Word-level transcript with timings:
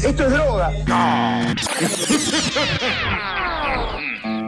Esto 0.00 0.26
es 0.26 0.32
droga. 0.32 0.72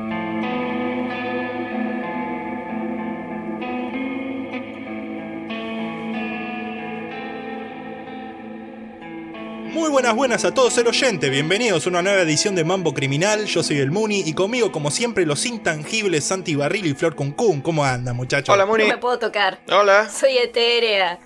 buenas, 9.95 10.16
buenas 10.16 10.45
a 10.45 10.53
todos 10.53 10.77
el 10.79 10.89
oyente, 10.89 11.30
bienvenidos 11.30 11.87
a 11.87 11.89
una 11.89 12.02
nueva 12.02 12.23
edición 12.23 12.57
de 12.57 12.64
Mambo 12.64 12.93
Criminal, 12.95 13.45
yo 13.45 13.62
soy 13.62 13.79
el 13.79 13.93
Muni 13.93 14.25
y 14.27 14.32
conmigo 14.34 14.73
como 14.73 14.91
siempre 14.91 15.25
los 15.25 15.46
intangibles 15.46 16.25
Santi 16.25 16.57
Barril 16.57 16.87
y 16.87 16.95
Flor 16.95 17.14
Cuncún, 17.14 17.61
¿cómo 17.62 17.84
andan 17.84 18.16
muchachos? 18.16 18.52
Hola 18.52 18.65
No 18.65 18.73
Muni. 18.73 18.87
me 18.88 18.98
puedo 18.98 19.20
tocar. 19.20 19.61
Hola. 19.70 20.11
Soy 20.11 20.37
etérea. 20.37 21.20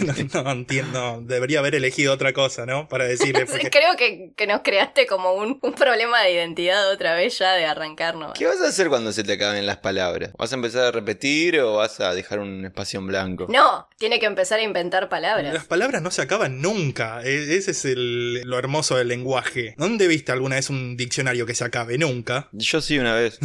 no, 0.32 0.42
no 0.44 0.50
entiendo, 0.52 1.20
debería 1.24 1.58
haber 1.58 1.74
elegido 1.74 2.14
otra 2.14 2.32
cosa, 2.32 2.64
¿no? 2.64 2.88
Para 2.88 3.04
decirle, 3.04 3.44
porque 3.50 3.68
Creo 3.68 3.96
que, 3.98 4.32
que 4.34 4.46
nos 4.46 4.62
creaste 4.62 5.06
como 5.06 5.34
un, 5.34 5.58
un 5.60 5.72
problema 5.74 6.22
de 6.22 6.32
identidad 6.32 6.90
otra 6.90 7.14
vez 7.14 7.38
ya 7.38 7.52
de 7.52 7.66
arrancarnos. 7.66 8.32
¿Qué 8.32 8.46
vas 8.46 8.62
a 8.62 8.68
hacer 8.68 8.88
cuando 8.88 9.12
se 9.12 9.24
te 9.24 9.34
acaben 9.34 9.66
las 9.66 9.76
palabras? 9.76 10.30
¿Vas 10.38 10.52
a 10.52 10.54
empezar 10.54 10.84
a 10.86 10.90
repetir 10.90 11.60
o 11.60 11.74
vas 11.74 12.00
a 12.00 12.14
dejar 12.14 12.38
un 12.38 12.64
espacio 12.64 12.98
en 13.00 13.08
blanco? 13.08 13.46
No, 13.50 13.86
tiene 13.98 14.18
que 14.18 14.26
empezar 14.26 14.58
a 14.58 14.62
inventar 14.62 15.10
palabras. 15.10 15.52
las 15.52 15.66
palabras 15.66 16.00
no 16.00 16.10
se 16.10 16.22
acaban 16.22 16.62
nunca, 16.62 17.20
e- 17.22 17.56
ese 17.56 17.73
es 17.74 17.84
el- 17.84 18.40
lo 18.42 18.58
hermoso 18.58 18.96
del 18.96 19.08
lenguaje. 19.08 19.74
¿Dónde 19.76 20.08
viste 20.08 20.32
alguna 20.32 20.56
vez 20.56 20.70
un 20.70 20.96
diccionario 20.96 21.44
que 21.46 21.54
se 21.54 21.64
acabe? 21.64 21.98
Nunca. 21.98 22.48
Yo 22.52 22.80
sí 22.80 22.98
una 22.98 23.14
vez. 23.14 23.38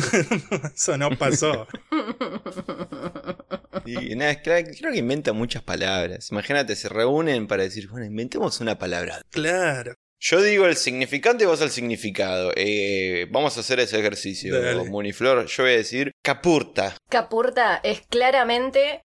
Eso 0.75 0.97
no 0.97 1.09
pasó. 1.17 1.67
Y 3.85 4.15
nada, 4.15 4.41
creo 4.41 4.63
que 4.91 4.97
inventa 4.97 5.33
muchas 5.33 5.63
palabras. 5.63 6.31
Imagínate, 6.31 6.75
se 6.75 6.89
reúnen 6.89 7.47
para 7.47 7.63
decir, 7.63 7.87
bueno, 7.87 8.05
inventemos 8.05 8.59
una 8.61 8.77
palabra. 8.77 9.21
claro. 9.31 9.93
Yo 10.21 10.41
digo 10.41 10.65
el 10.65 10.75
significante 10.75 11.45
y 11.45 11.47
vos 11.47 11.61
el 11.61 11.69
significado. 11.69 12.51
Eh, 12.57 13.25
vamos 13.31 13.55
a 13.55 13.61
hacer 13.61 13.79
ese 13.79 13.97
ejercicio. 13.99 14.53
Muniflor. 14.89 15.45
Yo 15.45 15.63
voy 15.63 15.71
a 15.71 15.77
decir 15.77 16.11
capurta. 16.21 16.97
Capurta 17.09 17.79
es 17.85 18.01
claramente 18.01 19.01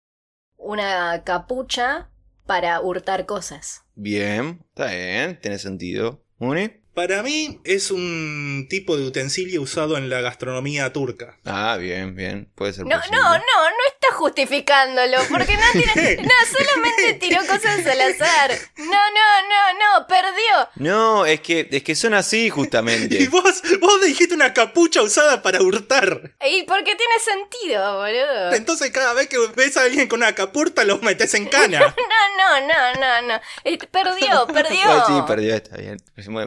una 0.57 1.25
capucha 1.25 2.10
para 2.51 2.81
hurtar 2.81 3.27
cosas. 3.27 3.85
Bien, 3.95 4.59
está 4.71 4.87
bien, 4.87 5.39
tiene 5.41 5.57
sentido. 5.57 6.21
Muni. 6.39 6.73
Para 6.95 7.23
mí 7.23 7.61
es 7.65 7.91
un 7.91 8.67
tipo 8.69 8.97
de 8.97 9.05
utensilio 9.07 9.63
usado 9.63 9.97
en 9.97 10.11
la 10.11 10.21
gastronomía 10.21 10.93
turca. 10.93 11.39
Ah, 11.45 11.77
bien, 11.79 12.17
bien. 12.17 12.51
Puede 12.55 12.73
ser 12.73 12.85
No, 12.87 12.97
posible. 12.97 13.17
no, 13.17 13.23
no, 13.33 13.39
no 13.39 13.87
está 13.93 14.15
justificándolo, 14.17 15.19
porque 15.31 15.55
no 15.57 15.63
tiene. 15.73 16.17
No, 16.23 16.35
solamente 16.59 17.15
tiró 17.15 17.41
cosas 17.47 17.87
al 17.87 18.01
azar. 18.01 18.51
No, 18.77 18.85
no, 18.85 19.49
no, 19.49 19.99
no, 20.01 20.07
perdió. 20.07 20.69
No, 20.77 21.27
es 21.27 21.41
que, 21.41 21.69
es 21.71 21.83
que 21.83 21.95
son 21.95 22.15
así 22.15 22.47
Y 22.47 22.51
justamente. 22.51 23.29
vos, 23.29 23.63
vos 23.81 24.01
dijiste 24.03 24.35
una 24.35 24.53
capucha 24.53 25.03
usada 25.03 25.43
para 25.43 25.63
hurtar. 25.63 26.33
Y 26.45 26.65
porque 26.65 26.97
tiene 26.97 27.15
sentido, 27.25 27.99
boludo. 27.99 28.53
Entonces 28.53 28.91
cada 28.91 29.15
vez 29.15 29.29
que 29.29 29.37
ves 29.55 29.77
a 29.77 29.83
alguien 29.83 30.09
con 30.09 30.21
una 30.21 30.35
capurta 30.35 30.85
los 30.85 31.03
metes 31.03 31.35
en 31.35 31.47
cana. 31.47 31.95
No, 32.41 32.59
no, 32.61 32.67
no, 32.67 33.01
no, 33.01 33.29
no. 33.29 33.41
Eh, 33.65 33.79
Perdió, 33.91 34.47
perdió. 34.47 35.07
Sí, 35.07 35.13
perdió, 35.27 35.55
está 35.55 35.77
bien. 35.77 35.99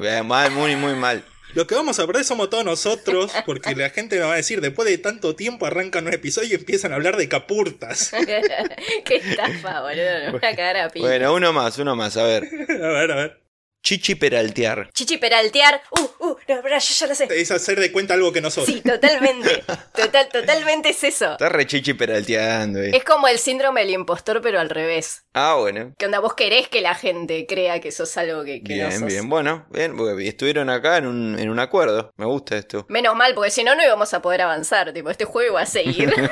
Bien, 0.02 0.28
mal, 0.49 0.52
muy, 0.52 0.75
muy 0.75 0.95
mal. 0.95 1.23
Lo 1.53 1.67
que 1.67 1.75
vamos 1.75 1.99
a 1.99 2.08
perder 2.08 2.25
somos 2.25 2.49
todos 2.49 2.66
nosotros, 2.66 3.31
porque 3.45 3.75
la 3.75 3.91
gente 3.91 4.17
me 4.17 4.25
va 4.25 4.33
a 4.33 4.38
decir, 4.38 4.59
después 4.59 4.89
de 4.89 4.97
tanto 4.97 5.35
tiempo 5.35 5.67
arrancan 5.67 6.08
un 6.08 6.13
episodio 6.13 6.50
y 6.50 6.53
empiezan 6.55 6.91
a 6.91 6.95
hablar 6.95 7.16
de 7.16 7.30
capurtas. 7.30 8.11
Qué 9.05 9.16
estafa, 9.17 9.81
boludo. 9.81 10.19
Me 10.25 10.31
voy 10.31 10.38
a 10.38 10.55
cagar 10.55 10.77
a. 10.77 10.89
Bueno, 10.95 11.33
uno 11.33 11.53
más, 11.53 11.77
uno 11.77 11.95
más, 11.95 12.17
a 12.17 12.23
ver. 12.23 12.44
A 12.69 12.88
ver, 12.88 13.11
a 13.11 13.16
ver. 13.16 13.42
Chichi 13.83 14.15
peraltear. 14.15 14.89
Chichi 14.93 15.17
peraltear. 15.17 15.81
Uh, 15.91 16.25
uh, 16.25 16.37
no, 16.47 16.61
pero 16.63 16.79
yo 16.79 16.93
ya 16.93 17.07
lo 17.07 17.13
sé. 17.15 17.27
Es 17.29 17.51
hacer 17.51 17.77
de 17.81 17.91
cuenta 17.91 18.13
algo 18.13 18.31
que 18.31 18.39
no 18.39 18.49
sos. 18.49 18.65
Sí, 18.65 18.79
totalmente. 18.79 19.61
Total, 19.93 20.29
totalmente 20.29 20.89
es 20.89 21.03
eso. 21.03 21.33
Está 21.33 21.49
re 21.49 21.67
chichi 21.67 21.93
peralteando, 21.93 22.79
eh. 22.81 22.91
Es 22.95 23.03
como 23.03 23.27
el 23.27 23.38
síndrome 23.38 23.81
del 23.81 23.91
impostor, 23.91 24.41
pero 24.41 24.59
al 24.59 24.69
revés. 24.69 25.25
Ah, 25.33 25.55
bueno. 25.59 25.93
Que 25.97 26.05
onda, 26.05 26.19
vos 26.19 26.33
querés 26.33 26.69
que 26.69 26.79
la 26.81 26.95
gente 26.95 27.45
crea 27.45 27.81
que 27.81 27.91
sos 27.91 28.16
algo 28.17 28.43
que, 28.43 28.63
que 28.63 28.75
no 28.77 28.88
Bien, 28.88 28.99
sos. 28.99 29.07
bien. 29.07 29.29
Bueno, 29.29 29.66
bien, 29.69 29.97
porque 29.97 30.27
estuvieron 30.27 30.69
acá 30.69 30.97
en 30.97 31.07
un, 31.07 31.38
en 31.38 31.49
un 31.49 31.59
acuerdo. 31.59 32.13
Me 32.16 32.25
gusta 32.25 32.55
esto. 32.57 32.85
Menos 32.89 33.16
mal, 33.16 33.33
porque 33.35 33.51
si 33.51 33.63
no, 33.63 33.75
no 33.75 33.83
íbamos 33.83 34.13
a 34.13 34.22
poder 34.22 34.41
avanzar. 34.41 34.93
Tipo, 34.93 35.09
este 35.09 35.25
juego 35.25 35.51
iba 35.51 35.61
a 35.61 35.66
seguir. 35.66 36.13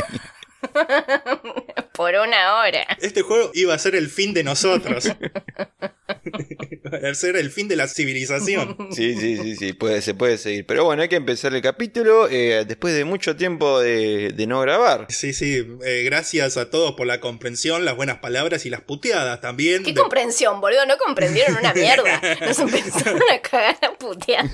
Por 1.94 2.14
una 2.14 2.60
hora. 2.60 2.86
Este 3.00 3.22
juego 3.22 3.50
iba 3.54 3.74
a 3.74 3.78
ser 3.78 3.94
el 3.94 4.08
fin 4.08 4.32
de 4.32 4.42
nosotros. 4.44 5.06
Iba 5.06 6.98
a 7.10 7.14
ser 7.14 7.36
el 7.36 7.50
fin 7.50 7.68
de 7.68 7.76
la 7.76 7.88
civilización. 7.88 8.76
Sí, 8.92 9.14
sí, 9.16 9.36
sí, 9.36 9.56
sí, 9.56 9.72
puede, 9.74 10.00
se 10.02 10.14
puede 10.14 10.38
seguir. 10.38 10.66
Pero 10.66 10.84
bueno, 10.84 11.02
hay 11.02 11.08
que 11.08 11.16
empezar 11.16 11.54
el 11.54 11.62
capítulo 11.62 12.28
eh, 12.30 12.64
después 12.66 12.94
de 12.94 13.04
mucho 13.04 13.36
tiempo 13.36 13.80
de, 13.80 14.32
de 14.34 14.46
no 14.46 14.60
grabar. 14.60 15.06
Sí, 15.10 15.32
sí, 15.32 15.66
eh, 15.84 16.02
gracias 16.04 16.56
a 16.56 16.70
todos 16.70 16.92
por 16.94 17.06
la 17.06 17.20
comprensión, 17.20 17.84
las 17.84 17.96
buenas 17.96 18.18
palabras 18.18 18.64
y 18.66 18.70
las 18.70 18.80
puteadas 18.80 19.40
también. 19.40 19.82
¿Qué 19.82 19.92
De- 19.92 20.00
comprensión, 20.00 20.60
boludo? 20.60 20.86
No 20.86 20.96
comprendieron 20.98 21.56
una 21.58 21.74
mierda. 21.74 22.20
Nos 22.40 22.58
empezaron 22.58 23.20
a 23.30 23.38
cagar 23.40 23.76
a 23.82 23.92
putear. 23.98 24.46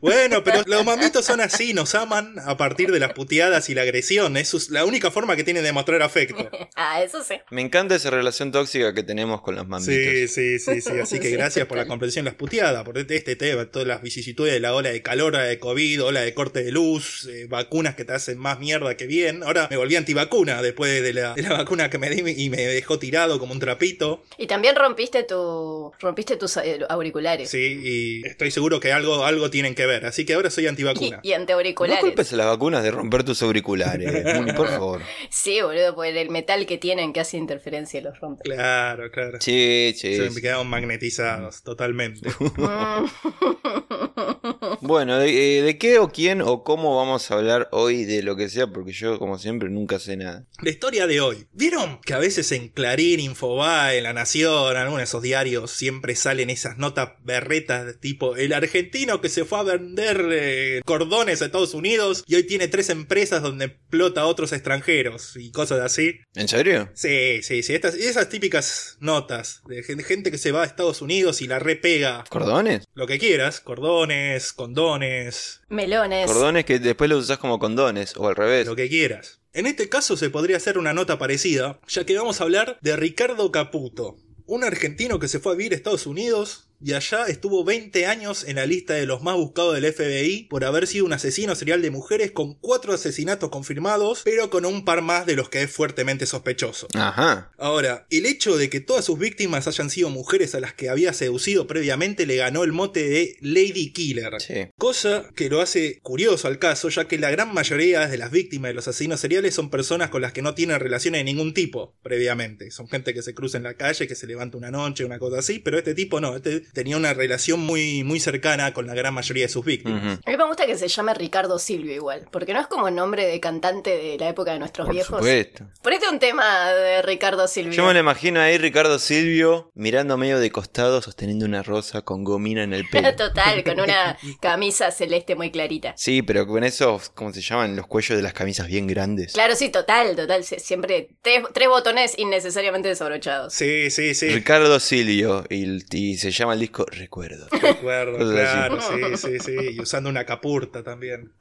Bueno, 0.00 0.44
pero 0.44 0.62
los 0.66 0.84
mamitos 0.84 1.24
son 1.24 1.40
así, 1.40 1.74
nos 1.74 1.94
aman 1.94 2.36
a 2.44 2.56
partir 2.56 2.92
de 2.92 3.00
las 3.00 3.12
puteadas 3.14 3.68
y 3.68 3.74
la 3.74 3.82
agresión. 3.82 4.36
Eso 4.36 4.56
es 4.56 4.70
la 4.70 4.84
única 4.84 5.10
forma 5.10 5.34
que 5.34 5.42
tienen 5.42 5.64
de 5.64 5.72
mostrar 5.72 6.02
afecto. 6.02 6.48
Ah, 6.80 7.02
eso 7.02 7.24
sí. 7.24 7.34
Me 7.50 7.60
encanta 7.60 7.96
esa 7.96 8.10
relación 8.10 8.52
tóxica 8.52 8.94
que 8.94 9.02
tenemos 9.02 9.40
con 9.40 9.56
los 9.56 9.66
mamitos. 9.66 9.92
Sí, 9.92 10.28
sí, 10.28 10.58
sí, 10.60 10.80
sí. 10.80 10.92
Así 11.00 11.18
que 11.18 11.30
gracias 11.32 11.66
por 11.66 11.76
la 11.76 11.86
comprensión, 11.86 12.24
las 12.24 12.34
puteadas, 12.34 12.84
por 12.84 12.96
este 12.98 13.34
tema, 13.34 13.66
todas 13.66 13.88
las 13.88 14.00
vicisitudes 14.00 14.52
de 14.52 14.60
la 14.60 14.74
ola 14.74 14.90
de 14.90 15.02
calor, 15.02 15.34
ola 15.34 15.42
de 15.42 15.58
COVID, 15.58 16.04
ola 16.04 16.20
de 16.20 16.34
corte 16.34 16.62
de 16.62 16.70
luz, 16.70 17.26
eh, 17.26 17.46
vacunas 17.48 17.96
que 17.96 18.04
te 18.04 18.12
hacen 18.12 18.38
más 18.38 18.60
mierda 18.60 18.96
que 18.96 19.06
bien. 19.06 19.42
Ahora 19.42 19.66
me 19.70 19.76
volví 19.76 19.96
antivacuna 19.96 20.62
después 20.62 21.02
de 21.02 21.12
la, 21.12 21.34
de 21.34 21.42
la 21.42 21.54
vacuna 21.54 21.90
que 21.90 21.98
me 21.98 22.10
di 22.10 22.22
y 22.44 22.48
me 22.48 22.58
dejó 22.58 23.00
tirado 23.00 23.40
como 23.40 23.52
un 23.52 23.58
trapito. 23.58 24.22
Y 24.36 24.46
también 24.46 24.76
rompiste 24.76 25.24
tu 25.24 25.92
rompiste 25.98 26.36
tus 26.36 26.58
eh, 26.58 26.78
auriculares. 26.88 27.50
Sí, 27.50 27.80
y 27.82 28.26
estoy 28.26 28.52
seguro 28.52 28.78
que 28.78 28.92
algo, 28.92 29.24
algo 29.24 29.50
tienen 29.50 29.74
que 29.74 29.86
ver. 29.86 29.87
Así 30.04 30.24
que 30.24 30.34
ahora 30.34 30.50
soy 30.50 30.64
Y, 30.64 30.68
antivacuna. 30.68 31.20
y 31.22 31.30
No 31.30 31.36
antiauriculares. 31.36 32.00
culpes 32.00 32.32
a 32.32 32.36
las 32.36 32.46
vacunas 32.46 32.82
de 32.82 32.90
romper 32.90 33.24
tus 33.24 33.42
auriculares, 33.42 34.24
Muni, 34.36 34.52
por 34.52 34.68
favor. 34.68 35.00
Sí, 35.30 35.60
boludo, 35.62 35.94
porque 35.94 36.20
el 36.20 36.30
metal 36.30 36.66
que 36.66 36.78
tienen 36.78 37.12
que 37.12 37.20
hace 37.20 37.36
interferencia 37.36 38.00
los 38.00 38.18
rompe. 38.20 38.42
Claro, 38.44 39.10
claro. 39.10 39.38
Sí, 39.40 39.94
sí. 39.96 40.16
Se 40.16 40.30
me 40.30 40.40
quedaron 40.40 40.68
magnetizados, 40.68 41.62
totalmente. 41.62 42.28
Bueno, 44.80 45.18
¿de, 45.18 45.58
eh, 45.58 45.62
¿de 45.62 45.78
qué 45.78 45.98
o 45.98 46.08
quién 46.10 46.40
o 46.42 46.64
cómo 46.64 46.96
vamos 46.96 47.30
a 47.30 47.34
hablar 47.34 47.68
hoy 47.72 48.04
de 48.04 48.22
lo 48.22 48.36
que 48.36 48.48
sea? 48.48 48.66
Porque 48.66 48.92
yo, 48.92 49.18
como 49.18 49.38
siempre, 49.38 49.68
nunca 49.68 49.98
sé 49.98 50.16
nada. 50.16 50.44
La 50.62 50.70
historia 50.70 51.06
de 51.06 51.20
hoy. 51.20 51.46
¿Vieron 51.52 52.00
que 52.02 52.14
a 52.14 52.18
veces 52.18 52.50
en 52.52 52.68
Clarín, 52.68 53.20
Infobae, 53.20 53.98
en 53.98 54.04
La 54.04 54.12
Nación, 54.12 54.76
algunos 54.76 54.98
de 54.98 55.04
esos 55.04 55.22
diarios 55.22 55.70
siempre 55.70 56.14
salen 56.16 56.50
esas 56.50 56.78
notas 56.78 57.10
berretas 57.22 57.86
de 57.86 57.94
tipo 57.94 58.36
el 58.36 58.52
argentino 58.52 59.20
que 59.20 59.28
se 59.28 59.44
fue 59.44 59.58
a 59.58 59.62
vender 59.62 60.28
eh, 60.32 60.80
cordones 60.84 61.42
a 61.42 61.46
Estados 61.46 61.74
Unidos 61.74 62.24
y 62.26 62.34
hoy 62.34 62.44
tiene 62.44 62.68
tres 62.68 62.90
empresas 62.90 63.42
donde 63.42 63.66
explota 63.66 64.22
a 64.22 64.26
otros 64.26 64.52
extranjeros 64.52 65.36
y 65.36 65.50
cosas 65.50 65.80
así? 65.80 66.16
¿En 66.34 66.48
serio? 66.48 66.88
Sí, 66.94 67.42
sí, 67.42 67.62
sí. 67.62 67.74
Estas, 67.74 67.94
esas 67.94 68.28
típicas 68.28 68.96
notas 69.00 69.62
de 69.68 69.82
gen- 69.82 70.02
gente 70.04 70.30
que 70.30 70.38
se 70.38 70.52
va 70.52 70.62
a 70.62 70.66
Estados 70.66 71.02
Unidos 71.02 71.40
y 71.42 71.46
la 71.46 71.58
repega. 71.58 72.24
¿Cordones? 72.28 72.84
Lo 72.94 73.06
que 73.06 73.18
quieras, 73.18 73.60
cordones, 73.60 74.47
condones, 74.52 75.62
Melones. 75.68 76.26
Cordones 76.26 76.64
que 76.64 76.78
después 76.78 77.08
los 77.10 77.24
usás 77.24 77.38
como 77.38 77.58
condones, 77.58 78.16
o 78.16 78.28
al 78.28 78.36
revés. 78.36 78.66
lo 78.66 78.76
que 78.76 78.88
quieras. 78.88 79.40
En 79.52 79.66
este 79.66 79.88
caso 79.88 80.16
se 80.16 80.30
podría 80.30 80.56
hacer 80.56 80.78
una 80.78 80.92
nota 80.92 81.18
parecida, 81.18 81.80
ya 81.88 82.04
que 82.04 82.16
vamos 82.16 82.40
a 82.40 82.44
hablar 82.44 82.78
de 82.80 82.96
Ricardo 82.96 83.50
Caputo, 83.50 84.16
un 84.46 84.64
argentino 84.64 85.18
que 85.18 85.28
se 85.28 85.40
fue 85.40 85.52
a 85.52 85.56
vivir 85.56 85.72
a 85.72 85.76
Estados 85.76 86.06
Unidos 86.06 86.67
y 86.80 86.92
allá 86.92 87.26
estuvo 87.26 87.64
20 87.64 88.06
años 88.06 88.44
en 88.44 88.56
la 88.56 88.66
lista 88.66 88.94
de 88.94 89.06
los 89.06 89.22
más 89.22 89.36
buscados 89.36 89.74
del 89.74 89.92
FBI 89.92 90.44
por 90.48 90.64
haber 90.64 90.86
sido 90.86 91.06
un 91.06 91.12
asesino 91.12 91.54
serial 91.54 91.82
de 91.82 91.90
mujeres 91.90 92.30
con 92.30 92.54
cuatro 92.54 92.92
asesinatos 92.92 93.50
confirmados, 93.50 94.22
pero 94.24 94.50
con 94.50 94.64
un 94.64 94.84
par 94.84 95.02
más 95.02 95.26
de 95.26 95.36
los 95.36 95.48
que 95.48 95.62
es 95.62 95.70
fuertemente 95.70 96.26
sospechoso. 96.26 96.86
Ajá. 96.94 97.52
Ahora, 97.58 98.06
el 98.10 98.26
hecho 98.26 98.56
de 98.56 98.70
que 98.70 98.80
todas 98.80 99.04
sus 99.04 99.18
víctimas 99.18 99.66
hayan 99.66 99.90
sido 99.90 100.10
mujeres 100.10 100.54
a 100.54 100.60
las 100.60 100.72
que 100.72 100.88
había 100.88 101.12
seducido 101.12 101.66
previamente 101.66 102.26
le 102.26 102.36
ganó 102.36 102.62
el 102.64 102.72
mote 102.72 103.08
de 103.08 103.36
Lady 103.40 103.92
Killer. 103.92 104.32
Sí. 104.40 104.68
Cosa 104.76 105.30
que 105.34 105.50
lo 105.50 105.60
hace 105.60 105.98
curioso 106.02 106.46
al 106.46 106.58
caso, 106.58 106.88
ya 106.88 107.06
que 107.06 107.18
la 107.18 107.30
gran 107.30 107.52
mayoría 107.52 108.06
de 108.06 108.18
las 108.18 108.30
víctimas 108.30 108.70
de 108.70 108.74
los 108.74 108.88
asesinos 108.88 109.20
seriales 109.20 109.54
son 109.54 109.70
personas 109.70 110.10
con 110.10 110.22
las 110.22 110.32
que 110.32 110.42
no 110.42 110.54
tienen 110.54 110.78
relaciones 110.78 111.20
de 111.20 111.24
ningún 111.24 111.54
tipo 111.54 111.96
previamente. 112.02 112.70
Son 112.70 112.88
gente 112.88 113.14
que 113.14 113.22
se 113.22 113.34
cruza 113.34 113.58
en 113.58 113.64
la 113.64 113.74
calle, 113.74 114.06
que 114.06 114.14
se 114.14 114.26
levanta 114.26 114.56
una 114.56 114.70
noche, 114.70 115.04
una 115.04 115.18
cosa 115.18 115.38
así, 115.38 115.58
pero 115.58 115.78
este 115.78 115.94
tipo 115.94 116.20
no. 116.20 116.36
Este 116.36 116.67
tenía 116.72 116.96
una 116.96 117.14
relación 117.14 117.60
muy, 117.60 118.04
muy 118.04 118.20
cercana 118.20 118.72
con 118.72 118.86
la 118.86 118.94
gran 118.94 119.14
mayoría 119.14 119.44
de 119.44 119.48
sus 119.48 119.64
víctimas. 119.64 120.18
A 120.24 120.30
mí 120.30 120.36
me 120.36 120.46
gusta 120.46 120.66
que 120.66 120.76
se 120.76 120.88
llame 120.88 121.14
Ricardo 121.14 121.58
Silvio 121.58 121.92
igual, 121.94 122.26
porque 122.30 122.52
no 122.52 122.60
es 122.60 122.66
como 122.66 122.90
nombre 122.90 123.26
de 123.26 123.40
cantante 123.40 123.90
de 123.96 124.18
la 124.18 124.28
época 124.28 124.52
de 124.52 124.58
nuestros 124.58 124.86
Por 124.86 124.94
viejos. 124.94 125.18
supuesto. 125.18 125.64
Ponete 125.82 126.08
un 126.08 126.18
tema 126.18 126.70
de 126.70 127.02
Ricardo 127.02 127.46
Silvio. 127.48 127.72
Yo 127.72 127.86
me 127.86 127.94
lo 127.94 128.00
imagino 128.00 128.40
ahí 128.40 128.58
Ricardo 128.58 128.98
Silvio 128.98 129.70
mirando 129.74 130.16
medio 130.16 130.38
de 130.38 130.50
costado 130.50 131.02
sosteniendo 131.02 131.44
una 131.46 131.62
rosa 131.62 132.02
con 132.02 132.24
gomina 132.24 132.62
en 132.62 132.72
el 132.74 132.88
pelo. 132.90 133.14
Total, 133.16 133.64
con 133.64 133.80
una 133.80 134.16
camisa 134.40 134.90
celeste 134.90 135.34
muy 135.34 135.50
clarita. 135.50 135.94
Sí, 135.96 136.22
pero 136.22 136.46
con 136.46 136.64
esos, 136.64 137.08
¿cómo 137.10 137.32
se 137.32 137.40
llaman? 137.40 137.76
Los 137.76 137.86
cuellos 137.86 138.16
de 138.16 138.22
las 138.22 138.32
camisas 138.32 138.66
bien 138.66 138.86
grandes. 138.86 139.32
Claro, 139.32 139.54
sí, 139.56 139.68
total, 139.70 140.14
total. 140.16 140.44
Siempre 140.44 141.10
tres, 141.22 141.42
tres 141.52 141.68
botones 141.68 142.14
innecesariamente 142.18 142.88
desabrochados. 142.88 143.52
Sí, 143.54 143.90
sí, 143.90 144.14
sí. 144.14 144.28
Ricardo 144.28 144.78
Silvio 144.80 145.44
y, 145.50 145.78
y 145.96 146.16
se 146.16 146.30
llama 146.30 146.54
el 146.58 146.60
disco 146.60 146.86
Recuerdo. 146.90 147.46
Recuerdo, 147.50 148.18
claro, 148.18 148.80
sí, 148.80 149.16
sí, 149.16 149.38
sí. 149.38 149.56
Y 149.76 149.80
usando 149.80 150.10
una 150.10 150.24
capurta 150.26 150.82
también. 150.82 151.32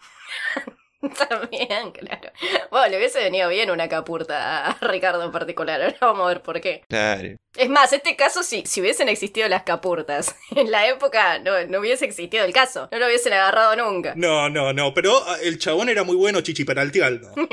También, 1.30 1.92
claro. 1.92 2.32
Bueno, 2.72 2.88
le 2.90 2.98
hubiese 2.98 3.20
venido 3.20 3.48
bien 3.50 3.70
una 3.70 3.88
capurta 3.88 4.68
a 4.68 4.78
Ricardo 4.82 5.24
en 5.24 5.32
particular. 5.32 5.80
Ahora 5.80 5.98
vamos 6.02 6.26
a 6.26 6.30
ver 6.30 6.42
por 6.42 6.60
qué. 6.60 6.84
Claro. 6.90 7.36
Es 7.56 7.70
más, 7.70 7.94
este 7.94 8.16
caso, 8.16 8.42
si, 8.42 8.64
si 8.66 8.82
hubiesen 8.82 9.08
existido 9.08 9.48
las 9.48 9.62
capurtas 9.64 10.36
en 10.56 10.72
la 10.72 10.88
época, 10.88 11.38
no, 11.40 11.66
no 11.68 11.80
hubiese 11.80 12.06
existido 12.06 12.44
el 12.44 12.52
caso. 12.52 12.90
No 12.92 12.98
lo 12.98 13.06
hubiesen 13.06 13.34
agarrado 13.34 13.76
nunca. 13.76 14.14
No, 14.16 14.50
no, 14.50 14.74
no, 14.74 14.94
pero 14.96 15.14
ah, 15.28 15.38
el 15.44 15.60
chabón 15.60 15.90
era 15.90 16.04
muy 16.04 16.16
bueno, 16.16 16.42
Chichi 16.42 16.66
Peraltialdo. 16.66 17.32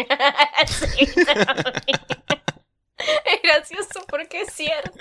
Sí, 0.67 1.05
es 3.27 3.43
gracioso 3.43 4.03
porque 4.09 4.43
es 4.43 4.53
cierto. 4.53 4.99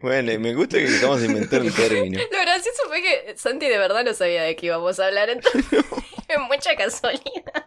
Bueno, 0.00 0.38
me 0.40 0.54
gusta 0.54 0.78
que 0.78 0.88
acabamos 0.88 1.20
de 1.20 1.26
inventar 1.26 1.62
un 1.62 1.72
término. 1.72 2.18
Lo 2.18 2.40
gracioso 2.40 2.82
fue 2.88 3.00
que 3.02 3.34
Santi 3.36 3.68
de 3.68 3.78
verdad 3.78 4.04
no 4.04 4.14
sabía 4.14 4.42
de 4.42 4.56
qué 4.56 4.66
íbamos 4.66 4.98
a 4.98 5.06
hablar, 5.06 5.30
entonces 5.30 5.64
es 6.28 6.38
mucha 6.48 6.74
casualidad. 6.76 7.64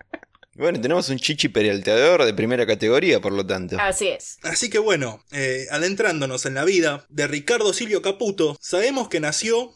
Bueno, 0.56 0.80
tenemos 0.80 1.10
un 1.10 1.18
chichi 1.18 1.50
peralteador 1.50 2.24
de 2.24 2.34
primera 2.34 2.66
categoría, 2.66 3.20
por 3.20 3.34
lo 3.34 3.46
tanto. 3.46 3.78
Así 3.78 4.08
es. 4.08 4.38
Así 4.42 4.70
que 4.70 4.80
bueno, 4.80 5.22
eh, 5.34 5.66
adentrándonos 5.70 6.46
en 6.46 6.54
la 6.54 6.64
vida 6.64 7.06
de 7.10 7.28
Ricardo 7.28 7.74
Silvio 7.74 8.02
Caputo, 8.02 8.58
sabemos 8.62 9.10
que 9.10 9.20
nació 9.20 9.74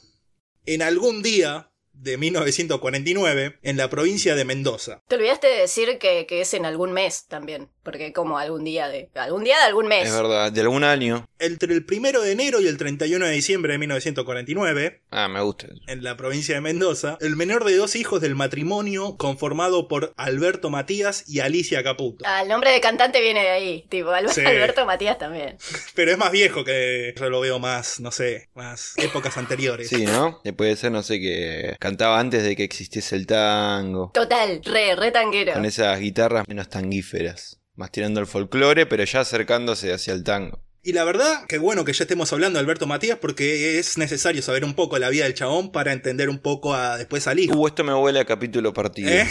en 0.66 0.82
algún 0.82 1.22
día 1.22 1.70
de 1.92 2.18
1949 2.18 3.60
en 3.62 3.78
la 3.78 3.90
provincia 3.90 4.36
de 4.36 4.46
Mendoza. 4.46 5.04
Te 5.08 5.16
olvidaste 5.16 5.48
de 5.48 5.58
decir 5.58 5.98
que, 6.00 6.26
que 6.26 6.42
es 6.42 6.54
en 6.54 6.66
algún 6.66 6.94
mes 6.94 7.26
también, 7.28 7.70
porque 7.90 8.14
como 8.14 8.38
algún 8.38 8.64
día 8.64 8.88
de 8.88 9.10
algún 9.16 9.44
día 9.44 9.58
de 9.58 9.64
algún 9.64 9.88
mes. 9.88 10.08
Es 10.08 10.14
verdad, 10.14 10.52
de 10.52 10.62
algún 10.62 10.84
año. 10.84 11.28
Entre 11.40 11.74
el 11.74 11.86
1 11.90 12.22
de 12.22 12.32
enero 12.32 12.62
y 12.62 12.68
el 12.68 12.78
31 12.78 13.26
de 13.26 13.32
diciembre 13.32 13.74
de 13.74 13.80
1949, 13.80 15.02
Ah, 15.12 15.28
me 15.28 15.42
gusta. 15.42 15.68
en 15.88 16.04
la 16.04 16.16
provincia 16.18 16.56
de 16.56 16.62
Mendoza, 16.62 17.18
el 17.22 17.36
menor 17.36 17.64
de 17.66 17.76
dos 17.76 17.96
hijos 17.96 18.22
del 18.22 18.36
matrimonio 18.36 19.18
conformado 19.18 19.88
por 19.88 20.14
Alberto 20.18 20.70
Matías 20.70 21.24
y 21.28 21.40
Alicia 21.40 21.84
Caputo. 21.84 22.24
Ah, 22.28 22.42
el 22.44 22.50
nombre 22.50 22.72
de 22.72 22.80
cantante 22.82 23.22
viene 23.22 23.42
de 23.42 23.50
ahí, 23.50 23.86
tipo 23.90 24.10
Al- 24.12 24.30
Sí. 24.30 24.42
Alberto 24.46 24.86
Matías 24.86 25.18
también. 25.18 25.58
Pero 25.96 26.12
es 26.12 26.18
más 26.18 26.32
viejo 26.32 26.64
que 26.64 27.14
yo 27.18 27.30
lo 27.30 27.40
veo 27.40 27.58
más, 27.60 28.00
no 28.00 28.12
sé, 28.12 28.50
más 28.54 28.94
épocas 28.98 29.38
anteriores. 29.38 29.88
Sí, 29.90 30.06
¿no? 30.06 30.40
Eh, 30.44 30.54
Puede 30.54 30.76
ser, 30.76 30.92
no 30.92 31.02
sé, 31.04 31.20
que 31.20 31.76
cantaba 31.80 32.20
antes 32.20 32.44
de 32.44 32.56
que 32.56 32.64
existiese 32.64 33.16
el 33.16 33.26
tango. 33.26 34.12
Total, 34.14 34.62
re, 34.66 34.96
re 34.96 35.12
tanguero. 35.12 35.54
Con 35.54 35.66
esas 35.66 36.00
guitarras 36.00 36.48
menos 36.48 36.70
tanguíferas. 36.70 37.60
Más 37.80 37.92
tirando 37.92 38.20
el 38.20 38.28
folclore, 38.28 38.86
pero 38.88 39.06
ya 39.06 39.22
acercándose 39.22 39.94
hacia 39.94 40.12
el 40.12 40.26
tango. 40.26 40.60
Y 40.84 40.92
la 40.92 41.06
verdad, 41.06 41.46
que 41.48 41.60
bueno 41.60 41.86
que 41.86 41.94
ya 41.94 42.04
estemos 42.04 42.34
hablando 42.34 42.60
de 42.60 42.64
Alberto 42.64 42.88
Matías 42.88 43.20
porque 43.20 43.80
es 43.80 43.98
necesario 43.98 44.42
saber 44.42 44.66
un 44.66 44.74
poco 44.74 45.00
la 45.00 45.08
vida 45.08 45.24
del 45.24 45.34
chabón 45.34 45.72
para 45.72 45.94
entender 45.94 46.30
un 46.30 46.40
poco 46.40 46.74
a 46.74 46.98
después 46.98 47.26
al 47.28 47.40
hijo. 47.40 47.56
Uh, 47.56 47.68
esto 47.68 47.86
me 47.86 47.94
huele 47.94 48.20
a 48.20 48.26
capítulo 48.26 48.74
partido. 48.74 49.10
¿Eh? 49.10 49.26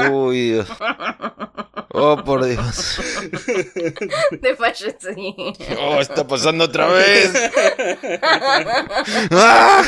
Uy, 0.12 0.52
Dios. 0.52 0.68
Oh, 1.90 2.24
por 2.24 2.42
Dios. 2.42 2.98
De 4.40 4.56
fallecí. 4.56 5.34
Oh, 5.78 6.00
está 6.00 6.26
pasando 6.26 6.64
otra 6.64 6.86
vez. 6.86 7.32
¡Ah! 9.30 9.82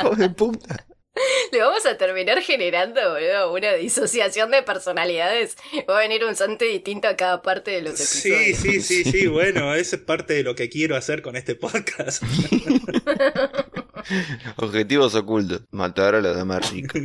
Hijo 0.00 0.16
de 0.16 0.28
puta. 0.30 0.84
Le 1.52 1.60
vamos 1.60 1.84
a 1.86 1.96
terminar 1.96 2.40
generando 2.42 3.00
boludo, 3.12 3.52
una 3.52 3.72
disociación 3.74 4.50
de 4.50 4.62
personalidades. 4.62 5.56
Va 5.88 5.98
a 5.98 6.00
venir 6.00 6.24
un 6.24 6.34
Santi 6.34 6.66
distinto 6.66 7.08
a 7.08 7.16
cada 7.16 7.42
parte 7.42 7.70
de 7.70 7.82
los 7.82 7.98
Sí, 7.98 8.32
episodios. 8.32 8.58
sí, 8.58 8.80
sí, 8.80 9.04
sí, 9.10 9.26
bueno, 9.28 9.74
eso 9.74 9.96
es 9.96 10.02
parte 10.02 10.34
de 10.34 10.42
lo 10.42 10.54
que 10.54 10.68
quiero 10.68 10.96
hacer 10.96 11.22
con 11.22 11.36
este 11.36 11.54
podcast. 11.54 12.22
Objetivos 14.56 15.14
ocultos. 15.14 15.62
Matar 15.70 16.16
a 16.16 16.20
la 16.20 16.32
dama 16.32 16.58
rica. 16.58 16.98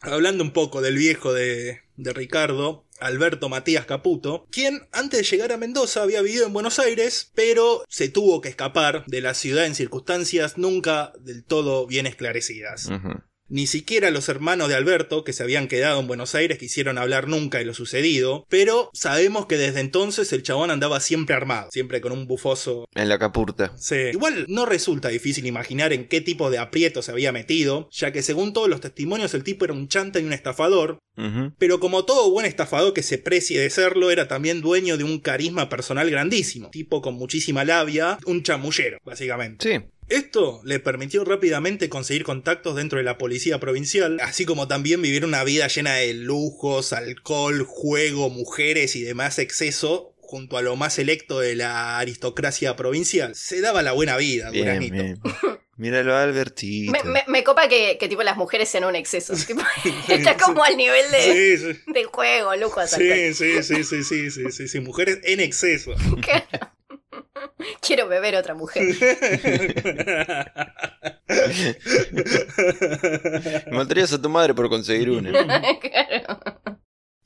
Hablando 0.00 0.44
un 0.44 0.52
poco 0.52 0.82
del 0.82 0.96
viejo 0.96 1.32
de, 1.32 1.80
de 1.96 2.12
Ricardo, 2.12 2.83
Alberto 3.00 3.48
Matías 3.48 3.86
Caputo, 3.86 4.46
quien 4.50 4.88
antes 4.92 5.20
de 5.20 5.24
llegar 5.24 5.52
a 5.52 5.56
Mendoza 5.56 6.02
había 6.02 6.22
vivido 6.22 6.46
en 6.46 6.52
Buenos 6.52 6.78
Aires, 6.78 7.30
pero 7.34 7.84
se 7.88 8.08
tuvo 8.08 8.40
que 8.40 8.48
escapar 8.48 9.04
de 9.06 9.20
la 9.20 9.34
ciudad 9.34 9.66
en 9.66 9.74
circunstancias 9.74 10.58
nunca 10.58 11.12
del 11.20 11.44
todo 11.44 11.86
bien 11.86 12.06
esclarecidas. 12.06 12.90
Ni 13.48 13.66
siquiera 13.66 14.10
los 14.10 14.28
hermanos 14.28 14.68
de 14.68 14.74
Alberto, 14.74 15.22
que 15.22 15.32
se 15.32 15.42
habían 15.42 15.68
quedado 15.68 16.00
en 16.00 16.06
Buenos 16.06 16.34
Aires, 16.34 16.58
quisieron 16.58 16.96
hablar 16.96 17.28
nunca 17.28 17.58
de 17.58 17.66
lo 17.66 17.74
sucedido, 17.74 18.46
pero 18.48 18.90
sabemos 18.94 19.46
que 19.46 19.58
desde 19.58 19.80
entonces 19.80 20.32
el 20.32 20.42
chabón 20.42 20.70
andaba 20.70 20.98
siempre 21.00 21.36
armado, 21.36 21.68
siempre 21.70 22.00
con 22.00 22.12
un 22.12 22.26
bufoso. 22.26 22.88
En 22.94 23.08
la 23.08 23.18
capurta. 23.18 23.76
Sí. 23.76 23.96
Igual 24.12 24.46
no 24.48 24.64
resulta 24.64 25.08
difícil 25.08 25.46
imaginar 25.46 25.92
en 25.92 26.08
qué 26.08 26.20
tipo 26.20 26.50
de 26.50 26.58
aprieto 26.58 27.02
se 27.02 27.12
había 27.12 27.32
metido, 27.32 27.88
ya 27.92 28.12
que 28.12 28.22
según 28.22 28.52
todos 28.52 28.68
los 28.68 28.80
testimonios 28.80 29.34
el 29.34 29.44
tipo 29.44 29.64
era 29.64 29.74
un 29.74 29.88
chanta 29.88 30.20
y 30.20 30.24
un 30.24 30.32
estafador, 30.32 30.98
pero 31.58 31.78
como 31.78 32.04
todo 32.04 32.30
buen 32.30 32.46
estafador 32.46 32.92
que 32.92 33.02
se 33.02 33.18
precie 33.18 33.60
de 33.60 33.70
serlo, 33.70 34.10
era 34.10 34.26
también 34.26 34.60
dueño 34.60 34.96
de 34.96 35.04
un 35.04 35.20
carisma 35.20 35.68
personal 35.68 36.10
grandísimo, 36.10 36.70
tipo 36.70 37.02
con 37.02 37.14
muchísima 37.14 37.64
labia, 37.64 38.18
un 38.26 38.42
chamullero, 38.42 38.98
básicamente. 39.04 39.68
Sí. 39.68 39.84
Esto 40.08 40.60
le 40.64 40.80
permitió 40.80 41.24
rápidamente 41.24 41.88
conseguir 41.88 42.24
contactos 42.24 42.76
dentro 42.76 42.98
de 42.98 43.04
la 43.04 43.16
policía 43.18 43.58
provincial, 43.58 44.18
así 44.22 44.44
como 44.44 44.68
también 44.68 45.00
vivir 45.02 45.24
una 45.24 45.44
vida 45.44 45.66
llena 45.68 45.94
de 45.94 46.12
lujos, 46.14 46.92
alcohol, 46.92 47.64
juego, 47.66 48.28
mujeres 48.30 48.96
y 48.96 49.02
demás 49.02 49.38
exceso 49.38 50.14
junto 50.20 50.56
a 50.58 50.62
lo 50.62 50.76
más 50.76 50.94
selecto 50.94 51.40
de 51.40 51.54
la 51.54 51.98
aristocracia 51.98 52.76
provincial. 52.76 53.34
Se 53.34 53.60
daba 53.60 53.82
la 53.82 53.92
buena 53.92 54.16
vida, 54.16 54.50
bien. 54.50 55.20
Míralo, 55.76 56.16
Albertito. 56.16 56.92
Me, 56.92 57.02
me- 57.02 57.24
me 57.26 57.42
copa 57.42 57.68
que, 57.68 57.96
que 57.98 58.06
tipo 58.08 58.22
las 58.22 58.36
mujeres 58.36 58.68
sean 58.68 58.84
un 58.84 58.94
exceso. 58.94 59.34
Tipo, 59.46 59.62
está 60.08 60.36
como 60.36 60.62
al 60.62 60.76
nivel 60.76 61.10
de, 61.10 61.20
Sí, 61.58 61.58
sí. 61.74 61.92
de 61.92 62.04
juego, 62.04 62.54
lujos, 62.54 62.92
alcohol. 62.92 63.16
Sí, 63.16 63.34
sí, 63.34 63.62
sí, 63.62 63.82
sí, 63.84 64.04
sí, 64.04 64.30
sí, 64.30 64.52
sí, 64.52 64.68
sí, 64.68 64.80
mujeres 64.80 65.18
en 65.24 65.40
exceso. 65.40 65.92
Claro. 66.22 66.73
Quiero 67.80 68.08
beber 68.08 68.36
otra 68.36 68.54
mujer. 68.54 68.84
Matarías 73.70 74.12
a 74.12 74.20
tu 74.20 74.28
madre 74.28 74.52
por 74.54 74.68
conseguir 74.68 75.10
una. 75.10 75.32
Claro. 75.80 76.40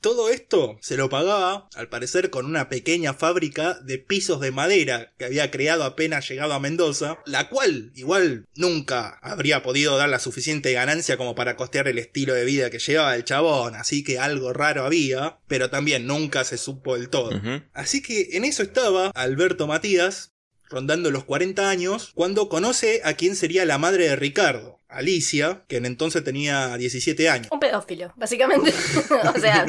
Todo 0.01 0.29
esto 0.29 0.77
se 0.81 0.95
lo 0.95 1.09
pagaba, 1.09 1.67
al 1.75 1.89
parecer, 1.89 2.29
con 2.29 2.45
una 2.45 2.69
pequeña 2.69 3.13
fábrica 3.13 3.73
de 3.81 3.97
pisos 3.97 4.39
de 4.39 4.51
madera 4.51 5.13
que 5.17 5.25
había 5.25 5.51
creado 5.51 5.83
apenas 5.83 6.27
llegado 6.29 6.53
a 6.53 6.59
Mendoza, 6.59 7.19
la 7.25 7.49
cual 7.49 7.91
igual 7.95 8.47
nunca 8.55 9.19
habría 9.21 9.61
podido 9.61 9.97
dar 9.97 10.07
la 10.07 10.19
suficiente 10.19 10.71
ganancia 10.71 11.17
como 11.17 11.35
para 11.35 11.57
costear 11.57 11.89
el 11.89 11.97
estilo 11.99 12.33
de 12.33 12.45
vida 12.45 12.69
que 12.69 12.79
llevaba 12.79 13.15
el 13.15 13.25
chabón, 13.25 13.75
así 13.75 14.03
que 14.03 14.19
algo 14.19 14.53
raro 14.53 14.85
había, 14.85 15.39
pero 15.47 15.69
también 15.69 16.07
nunca 16.07 16.45
se 16.45 16.57
supo 16.57 16.95
del 16.95 17.09
todo. 17.09 17.31
Así 17.73 18.01
que 18.01 18.29
en 18.37 18.45
eso 18.45 18.63
estaba 18.63 19.07
Alberto 19.15 19.67
Matías, 19.67 20.31
rondando 20.69 21.11
los 21.11 21.25
40 21.25 21.69
años, 21.69 22.11
cuando 22.15 22.47
conoce 22.47 23.01
a 23.03 23.15
quien 23.15 23.35
sería 23.35 23.65
la 23.65 23.77
madre 23.77 24.07
de 24.07 24.15
Ricardo, 24.15 24.78
Alicia, 24.89 25.63
que 25.67 25.77
en 25.77 25.85
entonces 25.85 26.23
tenía 26.23 26.75
17 26.77 27.29
años. 27.29 27.47
Un 27.51 27.59
pedófilo, 27.59 28.11
básicamente. 28.17 28.71
o 29.35 29.39
sea. 29.39 29.65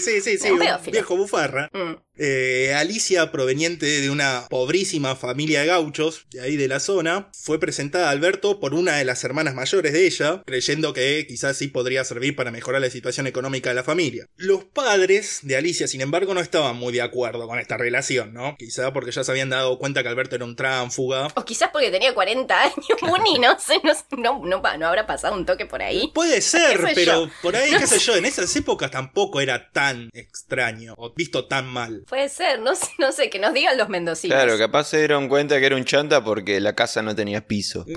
sí, 0.00 0.20
sí, 0.20 0.38
sí, 0.38 0.50
un 0.50 0.58
pedófilo. 0.58 0.92
viejo 0.92 1.16
bufarra. 1.16 1.68
mm. 1.72 2.12
Eh, 2.16 2.74
Alicia, 2.76 3.32
proveniente 3.32 3.86
de 3.86 4.10
una 4.10 4.46
pobrísima 4.50 5.16
familia 5.16 5.60
de 5.62 5.66
gauchos, 5.66 6.26
de 6.30 6.42
ahí 6.42 6.56
de 6.56 6.68
la 6.68 6.78
zona, 6.78 7.30
fue 7.32 7.58
presentada 7.58 8.08
a 8.08 8.10
Alberto 8.10 8.60
por 8.60 8.74
una 8.74 8.96
de 8.96 9.04
las 9.04 9.24
hermanas 9.24 9.54
mayores 9.54 9.92
de 9.94 10.06
ella, 10.06 10.42
creyendo 10.44 10.92
que 10.92 11.26
quizás 11.26 11.56
sí 11.56 11.68
podría 11.68 12.04
servir 12.04 12.36
para 12.36 12.50
mejorar 12.50 12.82
la 12.82 12.90
situación 12.90 13.26
económica 13.26 13.70
de 13.70 13.76
la 13.76 13.82
familia. 13.82 14.26
Los 14.36 14.64
padres 14.64 15.40
de 15.42 15.56
Alicia, 15.56 15.88
sin 15.88 16.02
embargo, 16.02 16.34
no 16.34 16.40
estaban 16.40 16.76
muy 16.76 16.92
de 16.92 17.00
acuerdo 17.00 17.48
con 17.48 17.58
esta 17.58 17.78
relación, 17.78 18.34
¿no? 18.34 18.56
Quizá 18.58 18.92
porque 18.92 19.10
ya 19.10 19.24
se 19.24 19.30
habían 19.30 19.50
dado 19.50 19.78
cuenta 19.78 20.02
que 20.02 20.08
Alberto 20.08 20.36
era 20.36 20.44
un 20.44 20.54
tránfuga. 20.54 21.28
O 21.34 21.44
quizás 21.44 21.70
porque 21.72 21.90
tenía 21.90 22.12
40 22.12 22.62
años, 22.62 22.76
Muni, 23.02 23.38
no 23.38 23.58
sé, 23.58 23.80
no 23.82 23.94
sé. 23.94 24.02
No, 24.16 24.40
no, 24.44 24.60
no 24.78 24.86
habrá 24.86 25.06
pasado 25.06 25.34
un 25.34 25.46
toque 25.46 25.66
por 25.66 25.82
ahí. 25.82 26.10
Puede 26.14 26.40
ser, 26.40 26.78
¿Qué 26.80 26.86
sé 26.88 26.92
pero 26.94 27.26
yo? 27.26 27.32
por 27.42 27.56
ahí, 27.56 27.70
qué 27.78 27.86
sé 27.86 27.98
yo, 27.98 28.14
en 28.16 28.24
esas 28.26 28.54
épocas 28.56 28.90
tampoco 28.90 29.40
era 29.40 29.70
tan 29.70 30.10
extraño 30.12 30.94
o 30.98 31.12
visto 31.14 31.46
tan 31.46 31.66
mal. 31.66 32.04
Puede 32.08 32.28
ser, 32.28 32.60
no 32.60 32.74
sé, 32.74 32.86
no 32.98 33.10
sé, 33.12 33.30
que 33.30 33.38
nos 33.38 33.54
digan 33.54 33.78
los 33.78 33.88
mendocinos. 33.88 34.34
Claro, 34.36 34.58
capaz 34.58 34.84
se 34.84 34.98
dieron 34.98 35.28
cuenta 35.28 35.58
que 35.58 35.66
era 35.66 35.76
un 35.76 35.84
chanta 35.84 36.22
porque 36.22 36.60
la 36.60 36.74
casa 36.74 37.00
no 37.02 37.14
tenía 37.16 37.46
piso. 37.46 37.84
Sí, 37.86 37.94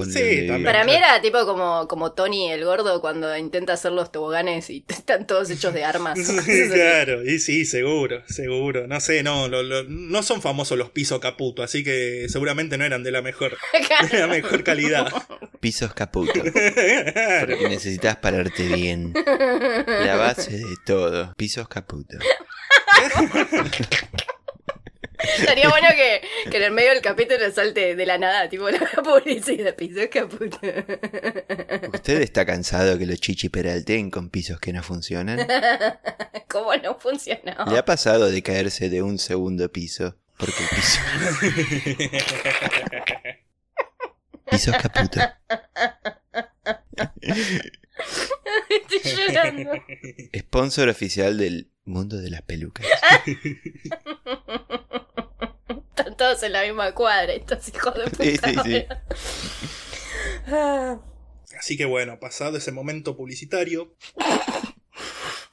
también. 0.48 0.63
Para 0.63 0.84
mí 0.86 0.93
era 0.93 1.22
tipo 1.22 1.45
como, 1.45 1.88
como 1.88 2.13
Tony 2.13 2.50
el 2.51 2.63
gordo 2.63 3.01
cuando 3.01 3.36
intenta 3.38 3.74
hacer 3.74 3.91
los 3.91 4.12
toboganes 4.12 4.69
y 4.69 4.86
están 4.88 5.27
todos 5.27 5.50
hechos 5.50 5.74
de 5.74 5.84
armas. 5.84 6.17
claro, 6.72 7.24
y 7.25 7.39
sí, 7.39 7.65
seguro, 7.65 8.24
seguro. 8.27 8.88
No 8.88 9.00
sé, 9.00 9.22
no, 9.24 9.48
lo- 9.48 9.63
lo- 9.63 9.84
no 9.84 10.24
son 10.24 10.41
famosos 10.41 10.77
los 10.77 10.91
pisos 10.91 11.19
caputo, 11.19 11.62
así 11.63 11.84
que 11.84 12.27
seguramente 12.29 12.77
no 12.77 12.86
eran 12.86 13.03
de 13.03 13.12
la 13.12 13.22
mejor, 13.22 13.57
de 14.12 14.19
la 14.19 14.27
mejor 14.27 14.63
calidad. 14.63 15.12
Pisos 15.60 15.89
caputo. 15.93 16.04
Porque 16.12 17.69
necesitas 17.69 18.17
pararte 18.17 18.63
bien. 18.67 19.13
La 19.88 20.15
base 20.15 20.57
de 20.57 20.75
todo. 20.85 21.33
Pisos 21.35 21.67
caputo. 21.67 22.17
Estaría 25.38 25.69
bueno 25.69 25.88
que, 25.95 26.21
que 26.50 26.57
en 26.57 26.63
el 26.63 26.71
medio 26.71 26.89
del 26.91 27.01
capítulo 27.01 27.50
salte 27.51 27.95
de 27.95 28.05
la 28.05 28.17
nada, 28.17 28.50
tipo 28.50 28.69
la 28.69 28.79
publicidad, 29.03 29.75
piso 29.75 30.01
caputo. 30.12 30.59
¿Usted 31.93 32.21
está 32.21 32.45
cansado 32.45 32.97
que 32.97 33.05
los 33.05 33.19
chichi 33.19 33.50
peralteen 33.50 34.09
con 34.12 34.29
pisos 34.29 34.59
que 34.59 34.74
no 34.74 34.83
funcionan? 34.83 35.47
¿Cómo 36.50 36.75
no 36.77 36.97
funcionó? 36.97 37.65
¿Le 37.67 37.77
ha 37.77 37.85
pasado 37.85 38.29
de 38.29 38.41
caerse 38.43 38.89
de 38.89 39.01
un 39.01 39.19
segundo 39.19 39.71
piso? 39.71 40.17
Porque 40.38 40.63
el 40.63 40.69
piso... 40.69 41.00
Pisos 44.50 44.75
caputo. 44.78 45.20
Estoy 48.70 49.12
llorando. 49.16 49.72
Sponsor 50.38 50.90
oficial 50.90 51.38
del 51.38 51.70
mundo 51.86 52.18
de 52.18 52.30
las 52.30 52.42
pelucas. 52.42 52.86
Están 55.98 56.18
todos 56.18 56.44
en 56.44 56.52
la 56.52 56.64
misma 56.64 56.94
cuadra, 56.94 57.34
estos 57.34 57.68
hijos 57.70 57.96
de 57.96 58.04
puta. 58.10 58.24
Sí, 58.24 58.38
sí, 58.38 58.56
sí. 58.64 58.86
Ah, 60.48 61.00
Así 61.58 61.78
que 61.78 61.86
bueno, 61.86 62.20
pasado 62.20 62.58
ese 62.58 62.72
momento 62.72 63.16
publicitario. 63.16 63.96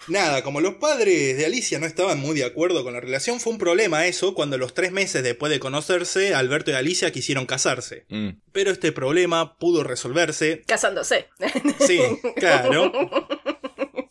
Nada, 0.08 0.42
como 0.42 0.60
los 0.60 0.74
padres 0.74 1.36
de 1.36 1.46
Alicia 1.46 1.78
no 1.78 1.86
estaban 1.86 2.18
muy 2.18 2.34
de 2.34 2.44
acuerdo 2.44 2.82
con 2.82 2.94
la 2.94 3.00
relación, 3.00 3.40
fue 3.40 3.52
un 3.52 3.58
problema 3.58 4.06
eso 4.06 4.34
cuando 4.34 4.58
los 4.58 4.74
tres 4.74 4.92
meses 4.92 5.22
después 5.22 5.50
de 5.50 5.60
conocerse, 5.60 6.34
Alberto 6.34 6.70
y 6.70 6.74
Alicia 6.74 7.12
quisieron 7.12 7.46
casarse. 7.46 8.04
Mm. 8.08 8.30
Pero 8.52 8.70
este 8.70 8.92
problema 8.92 9.58
pudo 9.58 9.84
resolverse. 9.84 10.62
Casándose. 10.66 11.28
Sí, 11.86 12.00
claro. 12.36 12.92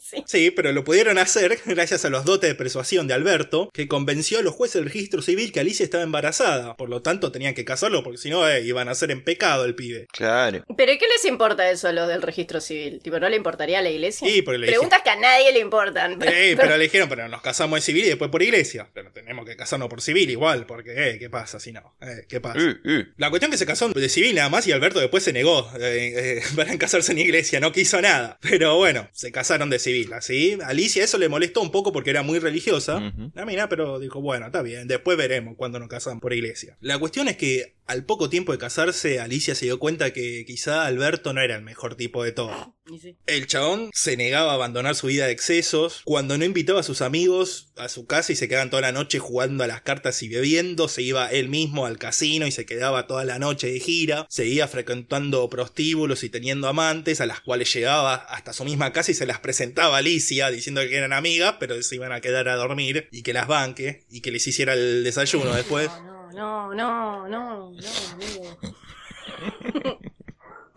Sí. 0.02 0.24
Sí, 0.26 0.52
pero 0.52 0.72
lo 0.72 0.84
pudieron 0.84 1.18
hacer 1.18 1.60
gracias 1.66 2.06
a 2.06 2.10
los 2.10 2.26
dotes 2.26 2.50
de 2.50 2.56
persuasión 2.56 3.08
de 3.08 3.14
Alberto, 3.14 3.70
que 3.74 3.88
convenció 3.88 4.40
a 4.40 4.42
los 4.42 4.56
jueces 4.56 4.76
del 4.76 4.86
registro 4.86 5.22
civil 5.22 5.52
que 5.52 5.60
Alicia 5.60 5.84
estaba 5.84 6.04
embarazada. 6.04 6.76
Por 6.76 6.90
lo 6.90 7.02
tanto, 7.02 7.32
tenían 7.32 7.54
que 7.54 7.66
casarlo 7.66 8.04
porque 8.04 8.18
si 8.18 8.30
no, 8.30 8.48
eh, 8.48 8.62
iban 8.62 8.90
a 8.90 8.96
ser 8.96 9.12
en 9.12 9.24
pecado 9.24 9.66
el 9.66 9.76
pibe. 9.76 10.08
Claro. 10.12 10.64
¿Pero 10.76 10.92
qué 11.00 11.06
les 11.08 11.26
importa 11.26 11.70
eso 11.70 11.88
a 11.88 11.94
los 11.94 12.08
del 12.08 12.22
registro 12.22 12.62
civil? 12.62 13.00
¿Tipo, 13.02 13.20
no 13.20 13.30
le 13.30 13.36
importaría 13.38 13.80
a 13.80 13.82
la 13.82 13.90
iglesia? 13.90 14.28
Sí, 14.28 14.42
porque 14.42 14.58
le 14.58 14.68
Preguntas 14.68 15.02
que 15.04 15.10
a 15.10 15.16
nadie 15.16 15.52
le 15.54 15.60
importan. 15.60 16.20
Eh, 16.22 16.56
pero 16.60 16.78
le 16.78 16.84
dijeron, 16.84 17.08
pero 17.08 17.28
nos 17.30 17.42
casamos 17.42 17.78
en 17.78 17.84
civil 17.84 18.06
y 18.06 18.10
después 18.10 18.32
por 18.32 18.42
iglesia. 18.42 18.90
Pero 18.94 19.12
tenemos 19.12 19.46
que 19.46 19.56
casarnos 19.56 19.88
por 19.88 20.02
civil 20.02 20.30
igual, 20.30 20.66
porque, 20.66 20.94
eh, 20.96 21.20
¿qué 21.20 21.30
pasa 21.30 21.60
si 21.60 21.72
no? 21.72 21.96
Eh, 22.02 22.26
¿Qué 22.28 22.42
pasa? 22.42 22.60
Uh, 22.60 22.90
uh. 22.90 23.06
La 23.18 23.30
cuestión 23.30 23.52
que 23.52 23.58
se 23.58 23.66
casó 23.66 23.90
de 23.90 24.10
civil 24.10 24.36
nada 24.36 24.50
más 24.50 24.68
y 24.68 24.72
Alberto 24.72 25.00
después 25.00 25.24
se 25.24 25.34
negó 25.34 25.70
eh, 25.80 26.40
eh, 26.40 26.44
para 26.56 26.78
casarse 26.78 27.12
en 27.12 27.20
iglesia, 27.20 27.60
no 27.60 27.72
quiso 27.72 28.02
nada. 28.02 28.38
Pero 28.42 28.78
bueno, 28.78 29.08
se 29.14 29.32
casaron 29.32 29.70
de 29.70 29.80
civil, 29.80 29.91
así. 30.14 30.58
Alicia 30.66 31.04
eso 31.04 31.18
le 31.18 31.30
molestó 31.30 31.62
un 31.62 31.72
poco 31.72 31.92
porque 31.92 32.10
era 32.10 32.24
muy 32.24 32.40
religiosa. 32.40 33.00
Mí 33.00 33.56
no, 33.56 33.70
pero 33.70 34.00
dijo, 34.00 34.22
bueno, 34.22 34.46
está 34.46 34.62
bien, 34.62 34.88
después 34.88 35.18
veremos 35.18 35.56
cuando 35.58 35.80
nos 35.80 35.88
casamos 35.90 36.22
por 36.22 36.34
iglesia. 36.34 36.78
La 36.82 37.00
cuestión 37.00 37.28
es 37.28 37.38
que 37.38 37.76
al 37.92 38.06
poco 38.06 38.30
tiempo 38.30 38.54
de 38.54 38.58
casarse, 38.58 39.20
Alicia 39.20 39.54
se 39.54 39.66
dio 39.66 39.78
cuenta 39.78 40.14
que 40.14 40.46
quizá 40.46 40.86
Alberto 40.86 41.34
no 41.34 41.42
era 41.42 41.58
el 41.58 41.62
mejor 41.62 41.96
tipo 41.96 42.24
de 42.24 42.32
todo. 42.32 42.74
Sí. 43.02 43.18
El 43.26 43.48
chabón 43.48 43.90
se 43.94 44.16
negaba 44.16 44.52
a 44.52 44.56
abandonar 44.56 44.96
su 44.96 45.08
vida 45.08 45.26
de 45.26 45.34
excesos. 45.34 46.02
Cuando 46.06 46.38
no 46.38 46.46
invitaba 46.46 46.80
a 46.80 46.84
sus 46.84 47.02
amigos 47.02 47.74
a 47.76 47.90
su 47.90 48.06
casa 48.06 48.32
y 48.32 48.38
se 48.38 48.48
quedaban 48.48 48.70
toda 48.70 48.82
la 48.82 48.94
noche 48.94 49.20
jugando 49.20 49.66
a 49.66 49.68
las 49.68 49.82
cartas 49.82 50.24
y 50.24 50.30
bebiendo, 50.30 50.88
se 50.88 51.02
iba 51.02 51.30
él 51.32 51.50
mismo 51.50 51.86
al 51.86 51.98
casino 51.98 52.48
y 52.48 52.52
se 52.52 52.66
quedaba 52.66 53.08
toda 53.08 53.26
la 53.26 53.40
noche 53.40 53.72
de 53.72 53.80
gira. 53.82 54.26
Seguía 54.30 54.70
frecuentando 54.70 55.50
prostíbulos 55.50 56.24
y 56.24 56.30
teniendo 56.30 56.70
amantes 56.70 57.20
a 57.20 57.26
las 57.26 57.42
cuales 57.42 57.74
llegaba 57.74 58.16
hasta 58.16 58.54
su 58.54 58.64
misma 58.64 58.94
casa 58.94 59.12
y 59.12 59.16
se 59.16 59.26
las 59.26 59.40
presentaba 59.40 59.96
a 59.96 60.00
Alicia 60.00 60.50
diciendo 60.50 60.82
que 60.82 60.96
eran 60.96 61.12
amigas, 61.12 61.56
pero 61.60 61.82
se 61.84 61.96
iban 61.96 62.14
a 62.14 62.22
quedar 62.22 62.48
a 62.48 62.56
dormir 62.56 63.10
y 63.12 63.22
que 63.22 63.34
las 63.34 63.48
banque 63.48 64.06
y 64.10 64.22
que 64.22 64.32
les 64.32 64.48
hiciera 64.48 64.74
el 64.74 65.04
desayuno 65.04 65.54
después. 65.56 65.90
No, 65.90 66.04
no, 66.04 66.21
no, 66.34 66.74
no, 66.74 67.28
no, 67.28 67.72
amigo. 68.14 68.58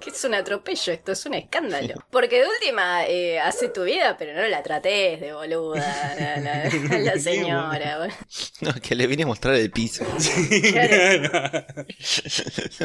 Que 0.01 0.11
es 0.11 0.25
un 0.25 0.35
atropello 0.35 0.93
esto, 0.93 1.13
es 1.13 1.27
un 1.27 1.35
escándalo. 1.35 1.95
Porque 2.11 2.41
de 2.41 2.47
última, 2.47 3.07
eh, 3.07 3.41
hace 3.41 3.69
tu 3.69 3.85
vida, 3.85 4.17
pero 4.19 4.35
no 4.35 4.47
la 4.47 4.63
trates 4.63 5.21
de 5.21 5.33
boluda 5.33 5.83
a 6.35 6.41
la, 6.41 6.63
a 6.63 6.99
la 6.99 7.19
señora. 7.19 8.09
No, 8.61 8.75
que 8.75 8.95
le 8.95 9.07
vine 9.07 9.25
a 9.25 9.27
mostrar 9.27 9.55
el 9.55 9.71
piso. 9.71 10.05
Claro. 10.73 11.67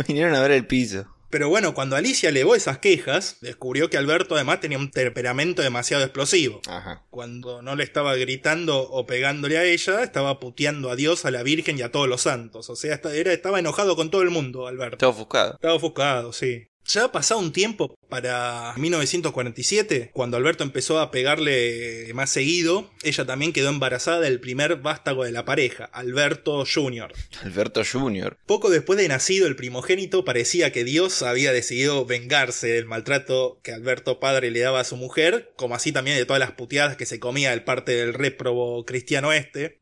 Vinieron 0.08 0.36
a 0.36 0.42
ver 0.42 0.52
el 0.52 0.68
piso. 0.68 1.06
Pero 1.30 1.50
bueno, 1.50 1.74
cuando 1.74 1.96
Alicia 1.96 2.30
elevó 2.30 2.56
esas 2.56 2.80
quejas, 2.80 3.38
descubrió 3.42 3.90
que 3.90 3.98
Alberto 3.98 4.36
además 4.36 4.60
tenía 4.60 4.78
un 4.78 4.90
temperamento 4.90 5.62
demasiado 5.62 6.04
explosivo. 6.04 6.62
Ajá. 6.68 7.04
Cuando 7.10 7.62
no 7.62 7.76
le 7.76 7.84
estaba 7.84 8.16
gritando 8.16 8.82
o 8.82 9.06
pegándole 9.06 9.58
a 9.58 9.64
ella, 9.64 10.04
estaba 10.04 10.40
puteando 10.40 10.90
a 10.90 10.96
Dios, 10.96 11.26
a 11.26 11.32
la 11.32 11.44
Virgen 11.44 11.78
y 11.78 11.84
a 11.84 11.92
todos 11.92 12.08
los 12.08 12.22
santos. 12.22 12.70
O 12.70 12.76
sea, 12.76 13.00
era, 13.14 13.32
estaba 13.32 13.60
enojado 13.60 13.96
con 13.96 14.10
todo 14.10 14.24
el 14.24 14.32
mundo, 14.32 14.68
Alberto. 14.68 14.96
Estaba 14.96 15.12
ofuscado. 15.12 15.54
Estaba 15.54 15.74
ofuscado, 15.76 16.34
sí. 16.34 16.68
Ya 16.86 17.06
ha 17.06 17.12
pasado 17.12 17.40
un 17.40 17.52
tiempo 17.52 17.96
para 18.10 18.74
1947, 18.78 20.10
cuando 20.14 20.38
Alberto 20.38 20.64
empezó 20.64 21.00
a 21.00 21.12
pegarle 21.12 22.12
más 22.14 22.32
seguido, 22.32 22.90
ella 23.04 23.26
también 23.26 23.54
quedó 23.54 23.70
embarazada 23.70 24.20
del 24.20 24.40
primer 24.40 24.78
vástago 24.78 25.24
de 25.24 25.32
la 25.32 25.46
pareja, 25.46 25.86
Alberto 25.86 26.66
Jr. 26.66 27.14
Alberto 27.44 27.84
Junior. 27.90 28.38
Poco 28.46 28.70
después 28.70 28.98
de 28.98 29.08
nacido 29.08 29.48
el 29.48 29.56
primogénito, 29.56 30.26
parecía 30.26 30.72
que 30.72 30.84
Dios 30.84 31.22
había 31.22 31.54
decidido 31.54 32.06
vengarse 32.06 32.68
del 32.68 32.86
maltrato 32.86 33.60
que 33.64 33.72
Alberto 33.72 34.20
padre 34.20 34.52
le 34.52 34.60
daba 34.60 34.80
a 34.80 34.86
su 34.86 34.98
mujer, 34.98 35.52
como 35.56 35.76
así 35.76 35.92
también 35.92 36.18
de 36.18 36.26
todas 36.26 36.40
las 36.40 36.52
puteadas 36.52 36.98
que 36.98 37.06
se 37.06 37.20
comía 37.20 37.52
del 37.52 37.64
parte 37.64 37.92
del 37.92 38.14
réprobo 38.14 38.86
cristiano 38.86 39.32
este, 39.34 39.80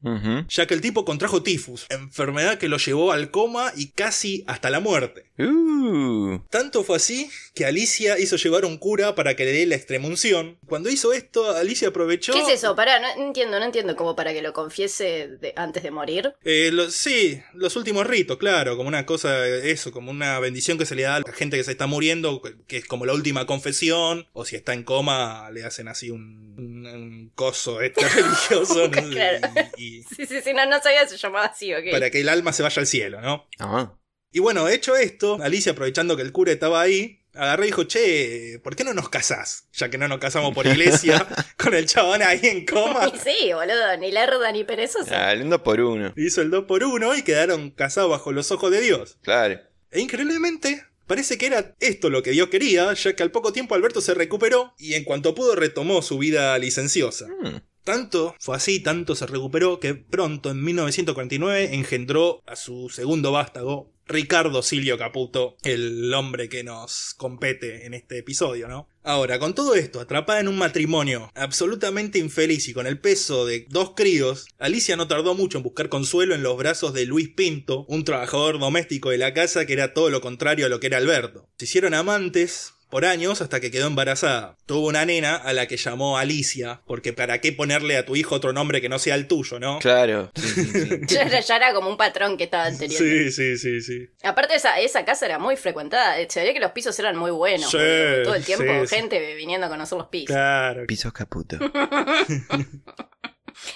ya 0.49 0.67
que 0.67 0.73
el 0.73 0.81
tipo 0.81 1.05
contrajo 1.05 1.43
tifus, 1.43 1.85
enfermedad 1.89 2.57
que 2.57 2.69
lo 2.69 2.77
llevó 2.77 3.11
al 3.11 3.31
coma 3.31 3.71
y 3.75 3.91
casi 3.91 4.43
hasta 4.47 4.69
la 4.69 4.79
muerte. 4.79 5.25
Uh. 5.39 6.39
Tanto 6.49 6.83
fue 6.83 6.97
así 6.97 7.29
que 7.53 7.65
Alicia 7.65 8.16
hizo 8.19 8.35
llevar 8.37 8.65
un 8.65 8.77
cura 8.77 9.15
para 9.15 9.35
que 9.35 9.45
le 9.45 9.51
dé 9.51 9.65
la 9.65 9.75
extremunción. 9.75 10.59
Cuando 10.67 10.89
hizo 10.89 11.13
esto, 11.13 11.51
Alicia 11.55 11.89
aprovechó... 11.89 12.33
¿Qué 12.33 12.41
es 12.41 12.49
eso? 12.49 12.75
Pará, 12.75 12.99
no, 12.99 13.25
entiendo, 13.25 13.59
no 13.59 13.65
entiendo. 13.65 13.95
¿Como 13.95 14.15
para 14.15 14.33
que 14.33 14.41
lo 14.41 14.53
confiese 14.53 15.27
de- 15.39 15.53
antes 15.55 15.83
de 15.83 15.91
morir? 15.91 16.33
Eh, 16.43 16.69
lo- 16.71 16.89
sí, 16.91 17.41
los 17.53 17.75
últimos 17.75 18.05
ritos, 18.07 18.37
claro, 18.37 18.77
como 18.77 18.87
una 18.89 19.05
cosa, 19.05 19.47
eso, 19.47 19.91
como 19.91 20.11
una 20.11 20.39
bendición 20.39 20.77
que 20.77 20.85
se 20.85 20.95
le 20.95 21.03
da 21.03 21.15
a 21.15 21.19
la 21.21 21.31
gente 21.33 21.57
que 21.57 21.63
se 21.63 21.71
está 21.71 21.87
muriendo, 21.87 22.41
que 22.67 22.77
es 22.77 22.85
como 22.85 23.05
la 23.05 23.13
última 23.13 23.45
confesión, 23.45 24.27
o 24.33 24.45
si 24.45 24.55
está 24.55 24.73
en 24.73 24.83
coma, 24.83 25.49
le 25.51 25.63
hacen 25.63 25.87
así 25.87 26.09
un, 26.11 26.55
un, 26.57 26.85
un 26.87 27.31
coso 27.35 27.81
este 27.81 28.01
religioso, 28.09 28.87
¿no? 28.89 29.09
Claro. 29.09 29.47
y, 29.77 29.99
y- 29.99 30.03
Sí, 30.03 30.25
sí, 30.25 30.41
sí, 30.43 30.53
no, 30.53 30.65
no 30.65 30.81
sabía 30.81 31.07
se 31.07 31.17
llamaba 31.17 31.45
así, 31.45 31.73
ok. 31.73 31.91
para 31.91 32.09
que 32.09 32.21
el 32.21 32.29
alma 32.29 32.53
se 32.53 32.63
vaya 32.63 32.79
al 32.79 32.87
cielo, 32.87 33.21
¿no? 33.21 33.47
Ah. 33.59 33.93
Y 34.31 34.39
bueno, 34.39 34.67
hecho 34.67 34.95
esto, 34.95 35.37
Alicia, 35.41 35.71
aprovechando 35.71 36.15
que 36.17 36.21
el 36.21 36.31
cura 36.31 36.51
estaba 36.51 36.81
ahí, 36.81 37.21
agarró 37.37 37.63
y 37.63 37.67
dijo, 37.67 37.83
che, 37.83 38.59
¿por 38.63 38.75
qué 38.75 38.83
no 38.83 38.93
nos 38.93 39.09
casás? 39.09 39.67
Ya 39.73 39.89
que 39.89 39.97
no 39.97 40.07
nos 40.07 40.19
casamos 40.19 40.53
por 40.53 40.65
iglesia, 40.65 41.25
con 41.57 41.73
el 41.73 41.85
chabón 41.85 42.21
ahí 42.21 42.39
en 42.43 42.65
coma. 42.65 43.11
Y 43.13 43.17
sí, 43.23 43.53
boludo, 43.53 43.97
ni 43.97 44.11
lerda 44.11 44.51
ni 44.51 44.63
perezosa. 44.63 45.27
Ah, 45.27 45.33
el 45.33 45.43
uno 45.43 45.63
por 45.63 45.79
uno. 45.79 46.13
Hizo 46.15 46.41
el 46.41 46.49
dos 46.49 46.65
por 46.65 46.83
uno 46.83 47.15
y 47.15 47.23
quedaron 47.23 47.71
casados 47.71 48.09
bajo 48.09 48.31
los 48.31 48.51
ojos 48.51 48.71
de 48.71 48.81
Dios. 48.81 49.17
Claro. 49.21 49.59
E 49.91 49.99
increíblemente, 49.99 50.85
parece 51.05 51.37
que 51.37 51.47
era 51.47 51.75
esto 51.79 52.09
lo 52.09 52.23
que 52.23 52.31
Dios 52.31 52.49
quería, 52.49 52.93
ya 52.93 53.15
que 53.15 53.23
al 53.23 53.31
poco 53.31 53.53
tiempo 53.53 53.75
Alberto 53.75 54.01
se 54.01 54.13
recuperó 54.13 54.73
y 54.77 54.95
en 54.95 55.03
cuanto 55.03 55.35
pudo 55.35 55.55
retomó 55.55 56.01
su 56.01 56.17
vida 56.17 56.57
licenciosa. 56.57 57.27
Mm. 57.27 57.61
Tanto 57.87 58.35
fue 58.39 58.57
así, 58.57 58.81
tanto 58.81 59.15
se 59.15 59.25
recuperó 59.25 59.79
que 59.79 59.95
pronto, 59.95 60.51
en 60.51 60.61
1949, 60.61 61.73
engendró 61.73 62.43
a 62.45 62.57
su 62.57 62.89
segundo 62.89 63.31
vástago, 63.31 63.93
Ricardo 64.07 64.61
Silvio 64.61 64.97
Caputo, 64.97 65.57
el 65.63 66.13
hombre 66.13 66.49
que 66.49 66.63
nos 66.63 67.13
compete 67.15 67.85
en 67.85 67.93
este 67.93 68.17
episodio, 68.17 68.67
¿no? 68.67 68.87
Ahora, 69.03 69.39
con 69.39 69.55
todo 69.55 69.75
esto, 69.75 70.01
atrapada 70.01 70.41
en 70.41 70.49
un 70.49 70.57
matrimonio 70.57 71.31
absolutamente 71.33 72.19
infeliz 72.19 72.67
y 72.67 72.73
con 72.73 72.87
el 72.87 72.99
peso 72.99 73.45
de 73.45 73.65
dos 73.69 73.93
críos, 73.95 74.47
Alicia 74.59 74.97
no 74.97 75.07
tardó 75.07 75.33
mucho 75.33 75.57
en 75.57 75.63
buscar 75.63 75.87
consuelo 75.87 76.35
en 76.35 76.43
los 76.43 76.57
brazos 76.57 76.93
de 76.93 77.05
Luis 77.05 77.29
Pinto, 77.29 77.85
un 77.87 78.03
trabajador 78.03 78.59
doméstico 78.59 79.09
de 79.09 79.17
la 79.17 79.33
casa 79.33 79.65
que 79.65 79.73
era 79.73 79.93
todo 79.93 80.09
lo 80.09 80.19
contrario 80.19 80.65
a 80.65 80.69
lo 80.69 80.79
que 80.79 80.87
era 80.87 80.97
Alberto. 80.97 81.47
Se 81.57 81.65
hicieron 81.65 81.93
amantes, 81.93 82.73
por 82.89 83.05
años 83.05 83.41
hasta 83.41 83.59
que 83.59 83.71
quedó 83.71 83.87
embarazada. 83.87 84.55
Tuvo 84.65 84.87
una 84.87 85.05
nena 85.05 85.35
a 85.35 85.53
la 85.53 85.67
que 85.67 85.77
llamó 85.77 86.17
Alicia, 86.17 86.81
porque 86.85 87.13
para 87.13 87.41
qué 87.41 87.51
ponerle 87.51 87.97
a 87.97 88.05
tu 88.05 88.15
hijo 88.15 88.35
otro 88.35 88.53
nombre 88.53 88.81
que 88.81 88.89
no 88.89 88.99
sea 88.99 89.15
el 89.15 89.27
tuyo, 89.27 89.59
¿no? 89.59 89.79
Claro. 89.79 90.31
Sí, 90.47 90.63
sí, 90.63 90.87
sí. 90.89 90.99
Ya 91.07 91.21
era, 91.23 91.39
ya 91.39 91.55
era 91.57 91.73
como 91.73 91.89
un 91.89 91.97
patrón 91.97 92.37
que 92.37 92.45
estaba 92.45 92.65
anterior. 92.65 92.97
Sí, 92.97 93.31
sí, 93.31 93.57
sí, 93.57 93.81
sí. 93.81 94.09
Aparte 94.23 94.55
esa, 94.55 94.79
esa 94.79 95.05
casa 95.05 95.25
era 95.25 95.39
muy 95.39 95.55
frecuentada, 95.55 96.15
se 96.27 96.39
veía 96.39 96.53
que 96.53 96.59
los 96.59 96.71
pisos 96.71 96.97
eran 96.99 97.17
muy 97.17 97.31
buenos. 97.31 97.69
Todo 97.69 98.35
el 98.35 98.43
tiempo 98.43 98.65
sí, 98.65 98.87
sí. 98.87 98.95
gente 98.95 99.35
viniendo 99.35 99.67
a 99.67 99.69
conocer 99.69 99.97
los 99.97 100.07
pisos. 100.07 100.27
Claro. 100.27 100.85
Pisos 100.87 101.13
Caputo. 101.13 101.57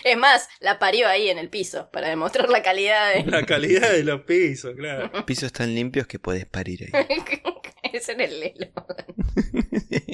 Es 0.04 0.18
más, 0.18 0.50
la 0.60 0.80
parió 0.80 1.08
ahí 1.08 1.30
en 1.30 1.38
el 1.38 1.50
piso 1.50 1.90
para 1.92 2.10
demostrar 2.10 2.50
la 2.50 2.62
calidad 2.62 3.14
de... 3.14 3.26
La 3.26 3.46
calidad 3.46 3.92
de 3.92 4.04
los 4.04 4.22
pisos, 4.22 4.76
claro. 4.76 5.12
Pisos 5.26 5.52
tan 5.52 5.74
limpios 5.74 6.08
que 6.08 6.20
puedes 6.20 6.46
parir 6.46 6.90
ahí. 6.94 7.08
Ese 7.94 8.14
era 8.14 8.26
el 8.26 8.44
eslogan. 8.44 9.06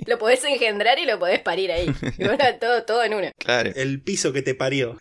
Lo 0.08 0.18
podés 0.18 0.44
engendrar 0.46 0.98
y 1.00 1.06
lo 1.06 1.20
podés 1.20 1.40
parir 1.40 1.72
ahí. 1.72 1.94
Y 2.18 2.24
bueno, 2.24 2.44
todo, 2.60 2.84
todo 2.86 3.04
en 3.04 3.14
uno. 3.14 3.32
Claro. 3.38 3.72
El 3.76 4.02
piso 4.02 4.34
que 4.34 4.42
te 4.42 4.56
parió. 4.56 4.98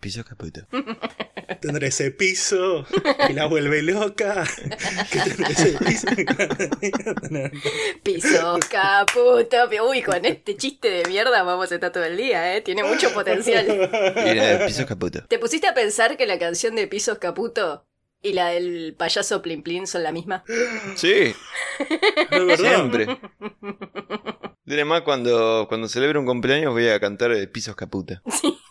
Pisos 0.00 0.26
Caputo. 0.26 0.66
Tendrá 1.60 1.86
ese 1.86 2.10
piso 2.10 2.86
que 3.26 3.32
la 3.32 3.46
vuelve 3.46 3.82
loca. 3.82 4.44
Que 5.10 5.20
tendrá 5.20 5.48
ese 5.48 5.78
piso. 5.78 6.06
Piso 8.02 8.58
caputo. 8.70 9.56
Uy, 9.88 10.02
con 10.02 10.24
este 10.24 10.56
chiste 10.56 10.90
de 10.90 11.04
mierda 11.08 11.42
vamos 11.42 11.70
a 11.70 11.74
estar 11.74 11.92
todo 11.92 12.04
el 12.04 12.16
día, 12.16 12.56
¿eh? 12.56 12.60
Tiene 12.60 12.82
mucho 12.84 13.12
potencial. 13.12 13.66
Mira, 14.24 14.66
Pisos 14.66 14.86
Caputo. 14.86 15.24
¿Te 15.26 15.38
pusiste 15.38 15.66
a 15.66 15.74
pensar 15.74 16.16
que 16.16 16.26
la 16.26 16.38
canción 16.38 16.74
de 16.74 16.86
Pisos 16.86 17.18
Caputo 17.18 17.86
y 18.22 18.32
la 18.32 18.48
del 18.48 18.94
payaso 18.96 19.42
Plin 19.42 19.62
Plin 19.62 19.86
son 19.86 20.02
la 20.02 20.12
misma? 20.12 20.44
Sí, 20.96 21.34
verdad. 22.30 22.56
siempre. 22.56 23.06
Diré 24.64 24.84
más 24.84 25.02
cuando, 25.02 25.66
cuando 25.68 25.88
celebro 25.88 26.20
un 26.20 26.26
cumpleaños 26.26 26.72
voy 26.72 26.88
a 26.88 26.98
cantar 27.00 27.32
eh, 27.32 27.46
Pisos 27.46 27.76
Caputo. 27.76 28.20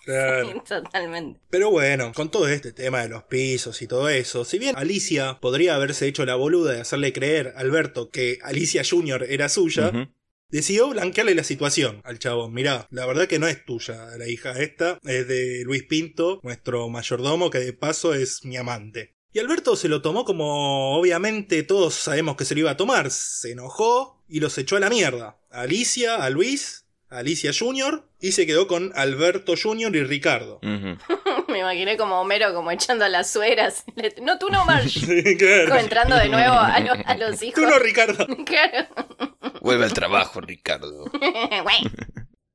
Claro. 0.04 0.64
Totalmente. 0.68 1.40
Pero 1.50 1.72
bueno, 1.72 2.12
con 2.14 2.30
todo 2.30 2.48
este 2.48 2.72
tema 2.72 3.02
de 3.02 3.10
los 3.10 3.24
pisos 3.24 3.82
y 3.82 3.88
todo 3.88 4.10
eso, 4.10 4.46
si 4.46 4.60
bien 4.60 4.76
Alicia 4.76 5.40
podría 5.40 5.76
haberse 5.76 6.08
hecho 6.08 6.26
la 6.26 6.36
boluda 6.36 6.74
de 6.74 6.82
hacerle 6.82 7.14
creer 7.14 7.54
a 7.56 7.60
Alberto 7.60 8.10
que 8.10 8.40
Alicia 8.44 8.84
Jr. 8.88 9.26
era 9.30 9.50
suya, 9.50 9.92
decidió 10.50 10.90
blanquearle 10.90 11.36
la 11.36 11.44
situación 11.44 12.02
al 12.04 12.20
chabón. 12.20 12.54
Mirá, 12.54 12.88
la 12.92 13.06
verdad 13.06 13.28
que 13.28 13.40
no 13.40 13.48
es 13.48 13.66
tuya 13.66 14.18
la 14.18 14.28
hija 14.28 14.52
esta, 14.60 15.00
es 15.04 15.28
de 15.28 15.64
Luis 15.64 15.84
Pinto, 15.84 16.40
nuestro 16.44 16.90
mayordomo, 16.90 17.50
que 17.50 17.60
de 17.60 17.74
paso 17.74 18.14
es 18.14 18.44
mi 18.46 18.58
amante. 18.58 19.16
Y 19.36 19.40
Alberto 19.40 19.76
se 19.76 19.90
lo 19.90 20.04
tomó 20.04 20.26
como 20.26 20.96
obviamente 20.96 21.64
todos 21.64 21.96
sabemos 21.96 22.36
que 22.36 22.46
se 22.46 22.54
lo 22.54 22.62
iba 22.62 22.72
a 22.72 22.78
tomar. 22.78 23.10
Se 23.10 23.52
enojó 23.52 24.24
y 24.28 24.40
los 24.40 24.56
echó 24.60 24.76
a 24.76 24.80
la 24.80 24.92
mierda. 24.92 25.40
A 25.50 25.62
Alicia, 25.62 26.18
a 26.18 26.30
Luis, 26.30 26.83
Alicia 27.18 27.52
Jr. 27.58 28.04
y 28.20 28.32
se 28.34 28.46
quedó 28.46 28.68
con 28.68 28.92
Alberto 28.96 29.54
Jr. 29.62 29.96
y 29.96 30.04
Ricardo. 30.04 30.60
Me 31.48 31.60
imaginé 31.60 31.98
como 31.98 32.20
Homero 32.22 32.54
como 32.54 32.72
echando 32.72 33.06
a 33.06 33.10
las 33.10 33.32
sueras. 33.32 33.84
No, 34.22 34.38
tú 34.40 34.50
no, 34.50 34.66
Marge. 34.66 35.00
Sí, 35.24 35.38
claro. 35.38 35.76
Entrando 35.78 36.16
de 36.16 36.30
nuevo 36.30 36.54
a, 36.56 36.80
lo- 36.80 36.94
a 37.06 37.16
los 37.18 37.42
hijos. 37.44 37.56
Tú 37.56 37.68
no, 37.70 37.78
Ricardo. 37.80 38.26
Claro. 38.46 38.88
Vuelve 39.62 39.86
al 39.86 39.94
trabajo, 39.94 40.42
Ricardo. 40.42 41.06
Güey. 41.12 41.78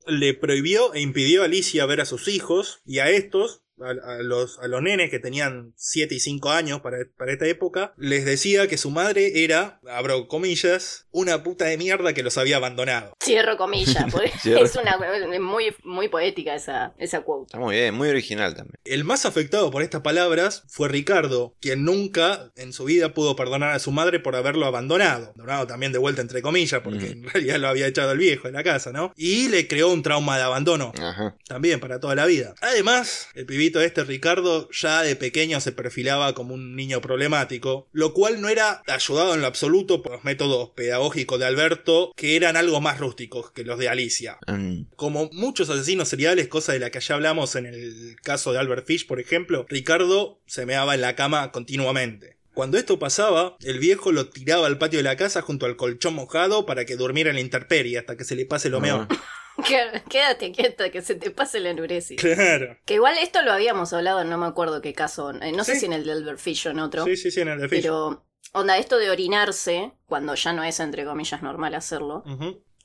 Le 0.07 0.35
prohibió 0.35 0.95
e 0.95 1.00
impidió 1.00 1.43
a 1.43 1.45
Alicia 1.47 1.85
ver 1.87 2.00
a 2.00 2.05
sus 2.07 2.29
hijos 2.29 2.81
y 2.87 2.99
a 3.00 3.09
estos, 3.11 3.62
a, 3.82 4.14
a 4.14 4.23
los, 4.23 4.58
a 4.58 4.68
los 4.68 4.82
nenes 4.82 5.11
que 5.11 5.18
tenían 5.18 5.73
7 5.76 6.14
y 6.14 6.20
5 6.20 6.50
años 6.50 6.80
para, 6.80 6.99
para 7.16 7.32
esta 7.32 7.47
época, 7.47 7.94
les 7.97 8.25
decía 8.25 8.66
que 8.66 8.78
su 8.78 8.90
madre 8.90 9.44
era, 9.44 9.80
abro 9.88 10.28
comillas, 10.28 11.06
una 11.11 11.42
puta 11.42 11.66
de 11.66 11.76
mierda 11.76 12.12
que 12.12 12.23
los 12.23 12.38
había 12.38 12.56
abandonado. 12.56 13.14
Cierro 13.23 13.56
comillas. 13.56 14.04
porque 14.12 14.30
Cierro. 14.40 14.64
Es 14.64 14.76
una 14.76 14.99
es 15.32 15.40
muy, 15.40 15.75
muy 15.85 16.08
poética 16.08 16.54
esa, 16.54 16.94
esa 16.99 17.23
quote. 17.23 17.47
Está 17.47 17.58
muy 17.58 17.76
bien, 17.76 17.94
muy 17.94 18.08
original 18.08 18.54
también. 18.54 18.75
El 18.85 19.04
más 19.04 19.26
afectado 19.26 19.70
por 19.70 19.82
estas 19.82 20.02
palabras 20.02 20.64
fue 20.68 20.88
Ricardo, 20.88 21.56
quien 21.61 21.85
nunca 21.85 22.52
en 22.56 22.73
su 22.73 22.85
vida 22.85 23.14
pudo 23.14 23.37
perdonar 23.37 23.73
a 23.73 23.78
su 23.78 23.90
madre 23.90 24.20
por 24.20 24.37
haberlo 24.37 24.66
abandonado. 24.66 25.26
Abandonado 25.26 25.66
también 25.66 25.92
de 25.92 25.99
vuelta 25.99 26.23
entre 26.23 26.42
comillas, 26.42 26.80
porque 26.82 27.06
en 27.06 27.25
realidad 27.25 27.58
lo 27.58 27.68
había 27.68 27.87
echado 27.87 28.12
el 28.12 28.18
viejo 28.18 28.49
de 28.49 28.52
la 28.52 28.64
casa, 28.64 28.92
¿no? 28.92 29.12
Y 29.16 29.49
le 29.49 29.68
creó 29.68 29.92
un 29.92 30.02
trauma 30.02 30.37
de 30.37 30.44
abandono. 30.44 30.92
Ajá. 30.99 31.37
También 31.47 31.80
para 31.80 32.00
toda 32.00 32.14
la 32.14 32.26
vida. 32.26 32.54
Además, 32.61 33.28
el 33.35 33.47
pibito 33.47 33.68
este, 33.77 34.05
Ricardo, 34.05 34.69
ya 34.71 35.03
de 35.03 35.17
pequeño 35.17 35.61
se 35.61 35.73
perfilaba 35.73 36.35
como 36.35 36.54
un 36.54 36.75
niño 36.76 37.00
problemático, 37.00 37.89
lo 37.93 38.13
cual 38.13 38.41
no 38.41 38.49
era 38.49 38.83
ayudado 38.87 39.35
en 39.35 39.41
lo 39.41 39.47
absoluto 39.47 40.02
por 40.02 40.13
los 40.13 40.25
métodos 40.25 40.71
pedagógicos 40.71 41.39
de 41.39 41.47
Alberto, 41.47 42.13
que 42.17 42.37
eran 42.37 42.57
algo 42.57 42.81
más 42.81 42.99
rústicos 42.99 43.50
que 43.50 43.65
los 43.65 43.78
de 43.78 43.89
Alicia. 43.89 44.39
Mm. 44.47 44.83
Como 44.97 45.28
muchos 45.33 45.71
asesinos 45.71 46.09
seriales, 46.09 46.49
cosa 46.49 46.73
de 46.73 46.81
la 46.81 46.91
que 46.91 47.00
ya 47.00 47.15
hablamos 47.15 47.54
en 47.57 47.67
el 47.67 48.17
caso 48.23 48.52
de 48.52 48.59
Albert 48.59 48.87
Fish, 48.87 49.07
por 49.07 49.21
ejemplo, 49.21 49.67
Ricardo 49.69 50.41
se 50.47 50.67
meaba 50.67 50.95
en 50.95 51.00
la 51.00 51.15
cama 51.15 51.52
continuamente. 51.52 52.39
Cuando 52.59 52.76
esto 52.76 52.99
pasaba, 52.99 53.57
el 53.63 53.78
viejo 53.78 54.11
lo 54.11 54.31
tiraba 54.31 54.67
al 54.67 54.78
patio 54.78 54.99
de 54.99 55.04
la 55.04 55.17
casa 55.17 55.43
junto 55.43 55.65
al 55.65 55.76
colchón 55.76 56.15
mojado 56.15 56.67
para 56.67 56.85
que 56.85 56.97
durmiera 56.97 57.31
en 57.31 57.37
la 57.37 57.41
intemperie 57.41 57.99
hasta 57.99 58.17
que 58.17 58.25
se 58.25 58.35
le 58.35 58.47
pase 58.47 58.69
lo 58.69 58.81
meón. 58.81 59.07
Claro, 59.64 60.00
Quédate 60.08 60.52
quieto 60.52 60.84
que 60.90 61.02
se 61.02 61.14
te 61.14 61.30
pase 61.30 61.60
la 61.60 61.71
enuresis. 61.71 62.21
Claro. 62.21 62.76
Que 62.84 62.94
igual 62.94 63.16
esto 63.21 63.42
lo 63.42 63.52
habíamos 63.52 63.92
hablado, 63.92 64.25
no 64.25 64.38
me 64.38 64.47
acuerdo 64.47 64.80
qué 64.80 64.92
caso. 64.92 65.30
eh, 65.30 65.52
No 65.52 65.64
sé 65.64 65.76
si 65.76 65.86
en 65.86 65.92
el 65.92 66.04
de 66.04 66.12
Albert 66.12 66.38
Fish 66.38 66.66
o 66.66 66.71
en 66.71 66.78
otro. 66.80 67.04
Sí, 67.04 67.16
sí, 67.16 67.30
sí, 67.30 67.40
en 67.40 67.49
el 67.49 67.60
de 67.60 67.68
Fish. 67.68 67.82
Pero, 67.82 68.25
onda, 68.52 68.78
esto 68.78 68.99
de 68.99 69.10
orinarse, 69.10 69.92
cuando 70.06 70.34
ya 70.34 70.52
no 70.52 70.62
es 70.64 70.78
entre 70.80 71.04
comillas 71.04 71.42
normal 71.42 71.75
hacerlo. 71.75 72.23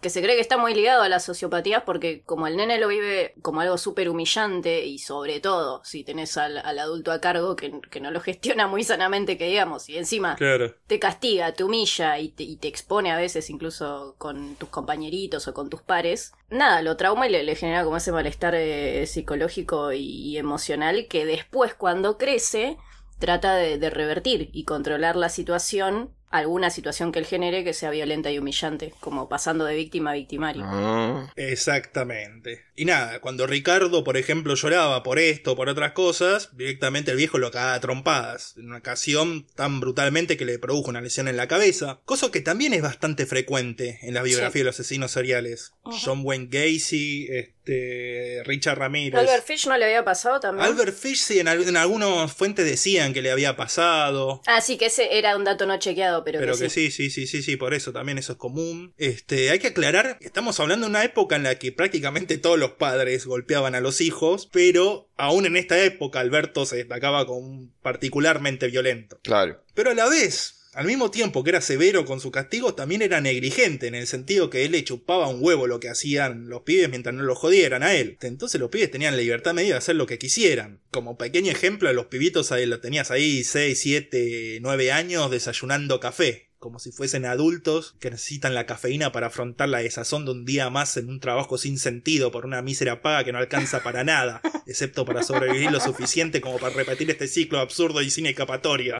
Que 0.03 0.11
se 0.11 0.21
cree 0.21 0.35
que 0.35 0.41
está 0.41 0.57
muy 0.57 0.75
ligado 0.75 1.01
a 1.01 1.09
las 1.09 1.25
sociopatías 1.25 1.81
porque 1.83 2.21
como 2.23 2.45
el 2.45 2.55
nene 2.57 2.77
lo 2.77 2.87
vive 2.89 3.33
como 3.41 3.61
algo 3.61 3.79
súper 3.79 4.07
humillante 4.09 4.85
y 4.85 4.99
sobre 4.99 5.39
todo 5.39 5.81
si 5.83 6.03
tenés 6.03 6.37
al, 6.37 6.59
al 6.59 6.77
adulto 6.77 7.11
a 7.11 7.19
cargo 7.19 7.55
que, 7.55 7.81
que 7.89 7.99
no 7.99 8.11
lo 8.11 8.21
gestiona 8.21 8.67
muy 8.67 8.83
sanamente 8.83 9.37
que 9.39 9.47
digamos 9.47 9.89
y 9.89 9.97
encima 9.97 10.35
Claro. 10.35 10.75
te 10.85 10.99
castiga, 10.99 11.53
te 11.53 11.63
humilla 11.63 12.19
y 12.19 12.29
te, 12.29 12.43
y 12.43 12.57
te 12.57 12.67
expone 12.67 13.11
a 13.11 13.17
veces 13.17 13.49
incluso 13.49 14.13
con 14.19 14.55
tus 14.57 14.69
compañeritos 14.69 15.47
o 15.47 15.53
con 15.55 15.69
tus 15.69 15.81
pares, 15.81 16.33
nada, 16.49 16.81
lo 16.83 16.97
trauma 16.97 17.25
y 17.27 17.31
le, 17.31 17.41
le 17.43 17.55
genera 17.55 17.83
como 17.83 17.97
ese 17.97 18.11
malestar 18.11 18.53
eh, 18.55 19.07
psicológico 19.07 19.93
y, 19.93 20.01
y 20.05 20.37
emocional 20.37 21.07
que 21.09 21.25
después 21.25 21.73
cuando 21.73 22.17
crece 22.17 22.77
trata 23.19 23.55
de, 23.55 23.77
de 23.77 23.89
revertir 23.89 24.49
y 24.51 24.65
controlar 24.65 25.15
la 25.15 25.29
situación, 25.29 26.13
alguna 26.33 26.69
situación 26.71 27.11
que 27.11 27.19
él 27.19 27.25
genere 27.25 27.63
que 27.63 27.73
sea 27.73 27.91
violenta 27.91 28.31
y 28.31 28.39
humillante, 28.39 28.93
como 28.99 29.29
pasando 29.29 29.65
de 29.65 29.75
víctima 29.75 30.11
a 30.11 30.13
victimario. 30.15 30.63
Ah. 30.65 31.31
Exactamente. 31.35 32.65
Y 32.75 32.85
nada, 32.85 33.19
cuando 33.19 33.45
Ricardo, 33.45 34.03
por 34.03 34.17
ejemplo, 34.17 34.55
lloraba 34.55 35.03
por 35.03 35.19
esto 35.19 35.51
o 35.51 35.55
por 35.55 35.69
otras 35.69 35.91
cosas, 35.91 36.49
directamente 36.57 37.11
el 37.11 37.17
viejo 37.17 37.37
lo 37.37 37.51
cagaba 37.51 37.75
a 37.75 37.79
trompadas. 37.79 38.55
En 38.57 38.65
una 38.67 38.79
ocasión 38.79 39.45
tan 39.55 39.79
brutalmente 39.79 40.37
que 40.37 40.45
le 40.45 40.57
produjo 40.57 40.89
una 40.89 41.01
lesión 41.01 41.27
en 41.27 41.37
la 41.37 41.47
cabeza. 41.47 41.99
Cosa 42.05 42.31
que 42.31 42.41
también 42.41 42.73
es 42.73 42.81
bastante 42.81 43.25
frecuente 43.27 43.99
en 44.01 44.13
la 44.15 44.23
biografía 44.23 44.51
Sí. 44.53 44.59
de 44.59 44.65
los 44.65 44.75
asesinos 44.79 45.11
seriales. 45.11 45.73
John 45.83 46.21
Wayne 46.23 46.47
Gacy, 46.49 47.27
este, 47.29 48.41
Richard 48.45 48.79
Ramírez. 48.79 49.19
Albert 49.19 49.45
Fish 49.45 49.67
no 49.67 49.77
le 49.77 49.85
había 49.85 50.03
pasado 50.03 50.39
también. 50.39 50.65
Albert 50.67 50.95
Fish, 50.97 51.21
sí, 51.21 51.39
en, 51.39 51.47
en 51.47 51.77
algunas 51.77 52.33
fuentes 52.33 52.65
decían 52.65 53.13
que 53.13 53.21
le 53.21 53.31
había 53.31 53.55
pasado. 53.55 54.41
Ah, 54.47 54.61
sí, 54.61 54.77
que 54.77 54.87
ese 54.87 55.17
era 55.17 55.37
un 55.37 55.43
dato 55.43 55.65
no 55.67 55.77
chequeado, 55.77 56.22
pero, 56.23 56.39
Pero 56.39 56.53
que, 56.53 56.63
que 56.63 56.69
sí. 56.69 56.91
sí, 56.91 57.09
sí, 57.09 57.27
sí, 57.27 57.27
sí, 57.27 57.43
sí, 57.43 57.57
por 57.57 57.73
eso 57.73 57.91
también 57.91 58.17
eso 58.17 58.33
es 58.33 58.37
común. 58.37 58.93
Este, 58.97 59.49
hay 59.49 59.59
que 59.59 59.67
aclarar, 59.67 60.17
que 60.19 60.25
estamos 60.25 60.59
hablando 60.59 60.85
de 60.85 60.91
una 60.91 61.03
época 61.03 61.35
en 61.35 61.43
la 61.43 61.55
que 61.55 61.71
prácticamente 61.71 62.37
todos 62.37 62.59
los 62.59 62.71
padres 62.71 63.25
golpeaban 63.25 63.75
a 63.75 63.79
los 63.79 64.01
hijos, 64.01 64.49
pero 64.51 65.09
aún 65.17 65.45
en 65.45 65.57
esta 65.57 65.83
época 65.83 66.19
Alberto 66.19 66.65
se 66.65 66.77
destacaba 66.77 67.25
como 67.25 67.39
un 67.39 67.73
particularmente 67.81 68.67
violento. 68.67 69.19
Claro. 69.23 69.63
Pero 69.73 69.91
a 69.91 69.93
la 69.93 70.09
vez, 70.09 70.62
al 70.73 70.85
mismo 70.85 71.11
tiempo 71.11 71.43
que 71.43 71.51
era 71.51 71.61
severo 71.61 72.03
con 72.05 72.19
su 72.19 72.31
castigo, 72.31 72.73
también 72.73 73.01
era 73.01 73.21
negligente 73.21 73.87
en 73.87 73.95
el 73.95 74.07
sentido 74.07 74.49
que 74.49 74.65
él 74.65 74.71
le 74.71 74.83
chupaba 74.83 75.27
un 75.27 75.37
huevo 75.39 75.67
lo 75.67 75.79
que 75.79 75.89
hacían 75.89 76.49
los 76.49 76.61
pibes 76.61 76.89
mientras 76.89 77.13
no 77.13 77.23
lo 77.23 77.35
jodieran 77.35 77.83
a 77.83 77.93
él. 77.93 78.17
Entonces 78.21 78.59
los 78.59 78.69
pibes 78.69 78.89
tenían 78.89 79.15
la 79.15 79.21
libertad 79.21 79.53
media 79.53 79.73
de 79.73 79.77
hacer 79.77 79.95
lo 79.95 80.07
que 80.07 80.17
quisieran. 80.17 80.81
Como 80.91 81.17
pequeño 81.17 81.51
ejemplo, 81.51 81.89
a 81.89 81.93
los 81.93 82.07
pibitos 82.07 82.51
ahí 82.51 82.65
lo 82.65 82.79
tenías 82.79 83.11
ahí 83.11 83.43
6, 83.43 83.79
7, 83.79 84.59
9 84.61 84.91
años 84.91 85.29
desayunando 85.29 85.99
café. 85.99 86.52
Como 86.63 86.79
si 86.79 86.93
fuesen 86.93 87.25
adultos 87.25 87.93
que 87.99 88.09
necesitan 88.09 88.55
la 88.55 88.65
cafeína 88.65 89.11
para 89.11 89.27
afrontar 89.27 89.67
la 89.67 89.79
desazón 89.79 90.23
de 90.23 90.31
un 90.31 90.45
día 90.45 90.69
más 90.69 90.95
en 90.95 91.09
un 91.09 91.19
trabajo 91.19 91.57
sin 91.57 91.77
sentido 91.77 92.31
por 92.31 92.45
una 92.45 92.61
mísera 92.61 93.01
paga 93.01 93.25
que 93.25 93.33
no 93.33 93.37
alcanza 93.39 93.83
para 93.83 94.03
nada, 94.05 94.39
excepto 94.65 95.03
para 95.03 95.23
sobrevivir 95.23 95.73
lo 95.73 95.81
suficiente 95.81 96.39
como 96.39 96.59
para 96.59 96.73
repetir 96.73 97.11
este 97.11 97.27
ciclo 97.27 97.59
absurdo 97.59 98.01
y 98.01 98.09
sin 98.09 98.27
escapatoria. 98.27 98.97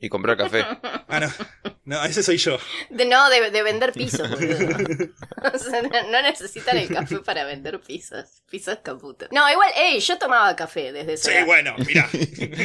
Y 0.00 0.08
comprar 0.08 0.38
café. 0.38 0.64
Ah, 1.06 1.20
no. 1.20 1.30
No, 1.84 2.04
ese 2.04 2.22
soy 2.22 2.36
yo. 2.38 2.58
De, 2.90 3.04
no, 3.04 3.28
de, 3.28 3.50
de 3.50 3.62
vender 3.62 3.92
pisos, 3.92 4.28
boludo. 4.30 4.68
O 5.54 5.58
sea, 5.58 5.82
no, 5.82 6.10
no 6.10 6.22
necesitan 6.22 6.76
el 6.78 6.88
café 6.88 7.18
para 7.18 7.44
vender 7.44 7.80
pisos. 7.80 8.24
Pisos 8.48 8.78
caputo. 8.82 9.26
No, 9.32 9.50
igual, 9.50 9.68
ey, 9.76 9.98
yo 10.00 10.16
tomaba 10.18 10.54
café 10.56 10.92
desde 10.92 11.14
esa 11.14 11.30
Sí, 11.30 11.36
edad. 11.36 11.46
bueno, 11.46 11.74
mirá. 11.86 12.08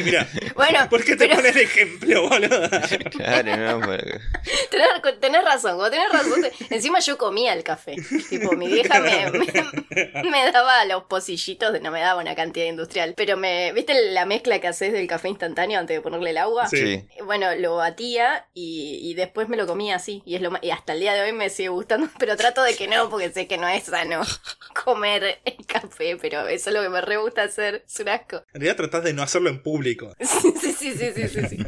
mirá. 0.04 0.28
Bueno, 0.54 0.88
¿Por 0.88 1.04
qué 1.04 1.12
te 1.16 1.26
pero- 1.26 1.36
pones 1.36 1.54
de 1.54 1.62
ejemplo, 1.62 2.28
boludo? 2.28 2.68
Claro, 3.10 3.56
no, 3.56 3.86
porque- 3.86 4.20
Tenés, 4.70 5.20
tenés 5.20 5.44
razón, 5.44 5.76
cuando 5.76 5.90
tenés 5.90 6.12
razón. 6.12 6.44
Encima 6.70 7.00
yo 7.00 7.18
comía 7.18 7.52
el 7.52 7.62
café. 7.62 7.96
Tipo, 8.28 8.52
mi 8.52 8.68
vieja 8.68 9.00
me, 9.00 9.30
me, 9.30 10.30
me 10.30 10.52
daba 10.52 10.84
los 10.84 11.04
pocillitos, 11.04 11.72
de, 11.72 11.80
no 11.80 11.90
me 11.90 12.00
daba 12.00 12.20
una 12.20 12.34
cantidad 12.34 12.66
industrial. 12.66 13.14
Pero 13.16 13.36
me. 13.36 13.72
¿Viste 13.72 14.12
la 14.12 14.26
mezcla 14.26 14.60
que 14.60 14.68
haces 14.68 14.92
del 14.92 15.06
café 15.06 15.28
instantáneo 15.28 15.78
antes 15.78 15.96
de 15.96 16.00
ponerle 16.00 16.30
el 16.30 16.38
agua? 16.38 16.68
Sí. 16.68 17.06
Bueno, 17.24 17.54
lo 17.56 17.76
batía 17.76 18.46
y, 18.54 19.00
y 19.02 19.14
después 19.14 19.48
me 19.48 19.56
lo 19.56 19.66
comía 19.66 19.96
así. 19.96 20.22
Y 20.24 20.34
es 20.34 20.42
lo 20.42 20.50
y 20.62 20.70
hasta 20.70 20.92
el 20.92 21.00
día 21.00 21.14
de 21.14 21.22
hoy 21.22 21.32
me 21.32 21.50
sigue 21.50 21.68
gustando, 21.68 22.08
pero 22.18 22.36
trato 22.36 22.62
de 22.62 22.74
que 22.74 22.88
no, 22.88 23.08
porque 23.10 23.30
sé 23.30 23.46
que 23.46 23.58
no 23.58 23.68
es 23.68 23.84
sano 23.84 24.22
comer 24.84 25.38
el 25.44 25.66
café, 25.66 26.16
pero 26.20 26.46
eso 26.48 26.70
es 26.70 26.76
lo 26.76 26.82
que 26.82 26.88
me 26.88 27.00
re 27.00 27.16
gusta 27.16 27.42
hacer. 27.42 27.84
Es 27.86 28.00
un 28.00 28.08
asco. 28.08 28.36
En 28.52 28.60
realidad 28.60 28.76
tratás 28.76 29.04
de 29.04 29.12
no 29.12 29.22
hacerlo 29.22 29.50
en 29.50 29.62
público. 29.62 30.14
Sí, 30.20 30.52
sí, 30.60 30.72
sí, 30.72 30.92
sí, 30.92 31.12
sí, 31.14 31.28
sí, 31.28 31.40
sí. 31.48 31.58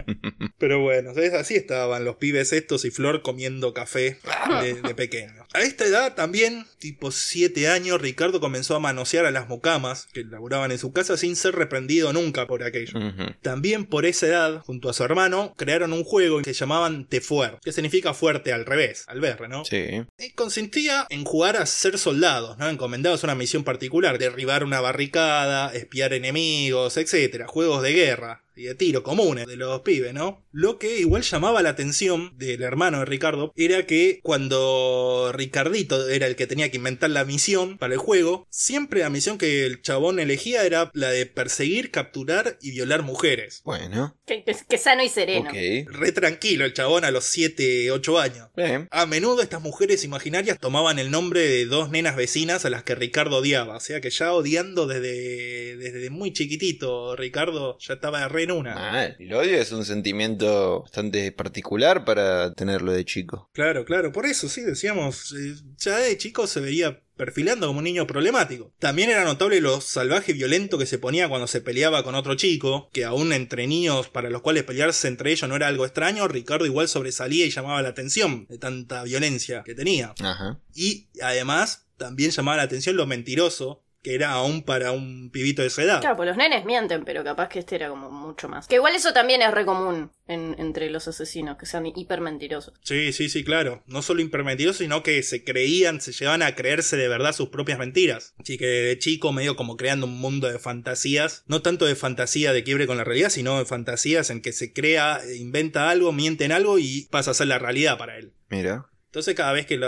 Pero 0.59 0.81
bueno, 0.81 1.15
¿sabes? 1.15 1.35
así 1.35 1.57
estaban 1.57 2.05
los 2.05 2.17
pibes 2.17 2.53
y 2.85 2.91
Flor 2.91 3.23
comiendo 3.23 3.75
café 3.75 4.19
de, 4.63 4.75
de 4.75 4.95
pequeño. 4.95 5.47
A 5.53 5.63
esta 5.63 5.85
edad 5.85 6.15
también, 6.15 6.67
tipo 6.79 7.11
7 7.11 7.69
años, 7.69 8.01
Ricardo 8.01 8.41
comenzó 8.41 8.77
a 8.77 8.81
manosear 8.81 9.27
a 9.27 9.33
las 9.33 9.49
mucamas 9.49 10.07
que 10.13 10.25
laburaban 10.25 10.71
en 10.71 10.79
su 10.79 10.93
casa 10.93 11.17
sin 11.17 11.35
ser 11.35 11.57
reprendido 11.57 12.13
nunca 12.13 12.47
por 12.47 12.63
aquello. 12.63 12.99
También 13.43 13.85
por 13.85 14.07
esa 14.07 14.27
edad, 14.27 14.63
junto 14.63 14.89
a 14.89 14.93
su 14.93 15.03
hermano, 15.03 15.55
crearon 15.57 15.93
un 15.93 16.05
juego 16.05 16.41
que 16.43 16.53
llamaban 16.53 17.07
Tefuer, 17.07 17.59
que 17.63 17.73
significa 17.73 18.15
fuerte 18.15 18.53
al 18.53 18.65
revés, 18.65 19.05
al 19.09 19.21
berre, 19.21 19.49
¿no? 19.49 19.65
Sí. 19.65 20.05
Y 20.19 20.31
consistía 20.31 21.07
en 21.11 21.25
jugar 21.25 21.57
a 21.57 21.67
ser 21.67 21.99
soldados, 21.99 22.57
¿no? 22.59 22.69
Encomendados 22.69 23.25
a 23.25 23.27
una 23.27 23.35
misión 23.35 23.65
particular, 23.65 24.19
derribar 24.19 24.63
una 24.63 24.81
barricada, 24.81 25.73
espiar 25.75 26.13
enemigos, 26.13 26.97
etc. 26.97 27.47
Juegos 27.47 27.83
de 27.83 27.93
guerra 27.93 28.45
y 28.61 28.65
de 28.65 28.75
tiro 28.75 29.03
comunes 29.03 29.47
de 29.47 29.57
los 29.57 29.81
pibes, 29.81 30.13
¿no? 30.15 30.45
Lo 30.53 30.79
que 30.79 30.99
igual 30.99 31.23
llamaba 31.23 31.63
la 31.63 31.71
atención 31.71 32.37
del 32.37 32.63
hermano 32.63 32.99
de 33.01 33.05
Ricardo 33.07 33.53
era 33.57 33.87
que 33.87 34.21
cuando 34.23 35.31
Ricardito 35.33 36.09
era 36.09 36.27
el 36.27 36.37
que 36.37 36.47
tenía 36.47 36.71
que 36.71 36.77
inventar 36.77 37.11
la 37.11 37.25
misión 37.25 37.79
para 37.79 37.95
el 37.95 37.99
juego, 38.01 38.47
siempre 38.51 39.01
la 39.01 39.11
misión 39.11 39.39
que 39.39 39.65
el 39.67 39.81
chabón 39.83 40.19
elegía 40.19 40.65
era 40.65 40.91
la 40.95 41.11
de 41.11 41.27
perseguir, 41.27 41.91
capturar 41.91 42.59
y 42.61 42.71
violar 42.73 43.03
mujeres. 43.03 43.63
Bueno. 43.65 44.17
Que, 44.27 44.45
que- 44.45 44.57
que 44.69 44.79
sano 44.79 45.03
y 45.03 45.09
sereno. 45.09 45.49
Ok. 45.51 45.57
Re 45.89 46.13
tranquilo 46.13 46.65
el 46.65 46.75
chabón 46.75 47.05
a 47.05 47.11
los 47.11 47.25
7, 47.25 47.91
8 47.91 48.19
años. 48.19 48.49
Bien. 48.57 48.89
A 48.91 49.07
menudo 49.07 49.43
estas 49.43 49.63
mujeres 49.63 50.05
imaginarias 50.05 50.59
tomaban 50.59 50.99
el 50.99 51.11
nombre 51.11 51.41
de 51.41 51.67
dos 51.67 51.91
nenas 51.91 52.17
vecinas 52.17 52.65
a 52.65 52.71
las 52.71 52.83
que 52.85 52.95
Ricardo 52.95 53.39
odiaba, 53.39 53.77
o 53.77 53.81
sea 53.81 54.01
que 54.01 54.11
ya 54.11 54.33
odiando 54.33 54.87
desde, 54.87 55.77
desde 55.77 56.11
muy 56.11 56.33
chiquitito, 56.33 57.17
Ricardo 57.17 57.79
ya 57.79 57.95
estaba 57.95 58.29
re 58.29 58.47
en 58.51 58.59
una. 58.59 58.75
Mal. 58.75 59.17
El 59.19 59.33
odio 59.33 59.57
es 59.57 59.73
un 59.73 59.85
sentimiento 59.85 60.83
bastante 60.83 61.33
particular 61.33 62.05
para 62.05 62.53
tenerlo 62.55 62.93
de 62.93 63.05
chico. 63.05 63.51
Claro, 63.53 63.85
claro, 63.85 64.13
por 64.13 64.27
eso 64.27 64.49
sí, 64.49 64.63
decíamos, 64.63 65.33
eh, 65.33 65.55
ya 65.79 65.99
de 65.99 66.17
chico 66.17 66.47
se 66.47 66.61
veía 66.61 67.01
perfilando 67.21 67.67
como 67.67 67.81
un 67.81 67.85
niño 67.85 68.07
problemático. 68.07 68.73
También 68.79 69.11
era 69.11 69.25
notable 69.25 69.61
lo 69.61 69.83
salvaje 69.83 70.33
y 70.33 70.37
violento 70.37 70.79
que 70.79 70.87
se 70.87 70.99
ponía 70.99 71.29
cuando 71.29 71.47
se 71.47 71.61
peleaba 71.61 72.03
con 72.03 72.15
otro 72.15 72.35
chico, 72.35 72.89
que 72.95 73.05
aún 73.05 73.35
entre 73.35 73.67
niños 73.67 74.09
para 74.09 74.31
los 74.31 74.41
cuales 74.41 74.65
pelearse 74.65 75.07
entre 75.07 75.31
ellos 75.31 75.47
no 75.47 75.57
era 75.57 75.67
algo 75.67 75.85
extraño, 75.85 76.27
Ricardo 76.29 76.65
igual 76.65 76.89
sobresalía 76.89 77.45
y 77.45 77.51
llamaba 77.51 77.83
la 77.83 77.91
atención 77.91 78.47
de 78.49 78.57
tanta 78.57 79.03
violencia 79.03 79.63
que 79.65 79.75
tenía. 79.75 80.15
Ajá. 80.19 80.61
Y 80.75 81.09
además 81.21 81.85
también 81.99 82.31
llamaba 82.31 82.57
la 82.57 82.63
atención 82.63 82.97
lo 82.97 83.07
mentiroso 83.07 83.83
que 84.03 84.15
era 84.15 84.31
aún 84.33 84.63
para 84.63 84.93
un 84.93 85.31
pibito 85.31 85.63
de 85.63 85.69
esa 85.69 85.83
edad. 85.83 86.01
Claro, 86.01 86.17
pues 86.17 86.27
los 86.29 86.37
nenes 86.37 86.65
mienten, 86.65 87.05
pero 87.05 87.23
capaz 87.23 87.49
que 87.49 87.59
este 87.59 87.75
era 87.77 87.89
como 87.91 88.11
mucho 88.11 88.49
más. 88.49 88.67
Que 88.67 88.77
igual 88.77 88.95
eso 88.95 89.13
también 89.13 89.43
es 89.43 89.51
re 89.53 89.65
común 89.67 90.11
en- 90.27 90.55
entre 90.59 90.89
los 90.91 91.07
asesinos, 91.07 91.59
que 91.59 91.67
sean 91.67 91.87
hiper 91.87 92.21
mentirosos. 92.21 92.75
Sí, 92.83 93.13
sí, 93.13 93.29
sí, 93.29 93.45
claro. 93.45 93.83
No 93.87 94.01
solo 94.03 94.23
hipermentirosos, 94.23 94.79
sino 94.79 95.03
que 95.03 95.23
se 95.23 95.45
creían, 95.45 96.01
se 96.01 96.13
llevaban 96.13 96.43
a 96.43 96.55
creerse 96.55 96.97
de 96.97 97.09
verdad 97.09 97.33
sus 97.35 97.51
propias 97.51 97.79
mentiras. 97.79 98.35
Así 98.39 98.57
que 98.57 98.67
de 98.67 98.99
chico 98.99 99.33
medio 99.33 99.55
como 99.57 99.77
creando 99.77 100.07
un 100.07 100.19
mundo 100.19 100.49
de 100.51 100.59
fantasías. 100.59 101.45
No 101.47 101.61
tanto 101.63 101.85
de 101.85 101.95
fantasía 101.97 102.53
de 102.53 102.65
quiebre 102.65 102.87
con 102.87 102.97
la 102.97 103.05
realidad, 103.05 103.29
sino 103.29 103.59
de 103.59 103.65
fantasías 103.67 104.31
en 104.31 104.41
que 104.41 104.53
se 104.53 104.73
crea, 104.73 105.21
e 105.27 105.37
inventa 105.37 105.91
algo, 105.91 106.13
miente 106.13 106.45
en 106.45 106.53
algo 106.53 106.79
y 106.79 107.07
pasa 107.11 107.33
a 107.33 107.35
ser 107.35 107.49
la 107.49 107.59
realidad 107.59 107.99
para 107.99 108.17
él. 108.17 108.33
Mira. 108.49 108.87
Entonces 109.11 109.35
cada 109.35 109.53
vez 109.53 109.67
que, 109.67 109.81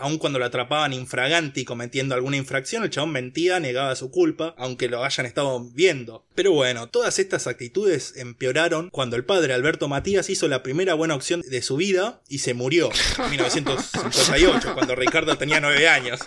aun 0.00 0.16
cuando 0.16 0.38
lo 0.38 0.46
atrapaban 0.46 0.94
infraganti 0.94 1.66
cometiendo 1.66 2.14
alguna 2.14 2.38
infracción, 2.38 2.84
el 2.84 2.90
chabón 2.90 3.12
mentía, 3.12 3.60
negaba 3.60 3.94
su 3.96 4.10
culpa, 4.10 4.54
aunque 4.56 4.88
lo 4.88 5.04
hayan 5.04 5.26
estado 5.26 5.60
viendo. 5.74 6.24
Pero 6.34 6.52
bueno, 6.52 6.88
todas 6.88 7.18
estas 7.18 7.46
actitudes 7.48 8.16
empeoraron 8.16 8.88
cuando 8.88 9.16
el 9.16 9.26
padre 9.26 9.52
Alberto 9.52 9.88
Matías 9.88 10.30
hizo 10.30 10.48
la 10.48 10.62
primera 10.62 10.94
buena 10.94 11.14
opción 11.14 11.42
de 11.42 11.60
su 11.60 11.76
vida 11.76 12.22
y 12.28 12.38
se 12.38 12.54
murió 12.54 12.88
en 13.18 13.30
1958, 13.32 14.72
cuando 14.72 14.94
Ricardo 14.94 15.36
tenía 15.36 15.60
9 15.60 15.86
años. 15.86 16.20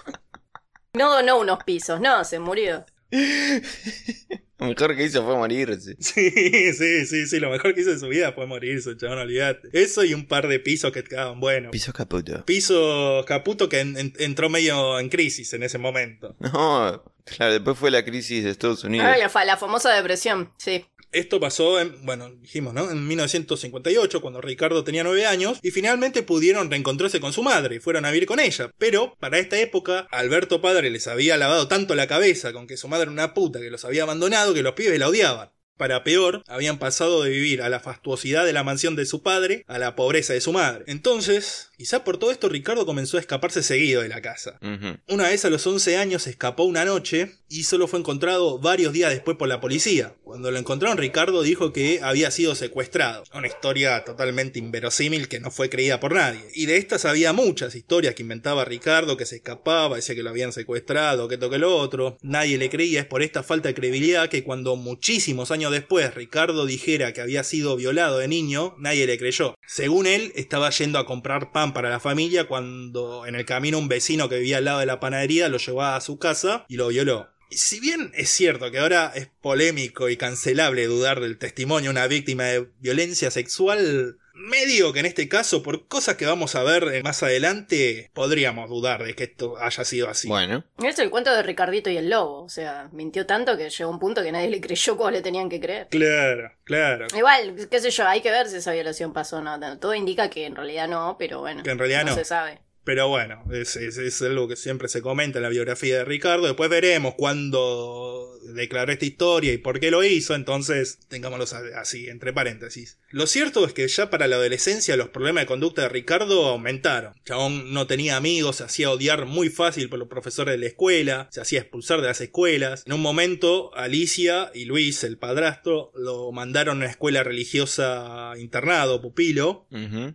No 0.93 1.09
donó 1.09 1.39
unos 1.39 1.63
pisos, 1.63 1.99
no, 1.99 2.23
se 2.25 2.37
murió. 2.37 2.85
Lo 3.11 4.67
mejor 4.67 4.95
que 4.95 5.05
hizo 5.05 5.23
fue 5.23 5.35
morirse. 5.37 5.95
Sí, 5.99 6.31
sí, 6.73 7.05
sí, 7.05 7.25
sí, 7.27 7.39
lo 7.39 7.49
mejor 7.49 7.73
que 7.73 7.81
hizo 7.81 7.91
de 7.91 7.99
su 7.99 8.07
vida 8.09 8.33
fue 8.33 8.45
morirse, 8.45 8.95
chabón, 8.97 9.19
olvídate. 9.19 9.69
Eso 9.71 10.03
y 10.03 10.13
un 10.13 10.27
par 10.27 10.47
de 10.49 10.59
pisos 10.59 10.91
que 10.91 11.03
quedaban 11.03 11.39
buenos. 11.39 11.71
Piso 11.71 11.93
caputo. 11.93 12.43
Piso 12.45 13.23
Caputo 13.25 13.69
que 13.69 13.79
en- 13.79 13.97
en- 13.97 14.13
entró 14.19 14.49
medio 14.49 14.99
en 14.99 15.07
crisis 15.09 15.53
en 15.53 15.63
ese 15.63 15.77
momento. 15.77 16.35
No, 16.39 17.03
claro, 17.25 17.53
después 17.53 17.77
fue 17.77 17.89
la 17.89 18.03
crisis 18.03 18.43
de 18.43 18.49
Estados 18.51 18.83
Unidos. 18.83 19.07
Ah, 19.09 19.17
la, 19.17 19.29
fa- 19.29 19.45
la 19.45 19.55
famosa 19.55 19.93
depresión, 19.93 20.51
sí. 20.57 20.85
Esto 21.11 21.39
pasó 21.39 21.79
en, 21.79 22.05
bueno, 22.05 22.29
dijimos, 22.41 22.73
¿no? 22.73 22.91
En 22.91 23.07
1958, 23.07 24.21
cuando 24.21 24.41
Ricardo 24.41 24.83
tenía 24.83 25.03
9 25.03 25.25
años, 25.25 25.59
y 25.63 25.71
finalmente 25.71 26.23
pudieron 26.23 26.69
reencontrarse 26.69 27.19
con 27.19 27.33
su 27.33 27.41
madre 27.41 27.77
y 27.77 27.79
fueron 27.79 28.05
a 28.05 28.11
vivir 28.11 28.27
con 28.27 28.39
ella. 28.39 28.71
Pero, 28.77 29.15
para 29.19 29.39
esta 29.39 29.59
época, 29.59 30.07
Alberto 30.11 30.61
padre 30.61 30.89
les 30.89 31.07
había 31.07 31.37
lavado 31.37 31.67
tanto 31.67 31.95
la 31.95 32.07
cabeza 32.07 32.53
con 32.53 32.67
que 32.67 32.77
su 32.77 32.87
madre 32.87 33.03
era 33.03 33.11
una 33.11 33.33
puta 33.33 33.59
que 33.59 33.71
los 33.71 33.85
había 33.85 34.03
abandonado 34.03 34.53
que 34.53 34.63
los 34.63 34.73
pibes 34.73 34.99
la 34.99 35.09
odiaban. 35.09 35.51
Para 35.77 36.03
peor, 36.03 36.43
habían 36.47 36.77
pasado 36.77 37.23
de 37.23 37.29
vivir 37.29 37.61
a 37.61 37.69
la 37.69 37.79
fastuosidad 37.79 38.45
de 38.45 38.51
la 38.51 38.65
mansión 38.65 38.97
de 38.97 39.05
su 39.05 39.23
padre 39.23 39.63
a 39.65 39.79
la 39.79 39.95
pobreza 39.95 40.33
de 40.33 40.41
su 40.41 40.51
madre. 40.51 40.83
Entonces, 40.87 41.68
quizá 41.79 42.03
por 42.03 42.17
todo 42.17 42.29
esto 42.29 42.49
Ricardo 42.49 42.85
comenzó 42.85 43.15
a 43.15 43.21
escaparse 43.21 43.63
seguido 43.63 44.01
de 44.01 44.09
la 44.09 44.21
casa. 44.21 44.59
Una 45.07 45.29
vez 45.29 45.45
a 45.45 45.49
los 45.49 45.65
11 45.65 45.95
años 45.95 46.27
escapó 46.27 46.65
una 46.65 46.83
noche 46.83 47.37
y 47.47 47.63
solo 47.63 47.87
fue 47.87 47.99
encontrado 47.99 48.59
varios 48.59 48.91
días 48.91 49.11
después 49.11 49.37
por 49.37 49.47
la 49.47 49.61
policía. 49.61 50.13
Cuando 50.25 50.51
lo 50.51 50.59
encontraron 50.59 50.97
Ricardo 50.97 51.41
dijo 51.41 51.71
que 51.71 52.01
había 52.03 52.31
sido 52.31 52.53
secuestrado. 52.53 53.23
Una 53.33 53.47
historia 53.47 54.03
totalmente 54.03 54.59
inverosímil 54.59 55.29
que 55.29 55.39
no 55.39 55.51
fue 55.51 55.69
creída 55.69 56.01
por 56.01 56.13
nadie. 56.13 56.41
Y 56.53 56.65
de 56.65 56.75
estas 56.75 57.05
había 57.05 57.31
muchas 57.31 57.73
historias 57.75 58.13
que 58.13 58.23
inventaba 58.23 58.65
Ricardo, 58.65 59.15
que 59.15 59.25
se 59.25 59.37
escapaba, 59.37 59.95
decía 59.95 60.15
que 60.15 60.23
lo 60.23 60.31
habían 60.31 60.51
secuestrado, 60.51 61.29
que 61.29 61.37
toque 61.37 61.59
lo 61.59 61.77
otro. 61.77 62.17
Nadie 62.21 62.57
le 62.57 62.69
creía, 62.69 62.99
es 62.99 63.05
por 63.05 63.23
esta 63.23 63.41
falta 63.41 63.69
de 63.69 63.75
credibilidad 63.75 64.27
que 64.27 64.43
cuando 64.43 64.75
muchísimos 64.75 65.49
años 65.49 65.71
después 65.71 66.13
Ricardo 66.13 66.65
dijera 66.65 67.13
que 67.13 67.21
había 67.21 67.45
sido 67.45 67.77
violado 67.77 68.17
de 68.17 68.27
niño, 68.27 68.75
nadie 68.79 69.07
le 69.07 69.17
creyó. 69.17 69.55
Según 69.65 70.07
él, 70.07 70.33
estaba 70.35 70.69
yendo 70.71 70.99
a 70.99 71.05
comprar 71.05 71.53
pan 71.53 71.68
para 71.73 71.89
la 71.89 71.99
familia 71.99 72.47
cuando 72.47 73.25
en 73.25 73.36
el 73.36 73.45
camino 73.45 73.77
un 73.77 73.88
vecino 73.88 74.29
que 74.29 74.38
vivía 74.38 74.58
al 74.58 74.65
lado 74.65 74.79
de 74.79 74.86
la 74.86 74.99
panadería 74.99 75.49
lo 75.49 75.58
llevó 75.58 75.84
a 75.84 76.01
su 76.01 76.17
casa 76.17 76.65
y 76.67 76.75
lo 76.75 76.88
violó. 76.88 77.29
Si 77.51 77.79
bien 77.79 78.12
es 78.13 78.29
cierto 78.29 78.69
que 78.69 78.79
ahora 78.79 79.12
es 79.15 79.27
polémico 79.41 80.10
y 80.10 80.17
cancelable 80.17 80.86
dudar 80.86 81.19
del 81.19 81.38
testimonio 81.38 81.89
de 81.89 81.97
una 81.97 82.08
víctima 82.08 82.43
de 82.43 82.69
violencia 82.79 83.32
sexual, 83.32 84.19
medio 84.39 84.93
que 84.93 85.02
en 85.02 85.06
este 85.06 85.28
caso, 85.28 85.62
por 85.62 85.88
cosas 85.88 86.15
que 86.15 86.25
vamos 86.25 86.56
a 86.56 86.63
ver 86.63 86.84
eh, 86.93 87.04
más 87.04 87.21
adelante, 87.23 88.10
podríamos 88.13 88.69
dudar 88.69 89.04
de 89.04 89.13
que 89.15 89.25
esto 89.25 89.58
haya 89.58 89.84
sido 89.84 90.10
así. 90.10 90.28
Bueno, 90.28 90.63
Es 90.84 90.97
el 90.99 91.10
cuento 91.10 91.34
de 91.34 91.43
Ricardito 91.43 91.89
y 91.89 91.97
el 91.97 92.10
lobo. 92.10 92.43
O 92.43 92.49
sea, 92.49 92.89
mintió 92.91 93.25
tanto 93.25 93.58
que 93.58 93.69
llegó 93.69 93.89
un 93.89 93.99
punto 93.99 94.23
que 94.23 94.32
nadie 94.32 94.49
le 94.49 94.62
creyó 94.62 94.97
como 94.97 95.12
le 95.12 95.21
tenían 95.21 95.49
que 95.49 95.60
creer. 95.60 95.88
Claro, 95.89 96.52
claro. 96.63 97.08
Igual, 97.15 97.67
qué 97.69 97.80
sé 97.80 97.91
yo, 97.91 98.08
hay 98.08 98.21
que 98.21 98.32
ver 98.32 98.47
si 98.47 98.58
esa 98.58 98.71
violación 98.71 99.13
pasó 99.13 99.38
o 99.38 99.41
no. 99.41 99.60
Todo 99.80 99.93
indica 99.93 100.30
que 100.30 100.45
en 100.45 100.56
realidad 100.56 100.88
no, 100.88 101.17
pero 101.19 101.39
bueno. 101.41 101.63
Que 101.63 101.71
en 101.71 101.80
realidad 101.80 102.06
no. 102.06 102.15
se 102.15 102.23
sabe. 102.23 102.60
Pero 102.89 103.08
bueno, 103.08 103.43
es, 103.52 103.75
es- 103.75 103.99
es 103.99 104.19
algo 104.23 104.47
que 104.47 104.56
siempre 104.56 104.88
se 104.88 105.04
comenta 105.04 105.38
en 105.38 105.43
la 105.43 105.49
biografía 105.49 105.97
de 105.99 106.06
Ricardo. 106.06 106.47
Después 106.47 106.71
veremos 106.71 107.13
cuándo 107.15 108.32
declaró 108.56 108.91
esta 108.91 109.06
historia 109.06 109.54
y 109.54 109.60
por 109.60 109.80
qué 109.80 109.91
lo 109.91 110.04
hizo. 110.04 110.34
Entonces, 110.34 110.97
tengámoslo 111.08 111.45
así, 111.75 112.08
entre 112.08 112.34
paréntesis. 112.34 112.97
Lo 113.12 113.28
cierto 113.28 113.63
es 113.65 113.73
que 113.73 113.88
ya 113.88 114.10
para 114.10 114.25
la 114.28 114.38
adolescencia 114.38 114.95
los 114.97 115.10
problemas 115.10 115.43
de 115.43 115.47
conducta 115.47 115.84
de 115.84 115.89
Ricardo 115.89 116.47
aumentaron. 116.47 117.13
Chabón 117.25 117.73
no 117.73 117.86
tenía 117.86 118.17
amigos, 118.17 118.56
se 118.56 118.63
hacía 118.63 118.89
odiar 118.89 119.28
muy 119.28 119.49
fácil 119.49 119.88
por 119.88 119.99
los 119.99 120.08
profesores 120.08 120.54
de 120.54 120.58
la 120.58 120.65
escuela, 120.65 121.28
se 121.32 121.41
hacía 121.41 121.60
expulsar 121.60 122.02
de 122.02 122.08
las 122.08 122.21
escuelas. 122.21 122.84
En 122.88 122.93
un 122.93 123.02
momento, 123.02 123.71
Alicia 123.75 124.49
y 124.56 124.65
Luis, 124.65 125.04
el 125.04 125.19
padrastro, 125.19 125.91
lo 125.95 126.32
mandaron 126.32 126.78
a 126.78 126.86
una 126.86 126.89
escuela 126.89 127.21
religiosa 127.23 128.32
internado, 128.39 128.99
pupilo. 128.99 129.67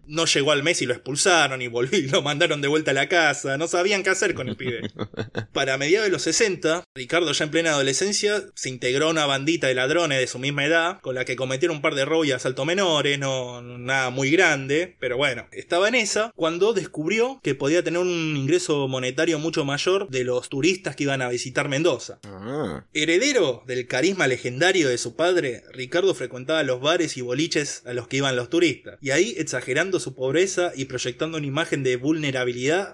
No 0.07 0.25
llegó 0.27 0.51
al 0.51 0.65
mes 0.65 0.83
y 0.83 0.87
lo 0.87 0.95
expulsaron 0.95 1.63
y 1.63 1.69
volvió 1.69 1.99
y 1.99 2.09
lo 2.09 2.23
mandaron 2.23 2.61
de 2.65 2.69
vuelta 2.69 2.93
a 2.93 2.95
la 2.95 3.09
casa. 3.09 3.59
No 3.59 3.69
sabían 3.69 4.03
qué 4.03 4.11
hacer 4.11 4.35
con 4.35 4.49
el 4.49 4.57
pibe. 4.57 4.81
Para 5.53 5.77
mediados 5.77 6.07
de 6.07 6.13
los 6.13 6.23
60, 6.23 6.85
Ricardo 6.95 7.31
ya 7.33 7.45
en 7.45 7.51
plena 7.51 7.71
adolescencia 7.71 8.43
se 8.55 8.71
integró 8.71 9.09
a 9.09 9.11
una 9.11 9.27
bandita 9.27 9.67
de 9.67 9.75
ladrones 9.75 10.19
de 10.19 10.27
su 10.27 10.39
misma 10.39 10.65
edad, 10.65 11.01
con 11.01 11.15
la 11.15 11.25
que 11.25 11.37
cometieron 11.37 11.77
un 11.77 11.83
par 11.83 11.95
de 11.95 12.05
robos 12.05 12.27
y 12.27 12.33
asaltos 12.33 12.65
menores, 12.65 13.19
no 13.19 13.61
nada 13.63 14.11
muy 14.11 14.31
grande, 14.31 14.97
pero 14.99 15.17
bueno, 15.17 15.47
estaba 15.53 15.89
en 15.89 15.95
esa 15.95 16.33
cuando 16.35 16.73
descubrió 16.73 17.41
que 17.43 17.55
podía 17.55 17.85
tener 17.85 18.01
un 18.01 18.37
ingreso 18.37 18.89
monetario 18.89 19.39
mucho 19.39 19.65
mayor 19.65 20.09
de 20.09 20.25
los 20.25 20.49
turistas 20.49 20.97
que 20.97 21.05
iban 21.05 21.23
a 21.23 21.29
visitar 21.29 21.69
Mendoza. 21.69 22.19
Ah, 22.25 22.87
Heredero 22.95 23.63
del 23.67 23.87
carisma 23.87 24.27
legendario 24.27 24.89
de 24.89 24.99
su 24.99 25.17
padre, 25.17 25.65
Ricardo 25.73 26.15
frecuentaba 26.15 26.63
los 26.63 26.81
bares 26.81 27.17
y 27.17 27.21
boliches 27.21 27.83
a 27.85 27.93
los 27.93 28.09
que 28.09 28.17
iban 28.17 28.37
los 28.37 28.49
turistas, 28.49 28.99
y 29.03 29.11
ahí, 29.11 29.35
exagerando 29.37 30.01
su 30.01 30.15
pobreza 30.15 30.73
y 30.75 30.87
proyectando 30.87 31.39
una 31.39 31.47
imagen 31.47 31.83
de 31.83 31.97
vulnerabilidad, 31.97 32.44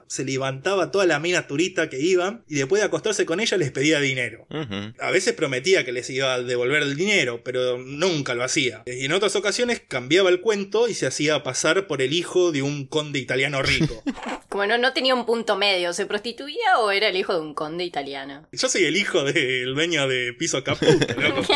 se 0.06 0.24
levantaba 0.24 0.90
toda 0.90 1.06
la 1.06 1.18
mina 1.18 1.46
turista 1.46 1.88
que 1.88 2.00
iban 2.00 2.44
y 2.48 2.56
después 2.56 2.80
de 2.80 2.86
acostarse 2.86 3.26
con 3.26 3.40
ella 3.40 3.56
les 3.56 3.70
pedía 3.70 4.00
dinero. 4.00 4.46
A 4.98 5.10
veces 5.10 5.34
prometía 5.34 5.84
que 5.84 5.92
les 5.92 6.08
iba 6.10 6.34
a 6.34 6.42
devolver 6.42 6.82
el 6.82 6.96
dinero, 6.96 7.42
pero 7.44 7.78
nunca 7.78 8.34
lo 8.34 8.44
hacía. 8.44 8.82
Y 8.86 9.04
en 9.04 9.12
otras 9.12 9.36
ocasiones 9.36 9.82
cambiaba 9.86 10.30
el 10.30 10.40
cuento 10.40 10.88
y 10.88 10.94
se 10.94 11.06
hacía 11.06 11.42
pasar 11.42 11.86
por 11.86 12.02
el 12.02 12.12
hijo 12.12 12.52
de 12.52 12.62
un 12.62 12.86
conde 12.86 13.18
italiano 13.18 13.62
rico. 13.62 14.02
Como 14.48 14.66
no, 14.66 14.78
no 14.78 14.92
tenía 14.92 15.14
un 15.14 15.26
punto 15.26 15.56
medio, 15.56 15.92
¿se 15.92 16.06
prostituía 16.06 16.78
o 16.80 16.90
era 16.90 17.08
el 17.08 17.16
hijo 17.16 17.32
de 17.32 17.40
un 17.40 17.54
conde 17.54 17.84
italiano? 17.84 18.48
Yo 18.50 18.68
soy 18.68 18.84
el 18.84 18.96
hijo 18.96 19.22
del 19.22 19.74
dueño 19.74 20.08
de 20.08 20.32
Piso 20.32 20.64
Caputo, 20.64 21.06
loco. 21.20 21.42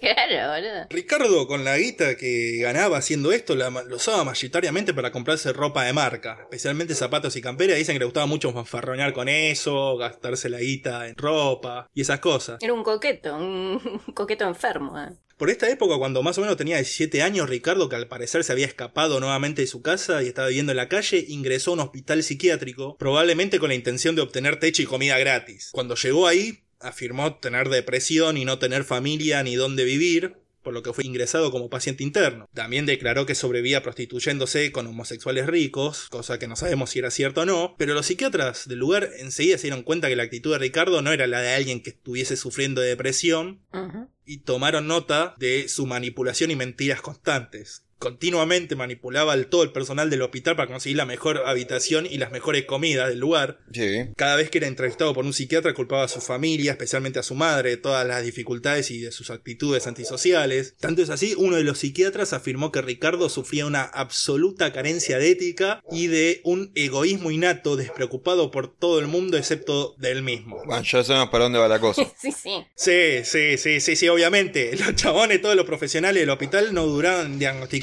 claro, 0.00 0.52
boludo. 0.54 0.86
Ricardo, 0.88 1.46
con 1.46 1.64
la 1.64 1.76
guita 1.76 2.16
que 2.16 2.58
ganaba 2.62 2.96
haciendo 2.96 3.32
esto, 3.32 3.56
la, 3.56 3.68
lo 3.68 3.96
usaba 3.96 4.24
mayoritariamente 4.24 4.94
para 4.94 5.12
comprarse 5.12 5.52
ropa 5.52 5.84
de 5.84 5.92
marca, 5.92 6.48
especialmente 6.50 6.96
zapatos 6.96 7.36
y 7.36 7.40
camperas. 7.40 7.78
Dicen 7.78 7.94
que 7.94 8.00
le 8.00 8.04
gustaba 8.06 8.26
mucho 8.26 8.52
fanfarronear 8.52 9.12
con 9.12 9.28
eso, 9.28 9.96
gastarse 9.96 10.48
la 10.48 10.58
guita 10.58 11.08
en 11.08 11.14
ropa 11.16 11.88
y 11.94 12.00
esas 12.00 12.18
cosas. 12.18 12.58
Era 12.60 12.72
un 12.72 12.82
coqueto, 12.82 13.36
un 13.36 13.80
coqueto 14.14 14.44
enfermo. 14.46 14.98
¿eh? 14.98 15.10
Por 15.36 15.48
esta 15.48 15.70
época, 15.70 15.96
cuando 15.96 16.22
más 16.22 16.36
o 16.38 16.40
menos 16.40 16.56
tenía 16.56 16.76
17 16.76 17.22
años, 17.22 17.48
Ricardo, 17.48 17.88
que 17.88 17.96
al 17.96 18.08
parecer 18.08 18.42
se 18.42 18.52
había 18.52 18.66
escapado 18.66 19.20
nuevamente 19.20 19.62
de 19.62 19.68
su 19.68 19.80
casa 19.80 20.22
y 20.22 20.26
estaba 20.26 20.48
viviendo 20.48 20.72
en 20.72 20.76
la 20.76 20.88
calle, 20.88 21.24
ingresó 21.28 21.70
a 21.70 21.74
un 21.74 21.80
hospital 21.80 22.22
psiquiátrico, 22.24 22.96
probablemente 22.98 23.60
con 23.60 23.68
la 23.68 23.76
intención 23.76 24.16
de 24.16 24.22
obtener 24.22 24.58
techo 24.58 24.82
y 24.82 24.86
comida 24.86 25.18
gratis. 25.18 25.70
Cuando 25.72 25.94
llegó 25.94 26.26
ahí, 26.26 26.64
afirmó 26.80 27.36
tener 27.36 27.68
depresión 27.68 28.36
y 28.36 28.44
no 28.44 28.58
tener 28.58 28.84
familia 28.84 29.42
ni 29.42 29.54
dónde 29.54 29.84
vivir, 29.84 30.36
por 30.70 30.74
lo 30.76 30.84
que 30.84 30.92
fue 30.92 31.04
ingresado 31.04 31.50
como 31.50 31.68
paciente 31.68 32.04
interno. 32.04 32.48
También 32.54 32.86
declaró 32.86 33.26
que 33.26 33.34
sobrevivía 33.34 33.82
prostituyéndose 33.82 34.70
con 34.70 34.86
homosexuales 34.86 35.48
ricos, 35.48 36.06
cosa 36.10 36.38
que 36.38 36.46
no 36.46 36.54
sabemos 36.54 36.90
si 36.90 37.00
era 37.00 37.10
cierto 37.10 37.40
o 37.40 37.44
no, 37.44 37.74
pero 37.76 37.92
los 37.92 38.06
psiquiatras 38.06 38.68
del 38.68 38.78
lugar 38.78 39.10
enseguida 39.18 39.58
se 39.58 39.64
dieron 39.64 39.82
cuenta 39.82 40.06
que 40.06 40.14
la 40.14 40.22
actitud 40.22 40.52
de 40.52 40.58
Ricardo 40.58 41.02
no 41.02 41.10
era 41.10 41.26
la 41.26 41.40
de 41.40 41.54
alguien 41.54 41.82
que 41.82 41.90
estuviese 41.90 42.36
sufriendo 42.36 42.80
de 42.80 42.86
depresión, 42.86 43.62
y 44.24 44.42
tomaron 44.42 44.86
nota 44.86 45.34
de 45.40 45.68
su 45.68 45.86
manipulación 45.86 46.52
y 46.52 46.56
mentiras 46.56 47.00
constantes. 47.00 47.84
Continuamente 48.00 48.76
manipulaba 48.76 49.34
al 49.34 49.48
todo 49.48 49.62
el 49.62 49.72
personal 49.72 50.08
del 50.08 50.22
hospital 50.22 50.56
para 50.56 50.68
conseguir 50.68 50.96
la 50.96 51.04
mejor 51.04 51.42
habitación 51.44 52.06
y 52.06 52.16
las 52.16 52.32
mejores 52.32 52.64
comidas 52.64 53.10
del 53.10 53.18
lugar. 53.18 53.58
Sí. 53.72 54.08
Cada 54.16 54.36
vez 54.36 54.48
que 54.48 54.56
era 54.56 54.66
entrevistado 54.66 55.12
por 55.12 55.26
un 55.26 55.34
psiquiatra 55.34 55.74
culpaba 55.74 56.04
a 56.04 56.08
su 56.08 56.22
familia, 56.22 56.72
especialmente 56.72 57.18
a 57.18 57.22
su 57.22 57.34
madre, 57.34 57.70
de 57.70 57.76
todas 57.76 58.06
las 58.06 58.24
dificultades 58.24 58.90
y 58.90 59.00
de 59.00 59.12
sus 59.12 59.28
actitudes 59.28 59.86
antisociales. 59.86 60.74
Tanto 60.80 61.02
es 61.02 61.10
así, 61.10 61.34
uno 61.36 61.56
de 61.56 61.62
los 61.62 61.78
psiquiatras 61.78 62.32
afirmó 62.32 62.72
que 62.72 62.80
Ricardo 62.80 63.28
sufría 63.28 63.66
una 63.66 63.82
absoluta 63.82 64.72
carencia 64.72 65.18
de 65.18 65.30
ética 65.30 65.82
y 65.90 66.06
de 66.06 66.40
un 66.44 66.72
egoísmo 66.74 67.30
innato 67.30 67.76
despreocupado 67.76 68.50
por 68.50 68.74
todo 68.74 68.98
el 68.98 69.08
mundo 69.08 69.36
excepto 69.36 69.94
de 69.98 70.10
él 70.10 70.22
mismo. 70.22 70.56
Bueno, 70.64 70.82
ya 70.82 71.04
sabemos 71.04 71.28
para 71.28 71.44
dónde 71.44 71.58
va 71.58 71.68
la 71.68 71.78
cosa. 71.78 72.02
Sí, 72.18 72.32
sí. 72.42 72.50
Sí, 72.74 73.24
sí, 73.24 73.58
sí, 73.58 73.80
sí, 73.80 73.96
sí, 73.96 74.08
obviamente. 74.08 74.74
Los 74.76 74.94
chabones, 74.94 75.42
todos 75.42 75.54
los 75.54 75.66
profesionales 75.66 76.22
del 76.22 76.30
hospital 76.30 76.72
no 76.72 76.86
duraron 76.86 77.32
en 77.32 77.38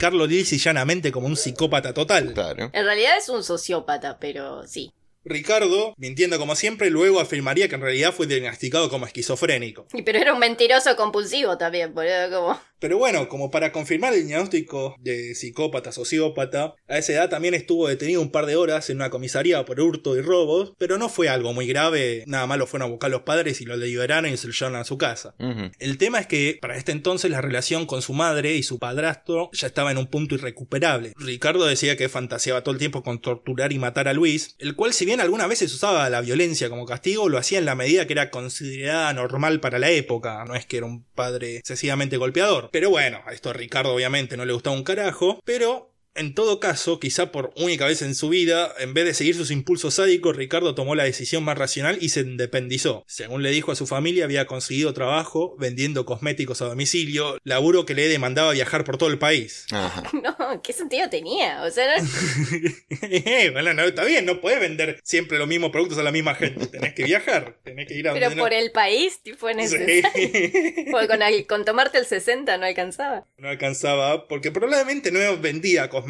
diagnosticarlo 0.07 0.27
lisa 0.27 0.55
y 0.55 0.57
llanamente 0.57 1.11
como 1.11 1.27
un 1.27 1.35
psicópata 1.35 1.93
total. 1.93 2.33
Claro. 2.33 2.69
En 2.73 2.85
realidad 2.85 3.17
es 3.17 3.29
un 3.29 3.43
sociópata, 3.43 4.17
pero 4.19 4.65
sí. 4.67 4.91
Ricardo, 5.27 5.93
mintiendo 5.97 6.37
como 6.39 6.55
siempre, 6.55 6.89
luego 6.89 7.19
afirmaría 7.19 7.67
que 7.67 7.75
en 7.75 7.81
realidad 7.81 8.13
fue 8.13 8.27
diagnosticado 8.27 8.89
como 8.89 9.05
esquizofrénico. 9.05 9.87
Y 9.93 10.01
pero 10.01 10.19
era 10.19 10.33
un 10.33 10.39
mentiroso 10.39 10.95
compulsivo 10.95 11.57
también, 11.57 11.93
boludo, 11.93 12.29
como... 12.31 12.59
Pero 12.79 12.99
bueno, 12.99 13.27
como 13.27 13.49
para 13.49 13.71
confirmar 13.71 14.13
el 14.13 14.27
diagnóstico 14.27 14.95
de 14.99 15.33
psicópata 15.33 15.91
sociópata, 15.91 16.75
a 16.87 16.99
esa 16.99 17.13
edad 17.13 17.29
también 17.29 17.55
estuvo 17.55 17.87
detenido 17.87 18.21
un 18.21 18.31
par 18.31 18.45
de 18.45 18.55
horas 18.55 18.91
en 18.91 18.97
una 18.97 19.09
comisaría 19.09 19.65
por 19.65 19.79
hurto 19.79 20.15
y 20.15 20.21
robos, 20.21 20.73
pero 20.77 20.99
no 20.99 21.09
fue 21.09 21.27
algo 21.27 21.53
muy 21.53 21.65
grave, 21.65 22.23
nada 22.27 22.45
más 22.45 22.59
lo 22.59 22.67
fueron 22.67 22.87
a 22.87 22.91
buscar 22.91 23.09
los 23.09 23.23
padres 23.23 23.61
y 23.61 23.65
lo 23.65 23.75
liberaron 23.75 24.31
y 24.31 24.37
se 24.37 24.45
lo 24.45 24.53
llevaron 24.53 24.79
a 24.79 24.83
su 24.83 24.97
casa. 24.99 25.33
El 25.79 25.97
tema 25.97 26.19
es 26.19 26.27
que 26.27 26.59
para 26.61 26.77
este 26.77 26.91
entonces 26.91 27.31
la 27.31 27.41
relación 27.41 27.87
con 27.87 28.03
su 28.03 28.13
madre 28.13 28.55
y 28.55 28.61
su 28.61 28.77
padrastro 28.77 29.49
ya 29.53 29.67
estaba 29.67 29.91
en 29.91 29.97
un 29.97 30.07
punto 30.07 30.35
irrecuperable. 30.35 31.13
Ricardo 31.17 31.65
decía 31.65 31.97
que 31.97 32.09
fantaseaba 32.09 32.61
todo 32.61 32.73
el 32.73 32.79
tiempo 32.79 33.01
con 33.01 33.19
torturar 33.21 33.73
y 33.73 33.79
matar 33.79 34.07
a 34.07 34.13
Luis, 34.13 34.55
el 34.59 34.75
cual 34.75 34.93
si 34.93 35.05
bien 35.05 35.16
algunas 35.21 35.49
veces 35.49 35.73
usaba 35.73 36.09
la 36.09 36.21
violencia 36.21 36.69
como 36.69 36.85
castigo, 36.85 37.29
lo 37.29 37.37
hacía 37.37 37.59
en 37.59 37.65
la 37.65 37.75
medida 37.75 38.07
que 38.07 38.13
era 38.13 38.29
considerada 38.29 39.13
normal 39.13 39.59
para 39.59 39.79
la 39.79 39.89
época, 39.89 40.43
no 40.45 40.55
es 40.55 40.65
que 40.65 40.77
era 40.77 40.85
un 40.85 41.03
padre 41.03 41.57
excesivamente 41.57 42.17
golpeador. 42.17 42.69
Pero 42.71 42.89
bueno, 42.89 43.21
a 43.25 43.33
esto 43.33 43.49
a 43.49 43.53
Ricardo 43.53 43.93
obviamente 43.93 44.37
no 44.37 44.45
le 44.45 44.53
gustaba 44.53 44.75
un 44.75 44.83
carajo, 44.83 45.39
pero 45.43 45.96
en 46.17 46.33
todo 46.33 46.59
caso, 46.59 46.99
quizá 46.99 47.31
por 47.31 47.51
única 47.55 47.85
vez 47.85 48.01
en 48.01 48.15
su 48.15 48.29
vida, 48.29 48.73
en 48.79 48.93
vez 48.93 49.05
de 49.05 49.13
seguir 49.13 49.35
sus 49.35 49.51
impulsos 49.51 49.93
sádicos, 49.95 50.35
Ricardo 50.35 50.75
tomó 50.75 50.95
la 50.95 51.03
decisión 51.03 51.43
más 51.43 51.57
racional 51.57 51.97
y 52.01 52.09
se 52.09 52.21
independizó. 52.21 53.03
Según 53.07 53.43
le 53.43 53.51
dijo 53.51 53.71
a 53.71 53.75
su 53.75 53.87
familia, 53.87 54.25
había 54.25 54.45
conseguido 54.45 54.93
trabajo 54.93 55.55
vendiendo 55.59 56.05
cosméticos 56.05 56.61
a 56.61 56.65
domicilio, 56.65 57.37
laburo 57.43 57.85
que 57.85 57.93
le 57.93 58.07
demandaba 58.07 58.51
viajar 58.53 58.83
por 58.83 58.97
todo 58.97 59.09
el 59.09 59.19
país. 59.19 59.65
Ajá. 59.71 60.03
No, 60.27 60.61
¿qué 60.61 60.73
sentido 60.73 61.09
tenía? 61.09 61.63
O 61.63 61.69
sea, 61.71 61.97
no- 61.97 62.03
bueno, 63.53 63.73
no, 63.73 63.83
está 63.83 64.03
bien, 64.03 64.25
no 64.25 64.41
puedes 64.41 64.59
vender 64.59 64.99
siempre 65.03 65.37
los 65.37 65.47
mismos 65.47 65.71
productos 65.71 65.97
a 65.99 66.03
la 66.03 66.11
misma 66.11 66.35
gente. 66.35 66.67
Tenés 66.67 66.93
que 66.93 67.03
viajar, 67.03 67.57
tenés 67.63 67.87
que 67.87 67.93
ir 67.95 68.09
a 68.09 68.13
pero 68.13 68.29
por 68.31 68.51
no... 68.51 68.57
el 68.57 68.71
país, 68.71 69.21
tipo, 69.23 69.49
necesario. 69.51 70.01
Sí. 70.13 70.85
Porque 70.91 71.07
con, 71.07 71.19
con 71.47 71.65
tomarte 71.65 71.97
el 71.99 72.05
60 72.05 72.57
no 72.57 72.65
alcanzaba. 72.65 73.25
no 73.37 73.49
alcanzaba, 73.49 74.27
porque 74.27 74.51
probablemente 74.51 75.11
no 75.11 75.37
vendía 75.37 75.89
cosméticos. 75.89 76.06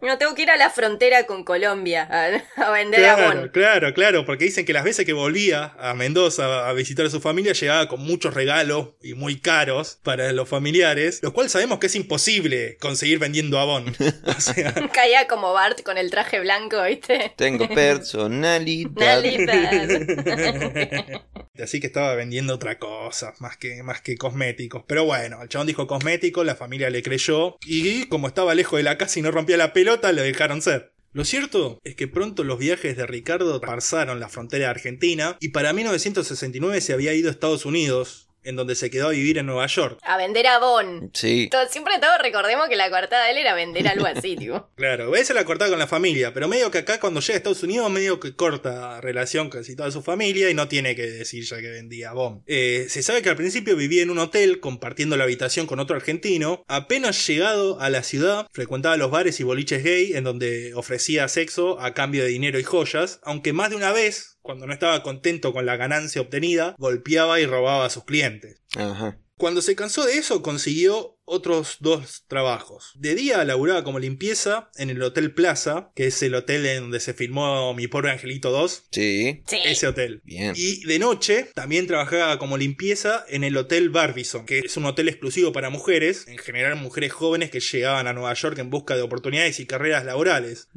No, 0.00 0.16
tengo 0.18 0.34
que 0.34 0.42
ir 0.42 0.50
a 0.50 0.56
la 0.56 0.70
frontera 0.70 1.26
con 1.26 1.44
Colombia 1.44 2.08
a, 2.10 2.64
a 2.64 2.70
vender 2.70 3.00
Claro, 3.00 3.26
abón. 3.30 3.48
claro, 3.52 3.94
claro, 3.94 4.24
porque 4.24 4.44
dicen 4.44 4.64
que 4.64 4.72
las 4.72 4.84
veces 4.84 5.04
que 5.04 5.12
volvía 5.12 5.74
a 5.78 5.94
Mendoza 5.94 6.68
a 6.68 6.72
visitar 6.72 7.06
a 7.06 7.10
su 7.10 7.20
familia 7.20 7.52
llegaba 7.52 7.88
con 7.88 8.00
muchos 8.00 8.34
regalos 8.34 8.90
y 9.02 9.14
muy 9.14 9.38
caros 9.40 9.98
para 10.02 10.32
los 10.32 10.48
familiares, 10.48 11.20
lo 11.22 11.32
cual 11.32 11.50
sabemos 11.50 11.78
que 11.78 11.86
es 11.86 11.94
imposible 11.96 12.76
conseguir 12.80 13.18
vendiendo 13.18 13.58
abón. 13.58 13.94
O 14.26 14.40
sea, 14.40 14.72
Caía 14.92 15.26
como 15.28 15.52
Bart 15.52 15.82
con 15.82 15.98
el 15.98 16.10
traje 16.10 16.40
blanco, 16.40 16.82
¿viste? 16.82 17.32
Tengo 17.36 17.68
personalidad. 17.68 18.90
Nalidad. 18.96 21.22
así 21.62 21.80
que 21.80 21.86
estaba 21.86 22.14
vendiendo 22.14 22.54
otra 22.54 22.78
cosa, 22.78 23.34
más 23.38 23.56
que, 23.56 23.82
más 23.82 24.00
que 24.00 24.16
cosméticos. 24.16 24.82
Pero 24.86 25.04
bueno, 25.04 25.42
el 25.42 25.48
chabón 25.48 25.66
dijo 25.66 25.86
cosméticos, 25.86 26.44
la 26.44 26.54
familia 26.54 26.90
le 26.90 27.02
creyó 27.02 27.56
y 27.64 28.06
como 28.06 28.28
estaba 28.28 28.54
lejos 28.54 28.78
de 28.78 28.82
la 28.82 28.98
casa 28.98 29.18
y 29.18 29.22
no 29.24 29.30
rompía 29.30 29.56
la 29.56 29.72
pelota, 29.72 30.12
le 30.12 30.22
dejaron 30.22 30.62
ser. 30.62 30.92
Lo 31.12 31.24
cierto 31.24 31.80
es 31.82 31.94
que 31.96 32.08
pronto 32.08 32.44
los 32.44 32.58
viajes 32.58 32.96
de 32.96 33.06
Ricardo 33.06 33.60
pasaron 33.60 34.20
la 34.20 34.28
frontera 34.28 34.68
Argentina 34.68 35.36
y 35.40 35.48
para 35.48 35.72
1969 35.72 36.80
se 36.80 36.92
había 36.92 37.14
ido 37.14 37.28
a 37.28 37.32
Estados 37.32 37.64
Unidos 37.64 38.28
en 38.44 38.56
donde 38.56 38.74
se 38.74 38.90
quedó 38.90 39.08
a 39.08 39.12
vivir 39.12 39.38
en 39.38 39.46
Nueva 39.46 39.66
York. 39.66 39.98
A 40.02 40.16
vender 40.16 40.46
Avon. 40.46 41.10
Sí. 41.14 41.48
Todo- 41.50 41.66
siempre 41.68 41.94
todos 42.00 42.18
recordemos 42.20 42.68
que 42.68 42.76
la 42.76 42.90
coartada 42.90 43.24
de 43.26 43.32
él 43.32 43.38
era 43.38 43.54
vender 43.54 43.88
algo 43.88 44.06
así, 44.06 44.36
tipo. 44.36 44.68
Claro, 44.76 45.04
a 45.04 45.10
veces 45.10 45.34
la 45.34 45.44
cortaba 45.44 45.70
con 45.70 45.78
la 45.78 45.86
familia, 45.86 46.32
pero 46.34 46.48
medio 46.48 46.70
que 46.70 46.78
acá 46.78 47.00
cuando 47.00 47.20
llega 47.20 47.34
a 47.34 47.36
Estados 47.38 47.62
Unidos 47.62 47.90
medio 47.90 48.20
que 48.20 48.34
corta 48.36 49.00
relación 49.00 49.50
con 49.50 49.60
casi 49.60 49.76
toda 49.76 49.90
su 49.90 50.02
familia 50.02 50.50
y 50.50 50.54
no 50.54 50.68
tiene 50.68 50.94
que 50.94 51.06
decir 51.06 51.44
ya 51.44 51.60
que 51.60 51.70
vendía 51.70 52.12
bomb. 52.12 52.42
Eh, 52.46 52.86
se 52.88 53.02
sabe 53.02 53.22
que 53.22 53.30
al 53.30 53.36
principio 53.36 53.76
vivía 53.76 54.02
en 54.02 54.10
un 54.10 54.18
hotel 54.18 54.60
compartiendo 54.60 55.16
la 55.16 55.24
habitación 55.24 55.66
con 55.66 55.80
otro 55.80 55.96
argentino. 55.96 56.64
Apenas 56.68 57.26
llegado 57.26 57.80
a 57.80 57.88
la 57.90 58.02
ciudad, 58.02 58.46
frecuentaba 58.52 58.96
los 58.96 59.10
bares 59.10 59.40
y 59.40 59.44
boliches 59.44 59.82
gay 59.84 60.12
en 60.14 60.24
donde 60.24 60.74
ofrecía 60.74 61.28
sexo 61.28 61.80
a 61.80 61.94
cambio 61.94 62.22
de 62.24 62.30
dinero 62.30 62.58
y 62.58 62.64
joyas, 62.64 63.20
aunque 63.22 63.52
más 63.52 63.70
de 63.70 63.76
una 63.76 63.92
vez, 63.92 64.33
cuando 64.44 64.66
no 64.66 64.74
estaba 64.74 65.02
contento 65.02 65.54
con 65.54 65.64
la 65.64 65.78
ganancia 65.78 66.20
obtenida, 66.20 66.74
golpeaba 66.76 67.40
y 67.40 67.46
robaba 67.46 67.86
a 67.86 67.90
sus 67.90 68.04
clientes. 68.04 68.60
Ajá. 68.76 69.16
Cuando 69.36 69.62
se 69.62 69.74
cansó 69.74 70.04
de 70.04 70.16
eso, 70.16 70.42
consiguió 70.42 71.18
otros 71.24 71.78
dos 71.80 72.24
trabajos. 72.28 72.92
De 72.94 73.14
día 73.14 73.44
laburaba 73.44 73.82
como 73.82 73.98
limpieza 73.98 74.70
en 74.76 74.90
el 74.90 75.02
Hotel 75.02 75.32
Plaza, 75.32 75.90
que 75.96 76.06
es 76.06 76.22
el 76.22 76.34
hotel 76.34 76.64
en 76.66 76.82
donde 76.82 77.00
se 77.00 77.14
filmó 77.14 77.74
Mi 77.74 77.88
Pobre 77.88 78.12
Angelito 78.12 78.50
2. 78.50 78.88
Sí. 78.92 79.42
Sí. 79.46 79.56
Ese 79.64 79.88
hotel. 79.88 80.20
Bien. 80.24 80.52
Y 80.54 80.84
de 80.84 80.98
noche 80.98 81.50
también 81.54 81.86
trabajaba 81.86 82.38
como 82.38 82.56
limpieza 82.56 83.24
en 83.28 83.42
el 83.42 83.56
Hotel 83.56 83.90
Barbizon, 83.90 84.46
que 84.46 84.60
es 84.60 84.76
un 84.76 84.84
hotel 84.84 85.08
exclusivo 85.08 85.52
para 85.52 85.70
mujeres, 85.70 86.28
en 86.28 86.38
general 86.38 86.76
mujeres 86.76 87.12
jóvenes 87.12 87.50
que 87.50 87.60
llegaban 87.60 88.06
a 88.06 88.12
Nueva 88.12 88.34
York 88.34 88.58
en 88.58 88.70
busca 88.70 88.94
de 88.94 89.02
oportunidades 89.02 89.58
y 89.58 89.66
carreras 89.66 90.04
laborales. 90.04 90.68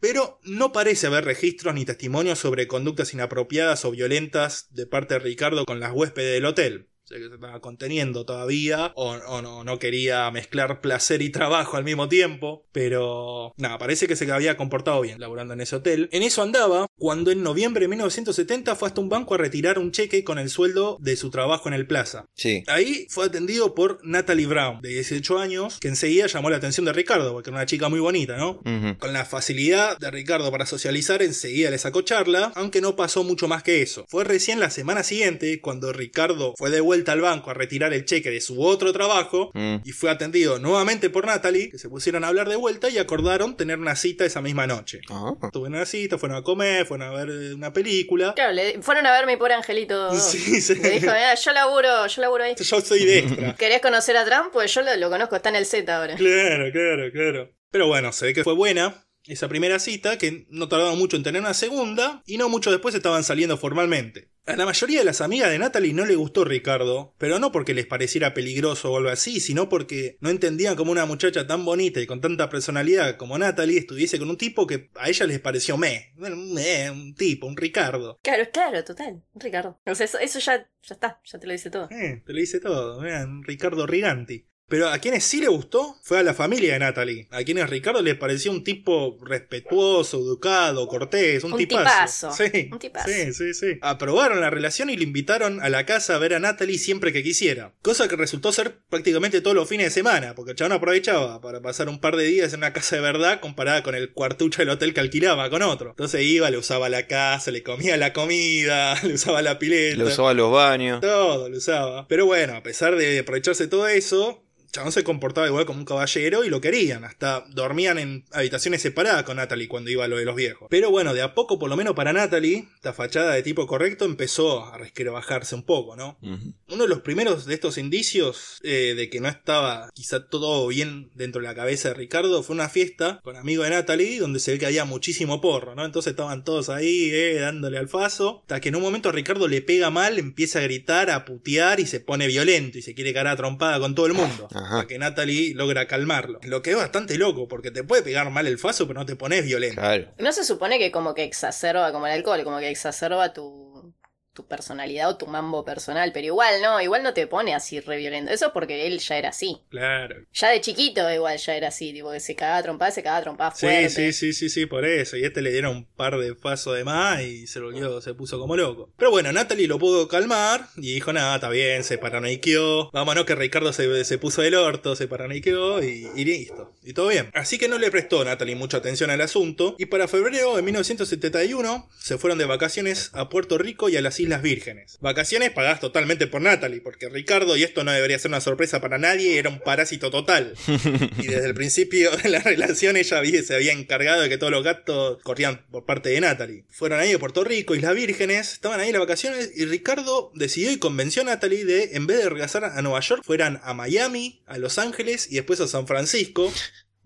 Pero 0.00 0.38
no 0.42 0.72
parece 0.72 1.06
haber 1.06 1.24
registros 1.24 1.74
ni 1.74 1.84
testimonios 1.84 2.38
sobre 2.38 2.66
conductas 2.66 3.14
inapropiadas 3.14 3.84
o 3.84 3.90
violentas 3.90 4.66
de 4.70 4.86
parte 4.86 5.14
de 5.14 5.20
Ricardo 5.20 5.64
con 5.64 5.80
las 5.80 5.92
huéspedes 5.92 6.34
del 6.34 6.44
hotel. 6.44 6.88
Que 7.08 7.18
se 7.18 7.34
estaba 7.34 7.60
conteniendo 7.60 8.24
todavía, 8.24 8.92
o, 8.96 9.12
o 9.12 9.42
no, 9.42 9.62
no 9.62 9.78
quería 9.78 10.30
mezclar 10.30 10.80
placer 10.80 11.22
y 11.22 11.30
trabajo 11.30 11.76
al 11.76 11.84
mismo 11.84 12.08
tiempo. 12.08 12.66
Pero 12.72 13.52
nada, 13.56 13.78
parece 13.78 14.06
que 14.08 14.16
se 14.16 14.30
había 14.30 14.56
comportado 14.56 15.00
bien 15.00 15.20
laborando 15.20 15.54
en 15.54 15.60
ese 15.60 15.76
hotel. 15.76 16.08
En 16.12 16.22
eso 16.22 16.42
andaba 16.42 16.86
cuando 16.98 17.30
en 17.30 17.42
noviembre 17.42 17.84
de 17.84 17.88
1970 17.88 18.74
fue 18.74 18.88
hasta 18.88 19.00
un 19.00 19.08
banco 19.08 19.34
a 19.34 19.38
retirar 19.38 19.78
un 19.78 19.92
cheque 19.92 20.24
con 20.24 20.38
el 20.38 20.50
sueldo 20.50 20.96
de 21.00 21.16
su 21.16 21.30
trabajo 21.30 21.68
en 21.68 21.74
el 21.74 21.86
Plaza. 21.86 22.26
Sí. 22.34 22.64
Ahí 22.66 23.06
fue 23.08 23.26
atendido 23.26 23.74
por 23.74 24.00
Natalie 24.02 24.46
Brown, 24.46 24.80
de 24.82 24.88
18 24.88 25.38
años, 25.38 25.78
que 25.78 25.88
enseguida 25.88 26.26
llamó 26.26 26.50
la 26.50 26.56
atención 26.56 26.86
de 26.86 26.92
Ricardo, 26.92 27.32
porque 27.32 27.50
era 27.50 27.58
una 27.58 27.66
chica 27.66 27.88
muy 27.88 28.00
bonita, 28.00 28.36
¿no? 28.36 28.60
Con 28.98 29.12
la 29.12 29.24
facilidad 29.24 29.98
de 29.98 30.10
Ricardo 30.10 30.50
para 30.50 30.66
socializar, 30.66 31.22
enseguida 31.22 31.70
le 31.70 31.78
sacó 31.78 32.02
charla, 32.02 32.52
aunque 32.56 32.80
no 32.80 32.96
pasó 32.96 33.22
mucho 33.22 33.46
más 33.46 33.62
que 33.62 33.82
eso. 33.82 34.04
Fue 34.08 34.24
recién 34.24 34.58
la 34.58 34.70
semana 34.70 35.02
siguiente 35.02 35.60
cuando 35.60 35.92
Ricardo 35.92 36.54
fue 36.56 36.70
de 36.70 36.80
vuelta 36.80 36.95
al 37.06 37.20
banco 37.20 37.50
a 37.50 37.54
retirar 37.54 37.92
el 37.92 38.04
cheque 38.04 38.30
de 38.30 38.40
su 38.40 38.62
otro 38.62 38.92
trabajo 38.92 39.50
Mm. 39.54 39.76
y 39.84 39.92
fue 39.92 40.10
atendido 40.10 40.58
nuevamente 40.58 41.10
por 41.10 41.26
Natalie, 41.26 41.70
que 41.70 41.78
se 41.78 41.88
pusieron 41.88 42.24
a 42.24 42.28
hablar 42.28 42.48
de 42.48 42.56
vuelta 42.56 42.88
y 42.90 42.98
acordaron 42.98 43.56
tener 43.56 43.78
una 43.78 43.96
cita 43.96 44.24
esa 44.24 44.40
misma 44.40 44.66
noche. 44.66 45.00
Ah. 45.10 45.32
Tuvieron 45.52 45.74
una 45.74 45.86
cita, 45.86 46.18
fueron 46.18 46.38
a 46.38 46.42
comer, 46.42 46.86
fueron 46.86 47.08
a 47.08 47.12
ver 47.12 47.28
eh, 47.30 47.54
una 47.54 47.72
película. 47.72 48.34
Claro, 48.34 48.52
le 48.52 48.80
fueron 48.82 49.06
a 49.06 49.12
ver 49.12 49.26
mi 49.26 49.36
pobre 49.36 49.54
angelito. 49.54 50.10
Sí, 50.20 50.60
sí. 50.60 50.74
Le 50.76 50.90
dijo, 50.90 51.06
"Mira, 51.06 51.34
yo 51.34 51.52
laburo, 51.52 52.06
yo 52.06 52.22
laburo 52.22 52.44
ahí. 52.44 52.54
Yo 52.58 52.80
soy 52.80 53.04
de 53.04 53.18
extra. 53.18 53.54
¿Querés 53.58 53.80
conocer 53.80 54.16
a 54.16 54.24
Trump? 54.24 54.48
Pues 54.52 54.72
yo 54.74 54.82
lo, 54.82 54.94
lo 54.96 55.10
conozco, 55.10 55.36
está 55.36 55.48
en 55.50 55.56
el 55.56 55.66
Z 55.66 55.94
ahora. 55.96 56.16
Claro, 56.16 56.70
claro, 56.72 57.10
claro. 57.12 57.52
Pero 57.70 57.86
bueno, 57.88 58.12
se 58.12 58.26
ve 58.26 58.34
que 58.34 58.44
fue 58.44 58.54
buena 58.54 59.02
esa 59.26 59.48
primera 59.48 59.78
cita, 59.80 60.18
que 60.18 60.46
no 60.50 60.68
tardaron 60.68 60.96
mucho 60.98 61.16
en 61.16 61.24
tener 61.24 61.40
una 61.40 61.52
segunda, 61.52 62.22
y 62.26 62.38
no 62.38 62.48
mucho 62.48 62.70
después 62.70 62.94
estaban 62.94 63.24
saliendo 63.24 63.56
formalmente. 63.58 64.28
A 64.46 64.54
la 64.54 64.64
mayoría 64.64 65.00
de 65.00 65.04
las 65.04 65.20
amigas 65.20 65.50
de 65.50 65.58
Natalie 65.58 65.92
no 65.92 66.06
le 66.06 66.14
gustó 66.14 66.44
Ricardo, 66.44 67.14
pero 67.18 67.40
no 67.40 67.50
porque 67.50 67.74
les 67.74 67.86
pareciera 67.86 68.32
peligroso 68.32 68.92
o 68.92 68.96
algo 68.96 69.08
así, 69.08 69.40
sino 69.40 69.68
porque 69.68 70.18
no 70.20 70.30
entendían 70.30 70.76
cómo 70.76 70.92
una 70.92 71.04
muchacha 71.04 71.48
tan 71.48 71.64
bonita 71.64 72.00
y 72.00 72.06
con 72.06 72.20
tanta 72.20 72.48
personalidad 72.48 73.16
como 73.16 73.36
Natalie 73.38 73.78
estuviese 73.78 74.20
con 74.20 74.30
un 74.30 74.36
tipo 74.36 74.68
que 74.68 74.90
a 74.94 75.08
ella 75.08 75.26
les 75.26 75.40
pareció. 75.40 75.76
Bueno, 75.76 76.36
un 76.36 76.56
un 76.56 77.14
tipo, 77.16 77.48
un 77.48 77.56
Ricardo. 77.56 78.20
Claro, 78.22 78.44
claro, 78.52 78.84
total. 78.84 79.20
Ricardo. 79.34 79.80
O 79.84 79.94
sea, 79.96 80.04
eso, 80.04 80.18
eso 80.18 80.38
ya, 80.38 80.58
ya 80.82 80.94
está, 80.94 81.20
ya 81.24 81.38
te 81.40 81.46
lo 81.46 81.52
dice 81.52 81.70
todo. 81.70 81.88
Eh, 81.90 82.22
te 82.24 82.32
lo 82.32 82.38
dice 82.38 82.60
todo, 82.60 83.00
vean, 83.00 83.28
un 83.30 83.44
Ricardo 83.44 83.84
Riganti. 83.84 84.46
Pero 84.68 84.88
a 84.88 84.98
quienes 84.98 85.22
sí 85.22 85.40
le 85.40 85.46
gustó 85.46 85.96
fue 86.02 86.18
a 86.18 86.22
la 86.24 86.34
familia 86.34 86.72
de 86.72 86.80
Natalie. 86.80 87.28
A 87.30 87.44
quienes 87.44 87.70
Ricardo 87.70 88.02
les 88.02 88.16
pareció 88.16 88.50
un 88.50 88.64
tipo 88.64 89.16
respetuoso, 89.24 90.18
educado, 90.18 90.88
cortés, 90.88 91.44
un, 91.44 91.52
Un 91.52 91.58
tipazo. 91.58 92.30
tipazo. 92.30 92.32
Sí, 92.32 92.68
Un 92.72 92.78
tipazo. 92.80 93.08
sí, 93.08 93.32
sí, 93.32 93.54
sí. 93.54 93.78
Aprobaron 93.80 94.40
la 94.40 94.50
relación 94.50 94.90
y 94.90 94.96
le 94.96 95.04
invitaron 95.04 95.60
a 95.62 95.68
la 95.68 95.86
casa 95.86 96.16
a 96.16 96.18
ver 96.18 96.34
a 96.34 96.40
Natalie 96.40 96.78
siempre 96.78 97.12
que 97.12 97.22
quisiera. 97.22 97.74
Cosa 97.80 98.08
que 98.08 98.16
resultó 98.16 98.50
ser 98.50 98.78
prácticamente 98.90 99.40
todos 99.40 99.54
los 99.54 99.68
fines 99.68 99.86
de 99.86 99.90
semana, 99.90 100.34
porque 100.34 100.50
el 100.50 100.56
chabón 100.56 100.72
aprovechaba 100.72 101.40
para 101.40 101.60
pasar 101.62 101.88
un 101.88 102.00
par 102.00 102.16
de 102.16 102.24
días 102.24 102.52
en 102.52 102.58
una 102.60 102.72
casa 102.72 102.96
de 102.96 103.02
verdad 103.02 103.38
comparada 103.40 103.84
con 103.84 103.94
el 103.94 104.12
cuartucho 104.12 104.62
del 104.62 104.70
hotel 104.70 104.92
que 104.94 105.00
alquilaba 105.00 105.48
con 105.48 105.62
otro. 105.62 105.90
Entonces 105.90 106.22
iba, 106.22 106.50
le 106.50 106.58
usaba 106.58 106.88
la 106.88 107.06
casa, 107.06 107.52
le 107.52 107.62
comía 107.62 107.96
la 107.96 108.12
comida, 108.12 109.00
le 109.04 109.14
usaba 109.14 109.42
la 109.42 109.60
pileta. 109.60 109.96
Lo 109.96 110.06
usaba 110.08 110.34
los 110.34 110.50
baños. 110.52 111.00
Todo 111.00 111.48
lo 111.48 111.56
usaba. 111.56 112.08
Pero 112.08 112.26
bueno, 112.26 112.56
a 112.56 112.62
pesar 112.64 112.96
de 112.96 113.20
aprovecharse 113.20 113.68
todo 113.68 113.86
eso, 113.86 114.42
Chabón 114.76 114.92
se 114.92 115.04
comportaba 115.04 115.46
igual 115.46 115.64
como 115.64 115.78
un 115.78 115.86
caballero 115.86 116.44
y 116.44 116.50
lo 116.50 116.60
querían. 116.60 117.04
Hasta 117.04 117.46
dormían 117.48 117.98
en 117.98 118.26
habitaciones 118.30 118.82
separadas 118.82 119.22
con 119.22 119.38
Natalie 119.38 119.68
cuando 119.68 119.90
iba 119.90 120.04
a 120.04 120.08
lo 120.08 120.18
de 120.18 120.26
los 120.26 120.36
viejos. 120.36 120.68
Pero 120.70 120.90
bueno, 120.90 121.14
de 121.14 121.22
a 121.22 121.32
poco, 121.32 121.58
por 121.58 121.70
lo 121.70 121.78
menos 121.78 121.94
para 121.94 122.12
Natalie, 122.12 122.68
esta 122.74 122.92
fachada 122.92 123.32
de 123.32 123.42
tipo 123.42 123.66
correcto 123.66 124.04
empezó 124.04 124.66
a 124.66 124.76
resquebrajarse 124.76 125.54
un 125.54 125.62
poco, 125.62 125.96
¿no? 125.96 126.18
Uno 126.20 126.82
de 126.82 126.88
los 126.90 127.00
primeros 127.00 127.46
de 127.46 127.54
estos 127.54 127.78
indicios 127.78 128.60
eh, 128.64 128.92
de 128.94 129.08
que 129.08 129.18
no 129.18 129.28
estaba 129.28 129.88
quizá 129.94 130.28
todo 130.28 130.66
bien 130.66 131.10
dentro 131.14 131.40
de 131.40 131.48
la 131.48 131.54
cabeza 131.54 131.88
de 131.88 131.94
Ricardo 131.94 132.42
fue 132.42 132.54
una 132.54 132.68
fiesta 132.68 133.20
con 133.24 133.36
amigos 133.36 133.64
de 133.64 133.70
Natalie 133.70 134.20
donde 134.20 134.40
se 134.40 134.52
ve 134.52 134.58
que 134.58 134.66
había 134.66 134.84
muchísimo 134.84 135.40
porro, 135.40 135.74
¿no? 135.74 135.86
Entonces 135.86 136.10
estaban 136.10 136.44
todos 136.44 136.68
ahí, 136.68 137.08
eh, 137.14 137.36
dándole 137.40 137.78
al 137.78 137.88
faso, 137.88 138.40
hasta 138.42 138.60
que 138.60 138.68
en 138.68 138.76
un 138.76 138.82
momento 138.82 139.10
Ricardo 139.10 139.48
le 139.48 139.62
pega 139.62 139.88
mal, 139.88 140.18
empieza 140.18 140.58
a 140.58 140.62
gritar, 140.62 141.08
a 141.08 141.24
putear 141.24 141.80
y 141.80 141.86
se 141.86 142.00
pone 142.00 142.26
violento 142.26 142.76
y 142.76 142.82
se 142.82 142.94
quiere 142.94 143.14
cagar 143.14 143.32
a 143.32 143.36
trompada 143.36 143.80
con 143.80 143.94
todo 143.94 144.04
el 144.04 144.12
mundo. 144.12 144.48
Ajá. 144.66 144.86
Que 144.86 144.98
Natalie 144.98 145.54
logra 145.54 145.86
calmarlo. 145.86 146.40
Lo 146.42 146.62
que 146.62 146.70
es 146.70 146.76
bastante 146.76 147.16
loco, 147.18 147.48
porque 147.48 147.70
te 147.70 147.84
puede 147.84 148.02
pegar 148.02 148.28
mal 148.30 148.46
el 148.46 148.58
faso, 148.58 148.86
pero 148.86 149.00
no 149.00 149.06
te 149.06 149.16
pones 149.16 149.44
violento. 149.44 149.80
Claro. 149.80 150.12
No 150.18 150.32
se 150.32 150.44
supone 150.44 150.78
que 150.78 150.90
como 150.90 151.14
que 151.14 151.24
exacerba, 151.24 151.92
como 151.92 152.06
el 152.06 152.12
alcohol, 152.12 152.42
como 152.44 152.58
que 152.58 152.68
exacerba 152.68 153.32
tu, 153.32 153.94
tu 154.36 154.46
personalidad 154.46 155.08
o 155.08 155.16
tu 155.16 155.26
mambo 155.26 155.64
personal, 155.64 156.12
pero 156.12 156.26
igual 156.26 156.62
no, 156.62 156.80
igual 156.80 157.02
no 157.02 157.12
te 157.14 157.26
pone 157.26 157.54
así 157.54 157.80
re 157.80 157.96
violento. 157.96 158.30
Eso 158.30 158.46
es 158.46 158.52
porque 158.52 158.86
él 158.86 159.00
ya 159.00 159.16
era 159.18 159.30
así. 159.30 159.56
Claro. 159.70 160.14
Ya 160.32 160.50
de 160.50 160.60
chiquito 160.60 161.10
igual 161.10 161.38
ya 161.38 161.56
era 161.56 161.68
así, 161.68 161.92
tipo 161.92 162.12
que 162.12 162.20
se 162.20 162.36
cagaba 162.36 162.62
trompada, 162.62 162.90
se 162.92 163.02
cagaba 163.02 163.22
trompada 163.22 163.50
Sí, 163.56 163.66
fuerte. 163.66 163.88
sí, 163.90 164.12
sí, 164.12 164.32
sí, 164.32 164.48
sí, 164.50 164.66
por 164.66 164.84
eso. 164.84 165.16
Y 165.16 165.24
este 165.24 165.42
le 165.42 165.50
dieron 165.50 165.74
un 165.74 165.84
par 165.86 166.18
de 166.18 166.34
pasos 166.34 166.76
de 166.76 166.84
más 166.84 167.22
y 167.22 167.46
se 167.46 167.58
volvió, 167.60 168.00
se 168.00 168.14
puso 168.14 168.38
como 168.38 168.54
loco. 168.56 168.92
Pero 168.98 169.10
bueno, 169.10 169.32
Natalie 169.32 169.66
lo 169.66 169.78
pudo 169.78 170.06
calmar 170.06 170.66
y 170.76 170.92
dijo, 170.94 171.12
nada, 171.12 171.36
está 171.36 171.48
bien, 171.48 171.82
se 171.82 171.96
paranoiqueó. 171.98 172.90
Vámonos 172.92 173.24
que 173.24 173.34
Ricardo 173.34 173.72
se, 173.72 174.04
se 174.04 174.18
puso 174.18 174.42
del 174.42 174.54
orto, 174.54 174.94
se 174.94 175.08
paranoiqueó 175.08 175.82
y, 175.82 176.08
y 176.14 176.24
listo. 176.26 176.74
Y 176.84 176.92
todo 176.92 177.08
bien. 177.08 177.30
Así 177.34 177.58
que 177.58 177.68
no 177.68 177.78
le 177.78 177.90
prestó 177.90 178.24
Natalie 178.24 178.54
mucha 178.54 178.76
atención 178.76 179.10
al 179.10 179.20
asunto. 179.22 179.74
Y 179.78 179.86
para 179.86 180.06
febrero 180.06 180.54
de 180.56 180.62
1971 180.62 181.88
se 181.98 182.18
fueron 182.18 182.38
de 182.38 182.44
vacaciones 182.44 183.10
a 183.14 183.28
Puerto 183.28 183.58
Rico 183.58 183.88
y 183.88 183.96
a 183.96 184.02
las 184.02 184.20
Islas 184.20 184.25
Vírgenes. 184.42 184.98
Vacaciones 185.00 185.50
pagadas 185.50 185.80
totalmente 185.80 186.26
por 186.26 186.42
Natalie, 186.42 186.80
porque 186.80 187.08
Ricardo, 187.08 187.56
y 187.56 187.62
esto 187.62 187.84
no 187.84 187.92
debería 187.92 188.18
ser 188.18 188.30
una 188.30 188.40
sorpresa 188.40 188.80
para 188.80 188.98
nadie, 188.98 189.38
era 189.38 189.48
un 189.48 189.60
parásito 189.60 190.10
total. 190.10 190.54
Y 191.18 191.28
desde 191.28 191.46
el 191.46 191.54
principio 191.54 192.10
de 192.16 192.28
la 192.28 192.40
relación 192.40 192.96
ella 192.96 193.22
se 193.42 193.54
había 193.54 193.72
encargado 193.72 194.22
de 194.22 194.28
que 194.28 194.38
todos 194.38 194.52
los 194.52 194.64
gatos 194.64 195.18
corrían 195.22 195.64
por 195.70 195.84
parte 195.84 196.10
de 196.10 196.20
Natalie. 196.20 196.64
Fueron 196.68 197.00
ahí 197.00 197.12
a 197.12 197.18
Puerto 197.18 197.44
Rico, 197.44 197.74
Islas 197.74 197.94
Vírgenes, 197.94 198.52
estaban 198.52 198.80
ahí 198.80 198.88
en 198.88 198.94
las 198.94 199.00
vacaciones 199.00 199.52
y 199.54 199.64
Ricardo 199.64 200.30
decidió 200.34 200.70
y 200.70 200.78
convenció 200.78 201.22
a 201.22 201.26
Natalie 201.26 201.64
de, 201.64 201.90
en 201.94 202.06
vez 202.06 202.18
de 202.18 202.28
regresar 202.28 202.64
a 202.64 202.82
Nueva 202.82 203.00
York, 203.00 203.22
fueran 203.24 203.60
a 203.62 203.74
Miami, 203.74 204.42
a 204.46 204.58
Los 204.58 204.78
Ángeles 204.78 205.28
y 205.30 205.36
después 205.36 205.60
a 205.60 205.68
San 205.68 205.86
Francisco, 205.86 206.52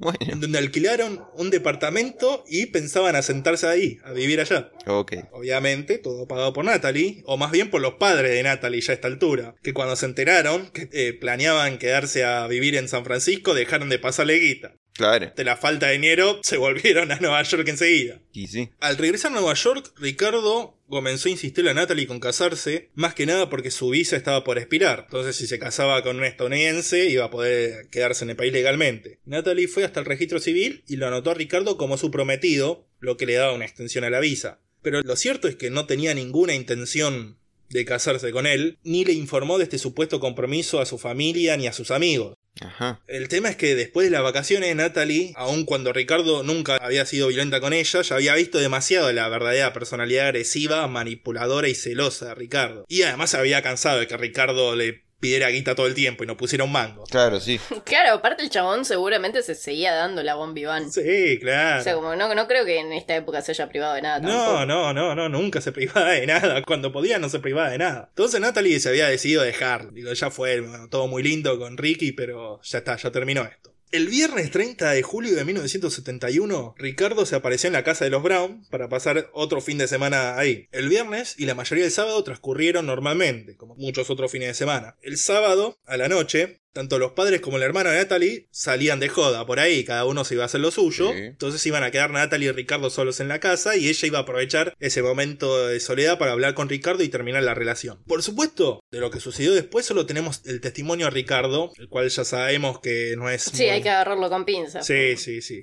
Bueno. 0.00 0.18
en 0.20 0.40
donde 0.40 0.58
alquilaron 0.58 1.22
un 1.34 1.50
departamento 1.50 2.42
y 2.48 2.66
pensaban 2.66 3.16
asentarse 3.16 3.66
ahí, 3.66 3.98
a 4.02 4.12
vivir 4.12 4.40
allá. 4.40 4.72
Ok. 4.86 5.12
Obviamente, 5.32 5.98
todo 5.98 6.26
pagado 6.26 6.54
por 6.54 6.64
Natalie, 6.64 7.22
o 7.26 7.36
más 7.36 7.50
bien 7.52 7.70
por 7.70 7.82
los 7.82 7.94
padres 7.94 8.32
de 8.32 8.42
Natalie 8.42 8.80
ya 8.80 8.92
a 8.92 8.94
esta 8.94 9.08
altura, 9.08 9.54
que 9.62 9.74
cuando 9.74 9.96
se 9.96 10.06
enteraron 10.06 10.70
que 10.70 10.88
eh, 10.92 11.12
planeaban 11.12 11.78
quedarse 11.78 12.24
a 12.24 12.46
vivir 12.46 12.76
en 12.76 12.88
San 12.88 13.04
Francisco, 13.04 13.54
dejaron 13.54 13.90
de 13.90 13.98
pasarle 13.98 14.38
guita. 14.38 14.74
Claro. 14.94 15.32
De 15.34 15.44
la 15.44 15.56
falta 15.56 15.86
de 15.86 15.92
dinero, 15.92 16.40
se 16.42 16.56
volvieron 16.56 17.12
a 17.12 17.16
Nueva 17.20 17.42
York 17.42 17.68
enseguida. 17.68 18.20
Y 18.32 18.48
sí. 18.48 18.70
Al 18.80 18.96
regresar 18.96 19.32
a 19.32 19.34
Nueva 19.34 19.54
York, 19.54 19.92
Ricardo 19.98 20.79
comenzó 20.90 21.29
a 21.29 21.33
insistirle 21.33 21.70
a 21.70 21.74
Natalie 21.74 22.07
con 22.07 22.20
casarse, 22.20 22.90
más 22.94 23.14
que 23.14 23.24
nada 23.24 23.48
porque 23.48 23.70
su 23.70 23.88
visa 23.88 24.16
estaba 24.16 24.44
por 24.44 24.59
expirar. 24.59 25.05
Entonces, 25.07 25.37
si 25.37 25.46
se 25.46 25.59
casaba 25.59 26.03
con 26.03 26.18
un 26.18 26.24
estadounidense, 26.24 27.07
iba 27.07 27.24
a 27.24 27.31
poder 27.31 27.88
quedarse 27.88 28.24
en 28.24 28.31
el 28.31 28.37
país 28.37 28.53
legalmente. 28.53 29.20
Natalie 29.24 29.68
fue 29.68 29.85
hasta 29.85 30.00
el 30.00 30.07
registro 30.07 30.40
civil 30.40 30.85
y 30.87 30.96
lo 30.96 31.07
anotó 31.07 31.31
a 31.31 31.35
Ricardo 31.35 31.79
como 31.79 31.96
su 31.96 32.11
prometido, 32.11 32.87
lo 32.98 33.16
que 33.16 33.26
le 33.26 33.35
daba 33.35 33.55
una 33.55 33.64
extensión 33.64 34.05
a 34.05 34.11
la 34.11 34.20
visa. 34.20 34.61
Pero 34.83 35.00
lo 35.00 35.16
cierto 35.16 35.48
es 35.48 35.57
que 35.57 35.70
no 35.70 35.87
tenía 35.87 36.12
ninguna 36.12 36.55
intención 36.55 37.38
de 37.70 37.85
casarse 37.85 38.33
con 38.33 38.46
él, 38.46 38.79
ni 38.83 39.05
le 39.05 39.12
informó 39.12 39.57
de 39.57 39.64
este 39.64 39.79
supuesto 39.79 40.20
compromiso 40.20 40.81
a 40.81 40.87
su 40.87 40.98
familia 40.98 41.57
ni 41.57 41.66
a 41.66 41.72
sus 41.72 41.90
amigos. 41.90 42.35
Ajá. 42.60 43.00
El 43.06 43.28
tema 43.28 43.48
es 43.48 43.56
que 43.56 43.74
después 43.74 44.06
de 44.06 44.10
las 44.10 44.22
vacaciones, 44.22 44.74
Natalie, 44.74 45.32
aun 45.36 45.64
cuando 45.64 45.92
Ricardo 45.92 46.42
nunca 46.42 46.76
había 46.76 47.06
sido 47.06 47.28
violenta 47.28 47.60
con 47.60 47.72
ella, 47.72 48.02
ya 48.02 48.14
había 48.14 48.34
visto 48.34 48.58
demasiado 48.58 49.12
la 49.12 49.28
verdadera 49.28 49.72
personalidad 49.72 50.26
agresiva, 50.26 50.86
manipuladora 50.88 51.68
y 51.68 51.74
celosa 51.74 52.26
de 52.26 52.34
Ricardo. 52.34 52.84
Y 52.88 53.02
además 53.02 53.34
había 53.34 53.62
cansado 53.62 54.00
de 54.00 54.06
que 54.06 54.16
Ricardo 54.16 54.76
le 54.76 55.09
pidiera 55.20 55.48
guita 55.48 55.74
todo 55.74 55.87
el 55.87 55.94
tiempo 55.94 56.24
y 56.24 56.26
no 56.26 56.37
pusiera 56.37 56.64
un 56.64 56.72
mango. 56.72 57.04
Claro, 57.04 57.40
sí. 57.40 57.61
Claro, 57.85 58.14
aparte 58.14 58.42
el 58.42 58.50
chabón 58.50 58.85
seguramente 58.85 59.42
se 59.42 59.54
seguía 59.54 59.92
dando 59.92 60.22
la 60.22 60.35
bombiván. 60.35 60.90
Sí, 60.90 61.38
claro. 61.40 61.80
O 61.80 61.85
sea, 61.85 61.94
como 61.94 62.16
no, 62.16 62.35
no 62.35 62.46
creo 62.46 62.64
que 62.64 62.78
en 62.78 62.92
esta 62.92 63.16
época 63.16 63.42
se 63.42 63.52
haya 63.52 63.68
privado 63.68 63.94
de 63.94 64.02
nada 64.02 64.20
No, 64.20 64.64
no, 64.64 64.92
no, 64.92 65.14
no, 65.14 65.28
nunca 65.28 65.61
se 65.61 65.72
privaba 65.72 66.11
de 66.11 66.26
nada. 66.26 66.62
Cuando 66.62 66.92
podía 66.92 67.18
no 67.18 67.28
se 67.28 67.40
privaba 67.40 67.70
de 67.70 67.78
nada. 67.78 68.06
Entonces 68.11 68.40
Natalie 68.40 68.80
se 68.80 68.88
había 68.88 69.09
decidido 69.09 69.42
dejar. 69.42 69.92
Digo, 69.92 70.12
ya 70.12 70.30
fue 70.30 70.61
bueno, 70.61 70.88
todo 70.88 71.06
muy 71.06 71.22
lindo 71.22 71.59
con 71.59 71.76
Ricky, 71.76 72.12
pero 72.12 72.61
ya 72.62 72.78
está, 72.78 72.96
ya 72.96 73.11
terminó 73.11 73.42
esto. 73.42 73.69
El 73.92 74.07
viernes 74.07 74.53
30 74.53 74.92
de 74.92 75.03
julio 75.03 75.35
de 75.35 75.44
1971, 75.44 76.76
Ricardo 76.79 77.26
se 77.26 77.35
apareció 77.35 77.66
en 77.66 77.72
la 77.72 77.83
casa 77.83 78.05
de 78.05 78.12
los 78.12 78.22
Brown 78.22 78.64
para 78.70 78.88
pasar 78.88 79.30
otro 79.32 79.61
fin 79.61 79.78
de 79.78 79.88
semana 79.88 80.38
ahí. 80.38 80.68
El 80.70 80.88
viernes 80.88 81.34
y 81.38 81.47
la 81.47 81.57
mayoría 81.57 81.82
del 81.82 81.93
sábado 81.93 82.22
transcurrieron 82.22 82.86
normalmente, 82.86 83.57
como 83.57 83.74
muchos 83.74 84.09
otros 84.09 84.30
fines 84.30 84.47
de 84.47 84.55
semana. 84.55 84.97
El 85.03 85.16
sábado, 85.16 85.76
a 85.86 85.97
la 85.97 86.09
noche, 86.09 86.59
tanto 86.72 86.98
los 86.98 87.12
padres 87.12 87.40
como 87.40 87.56
el 87.56 87.62
hermano 87.62 87.90
de 87.90 87.96
Natalie 87.98 88.46
salían 88.50 89.00
de 89.00 89.08
joda 89.08 89.44
por 89.46 89.58
ahí, 89.60 89.84
cada 89.84 90.04
uno 90.04 90.24
se 90.24 90.34
iba 90.34 90.44
a 90.44 90.46
hacer 90.46 90.60
lo 90.60 90.70
suyo. 90.70 91.10
Sí. 91.12 91.18
Entonces 91.18 91.64
iban 91.66 91.82
a 91.82 91.90
quedar 91.90 92.10
Natalie 92.10 92.48
y 92.48 92.52
Ricardo 92.52 92.90
solos 92.90 93.20
en 93.20 93.28
la 93.28 93.40
casa 93.40 93.76
y 93.76 93.88
ella 93.88 94.06
iba 94.06 94.18
a 94.18 94.22
aprovechar 94.22 94.74
ese 94.78 95.02
momento 95.02 95.66
de 95.66 95.80
soledad 95.80 96.18
para 96.18 96.32
hablar 96.32 96.54
con 96.54 96.68
Ricardo 96.68 97.02
y 97.02 97.08
terminar 97.08 97.42
la 97.42 97.54
relación. 97.54 98.02
Por 98.06 98.22
supuesto, 98.22 98.80
de 98.90 99.00
lo 99.00 99.10
que 99.10 99.20
sucedió 99.20 99.52
después 99.52 99.86
solo 99.86 100.06
tenemos 100.06 100.42
el 100.46 100.60
testimonio 100.60 101.06
de 101.06 101.10
Ricardo, 101.10 101.72
el 101.78 101.88
cual 101.88 102.08
ya 102.08 102.24
sabemos 102.24 102.80
que 102.80 103.14
no 103.16 103.28
es... 103.30 103.42
Sí, 103.42 103.62
muy- 103.64 103.70
hay 103.70 103.82
que 103.82 103.90
agarrarlo 103.90 104.28
con 104.30 104.44
pinzas. 104.44 104.86
Sí, 104.86 105.16
sí, 105.16 105.42
sí. 105.42 105.62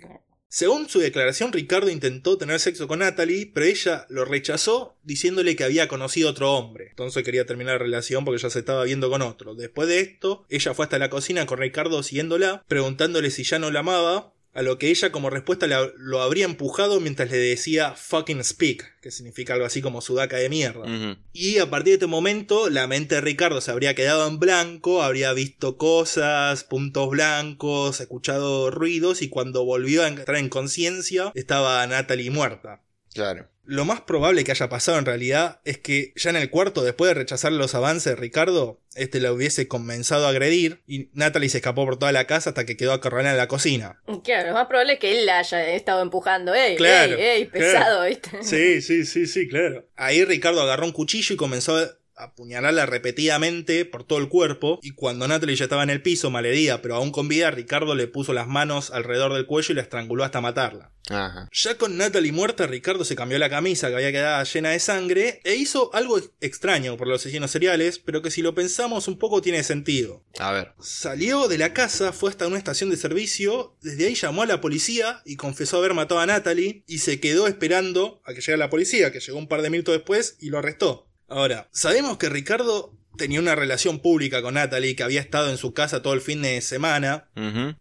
Según 0.49 0.87
su 0.87 0.99
declaración, 0.99 1.51
Ricardo 1.51 1.89
intentó 1.89 2.37
tener 2.37 2.59
sexo 2.61 2.87
con 2.87 2.99
Natalie, 2.99 3.51
pero 3.53 3.65
ella 3.65 4.05
lo 4.09 4.23
rechazó 4.23 4.95
diciéndole 5.03 5.57
que 5.57 5.65
había 5.65 5.89
conocido 5.89 6.29
otro 6.29 6.53
hombre. 6.53 6.87
Entonces 6.89 7.23
quería 7.23 7.45
terminar 7.45 7.73
la 7.73 7.85
relación 7.85 8.23
porque 8.23 8.41
ya 8.41 8.49
se 8.49 8.59
estaba 8.59 8.85
viendo 8.85 9.09
con 9.09 9.21
otro. 9.21 9.55
Después 9.55 9.89
de 9.89 9.99
esto, 9.99 10.45
ella 10.49 10.73
fue 10.73 10.85
hasta 10.85 10.99
la 10.99 11.09
cocina 11.09 11.45
con 11.45 11.59
Ricardo 11.59 12.01
siguiéndola, 12.01 12.63
preguntándole 12.67 13.29
si 13.29 13.43
ya 13.43 13.59
no 13.59 13.71
la 13.71 13.81
amaba, 13.81 14.33
a 14.57 14.63
lo 14.63 14.79
que 14.79 14.89
ella 14.89 15.11
como 15.11 15.29
respuesta 15.29 15.67
la- 15.67 15.91
lo 15.97 16.21
habría 16.21 16.45
empujado 16.45 16.99
mientras 16.99 17.29
le 17.29 17.37
decía 17.37 17.93
fucking 17.95 18.43
speak, 18.43 18.99
que 19.01 19.11
significa 19.11 19.53
algo 19.53 19.67
así 19.67 19.81
como 19.83 20.01
sudaca 20.01 20.37
de 20.37 20.49
mierda. 20.49 20.85
Y 21.31 21.59
a 21.59 21.69
partir 21.69 21.91
de 21.91 21.93
este 21.93 22.07
momento, 22.07 22.69
la 22.69 22.87
mente 22.87 23.15
de 23.15 23.21
Ricardo 23.21 23.61
se 23.61 23.69
habría 23.69 23.93
quedado 23.93 24.27
en 24.27 24.39
blanco, 24.39 25.03
habría 25.03 25.31
visto 25.33 25.77
cosas, 25.77 26.63
puntos 26.63 27.09
blancos, 27.11 28.01
escuchado 28.01 28.71
ruidos, 28.71 29.21
y 29.21 29.29
cuando 29.29 29.63
volvió 29.63 30.03
a 30.03 30.07
entrar 30.07 30.37
en 30.37 30.49
conciencia, 30.49 31.31
estaba 31.35 31.85
Natalie 31.85 32.31
muerta. 32.31 32.81
Claro. 33.13 33.47
Lo 33.67 33.83
más 33.83 33.99
probable 33.99 34.45
que 34.45 34.51
haya 34.51 34.69
pasado 34.69 34.97
en 34.97 35.05
realidad 35.05 35.59
es 35.65 35.77
que 35.77 36.13
ya 36.15 36.29
en 36.29 36.37
el 36.37 36.49
cuarto, 36.49 36.83
después 36.83 37.09
de 37.09 37.15
rechazar 37.15 37.51
los 37.51 37.75
avances 37.75 38.05
de 38.05 38.15
Ricardo, 38.15 38.79
este 38.95 39.19
la 39.19 39.33
hubiese 39.33 39.67
comenzado 39.67 40.25
a 40.25 40.29
agredir 40.29 40.81
y 40.87 41.09
Natalie 41.13 41.49
se 41.49 41.57
escapó 41.57 41.85
por 41.85 41.99
toda 41.99 42.13
la 42.13 42.25
casa 42.27 42.51
hasta 42.51 42.65
que 42.65 42.77
quedó 42.77 42.93
acorralada 42.93 43.31
en 43.31 43.37
la 43.37 43.49
cocina. 43.49 44.01
Claro, 44.23 44.47
lo 44.47 44.53
más 44.53 44.67
probable 44.67 44.93
es 44.93 44.99
que 44.99 45.19
él 45.19 45.25
la 45.25 45.39
haya 45.39 45.69
estado 45.75 46.01
empujando. 46.01 46.55
¡Ey, 46.55 46.77
Claro, 46.77 47.17
ey, 47.17 47.41
ey! 47.41 47.45
Pesado, 47.45 48.05
¿viste? 48.05 48.41
Sí, 48.41 48.81
sí, 48.81 49.05
sí, 49.05 49.27
sí, 49.27 49.47
claro. 49.49 49.85
Ahí 49.97 50.23
Ricardo 50.23 50.61
agarró 50.61 50.85
un 50.85 50.93
cuchillo 50.93 51.33
y 51.33 51.37
comenzó 51.37 51.77
a 51.77 51.96
apuñalarla 52.17 52.85
repetidamente 52.85 53.85
por 53.85 54.03
todo 54.03 54.19
el 54.19 54.29
cuerpo. 54.29 54.79
Y 54.81 54.91
cuando 54.91 55.27
Natalie 55.27 55.55
ya 55.55 55.65
estaba 55.65 55.83
en 55.83 55.89
el 55.89 56.01
piso, 56.01 56.29
malherida, 56.29 56.81
pero 56.81 56.95
aún 56.95 57.11
con 57.11 57.27
vida, 57.27 57.51
Ricardo 57.51 57.95
le 57.95 58.07
puso 58.07 58.33
las 58.33 58.47
manos 58.47 58.91
alrededor 58.91 59.33
del 59.33 59.45
cuello 59.45 59.71
y 59.71 59.75
la 59.75 59.81
estranguló 59.81 60.23
hasta 60.23 60.41
matarla. 60.41 60.91
Ajá. 61.09 61.47
Ya 61.53 61.77
con 61.77 61.97
Natalie 61.97 62.33
muerta, 62.33 62.67
Ricardo 62.67 63.05
se 63.05 63.15
cambió 63.15 63.39
la 63.39 63.49
camisa 63.49 63.87
que 63.87 63.95
había 63.95 64.11
quedado 64.11 64.43
llena 64.43 64.71
de 64.71 64.79
sangre 64.79 65.39
e 65.45 65.55
hizo 65.55 65.93
algo 65.93 66.19
extraño 66.41 66.97
por 66.97 67.07
los 67.07 67.21
asesinos 67.21 67.51
seriales, 67.51 67.99
pero 67.99 68.21
que 68.21 68.31
si 68.31 68.41
lo 68.41 68.53
pensamos 68.53 69.07
un 69.07 69.17
poco 69.17 69.41
tiene 69.41 69.63
sentido. 69.63 70.23
A 70.39 70.51
ver. 70.51 70.73
Salió 70.79 71.47
de 71.47 71.57
la 71.57 71.73
casa, 71.73 72.11
fue 72.11 72.29
hasta 72.29 72.47
una 72.47 72.57
estación 72.57 72.89
de 72.89 72.97
servicio, 72.97 73.77
desde 73.81 74.07
ahí 74.07 74.15
llamó 74.15 74.41
a 74.41 74.47
la 74.47 74.59
policía 74.59 75.21
y 75.25 75.37
confesó 75.37 75.77
haber 75.77 75.93
matado 75.93 76.19
a 76.19 76.25
Natalie 76.25 76.83
y 76.87 76.99
se 76.99 77.19
quedó 77.19 77.47
esperando 77.47 78.21
a 78.25 78.33
que 78.33 78.41
llegara 78.41 78.57
la 78.57 78.69
policía, 78.69 79.11
que 79.11 79.19
llegó 79.19 79.37
un 79.37 79.47
par 79.47 79.61
de 79.61 79.69
minutos 79.69 79.95
después 79.95 80.35
y 80.39 80.49
lo 80.49 80.57
arrestó. 80.57 81.06
Ahora, 81.27 81.67
sabemos 81.71 82.17
que 82.17 82.29
Ricardo 82.29 82.93
tenía 83.17 83.39
una 83.39 83.55
relación 83.55 83.99
pública 83.99 84.41
con 84.41 84.53
Natalie, 84.53 84.95
que 84.95 85.03
había 85.03 85.21
estado 85.21 85.49
en 85.49 85.57
su 85.57 85.73
casa 85.73 86.01
todo 86.01 86.13
el 86.13 86.21
fin 86.21 86.41
de 86.41 86.61
semana 86.61 87.29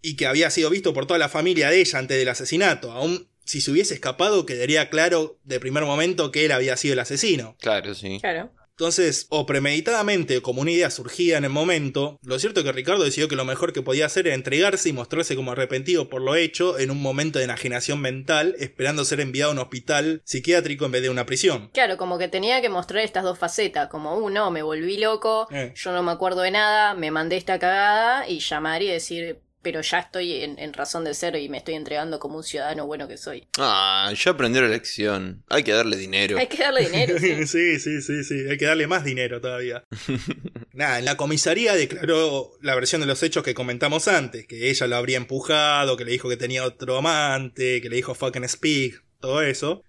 y 0.03 0.16
que 0.16 0.26
había 0.26 0.51
sido 0.51 0.70
visto 0.70 0.92
por 0.92 1.07
toda 1.07 1.18
la 1.18 1.28
familia 1.28 1.70
de 1.70 1.80
ella 1.80 1.99
antes 1.99 2.18
del 2.18 2.28
asesinato. 2.28 2.92
Aún 2.92 3.28
si 3.44 3.61
se 3.61 3.70
hubiese 3.70 3.94
escapado, 3.94 4.44
quedaría 4.44 4.90
claro 4.90 5.38
de 5.44 5.61
primer 5.61 5.84
momento 5.84 6.32
que 6.32 6.44
él 6.44 6.53
había 6.53 6.76
sido 6.76 6.94
el 6.94 6.99
asesino. 6.99 7.57
Claro, 7.61 7.94
sí. 7.94 8.18
Claro. 8.20 8.51
Entonces, 8.78 9.26
o 9.30 9.46
premeditadamente 9.46 10.36
o 10.36 10.42
como 10.42 10.60
una 10.60 10.70
idea 10.70 10.90
surgía 10.90 11.38
en 11.38 11.44
el 11.44 11.50
momento, 11.50 12.18
lo 12.22 12.38
cierto 12.38 12.60
es 12.60 12.66
que 12.66 12.72
Ricardo 12.72 13.04
decidió 13.04 13.26
que 13.26 13.34
lo 13.34 13.46
mejor 13.46 13.72
que 13.72 13.80
podía 13.80 14.04
hacer 14.04 14.26
era 14.26 14.34
entregarse 14.36 14.90
y 14.90 14.92
mostrarse 14.92 15.34
como 15.34 15.52
arrepentido 15.52 16.10
por 16.10 16.20
lo 16.20 16.36
hecho 16.36 16.78
en 16.78 16.90
un 16.90 17.00
momento 17.00 17.38
de 17.38 17.46
enajenación 17.46 18.02
mental, 18.02 18.54
esperando 18.58 19.06
ser 19.06 19.20
enviado 19.20 19.50
a 19.50 19.54
un 19.54 19.60
hospital 19.60 20.20
psiquiátrico 20.24 20.84
en 20.84 20.92
vez 20.92 21.00
de 21.00 21.08
una 21.08 21.24
prisión. 21.24 21.70
Claro, 21.72 21.96
como 21.96 22.18
que 22.18 22.28
tenía 22.28 22.60
que 22.60 22.68
mostrar 22.68 23.02
estas 23.02 23.24
dos 23.24 23.38
facetas, 23.38 23.88
como 23.88 24.18
uno, 24.18 24.50
me 24.50 24.62
volví 24.62 24.98
loco, 24.98 25.48
Eh. 25.50 25.72
yo 25.74 25.92
no 25.92 26.02
me 26.02 26.12
acuerdo 26.12 26.42
de 26.42 26.50
nada, 26.50 26.92
me 26.92 27.10
mandé 27.10 27.38
esta 27.38 27.58
cagada 27.58 28.28
y 28.28 28.40
llamar 28.40 28.82
y 28.82 28.88
decir, 28.88 29.38
pero 29.66 29.80
ya 29.80 29.98
estoy 29.98 30.44
en, 30.44 30.60
en 30.60 30.72
razón 30.72 31.02
de 31.02 31.12
ser 31.12 31.34
y 31.34 31.48
me 31.48 31.58
estoy 31.58 31.74
entregando 31.74 32.20
como 32.20 32.36
un 32.36 32.44
ciudadano 32.44 32.86
bueno 32.86 33.08
que 33.08 33.16
soy. 33.16 33.48
Ah, 33.58 34.12
ya 34.16 34.30
aprendió 34.30 34.62
la 34.62 34.68
lección. 34.68 35.42
Hay 35.48 35.64
que 35.64 35.72
darle 35.72 35.96
dinero. 35.96 36.38
Hay 36.38 36.46
que 36.46 36.58
darle 36.58 36.88
dinero. 36.88 37.18
sí. 37.18 37.44
sí, 37.48 37.80
sí, 37.80 38.00
sí, 38.00 38.22
sí, 38.22 38.44
hay 38.48 38.56
que 38.58 38.64
darle 38.64 38.86
más 38.86 39.02
dinero 39.02 39.40
todavía. 39.40 39.82
Nada, 40.72 41.00
en 41.00 41.04
la 41.04 41.16
comisaría 41.16 41.74
declaró 41.74 42.52
la 42.60 42.76
versión 42.76 43.00
de 43.00 43.08
los 43.08 43.24
hechos 43.24 43.42
que 43.42 43.54
comentamos 43.54 44.06
antes, 44.06 44.46
que 44.46 44.70
ella 44.70 44.86
lo 44.86 44.94
habría 44.94 45.16
empujado, 45.16 45.96
que 45.96 46.04
le 46.04 46.12
dijo 46.12 46.28
que 46.28 46.36
tenía 46.36 46.62
otro 46.62 46.98
amante, 46.98 47.80
que 47.80 47.88
le 47.88 47.96
dijo 47.96 48.14
fucking 48.14 48.48
speak, 48.48 49.02
todo 49.20 49.42
eso. 49.42 49.82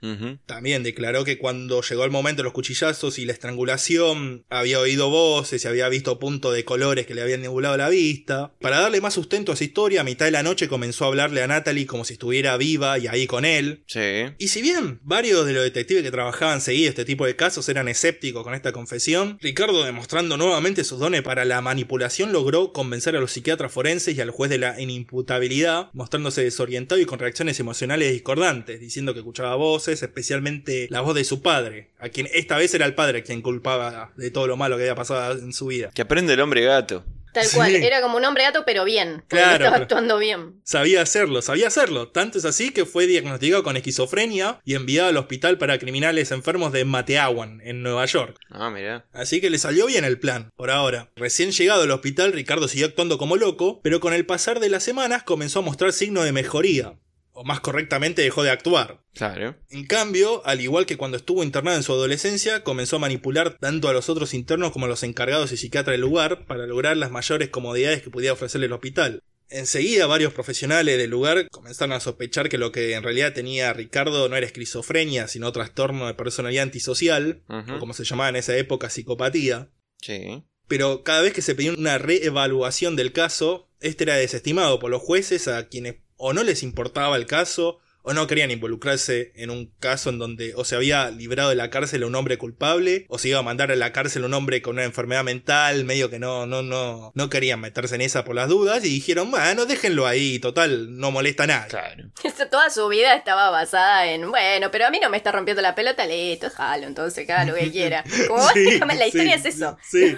También 0.46 0.84
declaró 0.84 1.24
que 1.24 1.38
cuando 1.38 1.82
llegó 1.82 2.04
el 2.04 2.12
momento 2.12 2.42
de 2.42 2.46
los 2.46 2.54
cuchillazos 2.54 3.20
y 3.20 3.26
la 3.26 3.34
estrangulación, 3.34 4.46
había 4.50 4.80
oído 4.80 5.10
voces 5.10 5.64
y 5.64 5.68
había 5.68 5.90
visto 5.90 6.20
puntos 6.20 6.54
de 6.54 6.66
colores 6.66 7.06
que 7.06 7.16
le 7.16 7.22
habían 7.22 7.42
nebulado 7.42 7.78
la 7.78 7.90
vista. 7.90 8.54
Para 8.62 8.80
darle 8.80 9.02
más 9.02 9.14
sustento 9.14 9.52
a 9.52 9.56
esa 9.56 9.64
historia, 9.64 10.02
a 10.02 10.04
mitad 10.04 10.26
de 10.26 10.32
la 10.32 10.44
noche 10.44 10.68
comenzó 10.68 11.06
a 11.06 11.08
hablarle 11.08 11.42
a 11.42 11.48
Natalie 11.48 11.86
como 11.86 12.06
si 12.06 12.14
estuviera 12.14 12.58
viva 12.58 12.98
y 12.98 13.08
ahí 13.08 13.28
con 13.28 13.46
él. 13.46 13.84
Sí. 13.88 14.26
Y 14.38 14.48
si 14.48 14.62
bien 14.62 15.00
varios 15.04 15.46
de 15.46 15.54
los 15.54 15.64
detectives 15.64 16.04
que 16.04 16.12
trabajaban 16.12 16.62
seguido 16.62 16.90
este 16.90 17.06
tipo 17.06 17.26
de 17.26 17.36
casos 17.36 17.68
eran 17.70 17.88
escépticos 17.88 18.44
con 18.44 18.54
esta 18.54 18.72
confesión, 18.72 19.38
Ricardo, 19.42 19.84
demostrando 19.84 20.38
nuevamente 20.38 20.84
sus 20.84 21.00
dones 21.00 21.22
para 21.22 21.46
la 21.46 21.62
manipulación, 21.62 22.32
logró 22.32 22.74
convencer 22.74 23.16
a 23.16 23.20
los 23.20 23.32
psiquiatras 23.32 23.72
forenses 23.72 24.16
y 24.16 24.22
al 24.22 24.32
juez 24.32 24.50
de 24.50 24.58
la 24.58 24.80
inimputabilidad, 24.80 25.90
mostrándose 25.94 26.44
desorientado 26.44 27.00
y 27.02 27.06
con 27.06 27.20
reacciones 27.20 27.60
emocionales 27.60 28.12
discordantes, 28.12 28.80
diciendo 28.80 29.14
que 29.14 29.17
escuchaba 29.20 29.56
voces, 29.56 30.02
especialmente 30.04 30.88
la 30.90 31.02
voz 31.02 31.16
de 31.16 31.24
su 31.24 31.42
padre, 31.42 31.90
a 32.00 32.10
quien 32.10 32.28
esta 32.34 32.58
vez 32.58 32.74
era 32.74 32.86
el 32.86 32.96
padre 32.96 33.24
quien 33.24 33.42
culpaba 33.42 34.12
de 34.16 34.32
todo 34.32 34.48
lo 34.48 34.58
malo 34.58 34.76
que 34.78 34.84
había 34.84 34.96
pasado 34.96 35.34
en 35.40 35.54
su 35.54 35.68
vida. 35.68 35.92
Que 35.94 36.02
aprende 36.04 36.34
el 36.34 36.42
hombre 36.42 36.62
gato. 36.64 37.04
Tal 37.34 37.46
Sí. 37.46 37.56
cual, 37.58 37.76
era 37.76 38.02
como 38.02 38.18
un 38.18 38.26
hombre 38.26 38.44
gato, 38.46 38.64
pero 38.66 38.84
bien. 38.84 39.24
Claro, 39.28 39.66
estaba 39.66 39.76
actuando 39.84 40.18
bien. 40.18 40.60
Sabía 40.64 41.02
hacerlo, 41.04 41.44
sabía 41.44 41.68
hacerlo. 41.68 42.08
Tanto 42.08 42.40
es 42.40 42.46
así 42.46 42.72
que 42.72 42.86
fue 42.86 43.06
diagnosticado 43.06 43.62
con 43.62 43.78
esquizofrenia 43.78 44.60
y 44.66 44.74
enviado 44.74 45.10
al 45.10 45.18
hospital 45.18 45.60
para 45.60 45.78
criminales 45.78 46.32
enfermos 46.32 46.72
de 46.72 46.86
Mateawan, 46.86 47.62
en 47.64 47.84
Nueva 47.84 48.06
York. 48.06 48.38
Ah, 48.50 48.72
mira. 48.72 49.06
Así 49.14 49.40
que 49.40 49.52
le 49.52 49.60
salió 49.60 49.86
bien 49.86 50.04
el 50.04 50.20
plan, 50.20 50.52
por 50.56 50.72
ahora. 50.72 51.12
Recién 51.16 51.52
llegado 51.52 51.84
al 51.84 51.92
hospital, 51.92 52.34
Ricardo 52.34 52.68
siguió 52.68 52.88
actuando 52.88 53.20
como 53.20 53.36
loco, 53.36 53.82
pero 53.84 54.00
con 54.00 54.14
el 54.14 54.26
pasar 54.26 54.60
de 54.60 54.70
las 54.70 54.82
semanas 54.84 55.22
comenzó 55.22 55.60
a 55.60 55.64
mostrar 55.64 55.94
signos 55.94 56.26
de 56.26 56.32
mejoría. 56.32 56.94
O 57.40 57.44
más 57.44 57.60
correctamente, 57.60 58.24
dejó 58.24 58.42
de 58.42 58.50
actuar. 58.50 59.04
Claro. 59.14 59.56
En 59.70 59.86
cambio, 59.86 60.42
al 60.48 60.60
igual 60.60 60.88
que 60.88 60.98
cuando 60.98 61.18
estuvo 61.18 61.44
internado 61.44 61.78
en 61.78 61.84
su 61.84 61.94
adolescencia, 61.94 62.64
comenzó 62.64 62.96
a 62.96 63.00
manipular 63.00 63.60
tanto 63.60 63.90
a 63.90 63.94
los 63.94 64.10
otros 64.10 64.34
internos 64.34 64.72
como 64.72 64.88
a 64.88 64.90
los 64.90 65.04
encargados 65.04 65.52
y 65.52 65.58
psiquiatras 65.58 65.94
del 65.94 66.02
lugar 66.02 66.48
para 66.48 66.66
lograr 66.66 66.98
las 66.98 67.12
mayores 67.12 67.50
comodidades 67.50 68.02
que 68.02 68.10
pudiera 68.10 68.34
ofrecerle 68.34 68.66
el 68.66 68.74
hospital. 68.74 69.22
Enseguida 69.50 70.08
varios 70.08 70.34
profesionales 70.34 70.98
del 70.98 71.12
lugar 71.12 71.48
comenzaron 71.52 71.94
a 71.94 72.00
sospechar 72.00 72.50
que 72.50 72.58
lo 72.58 72.72
que 72.72 72.96
en 72.96 73.04
realidad 73.04 73.34
tenía 73.34 73.72
Ricardo 73.72 74.28
no 74.28 74.36
era 74.36 74.48
esquizofrenia, 74.48 75.28
sino 75.28 75.52
trastorno 75.52 76.08
de 76.08 76.16
personalidad 76.16 76.64
antisocial, 76.64 77.44
o 77.48 77.78
como 77.78 77.94
se 77.94 78.04
llamaba 78.04 78.30
en 78.30 78.38
esa 78.38 78.58
época, 78.58 78.90
psicopatía. 78.90 79.70
Sí. 80.02 80.44
Pero 80.68 81.04
cada 81.04 81.22
vez 81.22 81.34
que 81.34 81.44
se 81.44 81.54
pedía 81.54 81.72
una 81.72 82.00
reevaluación 82.00 82.96
del 82.96 83.14
caso, 83.14 83.70
este 83.80 84.06
era 84.06 84.16
desestimado 84.16 84.80
por 84.80 84.90
los 84.90 85.04
jueces 85.04 85.48
a 85.48 85.68
quienes 85.68 85.98
o 86.18 86.34
no 86.34 86.44
les 86.44 86.64
importaba 86.64 87.16
el 87.16 87.26
caso, 87.26 87.80
o 88.10 88.14
no 88.14 88.26
querían 88.26 88.52
involucrarse 88.52 89.34
en 89.36 89.50
un 89.50 89.70
caso 89.82 90.10
en 90.10 90.18
donde 90.18 90.54
o 90.56 90.64
se 90.64 90.78
había 90.78 91.12
librado 91.12 91.50
de 91.50 91.56
la 91.56 91.70
cárcel 91.70 92.04
a 92.04 92.08
un 92.08 92.16
hombre 92.16 92.38
culpable, 92.38 93.06
o 93.10 93.18
se 93.18 93.28
iba 93.28 93.40
a 93.40 93.44
mandar 93.44 93.70
a 93.70 93.76
la 93.76 93.92
cárcel 93.92 94.24
a 94.24 94.28
un 94.28 94.34
hombre 94.34 94.62
con 94.62 94.76
una 94.76 94.86
enfermedad 94.86 95.26
mental, 95.26 95.84
medio 95.84 96.10
que 96.10 96.18
no, 96.18 96.46
no, 96.46 96.62
no, 96.62 97.12
no 97.14 97.30
querían 97.30 97.60
meterse 97.60 97.96
en 97.96 98.02
esa 98.02 98.24
por 98.24 98.36
las 98.36 98.48
dudas, 98.48 98.86
y 98.86 98.90
dijeron, 98.90 99.30
bueno, 99.30 99.66
déjenlo 99.66 100.08
ahí, 100.08 100.40
total, 100.40 100.98
no 100.98 101.12
molesta 101.12 101.44
a 101.44 101.48
nadie. 101.48 101.68
Claro. 101.68 102.04
Toda 102.50 102.70
su 102.70 102.88
vida 102.88 103.14
estaba 103.14 103.50
basada 103.50 104.10
en, 104.10 104.30
bueno, 104.30 104.72
pero 104.72 104.86
a 104.86 104.90
mí 104.90 105.02
no 105.02 105.10
me 105.10 105.18
está 105.18 105.34
rompiendo 105.34 105.62
la 105.62 105.76
pelota, 105.76 106.06
listo, 106.06 106.50
jalo, 106.50 106.88
entonces 106.88 107.30
haga 107.30 107.44
lo 107.44 107.56
que 107.56 107.72
quiera. 107.72 108.06
Como 108.30 108.48
Sí, 108.54 108.64
básicamente 108.64 109.04
la 109.04 109.08
historia 109.08 109.38
sí, 109.38 109.50
es 109.50 109.56
eso. 109.56 109.78
Sí. 109.84 110.18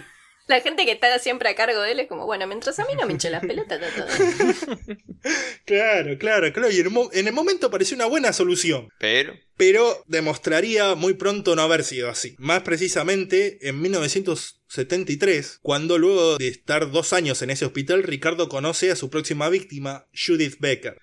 La 0.50 0.62
gente 0.62 0.84
que 0.84 0.92
está 0.92 1.20
siempre 1.20 1.48
a 1.48 1.56
cargo 1.56 1.80
de 1.82 1.92
él 1.92 2.00
es 2.00 2.08
como, 2.08 2.26
bueno, 2.26 2.48
mientras 2.48 2.80
a 2.80 2.86
mí 2.86 2.94
no 3.00 3.06
me 3.06 3.14
hinche 3.14 3.30
las 3.30 3.46
pelotas, 3.46 3.80
está 3.82 4.06
todo. 4.06 4.88
Claro, 5.64 6.18
claro, 6.18 6.52
claro. 6.52 6.72
Y 6.72 6.80
en, 6.80 6.88
en 7.14 7.28
el 7.28 7.34
momento 7.34 7.70
pareció 7.70 7.96
una 7.96 8.08
buena 8.08 8.34
solución. 8.34 8.90
Pero. 8.98 9.36
Pero 9.58 10.04
demostraría 10.08 10.96
muy 10.96 11.14
pronto 11.14 11.56
no 11.56 11.62
haber 11.62 11.84
sido 11.84 12.10
así. 12.10 12.36
Más 12.40 12.64
precisamente 12.64 13.60
en 13.70 13.80
1973, 14.80 15.60
cuando 15.62 15.98
luego 15.98 16.38
de 16.38 16.48
estar 16.48 16.92
dos 16.92 17.14
años 17.14 17.42
en 17.42 17.50
ese 17.50 17.66
hospital, 17.66 18.04
Ricardo 18.04 18.50
conoce 18.50 18.92
a 18.92 18.96
su 18.96 19.10
próxima 19.10 19.50
víctima, 19.50 20.06
Judith 20.14 20.58
Becker. 20.60 20.98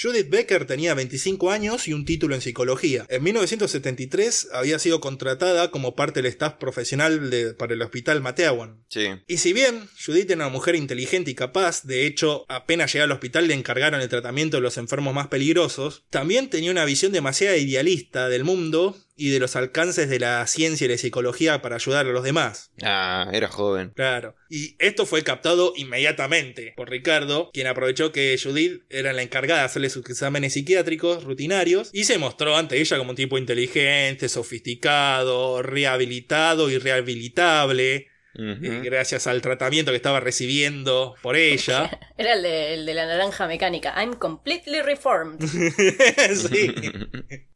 Judith 0.00 0.28
Becker 0.28 0.66
tenía 0.66 0.94
25 0.94 1.50
años 1.50 1.86
y 1.88 1.92
un 1.92 2.04
título 2.04 2.34
en 2.34 2.40
psicología. 2.40 3.06
En 3.08 3.22
1973 3.22 4.48
había 4.52 4.78
sido 4.78 5.00
contratada 5.00 5.70
como 5.70 5.94
parte 5.94 6.20
del 6.22 6.30
staff 6.30 6.54
profesional 6.54 7.30
de- 7.30 7.54
para 7.54 7.74
el 7.74 7.82
hospital 7.82 8.20
Mateawan. 8.20 8.84
Sí. 8.88 9.06
Y 9.26 9.38
si 9.38 9.52
bien 9.52 9.88
Judith 10.04 10.30
era 10.30 10.36
una 10.46 10.48
mujer 10.48 10.74
inteligente 10.74 11.30
y 11.30 11.34
capaz, 11.34 11.84
de 11.84 12.06
hecho, 12.06 12.44
apenas 12.48 12.92
llegó 12.92 13.04
al 13.04 13.12
hospital 13.12 13.46
le 13.48 13.54
encargaron 13.54 14.00
el 14.00 14.08
tratamiento 14.08 14.56
de 14.56 14.62
los 14.62 14.76
enfermos 14.78 15.14
más 15.14 15.28
peligrosos, 15.28 16.04
también 16.10 16.50
tenía 16.50 16.70
una 16.70 16.84
visión 16.84 17.12
demasiado 17.12 17.56
idealista 17.56 18.28
del 18.28 18.44
mundo 18.44 18.96
y 19.14 19.30
de 19.30 19.38
los 19.38 19.56
alcances 19.56 20.08
de 20.08 20.18
la 20.18 20.46
ciencia 20.46 20.86
y 20.86 20.88
la 20.88 20.96
psicología 20.96 21.60
para 21.60 21.76
ayudar 21.76 22.06
a 22.06 22.10
los 22.10 22.24
demás. 22.24 22.70
Ah, 22.82 23.28
era 23.32 23.48
joven. 23.48 23.92
Claro. 23.94 24.34
Y 24.48 24.76
esto 24.78 25.06
fue 25.06 25.22
captado 25.22 25.74
inmediatamente 25.76 26.72
por 26.76 26.90
Ricardo, 26.90 27.50
quien 27.52 27.66
aprovechó 27.66 28.10
que 28.10 28.38
Judith 28.42 28.82
era 28.88 29.12
la 29.12 29.22
encargada 29.22 29.60
de 29.60 29.66
hacerle 29.66 29.90
sus 29.90 30.08
exámenes 30.08 30.54
psiquiátricos 30.54 31.24
rutinarios 31.24 31.90
y 31.92 32.04
se 32.04 32.18
mostró 32.18 32.56
ante 32.56 32.80
ella 32.80 32.98
como 32.98 33.10
un 33.10 33.16
tipo 33.16 33.38
inteligente, 33.38 34.28
sofisticado, 34.28 35.62
rehabilitado 35.62 36.70
y 36.70 36.78
rehabilitable, 36.78 38.08
Ujú. 38.34 38.64
eh, 38.64 38.80
gracias 38.82 39.26
al 39.26 39.42
tratamiento 39.42 39.90
que 39.92 39.96
estaba 39.96 40.20
recibiendo 40.20 41.14
por 41.20 41.36
ella. 41.36 41.90
Era 42.16 42.32
el 42.32 42.42
de, 42.42 42.74
el 42.74 42.86
de 42.86 42.94
la 42.94 43.06
naranja 43.06 43.46
mecánica. 43.46 43.92
I'm 43.96 44.14
completely 44.14 44.80
reformed. 44.80 45.40
sí. 46.34 46.74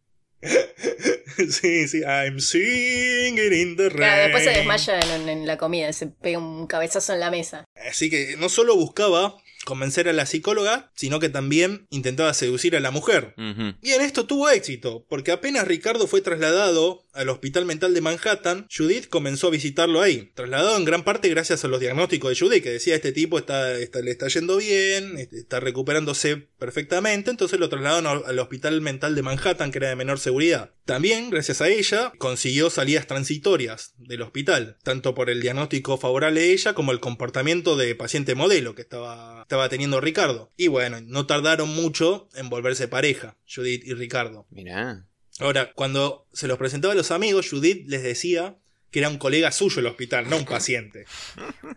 sí, 1.50 1.88
sí. 1.88 2.02
I'm 2.02 2.40
singing 2.40 3.52
in 3.52 3.76
the 3.76 3.88
rain. 3.88 3.96
Claro, 3.96 4.22
después 4.22 4.44
se 4.44 4.50
desmaya 4.50 5.00
en, 5.00 5.28
en 5.28 5.46
la 5.46 5.56
comida, 5.56 5.92
se 5.92 6.06
pega 6.06 6.38
un 6.38 6.66
cabezazo 6.66 7.12
en 7.14 7.20
la 7.20 7.30
mesa. 7.30 7.64
Así 7.88 8.10
que 8.10 8.36
no 8.38 8.48
solo 8.48 8.76
buscaba 8.76 9.36
convencer 9.66 10.08
a 10.08 10.14
la 10.14 10.24
psicóloga, 10.24 10.90
sino 10.94 11.20
que 11.20 11.28
también 11.28 11.86
intentaba 11.90 12.32
seducir 12.32 12.74
a 12.76 12.80
la 12.80 12.90
mujer. 12.90 13.34
Ujú. 13.36 13.74
Y 13.82 13.90
en 13.90 14.00
esto 14.00 14.24
tuvo 14.26 14.48
éxito, 14.48 15.04
porque 15.10 15.32
apenas 15.32 15.66
Ricardo 15.68 16.06
fue 16.06 16.22
trasladado 16.22 17.04
al 17.12 17.28
Hospital 17.28 17.66
Mental 17.66 17.92
de 17.92 18.00
Manhattan, 18.00 18.66
Judith 18.74 19.08
comenzó 19.08 19.48
a 19.48 19.50
visitarlo 19.50 20.00
ahí. 20.00 20.30
Trasladado 20.34 20.76
en 20.76 20.84
gran 20.84 21.02
parte 21.02 21.28
gracias 21.28 21.64
a 21.64 21.68
los 21.68 21.80
diagnósticos 21.80 22.30
de 22.30 22.38
Judith, 22.46 22.62
que 22.62 22.70
decía 22.70 22.94
este 22.94 23.12
tipo 23.12 23.38
está, 23.38 23.76
está- 23.78 24.00
le 24.00 24.10
está 24.12 24.28
yendo 24.28 24.56
bien, 24.58 25.18
este, 25.18 25.38
está 25.38 25.58
recuperándose 25.60 26.36
perfectamente, 26.58 27.30
entonces 27.30 27.58
lo 27.58 27.68
trasladaron 27.68 28.22
al 28.26 28.38
Hospital 28.38 28.80
Mental 28.80 29.14
de 29.14 29.22
Manhattan, 29.22 29.72
que 29.72 29.78
era 29.78 29.88
de 29.88 29.96
menor 29.96 30.18
seguridad. 30.20 30.72
También, 30.86 31.30
gracias 31.30 31.60
a 31.60 31.68
ella, 31.68 32.12
consiguió 32.16 32.70
salidas 32.70 33.06
transitorias 33.08 33.92
del 33.98 34.22
hospital, 34.22 34.78
tanto 34.84 35.14
por 35.14 35.28
el 35.30 35.40
diagnóstico 35.42 35.98
favorable 35.98 36.40
de 36.40 36.52
ella 36.52 36.74
como 36.74 36.92
el 36.92 37.00
comportamiento 37.00 37.76
de 37.76 37.94
paciente 37.96 38.34
modelo 38.36 38.74
que 38.76 38.82
estaba, 38.82 39.42
estaba 39.42 39.68
teniendo 39.68 40.00
Ricardo. 40.00 40.52
Y 40.56 40.68
bueno, 40.68 41.00
no 41.02 41.26
tardaron 41.26 41.68
mucho 41.68 42.28
en 42.36 42.48
volverse 42.48 42.86
pareja, 42.86 43.36
Judith 43.52 43.82
y 43.84 43.94
Ricardo. 43.94 44.46
Mirá. 44.50 45.04
Ahora, 45.40 45.72
cuando 45.74 46.26
se 46.32 46.46
los 46.46 46.56
presentaba 46.56 46.92
a 46.92 46.96
los 46.96 47.10
amigos, 47.10 47.50
Judith 47.50 47.84
les 47.88 48.02
decía 48.04 48.56
que 48.92 49.00
era 49.00 49.08
un 49.08 49.18
colega 49.18 49.50
suyo 49.52 49.80
el 49.80 49.86
hospital, 49.86 50.30
no 50.30 50.36
un 50.38 50.44
paciente. 50.46 51.04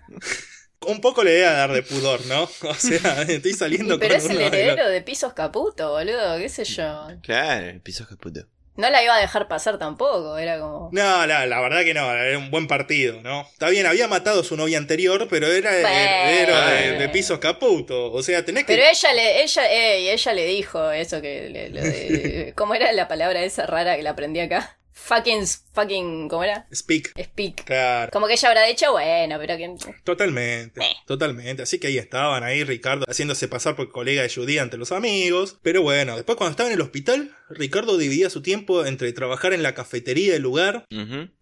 Un 0.87 1.01
poco 1.01 1.25
le 1.25 1.31
debe 1.31 1.43
dar 1.43 1.73
de 1.73 1.83
pudor, 1.83 2.25
¿no? 2.27 2.43
O 2.61 2.73
sea, 2.73 3.23
estoy 3.23 3.51
saliendo 3.53 3.99
Pero 3.99 4.15
con 4.15 4.23
es 4.23 4.29
el 4.29 4.37
uno 4.37 4.39
de 4.39 4.45
los- 4.45 4.53
heredero 4.53 4.89
de 4.89 5.01
pisos 5.01 5.33
caputo, 5.33 5.89
boludo, 5.91 6.37
qué 6.37 6.47
sé 6.47 6.63
yo. 6.63 7.07
Claro, 7.21 7.65
el 7.67 7.81
piso 7.81 8.07
caputo. 8.07 8.47
No 8.79 8.89
la 8.89 9.03
iba 9.03 9.13
a 9.15 9.19
dejar 9.19 9.47
pasar 9.49 9.77
tampoco, 9.77 10.37
era 10.37 10.57
como... 10.59 10.89
No, 10.93 11.25
la, 11.27 11.45
la 11.45 11.59
verdad 11.61 11.83
que 11.83 11.93
no, 11.93 12.09
era 12.13 12.37
un 12.37 12.49
buen 12.49 12.67
partido, 12.67 13.21
¿no? 13.21 13.41
Está 13.41 13.67
bien, 13.69 13.85
había 13.85 14.07
matado 14.07 14.39
a 14.39 14.43
su 14.43 14.55
novia 14.55 14.77
anterior, 14.77 15.27
pero 15.29 15.47
era 15.47 15.71
heredero 15.75 16.61
de, 16.61 16.91
de 16.99 17.09
pisos 17.09 17.39
caputo. 17.39 18.11
O 18.13 18.23
sea, 18.23 18.45
tenés 18.45 18.63
que. 18.65 18.73
Pero 18.75 18.87
ella 18.89 19.13
le, 19.13 19.43
ella, 19.43 19.69
ey, 19.71 20.09
ella 20.09 20.33
le 20.33 20.45
dijo 20.45 20.91
eso 20.91 21.21
que 21.21 21.49
le- 21.49 22.53
¿Cómo 22.55 22.73
era 22.73 22.91
la 22.93 23.07
palabra 23.07 23.43
esa 23.43 23.65
rara 23.65 23.97
que 23.97 24.03
la 24.03 24.11
aprendí 24.11 24.39
acá? 24.39 24.78
Fucking, 25.03 25.43
fucking, 25.73 26.27
¿cómo 26.29 26.43
era? 26.43 26.67
Speak. 26.73 27.11
Speak. 27.19 27.63
Claro. 27.63 28.11
Como 28.11 28.27
que 28.27 28.33
ella 28.33 28.49
habrá 28.49 28.65
dicho, 28.65 28.91
bueno, 28.91 29.37
pero 29.39 29.57
que... 29.57 29.75
Totalmente, 30.03 30.81
Eh. 30.81 30.95
totalmente. 31.07 31.63
Así 31.63 31.79
que 31.79 31.87
ahí 31.87 31.97
estaban, 31.97 32.43
ahí 32.43 32.63
Ricardo 32.63 33.05
haciéndose 33.07 33.47
pasar 33.47 33.75
por 33.75 33.91
colega 33.91 34.21
de 34.21 34.29
Judy 34.29 34.59
ante 34.59 34.77
los 34.77 34.91
amigos. 34.91 35.57
Pero 35.63 35.81
bueno, 35.81 36.15
después 36.15 36.37
cuando 36.37 36.51
estaba 36.51 36.69
en 36.69 36.75
el 36.75 36.81
hospital, 36.81 37.35
Ricardo 37.49 37.97
dividía 37.97 38.29
su 38.29 38.41
tiempo 38.43 38.85
entre 38.85 39.11
trabajar 39.13 39.53
en 39.53 39.63
la 39.63 39.73
cafetería 39.73 40.33
del 40.33 40.43
lugar, 40.43 40.85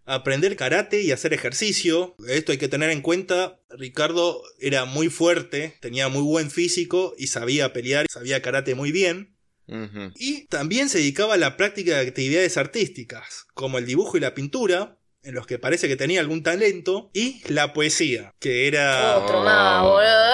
aprender 0.05 0.55
karate 0.55 1.01
y 1.01 1.11
hacer 1.11 1.33
ejercicio. 1.33 2.15
Esto 2.27 2.51
hay 2.53 2.57
que 2.57 2.69
tener 2.69 2.89
en 2.91 3.01
cuenta. 3.01 3.59
Ricardo 3.69 4.41
era 4.59 4.85
muy 4.85 5.09
fuerte, 5.09 5.77
tenía 5.81 6.07
muy 6.07 6.21
buen 6.21 6.51
físico 6.51 7.13
y 7.17 7.27
sabía 7.27 7.73
pelear, 7.73 8.05
sabía 8.09 8.41
karate 8.41 8.75
muy 8.75 8.91
bien. 8.93 9.35
Y 10.15 10.47
también 10.47 10.89
se 10.89 10.99
dedicaba 10.99 11.33
a 11.33 11.37
la 11.37 11.57
práctica 11.57 11.95
de 11.95 12.07
actividades 12.07 12.57
artísticas, 12.57 13.47
como 13.53 13.77
el 13.77 13.85
dibujo 13.85 14.17
y 14.17 14.21
la 14.21 14.33
pintura, 14.33 14.97
en 15.23 15.35
los 15.35 15.45
que 15.45 15.59
parece 15.59 15.87
que 15.87 15.97
tenía 15.97 16.21
algún 16.21 16.43
talento, 16.43 17.09
y 17.13 17.41
la 17.51 17.73
poesía, 17.73 18.33
que 18.39 18.67
era... 18.67 19.17
Otro 19.17 19.43
más, 19.43 19.83
boludo. 19.83 20.33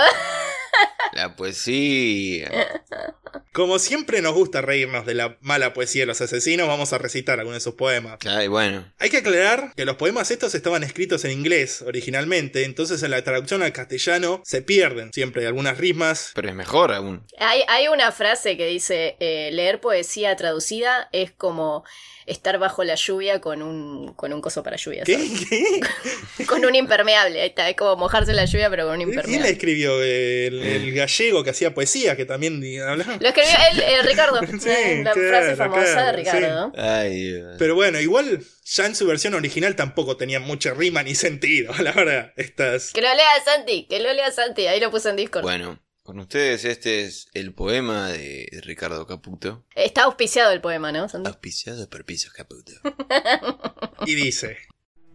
La 1.14 1.36
poesía. 1.36 2.52
Como 3.52 3.80
siempre 3.80 4.22
nos 4.22 4.34
gusta 4.34 4.62
reírnos 4.62 5.06
de 5.06 5.14
la 5.14 5.38
mala 5.42 5.74
poesía 5.74 6.04
de 6.04 6.08
los 6.08 6.22
asesinos, 6.22 6.68
vamos 6.68 6.94
a 6.94 6.98
recitar 6.98 7.40
algunos 7.40 7.58
de 7.58 7.64
sus 7.64 7.76
poemas. 7.76 8.18
Ay, 8.26 8.48
bueno. 8.48 8.92
Hay 9.00 9.10
que 9.10 9.18
aclarar 9.18 9.74
que 9.76 9.86
los 9.86 9.96
poemas 9.96 10.32
estos 10.32 10.56
estaban 10.56 10.84
escritos 10.84 11.26
en 11.26 11.32
inglés 11.32 11.82
originalmente, 11.82 12.64
entonces 12.64 13.04
en 13.04 13.12
la 13.12 13.24
traducción 13.24 13.64
al 13.64 13.74
castellano 13.74 14.42
se 14.46 14.62
pierden 14.62 15.12
siempre 15.14 15.46
algunas 15.48 15.78
rismas. 15.78 16.32
Pero 16.36 16.50
es 16.50 16.56
mejor 16.56 16.94
aún. 16.94 17.26
Hay, 17.38 17.64
hay 17.68 17.88
una 17.88 18.12
frase 18.12 18.58
que 18.58 18.68
dice, 18.68 19.16
eh, 19.20 19.50
leer 19.54 19.80
poesía 19.80 20.36
traducida 20.36 21.10
es 21.12 21.32
como 21.32 21.84
estar 22.26 22.58
bajo 22.58 22.84
la 22.84 22.96
lluvia 22.96 23.42
con 23.42 23.62
un, 23.62 24.14
con 24.14 24.32
un 24.32 24.42
coso 24.42 24.64
para 24.64 24.78
lluvia. 24.78 25.04
¿Qué? 25.04 25.18
¿Qué? 25.50 25.82
Con 26.46 26.64
un 26.66 26.74
impermeable, 26.76 27.42
ahí 27.42 27.50
está, 27.50 27.70
es 27.70 27.76
como 27.76 27.96
mojarse 27.98 28.32
en 28.32 28.38
la 28.38 28.46
lluvia 28.46 28.70
pero 28.70 28.86
con 28.88 28.94
un 28.94 29.00
¿Quién 29.00 29.16
la 29.16 29.22
impermeable. 29.22 29.50
escribió? 29.50 30.02
El, 30.02 30.60
el 30.64 30.94
gallego 30.94 31.44
que 31.44 31.50
hacía 31.50 31.74
poesía, 31.74 32.16
que 32.16 32.26
también 32.26 32.64
hablaba. 32.82 33.18
Lo 33.24 33.30
escribió 33.30 33.54
él, 33.72 33.80
eh, 33.80 34.02
Ricardo, 34.02 34.42
Sí, 34.60 35.02
la 35.02 35.14
claro, 35.14 35.30
frase 35.30 35.56
famosa 35.56 35.94
claro, 35.94 36.06
de 36.08 36.12
Ricardo. 36.12 36.74
Ay. 36.76 37.42
Pero 37.58 37.74
bueno, 37.74 38.02
igual 38.02 38.44
ya 38.66 38.86
en 38.86 38.96
su 38.98 39.08
versión 39.08 39.34
original 39.34 39.78
tampoco 39.78 40.18
tenía 40.18 40.42
mucha 40.42 40.74
rima 40.74 41.04
ni 41.04 41.16
sentido, 41.16 41.74
la 41.80 41.94
verdad. 41.94 42.34
Estas. 42.36 42.92
Que 42.92 43.00
lo 43.02 43.08
lea 43.08 43.26
Santi, 43.46 43.88
que 43.88 44.02
lo 44.02 44.12
lea 44.12 44.30
Santi, 44.30 44.68
ahí 44.68 44.82
lo 44.82 44.92
puse 44.92 45.10
en 45.10 45.16
Discord. 45.16 45.42
Bueno, 45.44 45.80
con 46.02 46.20
ustedes 46.20 46.66
este 46.66 47.06
es 47.06 47.30
el 47.34 47.54
poema 47.54 48.10
de 48.10 48.50
Ricardo 48.62 49.08
Caputo, 49.08 49.66
Está 49.74 50.04
auspiciado 50.04 50.52
el 50.52 50.60
poema, 50.60 50.92
¿no? 50.92 51.08
Santi? 51.08 51.30
auspiciado 51.30 51.90
por 51.90 52.04
Pisos 52.04 52.34
Caputo. 52.34 52.74
Y 54.06 54.16
dice. 54.16 54.58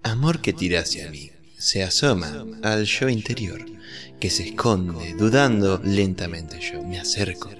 Amor 0.02 0.40
que 0.40 0.54
tira 0.54 0.80
hacia 0.80 1.10
mí, 1.10 1.30
se 1.58 1.82
asoma 1.82 2.46
al 2.62 2.86
yo 2.86 3.10
interior, 3.10 3.66
que 4.18 4.30
se 4.30 4.48
esconde, 4.48 5.12
dudando 5.12 5.78
lentamente 5.84 6.58
yo, 6.58 6.82
me 6.82 6.98
acerco. 6.98 7.50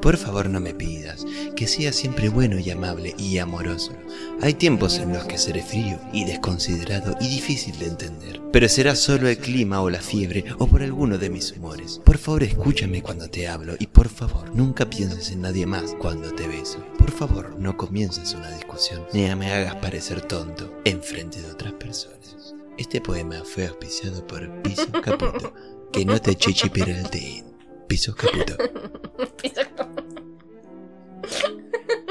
Por 0.00 0.16
favor 0.16 0.48
no 0.48 0.60
me 0.60 0.74
pidas 0.74 1.24
que 1.56 1.66
sea 1.66 1.92
siempre 1.92 2.28
bueno 2.28 2.58
y 2.58 2.70
amable 2.70 3.14
y 3.18 3.38
amoroso. 3.38 3.92
Hay 4.40 4.54
tiempos 4.54 4.98
en 4.98 5.12
los 5.12 5.24
que 5.24 5.38
seré 5.38 5.62
frío 5.62 5.98
y 6.12 6.24
desconsiderado 6.24 7.16
y 7.20 7.28
difícil 7.28 7.78
de 7.78 7.86
entender. 7.86 8.40
Pero 8.52 8.68
será 8.68 8.94
solo 8.94 9.28
el 9.28 9.38
clima 9.38 9.80
o 9.80 9.90
la 9.90 10.00
fiebre 10.00 10.44
o 10.58 10.66
por 10.66 10.82
alguno 10.82 11.18
de 11.18 11.30
mis 11.30 11.52
humores. 11.52 12.00
Por 12.04 12.18
favor 12.18 12.42
escúchame 12.42 13.02
cuando 13.02 13.28
te 13.28 13.48
hablo 13.48 13.74
y 13.78 13.86
por 13.88 14.08
favor 14.08 14.54
nunca 14.54 14.88
pienses 14.88 15.30
en 15.30 15.42
nadie 15.42 15.66
más 15.66 15.94
cuando 15.98 16.32
te 16.32 16.46
beso. 16.46 16.84
Por 16.96 17.10
favor 17.10 17.56
no 17.58 17.76
comiences 17.76 18.34
una 18.34 18.50
discusión 18.50 19.02
ni 19.12 19.34
me 19.34 19.52
hagas 19.52 19.76
parecer 19.76 20.22
tonto 20.22 20.72
en 20.84 21.02
frente 21.02 21.42
de 21.42 21.50
otras 21.50 21.72
personas. 21.72 22.54
Este 22.76 23.00
poema 23.00 23.42
fue 23.44 23.66
auspiciado 23.66 24.24
por 24.26 24.62
Piso 24.62 24.90
Caputo. 25.02 25.52
Que 25.92 26.04
no 26.04 26.20
te 26.20 26.36
chichiperalteen. 26.36 27.57
Piso 27.88 28.14
Caputo. 28.14 28.56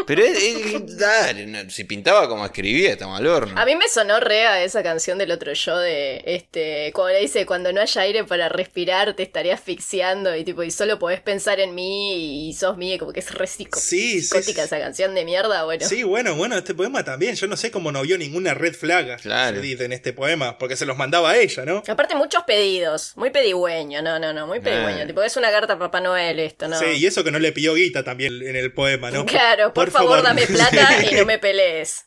Pero 0.07 0.23
él- 0.25 0.85
dale, 0.97 1.45
no, 1.45 1.69
si 1.69 1.83
pintaba 1.83 2.27
como 2.27 2.45
escribía, 2.45 2.91
estamos 2.91 3.19
al 3.19 3.27
horno. 3.27 3.59
A 3.59 3.65
mí 3.65 3.75
me 3.75 3.87
sonó 3.87 4.19
rea 4.19 4.63
esa 4.63 4.81
canción 4.81 5.17
del 5.17 5.31
otro 5.31 5.53
yo 5.53 5.77
de 5.77 6.23
este, 6.25 6.91
como 6.93 7.09
le 7.09 7.19
dice, 7.19 7.45
cuando 7.45 7.71
no 7.73 7.81
haya 7.81 8.01
aire 8.01 8.23
para 8.23 8.49
respirar 8.49 9.13
te 9.15 9.23
estaría 9.23 9.53
asfixiando 9.53 10.35
y 10.35 10.43
tipo, 10.43 10.63
y 10.63 10.71
solo 10.71 10.97
podés 10.99 11.21
pensar 11.21 11.59
en 11.59 11.75
mí 11.75 12.47
y 12.49 12.53
sos 12.53 12.77
mí, 12.77 12.97
como 12.97 13.13
que 13.13 13.19
es 13.19 13.31
re 13.33 13.45
psico- 13.47 13.79
Sí, 13.79 14.21
sí, 14.21 14.21
psicótica 14.21 14.61
sí. 14.61 14.65
esa 14.67 14.79
canción 14.79 15.13
de 15.13 15.25
mierda, 15.25 15.63
bueno. 15.65 15.85
Sí, 15.87 16.03
bueno, 16.03 16.35
bueno, 16.35 16.57
este 16.57 16.73
poema 16.73 17.03
también. 17.03 17.35
Yo 17.35 17.47
no 17.47 17.57
sé 17.57 17.69
cómo 17.71 17.91
no 17.91 18.01
vio 18.01 18.17
ninguna 18.17 18.53
red 18.53 18.73
flag 18.73 19.19
Claro. 19.21 19.61
En 19.61 19.91
este 19.91 20.13
poema, 20.13 20.57
porque 20.57 20.75
se 20.77 20.85
los 20.85 20.97
mandaba 20.97 21.31
a 21.31 21.37
ella, 21.37 21.65
¿no? 21.65 21.83
Aparte 21.87 22.15
muchos 22.15 22.43
pedidos, 22.43 23.11
muy 23.17 23.29
pedigüeño, 23.29 24.01
no, 24.01 24.17
no, 24.19 24.31
no, 24.33 24.47
muy 24.47 24.59
pedigüeño, 24.59 25.03
Eh. 25.03 25.05
tipo, 25.07 25.21
es 25.23 25.35
una 25.35 25.51
carta 25.51 25.73
a 25.73 25.79
Papá 25.79 25.99
Noel 25.99 26.39
esto, 26.39 26.67
¿no? 26.67 26.79
Sí, 26.79 26.85
y 26.97 27.05
eso 27.05 27.23
que 27.23 27.31
no 27.31 27.39
le 27.39 27.51
pidió 27.51 27.73
guita 27.75 28.03
también 28.03 28.41
en 28.41 28.55
el 28.55 28.71
poema, 28.73 29.11
¿no? 29.11 29.25
Claro, 29.25 29.73
por, 29.73 29.91
favor, 29.97 30.23
dame 30.23 30.45
plata 30.47 31.05
y 31.09 31.15
no 31.15 31.25
me 31.25 31.39
pelees. 31.39 32.05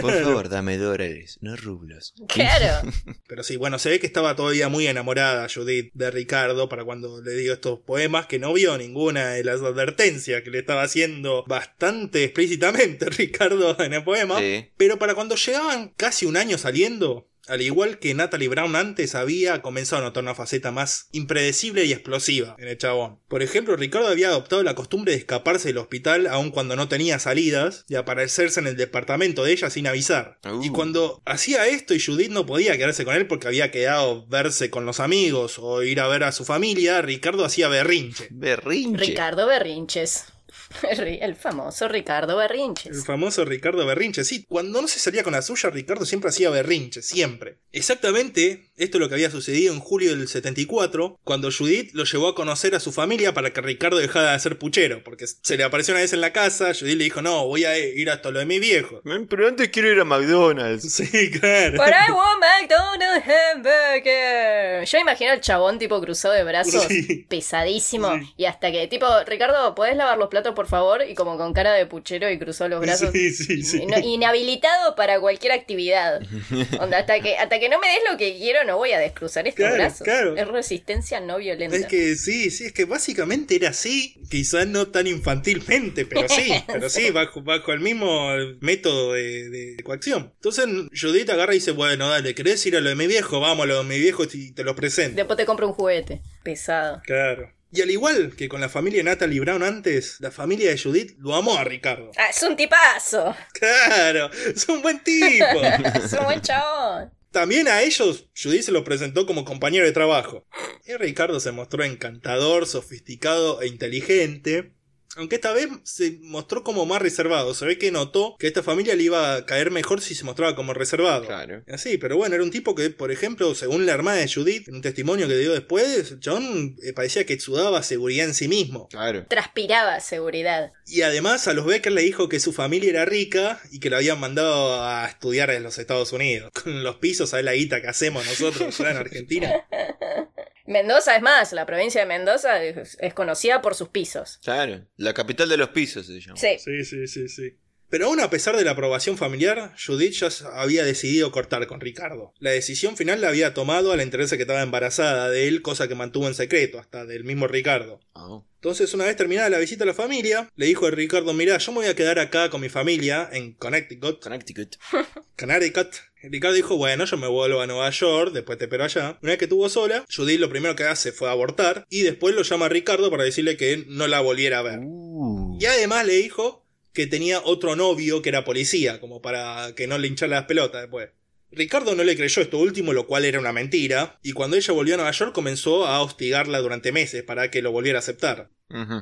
Por 0.00 0.22
favor, 0.22 0.48
dame 0.48 0.78
dólares, 0.78 1.38
no 1.40 1.56
rublos. 1.56 2.14
Claro. 2.28 2.90
Pero 3.26 3.42
sí, 3.42 3.56
bueno, 3.56 3.78
se 3.78 3.90
ve 3.90 4.00
que 4.00 4.06
estaba 4.06 4.36
todavía 4.36 4.68
muy 4.68 4.86
enamorada 4.86 5.46
Judith 5.52 5.90
de 5.94 6.10
Ricardo 6.10 6.68
para 6.68 6.84
cuando 6.84 7.20
le 7.22 7.32
dio 7.36 7.52
estos 7.52 7.80
poemas, 7.80 8.26
que 8.26 8.38
no 8.38 8.52
vio 8.52 8.76
ninguna 8.76 9.30
de 9.30 9.44
las 9.44 9.60
advertencias 9.60 10.42
que 10.42 10.50
le 10.50 10.58
estaba 10.58 10.82
haciendo 10.82 11.44
bastante 11.46 12.24
explícitamente 12.24 13.06
Ricardo 13.06 13.76
en 13.80 13.94
el 13.94 14.04
poema. 14.04 14.38
Sí. 14.38 14.70
Pero 14.76 14.98
para 14.98 15.14
cuando 15.14 15.36
llegaban 15.36 15.92
casi 15.96 16.26
un 16.26 16.36
año 16.36 16.58
saliendo, 16.58 17.28
al 17.48 17.62
igual 17.62 17.98
que 17.98 18.14
Natalie 18.14 18.48
Brown 18.48 18.76
antes, 18.76 19.14
había 19.14 19.62
comenzado 19.62 20.02
a 20.02 20.04
notar 20.04 20.22
una 20.22 20.34
faceta 20.34 20.70
más 20.70 21.08
impredecible 21.12 21.84
y 21.84 21.92
explosiva 21.92 22.56
en 22.58 22.68
el 22.68 22.78
chabón. 22.78 23.18
Por 23.28 23.42
ejemplo, 23.42 23.76
Ricardo 23.76 24.08
había 24.08 24.28
adoptado 24.28 24.62
la 24.62 24.74
costumbre 24.74 25.12
de 25.12 25.18
escaparse 25.18 25.68
del 25.68 25.78
hospital 25.78 26.26
aun 26.26 26.50
cuando 26.50 26.76
no 26.76 26.88
tenía 26.88 27.18
salidas 27.18 27.84
y 27.88 27.96
aparecerse 27.96 28.60
en 28.60 28.66
el 28.66 28.76
departamento 28.76 29.44
de 29.44 29.52
ella 29.52 29.70
sin 29.70 29.86
avisar. 29.86 30.38
Uh. 30.44 30.62
Y 30.62 30.70
cuando 30.70 31.22
hacía 31.24 31.66
esto 31.66 31.94
y 31.94 32.00
Judith 32.00 32.30
no 32.30 32.46
podía 32.46 32.76
quedarse 32.76 33.04
con 33.04 33.14
él 33.14 33.26
porque 33.26 33.48
había 33.48 33.70
quedado 33.70 34.26
verse 34.26 34.70
con 34.70 34.86
los 34.86 35.00
amigos 35.00 35.58
o 35.58 35.82
ir 35.82 36.00
a 36.00 36.08
ver 36.08 36.24
a 36.24 36.32
su 36.32 36.44
familia, 36.44 37.02
Ricardo 37.02 37.44
hacía 37.44 37.68
berrinche. 37.68 38.28
Berrinche. 38.30 39.04
Ricardo 39.04 39.46
Berrinches. 39.46 40.26
El 40.90 41.36
famoso 41.36 41.88
Ricardo 41.88 42.40
El 42.40 42.48
Berrinches. 42.48 43.04
famoso 43.04 43.44
Ricardo 43.44 43.84
Berrinche. 43.86 44.24
Sí, 44.24 44.44
cuando 44.48 44.80
no 44.82 44.88
se 44.88 44.98
salía 44.98 45.22
con 45.22 45.32
la 45.32 45.42
suya, 45.42 45.70
Ricardo 45.70 46.04
siempre 46.06 46.30
hacía 46.30 46.50
berrinche, 46.50 47.02
siempre. 47.02 47.58
Exactamente, 47.72 48.70
esto 48.76 48.96
es 48.98 49.00
lo 49.00 49.08
que 49.08 49.14
había 49.14 49.30
sucedido 49.30 49.72
en 49.74 49.80
julio 49.80 50.16
del 50.16 50.26
74, 50.28 51.18
cuando 51.24 51.50
Judith 51.50 51.90
lo 51.94 52.04
llevó 52.04 52.28
a 52.28 52.34
conocer 52.34 52.74
a 52.74 52.80
su 52.80 52.92
familia 52.92 53.34
para 53.34 53.52
que 53.52 53.60
Ricardo 53.60 53.98
dejara 53.98 54.32
de 54.32 54.38
ser 54.40 54.58
puchero, 54.58 55.02
porque 55.04 55.26
se 55.26 55.56
le 55.56 55.64
apareció 55.64 55.92
una 55.94 56.00
vez 56.02 56.12
en 56.12 56.20
la 56.20 56.32
casa, 56.32 56.72
Judith 56.74 56.96
le 56.98 57.04
dijo, 57.04 57.22
no, 57.22 57.46
voy 57.46 57.64
a 57.64 57.78
ir 57.78 58.10
hasta 58.10 58.30
lo 58.30 58.38
de 58.40 58.46
mi 58.46 58.58
viejo. 58.58 59.00
Pero 59.28 59.48
antes 59.48 59.68
quiero 59.70 59.90
ir 59.92 60.00
a 60.00 60.04
McDonald's. 60.04 60.84
Sí, 61.04 61.30
claro. 61.30 61.76
But 61.76 61.88
I 61.88 62.10
want 62.12 62.40
McDonald's 62.40 63.24
hamburger. 63.26 64.84
Yo 64.86 64.98
imagino 64.98 65.32
al 65.32 65.40
chabón 65.40 65.78
tipo 65.78 66.00
cruzado 66.00 66.34
de 66.34 66.44
brazos, 66.44 66.84
Sí. 66.84 67.26
pesadísimo. 67.28 68.12
Sí. 68.14 68.34
Y 68.36 68.44
hasta 68.46 68.70
que, 68.70 68.86
tipo, 68.88 69.06
Ricardo, 69.26 69.74
¿podés 69.74 69.96
lavar 69.96 70.18
los 70.18 70.28
platos, 70.28 70.43
por 70.52 70.66
favor? 70.66 71.02
Y 71.08 71.14
como 71.14 71.38
con 71.38 71.54
cara 71.54 71.72
de 71.72 71.86
puchero 71.86 72.28
y 72.28 72.38
cruzó 72.38 72.68
los 72.68 72.80
brazos. 72.80 73.10
Sí, 73.12 73.32
sí, 73.32 73.62
sí. 73.62 73.82
Y 73.82 73.86
no- 73.86 73.98
inhabilitado 73.98 74.94
para 74.96 75.20
cualquier 75.20 75.52
actividad. 75.52 76.20
Onda, 76.80 76.98
hasta 76.98 77.20
que, 77.20 77.36
hasta 77.38 77.58
que 77.60 77.68
no 77.68 77.78
me 77.78 77.86
des 77.86 78.00
lo 78.10 78.18
que 78.18 78.36
quiero, 78.36 78.64
no 78.64 78.76
voy 78.76 78.92
a 78.92 78.98
descruzar 78.98 79.46
estos 79.46 79.60
Claro, 79.64 79.74
brazos. 79.76 80.02
claro. 80.02 80.36
Es 80.36 80.48
resistencia 80.48 81.20
no 81.20 81.38
violenta. 81.38 81.76
Es 81.76 81.86
que 81.86 82.16
sí, 82.16 82.50
sí, 82.50 82.64
es 82.66 82.72
que 82.72 82.84
básicamente 82.84 83.54
era 83.56 83.70
así, 83.70 84.20
quizás 84.30 84.66
no 84.66 84.88
tan 84.88 85.06
infantilmente, 85.06 86.04
pero 86.06 86.28
sí, 86.28 86.52
pero 86.66 86.88
sí, 86.90 87.10
bajo, 87.10 87.42
bajo 87.42 87.72
el 87.72 87.80
mismo 87.80 88.30
método 88.60 89.12
de, 89.12 89.48
de 89.50 89.82
coacción. 89.84 90.32
Entonces 90.34 90.66
Judith 91.00 91.30
agarra 91.30 91.54
y 91.54 91.58
dice, 91.58 91.70
bueno, 91.70 92.08
dale, 92.08 92.34
¿querés 92.34 92.64
ir 92.66 92.76
a 92.76 92.80
lo 92.80 92.88
de 92.88 92.96
mi 92.96 93.06
viejo? 93.06 93.38
Vamos 93.40 93.64
a 93.64 93.66
lo 93.66 93.78
de 93.78 93.84
mi 93.84 93.98
viejo 93.98 94.24
y 94.32 94.52
te 94.52 94.64
lo 94.64 94.74
presento. 94.74 95.16
Después 95.16 95.36
te 95.36 95.46
compro 95.46 95.66
un 95.68 95.74
juguete. 95.74 96.20
Pesado. 96.42 97.00
Claro. 97.06 97.50
Y 97.74 97.82
al 97.82 97.90
igual 97.90 98.36
que 98.36 98.48
con 98.48 98.60
la 98.60 98.68
familia 98.68 99.00
de 99.00 99.04
Natalie 99.04 99.40
Brown 99.40 99.64
antes, 99.64 100.20
la 100.20 100.30
familia 100.30 100.70
de 100.70 100.78
Judith 100.78 101.16
lo 101.18 101.34
amó 101.34 101.58
a 101.58 101.64
Ricardo. 101.64 102.12
Ah, 102.16 102.28
es 102.30 102.40
un 102.44 102.54
tipazo. 102.54 103.34
Claro, 103.52 104.30
es 104.32 104.68
un 104.68 104.80
buen 104.80 105.02
tipo. 105.02 105.44
Es 106.04 106.12
un 106.12 106.24
buen 106.24 106.40
chabón. 106.40 107.12
También 107.32 107.66
a 107.66 107.82
ellos, 107.82 108.28
Judith 108.40 108.62
se 108.62 108.70
lo 108.70 108.84
presentó 108.84 109.26
como 109.26 109.44
compañero 109.44 109.84
de 109.84 109.90
trabajo. 109.90 110.46
Y 110.86 110.94
Ricardo 110.94 111.40
se 111.40 111.50
mostró 111.50 111.82
encantador, 111.82 112.68
sofisticado 112.68 113.60
e 113.60 113.66
inteligente. 113.66 114.72
Aunque 115.16 115.36
esta 115.36 115.52
vez 115.52 115.68
se 115.84 116.18
mostró 116.22 116.64
como 116.64 116.86
más 116.86 117.00
reservado. 117.00 117.54
Se 117.54 117.64
ve 117.64 117.78
que 117.78 117.90
notó 117.90 118.36
que 118.38 118.46
a 118.46 118.48
esta 118.48 118.62
familia 118.62 118.94
le 118.94 119.04
iba 119.04 119.34
a 119.34 119.46
caer 119.46 119.70
mejor 119.70 120.00
si 120.00 120.14
se 120.14 120.24
mostraba 120.24 120.56
como 120.56 120.74
reservado. 120.74 121.26
Claro. 121.26 121.62
Así, 121.68 121.98
pero 121.98 122.16
bueno, 122.16 122.34
era 122.34 122.44
un 122.44 122.50
tipo 122.50 122.74
que, 122.74 122.90
por 122.90 123.10
ejemplo, 123.10 123.54
según 123.54 123.86
la 123.86 123.92
hermana 123.92 124.20
de 124.20 124.32
Judith, 124.32 124.68
en 124.68 124.76
un 124.76 124.82
testimonio 124.82 125.28
que 125.28 125.36
dio 125.36 125.52
después, 125.52 126.18
chabón 126.20 126.76
eh, 126.82 126.92
parecía 126.92 127.24
que 127.24 127.38
sudaba 127.38 127.82
seguridad 127.82 128.26
en 128.26 128.34
sí 128.34 128.48
mismo. 128.48 128.88
Claro. 128.88 129.26
Transpiraba 129.28 130.00
seguridad. 130.00 130.72
Y 130.86 131.02
además 131.02 131.48
a 131.48 131.54
los 131.54 131.64
Becker 131.64 131.92
le 131.92 132.02
dijo 132.02 132.28
que 132.28 132.40
su 132.40 132.52
familia 132.52 132.90
era 132.90 133.04
rica 133.04 133.60
y 133.70 133.80
que 133.80 133.90
lo 133.90 133.96
habían 133.96 134.20
mandado 134.20 134.82
a 134.82 135.06
estudiar 135.06 135.50
en 135.50 135.62
los 135.62 135.78
Estados 135.78 136.12
Unidos. 136.12 136.50
Con 136.62 136.82
los 136.82 136.96
pisos, 136.96 137.34
a 137.34 137.42
la 137.42 137.54
guita 137.54 137.80
que 137.80 137.88
hacemos 137.88 138.26
nosotros 138.26 138.78
allá 138.80 138.90
en 138.90 138.96
Argentina. 138.96 139.52
Mendoza 140.66 141.14
es 141.14 141.22
más, 141.22 141.52
la 141.52 141.66
provincia 141.66 142.00
de 142.00 142.06
Mendoza 142.06 142.62
es, 142.62 142.96
es 142.98 143.14
conocida 143.14 143.60
por 143.60 143.74
sus 143.74 143.90
pisos. 143.90 144.38
Claro. 144.42 144.86
La 144.96 145.12
capital 145.12 145.48
de 145.48 145.58
los 145.58 145.68
pisos 145.70 146.06
se 146.06 146.20
llama. 146.20 146.36
Sí. 146.36 146.56
Sí, 146.58 146.84
sí, 146.84 147.06
sí, 147.06 147.28
sí. 147.28 147.58
Pero 147.94 148.06
aún 148.06 148.18
a 148.18 148.28
pesar 148.28 148.56
de 148.56 148.64
la 148.64 148.72
aprobación 148.72 149.16
familiar, 149.16 149.72
Judith 149.78 150.14
ya 150.14 150.28
había 150.54 150.84
decidido 150.84 151.30
cortar 151.30 151.64
con 151.68 151.80
Ricardo. 151.80 152.32
La 152.40 152.50
decisión 152.50 152.96
final 152.96 153.20
la 153.20 153.28
había 153.28 153.54
tomado 153.54 153.92
al 153.92 154.00
enterarse 154.00 154.36
que 154.36 154.42
estaba 154.42 154.62
embarazada 154.62 155.30
de 155.30 155.46
él, 155.46 155.62
cosa 155.62 155.86
que 155.86 155.94
mantuvo 155.94 156.26
en 156.26 156.34
secreto, 156.34 156.80
hasta 156.80 157.06
del 157.06 157.22
mismo 157.22 157.46
Ricardo. 157.46 158.00
Ah, 158.12 158.42
Entonces, 158.56 158.92
una 158.94 159.04
vez 159.04 159.14
terminada 159.14 159.48
la 159.48 159.58
visita 159.58 159.84
a 159.84 159.86
la 159.86 159.94
familia, 159.94 160.50
le 160.56 160.66
dijo 160.66 160.86
a 160.86 160.90
Ricardo, 160.90 161.32
mirá, 161.34 161.56
yo 161.58 161.70
me 161.70 161.78
voy 161.78 161.86
a 161.86 161.94
quedar 161.94 162.18
acá 162.18 162.50
con 162.50 162.62
mi 162.62 162.68
familia 162.68 163.28
en 163.30 163.52
Connecticut, 163.52 164.20
Connecticut. 164.20 164.74
Connecticut. 165.38 165.94
Ricardo 166.24 166.56
dijo, 166.56 166.76
bueno, 166.76 167.04
yo 167.04 167.16
me 167.16 167.28
vuelvo 167.28 167.60
a 167.60 167.68
Nueva 167.68 167.90
York, 167.90 168.32
después 168.32 168.58
te 168.58 168.64
espero 168.64 168.82
allá. 168.82 169.18
Una 169.22 169.30
vez 169.30 169.38
que 169.38 169.44
estuvo 169.44 169.68
sola, 169.68 170.04
Judith 170.12 170.40
lo 170.40 170.50
primero 170.50 170.74
que 170.74 170.82
hace 170.82 171.12
fue 171.12 171.30
abortar 171.30 171.86
y 171.90 172.02
después 172.02 172.34
lo 172.34 172.42
llama 172.42 172.66
a 172.66 172.70
Ricardo 172.70 173.08
para 173.08 173.22
decirle 173.22 173.56
que 173.56 173.84
no 173.86 174.08
la 174.08 174.18
volviera 174.18 174.58
a 174.58 174.62
ver. 174.62 174.80
Uh. 174.82 175.56
Y 175.60 175.66
además 175.66 176.06
le 176.06 176.14
dijo 176.14 176.63
que 176.94 177.06
tenía 177.06 177.40
otro 177.44 177.76
novio 177.76 178.22
que 178.22 178.30
era 178.30 178.44
policía, 178.44 179.00
como 179.00 179.20
para 179.20 179.74
que 179.74 179.86
no 179.86 179.98
le 179.98 180.08
hinchara 180.08 180.36
las 180.36 180.44
pelotas 180.44 180.82
después. 180.82 181.10
Ricardo 181.50 181.94
no 181.94 182.04
le 182.04 182.16
creyó 182.16 182.40
esto 182.42 182.58
último, 182.58 182.92
lo 182.92 183.06
cual 183.06 183.24
era 183.24 183.38
una 183.38 183.52
mentira, 183.52 184.18
y 184.22 184.32
cuando 184.32 184.56
ella 184.56 184.72
volvió 184.72 184.94
a 184.94 184.96
Nueva 184.96 185.12
York 185.12 185.32
comenzó 185.32 185.86
a 185.86 186.00
hostigarla 186.00 186.60
durante 186.60 186.92
meses 186.92 187.22
para 187.22 187.50
que 187.50 187.62
lo 187.62 187.72
volviera 187.72 187.98
a 187.98 188.00
aceptar. 188.00 188.50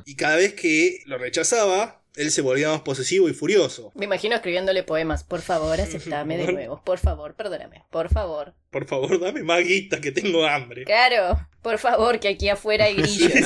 Y 0.05 0.15
cada 0.15 0.35
vez 0.35 0.53
que 0.53 1.01
lo 1.05 1.17
rechazaba, 1.17 2.02
él 2.15 2.31
se 2.31 2.41
volvía 2.41 2.69
más 2.69 2.81
posesivo 2.81 3.29
y 3.29 3.33
furioso. 3.33 3.91
Me 3.95 4.05
imagino 4.05 4.35
escribiéndole 4.35 4.83
poemas. 4.83 5.23
Por 5.23 5.41
favor, 5.41 5.79
aceptame 5.79 6.37
de 6.37 6.51
nuevo. 6.51 6.81
Por 6.83 6.99
favor, 6.99 7.35
perdóname. 7.35 7.83
Por 7.89 8.09
favor. 8.09 8.53
Por 8.69 8.85
favor, 8.85 9.19
dame 9.19 9.43
más 9.43 9.63
guita 9.63 10.01
que 10.01 10.11
tengo 10.11 10.45
hambre. 10.45 10.83
Claro, 10.83 11.47
por 11.61 11.77
favor, 11.79 12.19
que 12.19 12.27
aquí 12.27 12.49
afuera 12.49 12.85
hay 12.85 12.95
grillos. 12.95 13.31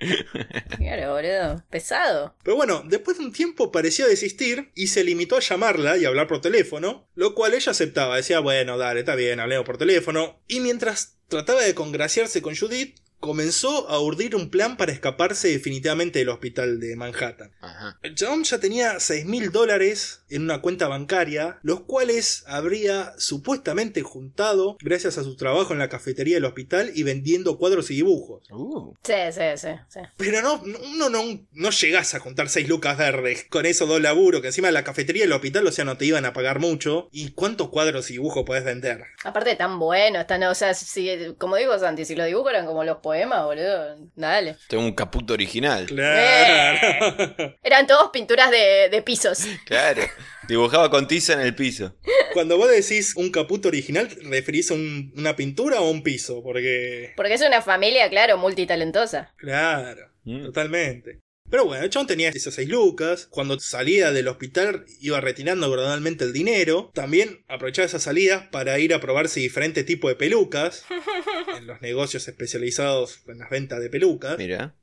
Claro, 0.76 1.12
boludo. 1.12 1.62
Pesado. 1.70 2.34
Pero 2.42 2.56
bueno, 2.56 2.82
después 2.86 3.18
de 3.18 3.24
un 3.24 3.32
tiempo 3.32 3.70
pareció 3.70 4.08
desistir 4.08 4.70
y 4.74 4.88
se 4.88 5.04
limitó 5.04 5.36
a 5.36 5.40
llamarla 5.40 5.96
y 5.96 6.04
hablar 6.04 6.26
por 6.26 6.40
teléfono, 6.40 7.08
lo 7.14 7.34
cual 7.34 7.54
ella 7.54 7.72
aceptaba, 7.72 8.16
decía, 8.16 8.40
bueno, 8.40 8.78
dale, 8.78 9.00
está 9.00 9.14
bien, 9.14 9.40
hablemos 9.40 9.66
por 9.66 9.78
teléfono. 9.78 10.40
Y 10.48 10.60
mientras 10.60 11.18
trataba 11.28 11.62
de 11.62 11.74
congraciarse 11.74 12.42
con 12.42 12.56
Judith, 12.56 12.98
comenzó 13.20 13.88
a 13.88 14.00
urdir 14.00 14.34
un 14.34 14.50
plan 14.50 14.76
para 14.76 14.92
escaparse 14.92 15.48
definitivamente 15.48 16.18
del 16.18 16.30
hospital 16.30 16.80
de 16.80 16.96
Manhattan. 16.96 17.52
Ajá. 17.60 17.98
El 18.02 18.14
chabón 18.14 18.44
ya 18.44 18.58
tenía 18.58 18.98
6 18.98 19.26
mil 19.26 19.52
dólares 19.52 20.22
en 20.30 20.42
una 20.42 20.60
cuenta 20.62 20.88
bancaria, 20.88 21.58
los 21.62 21.80
cuales 21.82 22.44
habría 22.46 23.12
supuestamente 23.18 24.02
juntado 24.02 24.76
gracias 24.80 25.18
a 25.18 25.22
su 25.24 25.36
trabajo 25.36 25.72
en 25.72 25.78
la 25.78 25.88
cafetería 25.88 26.36
del 26.36 26.44
hospital 26.44 26.90
y 26.94 27.02
vendiendo 27.02 27.58
cuadros 27.58 27.90
y 27.90 27.94
dibujos. 27.96 28.42
Uh. 28.50 28.94
Sí, 29.02 29.12
sí, 29.32 29.40
sí, 29.56 29.68
sí. 29.88 30.00
Pero 30.16 30.42
no, 30.42 30.62
no- 30.64 30.78
uno 30.92 31.08
no, 31.10 31.22
no 31.52 31.70
llegás 31.70 32.14
a 32.14 32.20
juntar 32.20 32.48
6 32.48 32.68
lucas 32.68 32.96
verdes 32.98 33.44
con 33.48 33.66
esos 33.66 33.88
dos 33.88 34.00
laburos, 34.00 34.40
que 34.40 34.48
encima 34.48 34.68
de 34.68 34.72
la 34.72 34.84
cafetería 34.84 35.22
del 35.24 35.32
hospital, 35.32 35.66
o 35.66 35.72
sea, 35.72 35.84
no 35.84 35.96
te 35.96 36.04
iban 36.06 36.24
a 36.24 36.32
pagar 36.32 36.58
mucho. 36.58 37.08
¿Y 37.12 37.32
cuántos 37.32 37.68
cuadros 37.68 38.10
y 38.10 38.14
dibujos 38.14 38.44
podés 38.44 38.64
vender? 38.64 39.02
Aparte 39.24 39.54
tan 39.56 39.78
bueno, 39.78 40.20
están, 40.20 40.42
o 40.44 40.54
sea, 40.54 40.74
si, 40.74 41.08
como 41.38 41.56
digo 41.56 41.78
Santi, 41.78 42.04
si 42.04 42.14
los 42.14 42.26
dibujos 42.26 42.50
eran 42.52 42.66
como 42.66 42.84
los 42.84 42.98
poemas, 43.10 43.42
boludo, 43.44 43.96
dale. 44.14 44.56
Tengo 44.68 44.84
un 44.84 44.92
caputo 44.92 45.32
original. 45.34 45.86
Claro. 45.86 47.56
Eran 47.62 47.86
todos 47.88 48.10
pinturas 48.12 48.50
de, 48.52 48.88
de 48.88 49.02
pisos. 49.02 49.46
Claro. 49.66 50.02
Dibujaba 50.46 50.90
con 50.90 51.06
tiza 51.08 51.32
en 51.32 51.40
el 51.40 51.54
piso. 51.54 51.96
Cuando 52.32 52.56
vos 52.56 52.68
decís 52.70 53.14
un 53.16 53.30
caputo 53.30 53.66
original, 53.68 54.08
¿referís 54.22 54.70
a 54.70 54.74
un- 54.74 55.12
una 55.16 55.34
pintura 55.34 55.80
o 55.80 55.90
un 55.90 56.02
piso? 56.02 56.40
Porque... 56.42 57.12
Porque 57.16 57.34
es 57.34 57.42
una 57.42 57.62
familia, 57.62 58.08
claro, 58.08 58.38
multitalentosa. 58.38 59.32
Claro, 59.36 60.08
Mm. 60.24 60.44
totalmente. 60.44 61.20
Pero 61.50 61.64
bueno, 61.64 61.84
el 61.84 61.90
chabón 61.90 62.06
tenía 62.06 62.28
esas 62.28 62.54
seis 62.54 62.68
lucas. 62.68 63.26
Cuando 63.28 63.58
salía 63.58 64.12
del 64.12 64.28
hospital 64.28 64.86
iba 65.00 65.20
retirando 65.20 65.70
gradualmente 65.70 66.24
el 66.24 66.32
dinero. 66.32 66.90
También 66.94 67.44
aprovechaba 67.48 67.86
esas 67.86 68.04
salidas 68.04 68.46
para 68.48 68.78
ir 68.78 68.94
a 68.94 69.00
probarse 69.00 69.40
diferentes 69.40 69.84
tipos 69.84 70.10
de 70.10 70.16
pelucas. 70.16 70.84
en 71.56 71.66
los 71.66 71.82
negocios 71.82 72.26
especializados 72.28 73.22
en 73.26 73.38
las 73.38 73.50
ventas 73.50 73.80
de 73.80 73.90
pelucas. 73.90 74.38
Mira. 74.38 74.74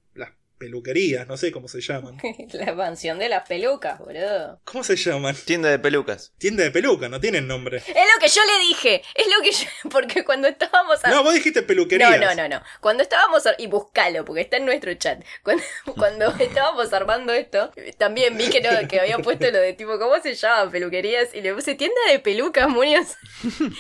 Peluquerías, 0.58 1.28
no 1.28 1.38
sé 1.38 1.52
cómo 1.52 1.68
se 1.68 1.82
llaman. 1.82 2.18
La 2.54 2.74
mansión 2.74 3.20
de 3.20 3.30
las 3.30 3.48
pelucas, 3.48 4.00
boludo. 4.00 4.60
¿Cómo 4.66 4.84
se 4.84 4.96
llaman? 4.96 5.36
Tienda 5.46 5.70
de 5.70 5.78
pelucas. 5.80 6.34
Tienda 6.38 6.64
de 6.64 6.72
pelucas, 6.72 7.10
no 7.10 7.20
tienen 7.20 7.48
nombre. 7.48 7.78
Es 7.78 7.86
lo 7.88 8.20
que 8.20 8.28
yo 8.28 8.42
le 8.44 8.60
dije. 8.68 9.02
Es 9.14 9.28
lo 9.28 9.44
que 9.44 9.52
yo. 9.52 9.68
Porque 9.92 10.24
cuando 10.26 10.48
estábamos. 10.48 11.04
a- 11.06 11.10
No, 11.12 11.24
vos 11.24 11.34
dijiste 11.36 11.62
peluquerías. 11.62 12.20
No, 12.20 12.34
no, 12.34 12.36
no, 12.36 12.50
no. 12.50 12.62
Cuando 12.82 13.04
estábamos. 13.04 13.46
ar- 13.46 13.56
Y 13.60 13.68
buscalo, 13.68 14.26
porque 14.26 14.42
está 14.42 14.58
en 14.58 14.66
nuestro 14.66 14.94
chat. 14.96 15.24
Cuando, 15.44 15.64
cuando 15.96 16.26
estábamos 16.40 16.92
armando 16.94 17.34
esto, 17.34 17.72
también 17.98 18.36
vi 18.38 18.50
que, 18.50 18.62
no, 18.62 18.70
que 18.88 19.00
habían 19.00 19.22
puesto 19.22 19.50
lo 19.52 19.60
de 19.60 19.74
tipo, 19.74 20.00
¿cómo 20.00 20.20
se 20.22 20.34
llama? 20.34 20.72
Peluquerías. 20.72 21.34
Y 21.36 21.42
le 21.42 21.54
puse 21.54 21.76
tienda 21.76 22.00
de 22.12 22.20
pelucas, 22.20 22.68
Munios. 22.68 23.16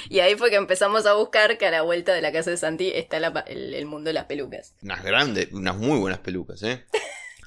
Y 0.09 0.19
ahí 0.19 0.35
fue 0.35 0.49
que 0.49 0.55
empezamos 0.57 1.05
a 1.05 1.13
buscar 1.13 1.57
que 1.57 1.65
a 1.65 1.71
la 1.71 1.81
vuelta 1.81 2.13
de 2.13 2.21
la 2.21 2.31
casa 2.31 2.51
de 2.51 2.57
Santi 2.57 2.91
está 2.93 3.19
la 3.19 3.43
el, 3.47 3.73
el 3.73 3.85
mundo 3.85 4.09
de 4.09 4.13
las 4.13 4.25
pelucas. 4.25 4.73
Unas 4.83 5.03
grandes, 5.03 5.51
unas 5.51 5.75
muy 5.75 5.97
buenas 5.99 6.19
pelucas, 6.19 6.61
¿eh? 6.63 6.66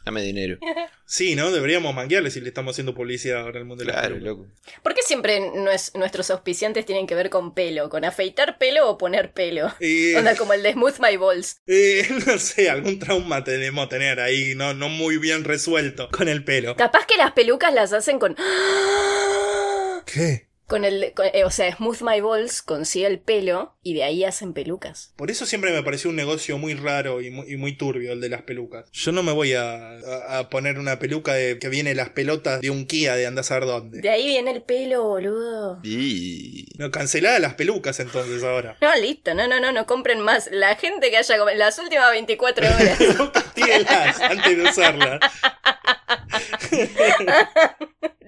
Dame 0.05 0.23
dinero. 0.23 0.59
Sí, 1.05 1.35
¿no? 1.37 1.51
Deberíamos 1.51 1.95
manguearle 1.95 2.31
si 2.31 2.41
le 2.41 2.49
estamos 2.49 2.73
haciendo 2.75 2.95
publicidad 2.95 3.43
ahora 3.43 3.59
al 3.61 3.67
mundo 3.67 3.85
de 3.85 3.91
Claro, 3.93 4.15
pelucas. 4.15 4.23
loco. 4.25 4.47
¿Por 4.83 4.95
qué 4.95 5.03
siempre 5.03 5.41
nues- 5.41 5.95
nuestros 5.99 6.31
auspiciantes 6.31 6.87
tienen 6.87 7.07
que 7.07 7.15
ver 7.15 7.29
con 7.29 7.53
pelo? 7.53 7.91
¿Con 7.91 8.07
afeitar 8.07 8.57
pelo 8.57 8.89
o 8.89 8.97
poner 8.97 9.33
pelo? 9.35 9.71
Eh, 9.81 10.15
Onda 10.17 10.37
como 10.37 10.55
el 10.55 10.63
de 10.63 10.73
Smooth 10.73 11.01
My 11.01 11.17
Balls. 11.19 11.61
eh, 11.67 12.07
no 12.27 12.39
sé, 12.39 12.71
algún 12.71 12.99
trauma 12.99 13.45
tenemos 13.45 13.89
tener 13.91 14.21
ahí, 14.21 14.55
no, 14.57 14.73
no 14.73 14.89
muy 14.89 15.19
bien 15.19 15.45
resuelto 15.45 16.09
con 16.11 16.29
el 16.29 16.45
pelo. 16.45 16.77
Capaz 16.77 17.05
que 17.07 17.19
las 17.19 17.33
pelucas 17.33 17.75
las 17.75 17.93
hacen 17.93 18.19
con. 18.19 18.37
¿Qué? 20.07 20.49
Con 20.71 20.85
el. 20.87 21.13
con- 21.15 21.27
eh, 21.35 21.45
o 21.45 21.51
sea, 21.51 21.75
Smooth 21.77 22.01
My 22.03 22.21
Balls 22.21 22.63
consigue 22.63 23.07
el 23.07 23.19
pelo 23.19 23.75
y 23.83 23.93
de 23.95 24.05
ahí 24.05 24.25
hacen 24.25 24.53
pelucas. 24.55 25.13
Por 25.17 25.31
eso 25.31 25.45
siempre 25.45 25.73
me 25.73 25.83
pareció 25.83 26.09
un 26.11 26.17
negocio 26.17 26.57
muy 26.59 26.75
raro 26.75 27.21
y 27.21 27.31
muy, 27.31 27.53
y 27.53 27.57
muy 27.57 27.77
turbio 27.77 28.13
el 28.13 28.21
de 28.21 28.29
las 28.29 28.43
pelucas. 28.43 28.85
Yo 28.93 29.11
no 29.13 29.23
me 29.25 29.33
voy 29.33 29.53
a, 29.55 29.91
a- 29.99 30.39
a 30.39 30.49
poner 30.49 30.79
una 30.79 30.99
peluca 31.01 31.35
de, 31.35 31.59
que 31.59 31.69
viene 31.69 31.95
las 31.95 32.11
pelotas 32.11 32.61
de 32.61 32.71
un 32.71 32.87
Kia 32.87 33.17
de 33.17 33.27
andar 33.27 33.41
a 33.41 33.45
saber 33.45 33.65
dónde. 33.67 34.01
De 34.01 34.09
ahí 34.11 34.27
viene 34.27 34.53
el 34.53 34.63
pelo, 34.63 35.03
boludo. 35.05 35.81
Y... 35.83 36.67
No, 36.79 36.91
cancelada 36.93 37.39
las 37.41 37.55
pelucas 37.55 37.99
entonces 38.01 38.43
ahora. 38.45 38.77
No, 38.81 38.95
listo, 38.97 39.35
no, 39.35 39.49
no, 39.49 39.59
no, 39.61 39.73
no 39.73 39.87
compren 39.87 40.21
más. 40.21 40.49
La 40.53 40.77
gente 40.77 41.11
que 41.11 41.17
haya 41.17 41.37
comido 41.37 41.59
las 41.59 41.79
últimas 41.81 42.11
24 42.13 42.67
horas. 42.67 42.99
Tírenlas 43.55 44.21
antes 44.21 44.57
de 44.57 44.63
usarlas. 44.63 45.21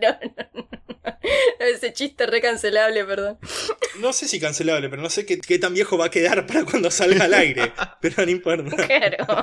No, 0.02 0.08
no, 0.20 0.50
no. 0.54 0.68
Ese 1.60 1.92
chiste 1.92 2.26
recancelable, 2.26 3.04
perdón. 3.04 3.38
No 4.00 4.12
sé 4.12 4.26
si 4.26 4.40
cancelable, 4.40 4.88
pero 4.88 5.00
no 5.00 5.10
sé 5.10 5.24
qué, 5.24 5.38
qué 5.40 5.58
tan 5.60 5.74
viejo 5.74 5.96
va 5.96 6.06
a 6.06 6.10
quedar 6.10 6.44
para 6.48 6.64
cuando 6.64 6.90
salga 6.90 7.24
al 7.26 7.34
aire. 7.34 7.72
Pero 8.00 8.24
no 8.24 8.30
importa. 8.32 8.86
Claro. 8.86 9.42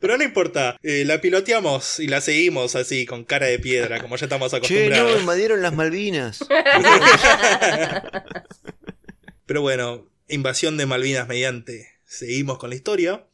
Pero 0.00 0.16
no 0.18 0.24
importa. 0.24 0.76
eh, 0.82 1.04
la 1.04 1.20
piloteamos 1.20 2.00
y 2.00 2.08
la 2.08 2.20
seguimos 2.20 2.74
así, 2.74 3.06
con 3.06 3.24
cara 3.24 3.46
de 3.46 3.58
piedra, 3.60 4.00
como 4.00 4.16
ya 4.16 4.26
estamos 4.26 4.50
Che, 4.50 4.56
no, 4.58 4.64
acostumbrados. 4.64 5.20
invadieron 5.20 5.62
las 5.62 5.72
Malvinas. 5.74 6.40
Pero 9.46 9.62
bueno, 9.62 10.10
invasión 10.28 10.76
de 10.76 10.86
Malvinas 10.86 11.28
mediante. 11.28 11.88
Seguimos 12.04 12.58
con 12.58 12.70
la 12.70 12.76
historia. 12.76 13.26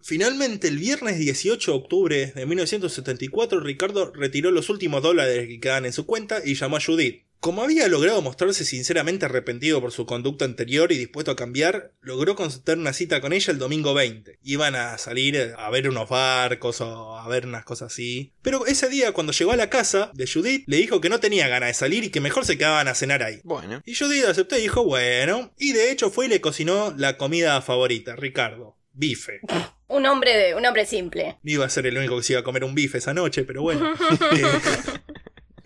Finalmente, 0.00 0.68
el 0.68 0.78
viernes 0.78 1.18
18 1.18 1.70
de 1.70 1.76
octubre 1.76 2.32
de 2.34 2.46
1974, 2.46 3.60
Ricardo 3.60 4.12
retiró 4.12 4.50
los 4.50 4.68
últimos 4.68 5.02
dólares 5.02 5.48
que 5.48 5.60
quedaban 5.60 5.86
en 5.86 5.92
su 5.92 6.06
cuenta 6.06 6.40
y 6.44 6.54
llamó 6.54 6.76
a 6.76 6.80
Judith. 6.80 7.22
Como 7.44 7.62
había 7.62 7.88
logrado 7.88 8.22
mostrarse 8.22 8.64
sinceramente 8.64 9.26
arrepentido 9.26 9.78
por 9.82 9.92
su 9.92 10.06
conducta 10.06 10.46
anterior 10.46 10.90
y 10.92 10.96
dispuesto 10.96 11.30
a 11.30 11.36
cambiar, 11.36 11.92
logró 12.00 12.36
concertar 12.36 12.78
una 12.78 12.94
cita 12.94 13.20
con 13.20 13.34
ella 13.34 13.52
el 13.52 13.58
domingo 13.58 13.92
20. 13.92 14.38
Iban 14.44 14.74
a 14.74 14.96
salir 14.96 15.52
a 15.58 15.68
ver 15.68 15.90
unos 15.90 16.08
barcos 16.08 16.80
o 16.80 17.18
a 17.18 17.28
ver 17.28 17.44
unas 17.44 17.66
cosas 17.66 17.92
así. 17.92 18.32
Pero 18.40 18.64
ese 18.64 18.88
día, 18.88 19.12
cuando 19.12 19.34
llegó 19.34 19.52
a 19.52 19.56
la 19.56 19.68
casa 19.68 20.10
de 20.14 20.26
Judith, 20.26 20.64
le 20.66 20.78
dijo 20.78 21.02
que 21.02 21.10
no 21.10 21.20
tenía 21.20 21.46
ganas 21.48 21.68
de 21.68 21.74
salir 21.74 22.04
y 22.04 22.08
que 22.08 22.22
mejor 22.22 22.46
se 22.46 22.56
quedaban 22.56 22.88
a 22.88 22.94
cenar 22.94 23.22
ahí. 23.22 23.40
Bueno. 23.44 23.82
Y 23.84 23.94
Judith 23.94 24.24
aceptó 24.24 24.56
y 24.56 24.62
dijo, 24.62 24.82
bueno. 24.82 25.52
Y 25.58 25.72
de 25.72 25.90
hecho 25.90 26.08
fue 26.08 26.24
y 26.24 26.28
le 26.30 26.40
cocinó 26.40 26.94
la 26.96 27.18
comida 27.18 27.60
favorita, 27.60 28.16
Ricardo. 28.16 28.78
Bife. 28.94 29.40
Un 29.88 30.06
hombre 30.06 30.36
de, 30.36 30.54
un 30.54 30.64
hombre 30.64 30.86
simple. 30.86 31.36
No 31.42 31.52
iba 31.52 31.66
a 31.66 31.68
ser 31.68 31.86
el 31.86 31.96
único 31.96 32.16
que 32.16 32.22
se 32.22 32.32
iba 32.32 32.40
a 32.40 32.44
comer 32.44 32.64
un 32.64 32.74
bife 32.74 32.98
esa 32.98 33.14
noche, 33.14 33.44
pero 33.44 33.62
bueno. 33.62 33.94
Eh, 34.32 34.44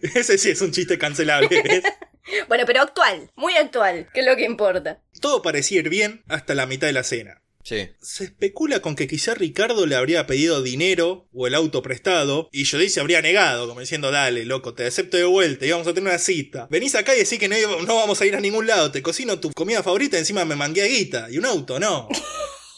ese 0.15 0.37
sí 0.37 0.51
es 0.51 0.61
un 0.61 0.73
chiste 0.73 0.99
cancelable. 0.99 1.49
¿ves? 1.63 1.83
Bueno, 2.49 2.65
pero 2.67 2.83
actual, 2.83 3.31
muy 3.37 3.55
actual, 3.55 4.09
que 4.13 4.21
es 4.21 4.27
lo 4.27 4.37
que 4.37 4.45
importa. 4.45 5.01
Todo 5.21 5.41
parecía 5.41 5.79
ir 5.79 5.89
bien 5.89 6.25
hasta 6.29 6.55
la 6.55 6.67
mitad 6.67 6.89
de 6.89 6.93
la 6.93 7.05
cena. 7.05 7.41
Sí. 7.63 7.89
Se 8.01 8.25
especula 8.25 8.81
con 8.81 8.97
que 8.97 9.07
quizá 9.07 9.35
Ricardo 9.35 9.87
le 9.87 9.95
habría 9.95 10.27
pedido 10.27 10.63
dinero 10.63 11.29
o 11.33 11.47
el 11.47 11.55
auto 11.55 11.83
prestado 11.83 12.49
y 12.51 12.65
Judith 12.65 12.91
se 12.91 13.01
habría 13.01 13.23
negado, 13.23 13.69
como 13.69 13.81
diciendo, 13.81 14.11
dale, 14.11 14.45
loco, 14.47 14.75
te 14.75 14.87
acepto 14.87 15.17
de 15.17 15.25
vuelta 15.25 15.65
y 15.65 15.71
vamos 15.71 15.87
a 15.87 15.95
tener 15.95 16.09
una 16.09 16.19
cita. 16.19 16.67
Venís 16.71 16.95
acá 16.95 17.15
y 17.15 17.19
decís 17.19 17.39
que 17.39 17.49
no, 17.49 17.57
no 17.83 17.97
vamos 17.97 18.21
a 18.21 18.27
ir 18.27 18.37
a 18.37 18.41
ningún 18.41 18.67
lado, 18.67 18.91
te 18.91 19.03
cocino 19.03 19.39
tu 19.39 19.53
comida 19.53 19.83
favorita 19.83 20.17
y 20.17 20.21
encima 20.21 20.45
me 20.45 20.57
mangué 20.57 20.83
a 20.83 20.87
guita. 20.87 21.29
Y 21.31 21.39
un 21.39 21.47
auto, 21.47 21.79
no. 21.79 22.09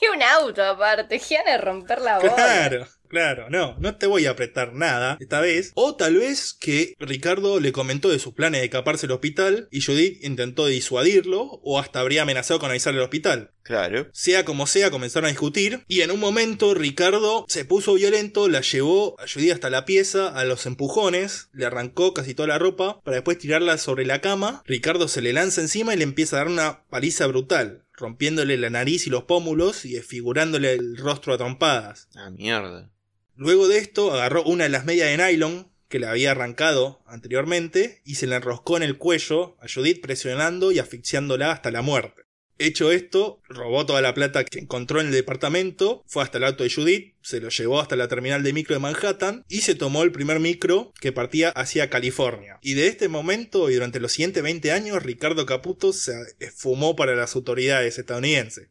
Y 0.01 0.07
un 0.17 0.23
auto 0.23 0.63
aparte, 0.63 1.21
de 1.21 1.59
romper 1.59 2.01
la 2.01 2.19
bola. 2.19 2.35
Claro, 2.35 2.89
claro, 3.09 3.51
no, 3.51 3.77
no 3.79 3.97
te 3.97 4.07
voy 4.07 4.27
a 4.27 4.31
apretar 4.31 4.73
nada 4.73 5.17
esta 5.21 5.41
vez. 5.41 5.73
O 5.75 5.97
tal 5.97 6.17
vez 6.17 6.55
que 6.55 6.95
Ricardo 6.99 7.61
le 7.61 7.73
comentó 7.73 8.09
de 8.09 8.19
sus 8.19 8.35
planes 8.35 8.61
de 8.61 8.67
escaparse 8.67 9.07
del 9.07 9.15
hospital 9.15 9.69
y 9.71 9.83
Judith 9.83 10.23
intentó 10.23 10.67
disuadirlo 10.67 11.61
o 11.63 11.79
hasta 11.79 12.01
habría 12.01 12.23
amenazado 12.23 12.61
con 12.61 12.71
avisarle 12.71 13.01
al 13.01 13.05
hospital. 13.05 13.53
Claro. 13.63 14.09
Sea 14.13 14.45
como 14.45 14.67
sea, 14.67 14.91
comenzaron 14.91 15.27
a 15.27 15.31
discutir 15.31 15.85
y 15.87 16.01
en 16.01 16.11
un 16.11 16.19
momento 16.19 16.75
Ricardo 16.75 17.45
se 17.49 17.65
puso 17.65 17.95
violento, 17.95 18.49
la 18.49 18.63
llevó 18.63 19.15
a 19.21 19.29
Judith 19.33 19.53
hasta 19.53 19.71
la 19.71 19.85
pieza, 19.85 20.29
a 20.29 20.45
los 20.45 20.67
empujones, 20.67 21.51
le 21.53 21.67
arrancó 21.67 22.13
casi 22.15 22.35
toda 22.35 22.49
la 22.49 22.59
ropa 22.59 23.01
para 23.05 23.17
después 23.17 23.39
tirarla 23.39 23.79
sobre 23.79 24.07
la 24.07 24.21
cama. 24.21 24.63
Ricardo 24.67 25.07
se 25.09 25.21
le 25.21 25.33
lanza 25.33 25.61
encima 25.61 25.95
y 25.95 25.99
le 25.99 26.05
empieza 26.05 26.37
a 26.37 26.39
dar 26.41 26.49
una 26.49 26.83
paliza 26.89 27.27
brutal, 27.27 27.85
rompiéndole 28.01 28.57
la 28.57 28.71
nariz 28.71 29.07
y 29.07 29.11
los 29.11 29.25
pómulos 29.25 29.85
y 29.85 29.93
desfigurándole 29.93 30.73
el 30.73 30.97
rostro 30.97 31.35
a 31.35 31.39
trompadas. 31.39 32.09
Ah, 32.17 32.31
mierda. 32.31 32.91
Luego 33.37 33.69
de 33.69 33.79
esto 33.79 34.13
agarró 34.13 34.43
una 34.45 34.65
de 34.65 34.71
las 34.71 34.85
medias 34.85 35.09
de 35.09 35.17
nylon 35.17 35.71
que 35.89 35.99
le 35.99 36.07
había 36.07 36.31
arrancado 36.31 37.03
anteriormente 37.07 38.01
y 38.05 38.15
se 38.15 38.27
la 38.27 38.37
enroscó 38.37 38.77
en 38.77 38.83
el 38.83 38.97
cuello 38.97 39.57
a 39.61 39.67
Judith 39.73 40.01
presionando 40.01 40.73
y 40.73 40.79
asfixiándola 40.79 41.53
hasta 41.53 41.71
la 41.71 41.83
muerte. 41.83 42.23
Hecho 42.63 42.93
esto, 42.93 43.41
robó 43.49 43.87
toda 43.87 44.03
la 44.03 44.13
plata 44.13 44.45
que 44.45 44.59
encontró 44.59 45.01
en 45.01 45.07
el 45.07 45.13
departamento, 45.15 46.05
fue 46.07 46.23
hasta 46.23 46.37
el 46.37 46.45
auto 46.45 46.63
de 46.63 46.69
Judith, 46.69 47.15
se 47.23 47.41
lo 47.41 47.49
llevó 47.49 47.81
hasta 47.81 47.97
la 47.97 48.07
terminal 48.07 48.43
de 48.43 48.53
micro 48.53 48.75
de 48.75 48.81
Manhattan 48.81 49.47
y 49.49 49.63
se 49.63 49.75
tomó 49.75 50.03
el 50.03 50.13
primer 50.13 50.41
micro 50.41 50.93
que 51.01 51.11
partía 51.11 51.49
hacia 51.49 51.89
California. 51.89 52.59
Y 52.61 52.75
de 52.75 52.89
este 52.89 53.09
momento 53.09 53.71
y 53.71 53.75
durante 53.77 53.99
los 53.99 54.13
siguientes 54.13 54.43
20 54.43 54.73
años, 54.73 55.03
Ricardo 55.03 55.47
Caputo 55.47 55.95
se 55.95 56.13
esfumó 56.39 56.97
para 56.97 57.17
las 57.17 57.35
autoridades 57.35 57.99
estadounidenses. 57.99 58.69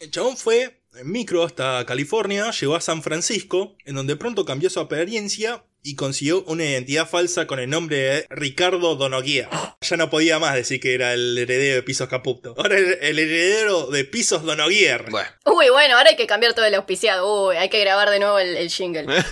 El 0.00 0.10
chabón 0.10 0.38
fue 0.38 0.80
en 0.94 1.12
micro 1.12 1.44
hasta 1.44 1.84
California, 1.84 2.50
llegó 2.50 2.76
a 2.76 2.80
San 2.80 3.02
Francisco, 3.02 3.76
en 3.84 3.94
donde 3.94 4.16
pronto 4.16 4.46
cambió 4.46 4.70
su 4.70 4.80
apariencia 4.80 5.66
y 5.82 5.96
consiguió 5.96 6.44
una 6.44 6.64
identidad 6.64 7.08
falsa 7.08 7.46
con 7.46 7.58
el 7.58 7.68
nombre 7.68 7.96
de 7.96 8.26
Ricardo 8.30 8.94
Donoguía. 8.96 9.48
Ya 9.80 9.96
no 9.96 10.10
podía 10.10 10.38
más 10.38 10.54
decir 10.54 10.80
que 10.80 10.94
era 10.94 11.12
el 11.12 11.36
heredero 11.36 11.76
de 11.76 11.82
Pisos 11.82 12.08
Caputo. 12.08 12.54
Ahora 12.56 12.78
el, 12.78 12.98
el 13.00 13.18
heredero 13.18 13.86
de 13.88 14.04
Pisos 14.04 14.44
Donoguier. 14.44 15.10
Bueno. 15.10 15.28
Uy, 15.44 15.68
bueno, 15.70 15.96
ahora 15.96 16.10
hay 16.10 16.16
que 16.16 16.26
cambiar 16.26 16.54
todo 16.54 16.64
el 16.64 16.74
auspiciado. 16.74 17.48
Uy, 17.48 17.56
hay 17.56 17.68
que 17.68 17.80
grabar 17.80 18.10
de 18.10 18.20
nuevo 18.20 18.38
el, 18.38 18.56
el 18.56 18.70
jingle. 18.70 19.06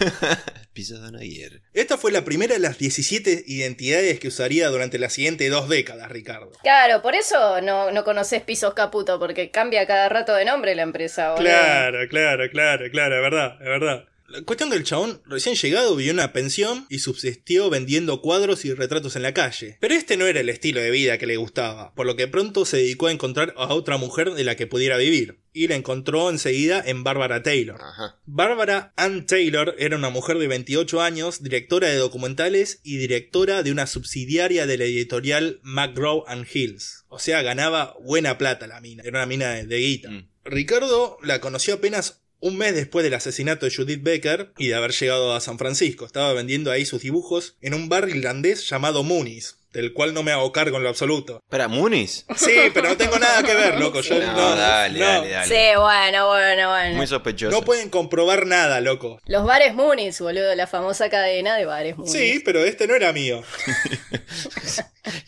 Pisos 0.73 1.03
de 1.03 1.11
Naguer. 1.11 1.63
Esta 1.75 1.99
fue 1.99 2.13
la 2.13 2.25
primera 2.25 2.55
de 2.55 2.61
las 2.61 2.79
17 2.79 3.45
identidades 3.47 4.21
que 4.21 4.29
usaría 4.29 4.69
durante 4.69 4.99
las 4.99 5.13
siguientes 5.13 5.51
dos 5.51 5.69
décadas, 5.69 6.09
Ricardo. 6.11 6.53
Claro, 6.63 7.03
por 7.03 7.15
eso 7.15 7.61
no, 7.61 7.91
no 7.91 8.05
conoces 8.05 8.43
Pisos 8.43 8.75
Caputo, 8.75 9.19
porque 9.19 9.51
cambia 9.51 9.87
cada 9.87 10.09
rato 10.09 10.33
de 10.35 10.45
nombre 10.45 10.75
la 10.77 10.83
empresa. 10.83 11.33
boludo. 11.33 11.45
Claro, 11.45 12.09
claro, 12.09 12.49
claro, 12.51 12.85
claro, 12.91 13.17
es 13.17 13.23
verdad, 13.23 13.53
es 13.61 13.67
verdad. 13.67 14.05
La 14.31 14.43
cuestión 14.43 14.71
del 14.71 14.85
chabón, 14.85 15.21
recién 15.27 15.57
llegado, 15.57 15.97
vivió 15.97 16.13
una 16.13 16.33
pensión 16.33 16.87
y 16.89 17.01
subsistió 17.01 17.69
vendiendo 17.69 18.23
cuadros 18.23 18.65
y 18.65 18.73
retratos 18.73 19.17
en 19.17 19.23
la 19.23 19.35
calle. 19.35 19.77
Pero 19.81 19.93
este 19.93 20.17
no 20.17 20.25
era 20.29 20.39
el 20.39 20.49
estilo 20.49 20.81
de 20.81 20.93
vida 20.93 21.19
que 21.19 21.27
le 21.27 21.37
gustaba, 21.37 21.93
por 21.97 22.07
lo 22.07 22.15
que 22.15 22.29
pronto 22.29 22.65
se 22.65 22.77
dedicó 22.77 23.09
a 23.09 23.13
encontrar 23.13 23.55
a 23.57 23.75
otra 23.75 23.97
mujer 23.97 24.31
de 24.35 24.45
la 24.45 24.55
que 24.55 24.69
pudiera 24.69 24.99
vivir. 24.99 25.41
Y 25.53 25.67
la 25.67 25.75
encontró 25.75 26.31
enseguida 26.31 26.81
en 26.87 27.03
Bárbara 27.03 27.43
Taylor. 27.43 27.81
Ajá. 27.83 28.21
Bárbara 28.25 28.93
Ann 28.95 29.27
Taylor 29.27 29.75
era 29.81 29.97
una 29.97 30.11
mujer 30.11 30.39
de 30.39 30.47
28 30.47 31.03
años, 31.03 31.43
directora 31.43 31.89
de 31.89 31.97
documentales 31.97 32.79
y 32.85 32.99
directora 32.99 33.65
de 33.65 33.73
una 33.73 33.89
subsidiaria 33.89 34.65
de 34.65 34.79
la 34.79 34.85
editorial 34.85 35.59
McGraw 35.65 36.23
and 36.29 36.47
Hills. 36.53 37.05
O 37.09 37.19
sea, 37.19 37.43
ganaba 37.43 37.97
buena 38.01 38.39
plata 38.39 38.69
la 38.69 38.81
mina, 38.81 39.03
era 39.05 39.19
una 39.19 39.27
mina 39.27 39.51
de, 39.55 39.67
de 39.67 39.79
guita. 39.79 40.11
Mm. 40.11 40.29
Ricardo 40.45 41.19
la 41.21 41.41
conoció 41.41 41.75
apenas 41.75 42.21
un 42.41 42.57
mes 42.57 42.75
después 42.75 43.05
del 43.05 43.15
asesinato 43.15 43.67
de 43.67 43.75
Judith 43.75 44.03
Becker 44.03 44.53
y 44.59 44.69
de 44.69 44.75
haber 44.75 44.93
llegado 44.93 45.35
a 45.35 45.41
San 45.41 45.59
Francisco. 45.59 46.07
Estaba 46.07 46.33
vendiendo 46.33 46.71
ahí 46.71 46.85
sus 46.85 47.03
dibujos 47.03 47.57
en 47.61 47.75
un 47.75 47.89
bar 47.89 48.09
irlandés 48.09 48.69
llamado 48.69 49.03
Mooney's 49.03 49.60
del 49.73 49.93
cual 49.93 50.13
no 50.15 50.23
me 50.23 50.33
hago 50.33 50.51
cargo 50.53 50.77
en 50.79 50.83
lo 50.83 50.89
absoluto. 50.89 51.43
¿Para 51.49 51.69
Muniz? 51.69 52.27
Sí, 52.37 52.55
pero 52.75 52.89
no 52.89 52.97
tengo 52.97 53.19
nada 53.19 53.43
que 53.43 53.55
ver, 53.55 53.79
loco. 53.79 54.01
Yo 54.01 54.15
No, 54.21 54.33
no, 54.33 54.57
dale, 54.57 54.99
no. 54.99 55.07
dale, 55.07 55.29
dale. 55.31 55.47
Sí, 55.49 55.77
bueno, 55.79 56.27
bueno, 56.29 56.69
bueno. 56.71 56.97
Muy 56.97 57.07
sospechoso. 57.07 57.57
No 57.57 57.65
pueden 57.65 57.89
comprobar 57.91 58.47
nada, 58.47 58.81
loco. 58.81 59.21
Los 59.27 59.45
bares 59.45 59.75
Muniz, 59.75 60.21
boludo, 60.21 60.55
la 60.55 60.67
famosa 60.67 61.09
cadena 61.09 61.57
de 61.57 61.65
bares 61.67 61.97
Muniz. 61.97 62.13
Sí, 62.13 62.43
pero 62.45 62.65
este 62.65 62.87
no 62.87 62.95
era 62.95 63.13
mío. 63.13 63.43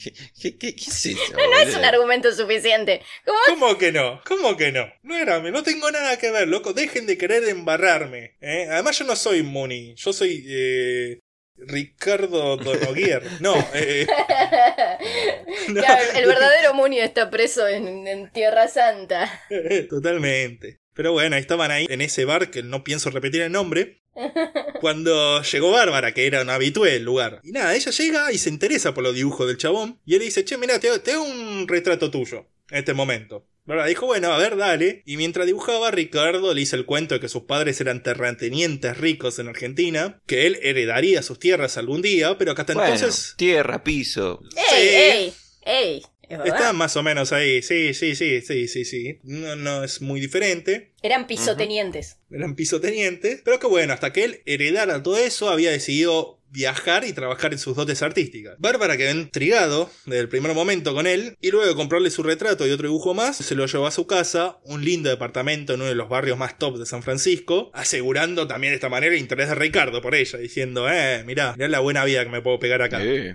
¿Qué, 0.03 0.13
qué, 0.41 0.59
qué- 0.59 0.75
es 0.77 1.07
eso? 1.07 1.19
No 1.35 1.59
es 1.59 1.75
un 1.75 1.85
argumento 1.85 2.33
suficiente. 2.35 3.01
¿Cómo? 3.25 3.39
¿Cómo 3.49 3.79
que 3.79 3.93
no? 3.93 4.21
¿Cómo 4.27 4.57
que 4.57 4.73
no? 4.73 4.87
No 5.03 5.17
era 5.17 5.41
mío, 5.41 5.51
no 5.53 5.63
tengo 5.63 5.91
nada 5.91 6.19
que 6.19 6.31
ver, 6.31 6.49
loco. 6.49 6.73
Dejen 6.73 7.07
de 7.07 7.17
querer 7.17 7.49
embarrarme. 7.49 8.37
¿eh? 8.41 8.69
Además, 8.71 8.99
yo 8.99 9.05
no 9.05 9.17
soy 9.17 9.43
Mooney. 9.43 9.95
Yo 9.97 10.13
soy 10.13 10.45
eh, 10.49 11.21
Ricardo 11.57 12.57
Donoguier. 12.57 13.23
No, 13.41 13.55
eh, 13.75 14.07
no. 15.69 15.81
Claro, 15.81 16.03
el 16.17 16.27
verdadero 16.27 16.75
Muniz 16.75 17.03
está 17.03 17.31
preso 17.31 17.67
en, 17.69 18.07
en 18.07 18.31
Tierra 18.31 18.69
Santa. 18.69 19.43
Totalmente. 19.89 20.81
Pero 20.95 21.13
bueno, 21.13 21.37
estaban 21.37 21.71
ahí 21.71 21.87
en 21.89 22.01
ese 22.01 22.25
bar 22.25 22.51
que 22.51 22.63
no 22.63 22.85
pienso 22.85 23.11
repetir 23.11 23.43
el 23.43 23.53
nombre. 23.53 24.03
Cuando 24.81 25.43
llegó 25.43 25.71
Bárbara, 25.71 26.13
que 26.13 26.27
era 26.27 26.43
una 26.43 26.55
habitué 26.55 26.93
del 26.93 27.05
lugar. 27.05 27.41
Y 27.43 27.53
nada, 27.53 27.75
ella 27.75 27.91
llega 27.91 28.33
y 28.33 28.39
se 28.39 28.51
interesa 28.51 28.93
por 28.93 29.03
los 29.03 29.15
dibujos 29.15 29.47
del 29.47 29.57
chabón. 29.57 30.01
Y 30.05 30.15
él 30.15 30.21
dice, 30.21 30.45
che, 30.45 30.59
mira, 30.59 30.79
te, 30.79 30.99
te 30.99 31.13
hago 31.13 31.25
un 31.25 31.67
retrato 31.67 32.11
tuyo 32.11 32.47
en 32.71 32.79
este 32.79 32.93
momento. 32.95 33.47
Dijo, 33.87 34.07
bueno, 34.07 34.33
a 34.33 34.39
ver, 34.39 34.57
dale. 34.57 35.03
Y 35.07 35.17
mientras 35.17 35.47
dibujaba, 35.47 35.91
Ricardo 35.91 36.53
le 36.53 36.61
hizo 36.61 36.77
el 36.77 36.85
cuento 36.85 37.15
de 37.15 37.21
que 37.21 37.29
sus 37.29 37.43
padres 37.45 37.81
eran 37.81 38.03
terratenientes 38.03 38.99
ricos 38.99 39.39
en 39.39 39.49
Argentina, 39.49 40.21
que 40.27 40.47
él 40.47 40.59
heredaría 40.63 41.23
sus 41.23 41.39
tierras 41.39 41.77
algún 41.77 42.03
día, 42.03 42.37
pero 42.39 42.55
que 42.55 42.61
hasta 42.63 42.75
Bueno, 42.75 42.93
entonces 42.95 43.35
tierra, 43.37 43.85
piso. 43.85 44.43
¡Ey, 44.57 44.89
Sí. 44.89 44.89
ey, 44.89 45.33
ey! 45.65 46.03
¿Es 46.23 46.39
verdad? 46.39 46.47
estaban 46.47 46.77
más 46.77 46.97
o 46.97 47.03
menos 47.03 47.31
ahí. 47.33 47.61
Sí, 47.63 47.93
sí, 47.95 48.17
sí, 48.17 48.41
sí, 48.41 48.67
sí, 48.67 48.85
sí. 48.87 49.19
No, 49.23 49.55
no 49.55 49.85
es 49.85 50.01
muy 50.01 50.19
diferente. 50.21 50.93
Eran 51.03 51.27
pisotenientes. 51.27 52.17
eran 52.31 52.55
pisotenientes, 52.57 53.43
pero 53.45 53.59
que 53.61 53.67
bueno, 53.67 53.93
hasta 53.93 54.13
que 54.13 54.25
él 54.25 54.43
heredara 54.47 55.03
todo 55.03 55.19
eso, 55.19 55.51
había 55.51 55.71
decidido 55.71 56.41
viajar 56.53 57.05
y 57.05 57.13
trabajar 57.13 57.53
en 57.53 57.59
sus 57.59 57.75
dotes 57.75 58.03
artísticas. 58.03 58.55
Bárbara 58.59 58.97
quedó 58.97 59.11
intrigado 59.11 59.91
desde 60.05 60.21
el 60.21 60.29
primer 60.29 60.55
momento 60.55 60.95
con 60.95 61.07
él, 61.07 61.37
y 61.41 61.51
luego 61.51 61.67
de 61.67 61.75
comprarle 61.75 62.11
su 62.11 62.23
retrato 62.23 62.67
y 62.67 62.71
otro 62.71 62.87
dibujo 62.89 63.15
más, 63.15 63.37
se 63.37 63.55
lo 63.55 63.67
llevó 63.67 63.87
a 63.87 63.91
su 63.91 64.07
casa, 64.07 64.59
un 64.65 64.85
lindo 64.85 65.09
departamento 65.11 65.73
en 65.75 65.81
uno 65.81 65.89
de 65.89 65.95
los 65.95 66.09
barrios 66.09 66.37
más 66.39 66.59
top 66.59 66.79
de 66.79 66.87
San 66.87 67.03
Francisco, 67.03 67.71
asegurando 67.75 68.47
también 68.47 68.73
de 68.73 68.77
esta 68.77 68.89
manera 68.91 69.15
el 69.15 69.21
interés 69.21 69.49
de 69.49 69.55
Ricardo 69.55 70.01
por 70.03 70.15
ella, 70.15 70.39
diciendo, 70.39 70.89
eh, 70.91 71.23
mirá, 71.25 71.55
mirá 71.57 71.69
la 71.69 71.81
buena 71.81 72.05
vida 72.05 72.25
que 72.25 72.31
me 72.31 72.43
puedo 72.43 72.59
pegar 72.59 72.83
acá. 72.83 73.01
Eh, 73.13 73.35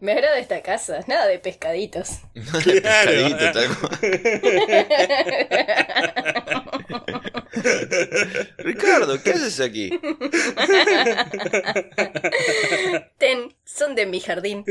Me 0.00 0.12
agrada 0.12 0.38
esta 0.38 0.62
casa. 0.62 1.00
Nada 1.08 1.26
de 1.26 1.38
pescaditos. 1.38 2.08
Claro. 2.34 3.10
pescadito, 3.10 3.52
tal 3.52 3.68
cual. 3.76 3.98
Ricardo, 8.58 9.22
¿qué 9.22 9.30
haces 9.32 9.60
aquí? 9.60 9.90
Ten, 13.18 13.54
son 13.64 13.94
de 13.94 14.06
mi 14.06 14.20
jardín. 14.20 14.64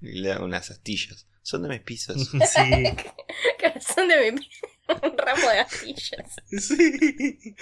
Y 0.00 0.20
le 0.20 0.28
da 0.28 0.42
unas 0.42 0.70
astillas. 0.70 1.26
Son 1.42 1.62
de 1.62 1.68
mis 1.68 1.80
pisos. 1.80 2.16
Sí, 2.32 2.84
son 3.94 4.08
de 4.08 4.32
mi... 4.32 4.40
Un 4.88 5.18
ramo 5.18 5.48
de 5.48 5.58
astillas. 5.60 6.36
sí. 6.58 7.54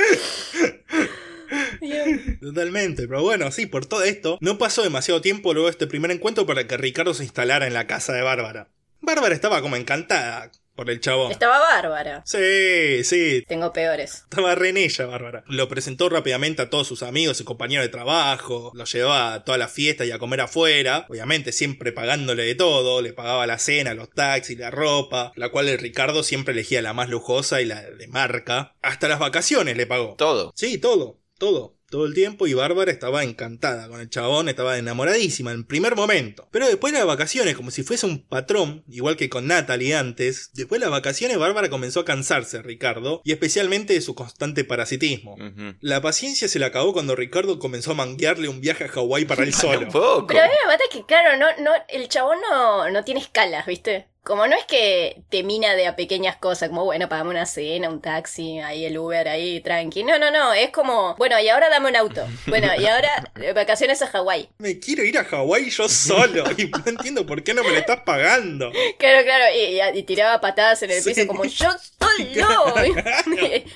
Totalmente, 2.40 3.06
pero 3.08 3.22
bueno, 3.22 3.50
sí, 3.50 3.66
por 3.66 3.86
todo 3.86 4.02
esto, 4.04 4.38
no 4.40 4.58
pasó 4.58 4.82
demasiado 4.82 5.20
tiempo 5.20 5.52
luego 5.52 5.68
de 5.68 5.72
este 5.72 5.86
primer 5.86 6.10
encuentro 6.10 6.46
para 6.46 6.66
que 6.66 6.76
Ricardo 6.76 7.14
se 7.14 7.24
instalara 7.24 7.66
en 7.66 7.74
la 7.74 7.86
casa 7.86 8.12
de 8.12 8.22
Bárbara. 8.22 8.68
Bárbara 9.00 9.34
estaba 9.34 9.60
como 9.60 9.76
encantada 9.76 10.50
por 10.74 10.90
el 10.90 11.00
chabón. 11.00 11.30
Estaba 11.30 11.58
bárbara. 11.60 12.22
Sí, 12.26 13.04
sí, 13.04 13.44
Tengo 13.46 13.72
peores. 13.72 14.22
estaba 14.24 14.54
re 14.54 14.70
en 14.70 14.76
ella, 14.76 15.06
Bárbara. 15.06 15.44
Lo 15.46 15.68
presentó 15.68 16.08
rápidamente 16.08 16.62
a 16.62 16.70
todos 16.70 16.86
sus 16.86 17.02
amigos 17.02 17.40
y 17.40 17.44
compañeros 17.44 17.84
de 17.84 17.90
trabajo, 17.90 18.72
lo 18.74 18.84
llevaba 18.84 19.34
a 19.34 19.44
todas 19.44 19.58
las 19.58 19.72
fiestas 19.72 20.06
y 20.06 20.12
a 20.12 20.18
comer 20.18 20.40
afuera, 20.40 21.06
obviamente 21.08 21.52
siempre 21.52 21.92
pagándole 21.92 22.44
de 22.44 22.54
todo, 22.54 23.02
le 23.02 23.12
pagaba 23.12 23.46
la 23.46 23.58
cena, 23.58 23.94
los 23.94 24.10
taxis, 24.10 24.58
la 24.58 24.70
ropa, 24.70 25.32
la 25.36 25.50
cual 25.50 25.68
el 25.68 25.78
Ricardo 25.78 26.22
siempre 26.22 26.52
elegía 26.52 26.82
la 26.82 26.92
más 26.92 27.08
lujosa 27.08 27.60
y 27.60 27.66
la 27.66 27.82
de 27.82 28.08
marca. 28.08 28.74
Hasta 28.82 29.08
las 29.08 29.18
vacaciones 29.18 29.76
le 29.76 29.86
pagó. 29.86 30.14
Todo. 30.16 30.52
Sí, 30.56 30.78
todo, 30.78 31.20
todo, 31.38 31.76
todo 31.94 32.06
el 32.06 32.14
tiempo 32.14 32.48
y 32.48 32.54
Bárbara 32.54 32.90
estaba 32.90 33.22
encantada 33.22 33.86
con 33.86 34.00
el 34.00 34.10
chabón, 34.10 34.48
estaba 34.48 34.78
enamoradísima 34.78 35.52
en 35.52 35.62
primer 35.62 35.94
momento. 35.94 36.48
Pero 36.50 36.66
después 36.66 36.92
de 36.92 36.98
las 36.98 37.06
vacaciones, 37.06 37.54
como 37.54 37.70
si 37.70 37.84
fuese 37.84 38.04
un 38.04 38.26
patrón, 38.26 38.82
igual 38.88 39.16
que 39.16 39.28
con 39.28 39.46
Natalie 39.46 39.94
antes, 39.94 40.50
después 40.54 40.80
de 40.80 40.86
las 40.86 40.90
vacaciones 40.90 41.38
Bárbara 41.38 41.70
comenzó 41.70 42.00
a 42.00 42.04
cansarse 42.04 42.62
Ricardo 42.62 43.22
y 43.22 43.30
especialmente 43.30 43.94
de 43.94 44.00
su 44.00 44.16
constante 44.16 44.64
parasitismo. 44.64 45.36
La 45.78 46.00
paciencia 46.00 46.48
se 46.48 46.58
le 46.58 46.64
acabó 46.64 46.92
cuando 46.92 47.14
Ricardo 47.14 47.60
comenzó 47.60 47.92
a 47.92 47.94
manguearle 47.94 48.48
un 48.48 48.60
viaje 48.60 48.82
a 48.82 48.88
Hawái 48.88 49.24
para 49.26 49.44
él 49.44 49.54
solo. 49.54 49.86
Pero 50.26 50.40
a 50.40 50.46
mí 50.48 50.52
me 50.64 50.72
mata 50.72 50.82
que, 50.90 51.06
claro, 51.06 51.36
no, 51.36 51.46
no, 51.62 51.70
el 51.88 52.08
chabón 52.08 52.38
no, 52.50 52.90
no 52.90 53.04
tiene 53.04 53.20
escalas, 53.20 53.66
¿viste? 53.66 54.08
Como 54.24 54.46
no 54.46 54.56
es 54.56 54.64
que 54.64 55.22
te 55.28 55.42
mina 55.42 55.74
de 55.74 55.86
a 55.86 55.96
pequeñas 55.96 56.36
cosas, 56.36 56.70
como 56.70 56.84
bueno, 56.86 57.10
pagame 57.10 57.28
una 57.30 57.44
cena, 57.44 57.90
un 57.90 58.00
taxi, 58.00 58.58
ahí 58.58 58.86
el 58.86 58.96
Uber, 58.96 59.28
ahí 59.28 59.60
tranqui. 59.60 60.02
No, 60.02 60.18
no, 60.18 60.30
no, 60.30 60.54
es 60.54 60.70
como, 60.70 61.14
bueno, 61.16 61.38
y 61.38 61.48
ahora 61.50 61.68
dame 61.68 61.90
un 61.90 61.96
auto. 61.96 62.26
Bueno, 62.46 62.68
y 62.78 62.86
ahora 62.86 63.30
eh, 63.40 63.52
vacaciones 63.52 64.00
a 64.02 64.06
Hawái. 64.06 64.48
Me 64.58 64.78
quiero 64.80 65.04
ir 65.04 65.18
a 65.18 65.24
Hawái 65.24 65.68
yo 65.70 65.88
solo 65.88 66.44
y 66.56 66.64
no 66.66 66.82
entiendo 66.86 67.26
por 67.26 67.42
qué 67.44 67.52
no 67.52 67.62
me 67.62 67.70
lo 67.70 67.76
estás 67.78 68.00
pagando. 68.06 68.72
Claro, 68.98 69.24
claro, 69.24 69.44
y, 69.54 69.78
y- 69.80 69.98
y 69.98 70.02
tiraba 70.04 70.40
patadas 70.40 70.82
en 70.82 70.90
el 70.92 71.02
Sí. 71.02 71.10
piso 71.12 71.26
como 71.26 71.44
yo 71.44 71.68
solo. 72.00 72.74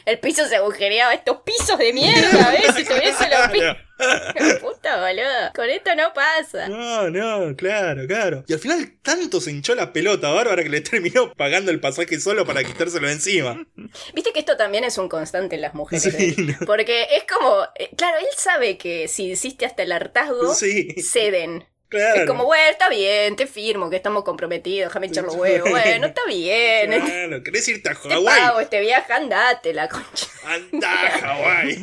el 0.07 0.19
piso 0.21 0.47
se 0.49 0.57
agujereaba, 0.57 1.13
estos 1.15 1.39
pisos 1.43 1.79
de 1.79 1.93
mierda, 1.93 2.51
¿ves? 2.53 2.75
Si 2.77 2.85
tuviese 2.85 3.29
los 3.29 3.49
pisos. 3.49 3.77
Puta 4.61 5.01
boludo, 5.01 5.53
con 5.55 5.69
esto 5.69 5.95
no 5.95 6.13
pasa. 6.13 6.69
No, 6.69 7.11
no, 7.11 7.57
claro, 7.57 8.07
claro. 8.07 8.45
Y 8.47 8.53
al 8.53 8.59
final 8.59 8.93
tanto 9.03 9.41
se 9.41 9.51
hinchó 9.51 9.75
la 9.75 9.93
pelota 9.93 10.31
Bárbara 10.31 10.63
que 10.63 10.69
le 10.69 10.81
terminó 10.81 11.33
pagando 11.35 11.71
el 11.71 11.81
pasaje 11.81 12.21
solo 12.21 12.47
para 12.47 12.65
quitárselo 12.65 13.07
de 13.07 13.15
encima. 13.15 13.67
Viste 14.15 14.33
que 14.33 14.41
esto 14.41 14.57
también 14.57 14.85
es 14.85 14.99
un 14.99 15.09
constante 15.09 15.57
en 15.57 15.63
las 15.63 15.75
mujeres. 15.75 16.03
Sí, 16.03 16.37
¿eh? 16.39 16.57
Porque 16.67 17.09
es 17.17 17.25
como, 17.25 17.65
eh, 17.75 17.91
claro, 17.97 18.19
él 18.19 18.27
sabe 18.37 18.79
que 18.79 19.09
si 19.09 19.31
insiste 19.31 19.67
hasta 19.67 19.83
el 19.83 19.93
hartazgo, 19.93 20.55
Sí, 20.55 20.95
ceden. 21.03 21.65
Claro. 21.89 22.21
Es 22.23 22.27
como, 22.27 22.45
bueno, 22.45 22.71
está 22.71 22.89
bien, 22.89 23.37
te 23.37 23.47
firmo 23.47 23.89
que 23.91 23.97
estamos 23.97 24.25
comprometidos, 24.25 24.91
déjame 24.91 25.07
echar 25.09 25.25
los 25.25 25.35
huevos. 25.35 25.69
Bueno, 25.71 26.07
está 26.07 26.23
bien. 26.27 26.91
Claro, 27.01 27.43
¿querés 27.43 27.69
irte 27.69 27.89
a 27.91 27.95
Te 27.95 28.09
pago 28.09 28.25
Hawái? 28.29 28.63
este 28.65 28.81
viaje, 28.81 29.13
andate, 29.13 29.73
la 29.75 29.89
concha. 29.89 30.27
Anda 30.45 30.91
a 31.07 31.11
Hawái. 31.19 31.77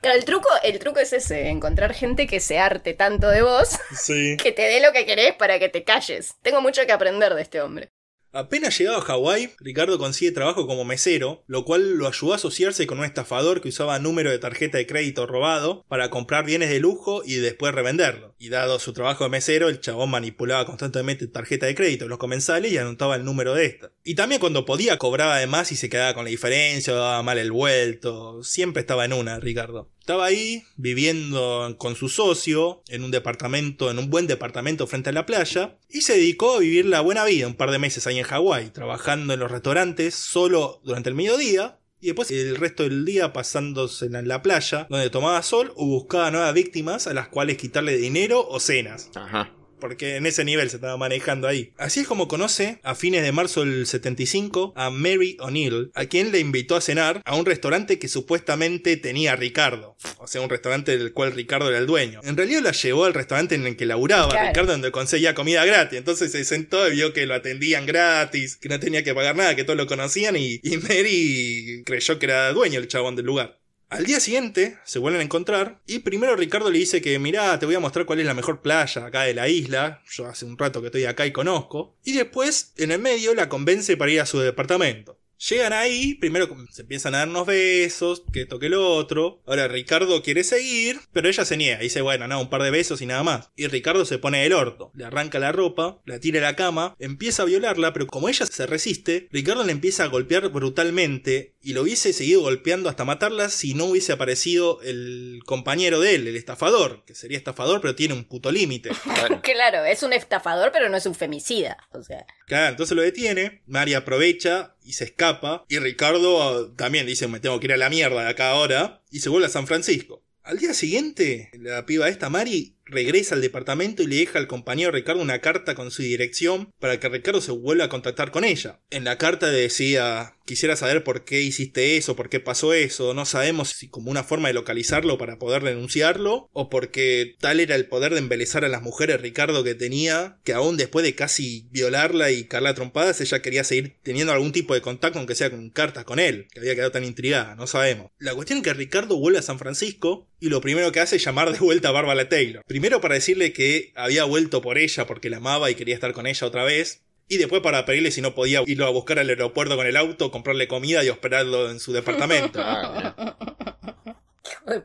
Claro, 0.00 0.16
el 0.18 0.24
truco, 0.24 0.48
el 0.62 0.78
truco 0.78 1.00
es 1.00 1.12
ese, 1.12 1.48
encontrar 1.48 1.94
gente 1.94 2.26
que 2.26 2.40
se 2.40 2.58
arte 2.58 2.94
tanto 2.94 3.28
de 3.28 3.42
vos 3.42 3.78
Sí. 3.96 4.36
que 4.36 4.52
te 4.52 4.62
dé 4.62 4.80
lo 4.80 4.92
que 4.92 5.06
querés 5.06 5.34
para 5.34 5.58
que 5.58 5.68
te 5.68 5.84
calles. 5.84 6.34
Tengo 6.42 6.60
mucho 6.60 6.84
que 6.86 6.92
aprender 6.92 7.34
de 7.34 7.42
este 7.42 7.60
hombre. 7.60 7.90
Apenas 8.36 8.76
llegado 8.76 8.98
a 8.98 9.00
Hawái, 9.00 9.54
Ricardo 9.60 9.98
consigue 9.98 10.30
trabajo 10.30 10.66
como 10.66 10.84
mesero, 10.84 11.42
lo 11.46 11.64
cual 11.64 11.96
lo 11.96 12.06
ayudó 12.06 12.34
a 12.34 12.36
asociarse 12.36 12.86
con 12.86 12.98
un 12.98 13.06
estafador 13.06 13.62
que 13.62 13.70
usaba 13.70 13.98
número 13.98 14.30
de 14.30 14.38
tarjeta 14.38 14.76
de 14.76 14.86
crédito 14.86 15.26
robado 15.26 15.86
para 15.88 16.10
comprar 16.10 16.44
bienes 16.44 16.68
de 16.68 16.78
lujo 16.78 17.22
y 17.24 17.36
después 17.36 17.74
revenderlo. 17.74 18.34
Y 18.38 18.50
dado 18.50 18.78
su 18.78 18.92
trabajo 18.92 19.24
de 19.24 19.30
mesero, 19.30 19.70
el 19.70 19.80
chabón 19.80 20.10
manipulaba 20.10 20.66
constantemente 20.66 21.26
tarjeta 21.28 21.64
de 21.64 21.74
crédito 21.74 22.04
en 22.04 22.10
los 22.10 22.18
comensales 22.18 22.70
y 22.70 22.76
anotaba 22.76 23.16
el 23.16 23.24
número 23.24 23.54
de 23.54 23.64
esta. 23.64 23.92
Y 24.04 24.16
también 24.16 24.38
cuando 24.38 24.66
podía 24.66 24.98
cobraba 24.98 25.38
de 25.38 25.46
más 25.46 25.72
y 25.72 25.76
se 25.76 25.88
quedaba 25.88 26.12
con 26.12 26.24
la 26.24 26.30
diferencia 26.30 26.92
o 26.92 26.96
daba 26.96 27.22
mal 27.22 27.38
el 27.38 27.52
vuelto. 27.52 28.42
Siempre 28.42 28.80
estaba 28.80 29.06
en 29.06 29.14
una, 29.14 29.40
Ricardo. 29.40 29.88
Estaba 30.06 30.26
ahí, 30.26 30.62
viviendo 30.76 31.74
con 31.78 31.96
su 31.96 32.08
socio, 32.08 32.80
en 32.86 33.02
un 33.02 33.10
departamento, 33.10 33.90
en 33.90 33.98
un 33.98 34.08
buen 34.08 34.28
departamento 34.28 34.86
frente 34.86 35.10
a 35.10 35.12
la 35.12 35.26
playa, 35.26 35.80
y 35.90 36.02
se 36.02 36.12
dedicó 36.12 36.54
a 36.54 36.58
vivir 36.60 36.86
la 36.86 37.00
buena 37.00 37.24
vida 37.24 37.48
un 37.48 37.56
par 37.56 37.72
de 37.72 37.80
meses 37.80 38.06
ahí 38.06 38.20
en 38.20 38.24
Hawái, 38.24 38.70
trabajando 38.70 39.34
en 39.34 39.40
los 39.40 39.50
restaurantes 39.50 40.14
solo 40.14 40.80
durante 40.84 41.08
el 41.08 41.16
mediodía, 41.16 41.80
y 42.00 42.06
después 42.06 42.30
el 42.30 42.54
resto 42.54 42.84
del 42.84 43.04
día 43.04 43.32
pasándose 43.32 44.06
en 44.06 44.28
la 44.28 44.42
playa, 44.42 44.86
donde 44.88 45.10
tomaba 45.10 45.42
sol 45.42 45.72
o 45.74 45.86
buscaba 45.86 46.30
nuevas 46.30 46.54
víctimas 46.54 47.08
a 47.08 47.12
las 47.12 47.26
cuales 47.26 47.56
quitarle 47.56 47.96
dinero 47.96 48.46
o 48.48 48.60
cenas. 48.60 49.10
Ajá. 49.16 49.56
Porque 49.80 50.16
en 50.16 50.26
ese 50.26 50.44
nivel 50.44 50.70
se 50.70 50.76
estaba 50.76 50.96
manejando 50.96 51.48
ahí. 51.48 51.72
Así 51.78 52.00
es 52.00 52.06
como 52.06 52.28
conoce, 52.28 52.80
a 52.82 52.94
fines 52.94 53.22
de 53.22 53.32
marzo 53.32 53.60
del 53.64 53.86
75, 53.86 54.72
a 54.76 54.90
Mary 54.90 55.36
O'Neill, 55.40 55.90
a 55.94 56.06
quien 56.06 56.32
le 56.32 56.40
invitó 56.40 56.76
a 56.76 56.80
cenar 56.80 57.22
a 57.24 57.36
un 57.36 57.46
restaurante 57.46 57.98
que 57.98 58.08
supuestamente 58.08 58.96
tenía 58.96 59.36
Ricardo. 59.36 59.96
O 60.18 60.26
sea, 60.26 60.40
un 60.40 60.50
restaurante 60.50 60.96
del 60.96 61.12
cual 61.12 61.32
Ricardo 61.32 61.68
era 61.68 61.78
el 61.78 61.86
dueño. 61.86 62.20
En 62.24 62.36
realidad 62.36 62.62
la 62.62 62.72
llevó 62.72 63.04
al 63.04 63.14
restaurante 63.14 63.54
en 63.54 63.66
el 63.66 63.76
que 63.76 63.86
laburaba 63.86 64.28
Claro. 64.30 64.48
Ricardo, 64.48 64.72
donde 64.72 64.90
conseguía 64.90 65.34
comida 65.34 65.64
gratis. 65.64 65.98
Entonces 65.98 66.32
se 66.32 66.44
sentó 66.44 66.88
y 66.88 66.92
vio 66.92 67.12
que 67.12 67.26
lo 67.26 67.34
atendían 67.34 67.86
gratis, 67.86 68.56
que 68.56 68.68
no 68.68 68.80
tenía 68.80 69.02
que 69.04 69.14
pagar 69.14 69.36
nada, 69.36 69.54
que 69.56 69.64
todos 69.64 69.76
lo 69.76 69.86
conocían 69.86 70.36
y, 70.36 70.60
y 70.62 70.76
Mary 70.78 71.82
creyó 71.84 72.18
que 72.18 72.26
era 72.26 72.52
dueño 72.52 72.78
el 72.78 72.88
chabón 72.88 73.16
del 73.16 73.26
lugar. 73.26 73.58
Al 73.88 74.04
día 74.04 74.18
siguiente 74.18 74.78
se 74.82 74.98
vuelven 74.98 75.20
a 75.20 75.24
encontrar 75.24 75.80
y 75.86 76.00
primero 76.00 76.34
Ricardo 76.34 76.72
le 76.72 76.78
dice 76.80 77.00
que 77.00 77.20
mirá, 77.20 77.56
te 77.60 77.66
voy 77.66 77.76
a 77.76 77.80
mostrar 77.80 78.04
cuál 78.04 78.18
es 78.18 78.26
la 78.26 78.34
mejor 78.34 78.60
playa 78.60 79.06
acá 79.06 79.22
de 79.22 79.32
la 79.32 79.48
isla, 79.48 80.02
yo 80.10 80.26
hace 80.26 80.44
un 80.44 80.58
rato 80.58 80.80
que 80.80 80.86
estoy 80.86 81.04
acá 81.04 81.24
y 81.24 81.30
conozco, 81.30 81.96
y 82.02 82.14
después 82.14 82.72
en 82.78 82.90
el 82.90 82.98
medio 82.98 83.32
la 83.32 83.48
convence 83.48 83.96
para 83.96 84.10
ir 84.10 84.20
a 84.20 84.26
su 84.26 84.40
departamento. 84.40 85.15
Llegan 85.38 85.72
ahí, 85.72 86.14
primero 86.14 86.48
se 86.70 86.82
empiezan 86.82 87.14
a 87.14 87.18
dar 87.18 87.28
unos 87.28 87.46
besos, 87.46 88.22
que 88.32 88.42
esto 88.42 88.58
que 88.58 88.68
lo 88.68 88.94
otro. 88.94 89.42
Ahora 89.46 89.68
Ricardo 89.68 90.22
quiere 90.22 90.44
seguir, 90.44 91.00
pero 91.12 91.28
ella 91.28 91.44
se 91.44 91.56
niega. 91.56 91.78
Dice, 91.78 92.00
bueno, 92.00 92.26
no, 92.26 92.40
un 92.40 92.50
par 92.50 92.62
de 92.62 92.70
besos 92.70 93.02
y 93.02 93.06
nada 93.06 93.22
más. 93.22 93.50
Y 93.56 93.66
Ricardo 93.66 94.04
se 94.04 94.18
pone 94.18 94.46
el 94.46 94.52
orto, 94.52 94.90
le 94.94 95.04
arranca 95.04 95.38
la 95.38 95.52
ropa, 95.52 96.00
la 96.04 96.20
tira 96.20 96.38
a 96.40 96.42
la 96.50 96.56
cama, 96.56 96.96
empieza 96.98 97.42
a 97.42 97.46
violarla, 97.46 97.92
pero 97.92 98.06
como 98.06 98.28
ella 98.28 98.46
se 98.46 98.66
resiste, 98.66 99.28
Ricardo 99.30 99.64
le 99.64 99.72
empieza 99.72 100.04
a 100.04 100.08
golpear 100.08 100.48
brutalmente 100.48 101.54
y 101.62 101.72
lo 101.72 101.82
hubiese 101.82 102.12
seguido 102.12 102.42
golpeando 102.42 102.88
hasta 102.88 103.04
matarla 103.04 103.48
si 103.48 103.74
no 103.74 103.86
hubiese 103.86 104.12
aparecido 104.12 104.80
el 104.82 105.40
compañero 105.44 106.00
de 106.00 106.14
él, 106.14 106.28
el 106.28 106.36
estafador, 106.36 107.04
que 107.04 107.14
sería 107.14 107.38
estafador, 107.38 107.80
pero 107.80 107.94
tiene 107.94 108.14
un 108.14 108.24
puto 108.24 108.50
límite. 108.50 108.90
Claro, 109.42 109.84
es 109.84 110.02
un 110.02 110.12
estafador, 110.12 110.70
pero 110.72 110.88
no 110.88 110.96
es 110.96 111.06
un 111.06 111.14
femicida. 111.14 111.76
O 111.92 112.02
sea, 112.02 112.26
Claro, 112.46 112.70
entonces 112.70 112.96
lo 112.96 113.02
detiene, 113.02 113.62
Mari 113.66 113.94
aprovecha 113.94 114.76
y 114.84 114.92
se 114.92 115.04
escapa, 115.04 115.64
y 115.68 115.80
Ricardo 115.80 116.42
ah, 116.42 116.72
también 116.76 117.04
dice, 117.04 117.26
me 117.26 117.40
tengo 117.40 117.58
que 117.58 117.66
ir 117.66 117.72
a 117.72 117.76
la 117.76 117.90
mierda 117.90 118.22
de 118.22 118.30
acá 118.30 118.50
ahora, 118.50 119.02
y 119.10 119.18
se 119.18 119.28
vuelve 119.28 119.46
a 119.46 119.50
San 119.50 119.66
Francisco. 119.66 120.22
Al 120.44 120.58
día 120.58 120.72
siguiente, 120.72 121.50
la 121.58 121.84
piba 121.86 122.08
esta, 122.08 122.30
Mari, 122.30 122.75
regresa 122.86 123.34
al 123.34 123.42
departamento 123.42 124.02
y 124.02 124.06
le 124.06 124.16
deja 124.16 124.38
al 124.38 124.46
compañero 124.46 124.92
Ricardo 124.92 125.20
una 125.20 125.40
carta 125.40 125.74
con 125.74 125.90
su 125.90 126.02
dirección 126.02 126.72
para 126.78 126.98
que 126.98 127.08
Ricardo 127.08 127.40
se 127.40 127.52
vuelva 127.52 127.84
a 127.84 127.88
contactar 127.88 128.30
con 128.30 128.44
ella. 128.44 128.80
En 128.90 129.04
la 129.04 129.18
carta 129.18 129.50
decía, 129.50 130.36
quisiera 130.46 130.76
saber 130.76 131.04
por 131.04 131.24
qué 131.24 131.42
hiciste 131.42 131.96
eso, 131.96 132.16
por 132.16 132.30
qué 132.30 132.40
pasó 132.40 132.72
eso, 132.72 133.12
no 133.12 133.26
sabemos 133.26 133.70
si 133.70 133.88
como 133.88 134.10
una 134.10 134.24
forma 134.24 134.48
de 134.48 134.54
localizarlo 134.54 135.18
para 135.18 135.38
poder 135.38 135.62
denunciarlo, 135.62 136.48
o 136.52 136.70
porque 136.70 137.34
tal 137.40 137.60
era 137.60 137.74
el 137.74 137.86
poder 137.88 138.12
de 138.12 138.20
embelezar 138.20 138.64
a 138.64 138.68
las 138.68 138.82
mujeres 138.82 139.20
Ricardo 139.20 139.64
que 139.64 139.74
tenía, 139.74 140.38
que 140.44 140.52
aún 140.52 140.76
después 140.76 141.04
de 141.04 141.14
casi 141.14 141.68
violarla 141.70 142.30
y 142.30 142.44
carla 142.44 142.74
trompadas, 142.74 143.20
ella 143.20 143.42
quería 143.42 143.64
seguir 143.64 143.96
teniendo 144.02 144.32
algún 144.32 144.52
tipo 144.52 144.74
de 144.74 144.80
contacto, 144.80 145.18
aunque 145.18 145.34
sea 145.34 145.50
con 145.50 145.68
cartas 145.70 146.04
con 146.04 146.20
él, 146.20 146.46
que 146.52 146.60
había 146.60 146.74
quedado 146.74 146.92
tan 146.92 147.04
intrigada, 147.04 147.56
no 147.56 147.66
sabemos. 147.66 148.10
La 148.18 148.34
cuestión 148.34 148.58
es 148.58 148.64
que 148.64 148.74
Ricardo 148.74 149.18
vuelve 149.18 149.40
a 149.40 149.42
San 149.42 149.58
Francisco 149.58 150.28
y 150.38 150.48
lo 150.48 150.60
primero 150.60 150.92
que 150.92 151.00
hace 151.00 151.16
es 151.16 151.24
llamar 151.24 151.52
de 151.52 151.58
vuelta 151.58 151.88
a 151.88 151.92
Bárbara 151.92 152.28
Taylor. 152.28 152.62
Primero 152.76 153.00
para 153.00 153.14
decirle 153.14 153.54
que 153.54 153.90
había 153.94 154.24
vuelto 154.24 154.60
por 154.60 154.76
ella 154.76 155.06
porque 155.06 155.30
la 155.30 155.38
amaba 155.38 155.70
y 155.70 155.74
quería 155.76 155.94
estar 155.94 156.12
con 156.12 156.26
ella 156.26 156.46
otra 156.46 156.62
vez. 156.62 157.00
Y 157.26 157.38
después 157.38 157.62
para 157.62 157.86
pedirle 157.86 158.10
si 158.10 158.20
no 158.20 158.34
podía 158.34 158.62
irlo 158.66 158.84
a 158.84 158.90
buscar 158.90 159.18
al 159.18 159.30
aeropuerto 159.30 159.76
con 159.76 159.86
el 159.86 159.96
auto, 159.96 160.30
comprarle 160.30 160.68
comida 160.68 161.02
y 161.02 161.08
hospedarlo 161.08 161.70
en 161.70 161.80
su 161.80 161.94
departamento. 161.94 162.60
ah. 162.62 163.38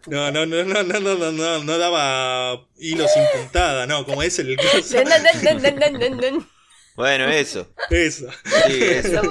No, 0.07 0.31
no, 0.31 0.45
no, 0.45 0.63
no, 0.63 0.83
no, 0.83 0.99
no, 1.01 1.15
no, 1.15 1.31
no, 1.33 1.63
no 1.65 1.77
daba 1.77 2.65
hilo 2.77 3.05
sin 3.09 3.23
puntada, 3.35 3.85
no, 3.87 4.05
como 4.05 4.23
es 4.23 4.39
el 4.39 4.55
caso. 4.55 4.79
Bueno, 6.95 7.27
eso. 7.29 7.73
Eso. 7.89 8.27
Sí, 8.67 8.83
eso. 8.83 9.21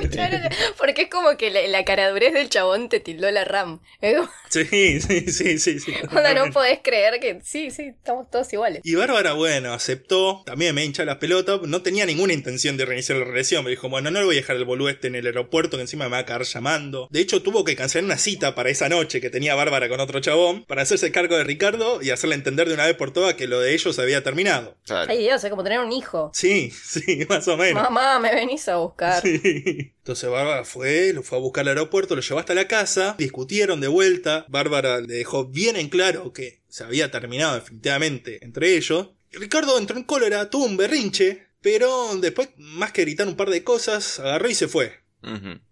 Porque 0.78 1.02
es 1.02 1.10
como 1.10 1.36
que 1.36 1.50
la, 1.50 1.66
la 1.68 1.84
caradurez 1.84 2.32
del 2.32 2.48
chabón 2.48 2.88
te 2.88 3.00
tildó 3.00 3.30
la 3.30 3.44
RAM. 3.44 3.80
Como, 4.00 4.28
Sí, 4.50 5.00
sí, 5.00 5.30
sí, 5.30 5.58
sí, 5.58 5.80
sí. 5.80 5.92
onda, 6.10 6.34
no 6.34 6.52
podés 6.52 6.80
creer 6.82 7.20
que 7.20 7.40
sí, 7.44 7.70
sí, 7.70 7.82
estamos 7.82 8.30
todos 8.30 8.52
iguales. 8.52 8.80
Y 8.84 8.94
Bárbara, 8.94 9.34
bueno, 9.34 9.72
aceptó, 9.72 10.42
también 10.44 10.74
me 10.74 10.84
hincha 10.84 11.04
las 11.04 11.18
pelotas, 11.18 11.60
no 11.62 11.82
tenía 11.82 12.06
ninguna 12.06 12.32
intención 12.32 12.76
de 12.76 12.84
reiniciar 12.84 13.18
la 13.18 13.24
relación, 13.24 13.64
me 13.64 13.70
dijo, 13.70 13.88
bueno, 13.88 14.10
no 14.10 14.18
le 14.18 14.24
voy 14.24 14.36
a 14.36 14.40
dejar 14.40 14.56
el 14.56 14.64
boludo 14.64 14.88
este 14.88 15.06
en 15.06 15.14
el 15.14 15.26
aeropuerto, 15.26 15.76
que 15.76 15.82
encima 15.82 16.06
me 16.06 16.12
va 16.12 16.18
a 16.18 16.26
caer 16.26 16.42
llamando. 16.42 17.08
De 17.10 17.20
hecho, 17.20 17.42
tuvo 17.42 17.64
que 17.64 17.76
cancelar 17.76 18.04
una 18.04 18.18
cita 18.18 18.54
para 18.54 18.70
esa 18.70 18.88
noche 18.88 19.20
que 19.20 19.30
tenía 19.30 19.54
Bárbara 19.54 19.88
con 19.88 20.00
otro 20.00 20.20
chabón, 20.20 20.64
para 20.64 20.82
hacerse 20.82 21.12
cargo 21.12 21.36
de 21.36 21.44
Ricardo 21.44 22.00
y 22.02 22.10
hacerle 22.10 22.34
entender 22.34 22.68
de 22.68 22.74
una 22.74 22.86
vez 22.86 22.96
por 22.96 23.12
todas 23.12 23.34
que 23.34 23.46
lo 23.46 23.60
de 23.60 23.74
ellos 23.74 23.98
había 23.98 24.22
terminado. 24.22 24.76
Claro. 24.84 25.10
Ay 25.10 25.18
Dios, 25.18 25.44
es 25.44 25.50
como 25.50 25.62
tener 25.62 25.78
un 25.80 25.92
hijo. 25.92 26.30
Sí, 26.34 26.72
sí, 26.84 27.24
más 27.28 27.46
o 27.50 27.56
menos. 27.56 27.82
Mamá, 27.82 28.18
me 28.18 28.34
venís 28.34 28.68
a 28.68 28.76
buscar. 28.76 29.22
Sí. 29.22 29.94
Entonces 29.98 30.30
Bárbara 30.30 30.64
fue, 30.64 31.12
lo 31.12 31.22
fue 31.22 31.38
a 31.38 31.40
buscar 31.40 31.62
al 31.62 31.68
aeropuerto, 31.68 32.16
lo 32.16 32.22
llevó 32.22 32.40
hasta 32.40 32.54
la 32.54 32.68
casa, 32.68 33.14
discutieron 33.18 33.80
de 33.80 33.88
vuelta. 33.88 34.46
Bárbara 34.48 35.00
le 35.00 35.14
dejó 35.14 35.46
bien 35.46 35.76
en 35.76 35.88
claro 35.88 36.32
que 36.32 36.62
se 36.68 36.84
había 36.84 37.10
terminado 37.10 37.54
definitivamente 37.54 38.44
entre 38.44 38.76
ellos. 38.76 39.10
Ricardo 39.32 39.78
entró 39.78 39.96
en 39.96 40.04
cólera, 40.04 40.50
tuvo 40.50 40.64
un 40.64 40.76
berrinche, 40.76 41.46
pero 41.60 42.16
después, 42.16 42.48
más 42.56 42.92
que 42.92 43.02
gritar 43.02 43.28
un 43.28 43.36
par 43.36 43.50
de 43.50 43.62
cosas, 43.62 44.18
agarró 44.18 44.48
y 44.48 44.54
se 44.54 44.68
fue. 44.68 45.00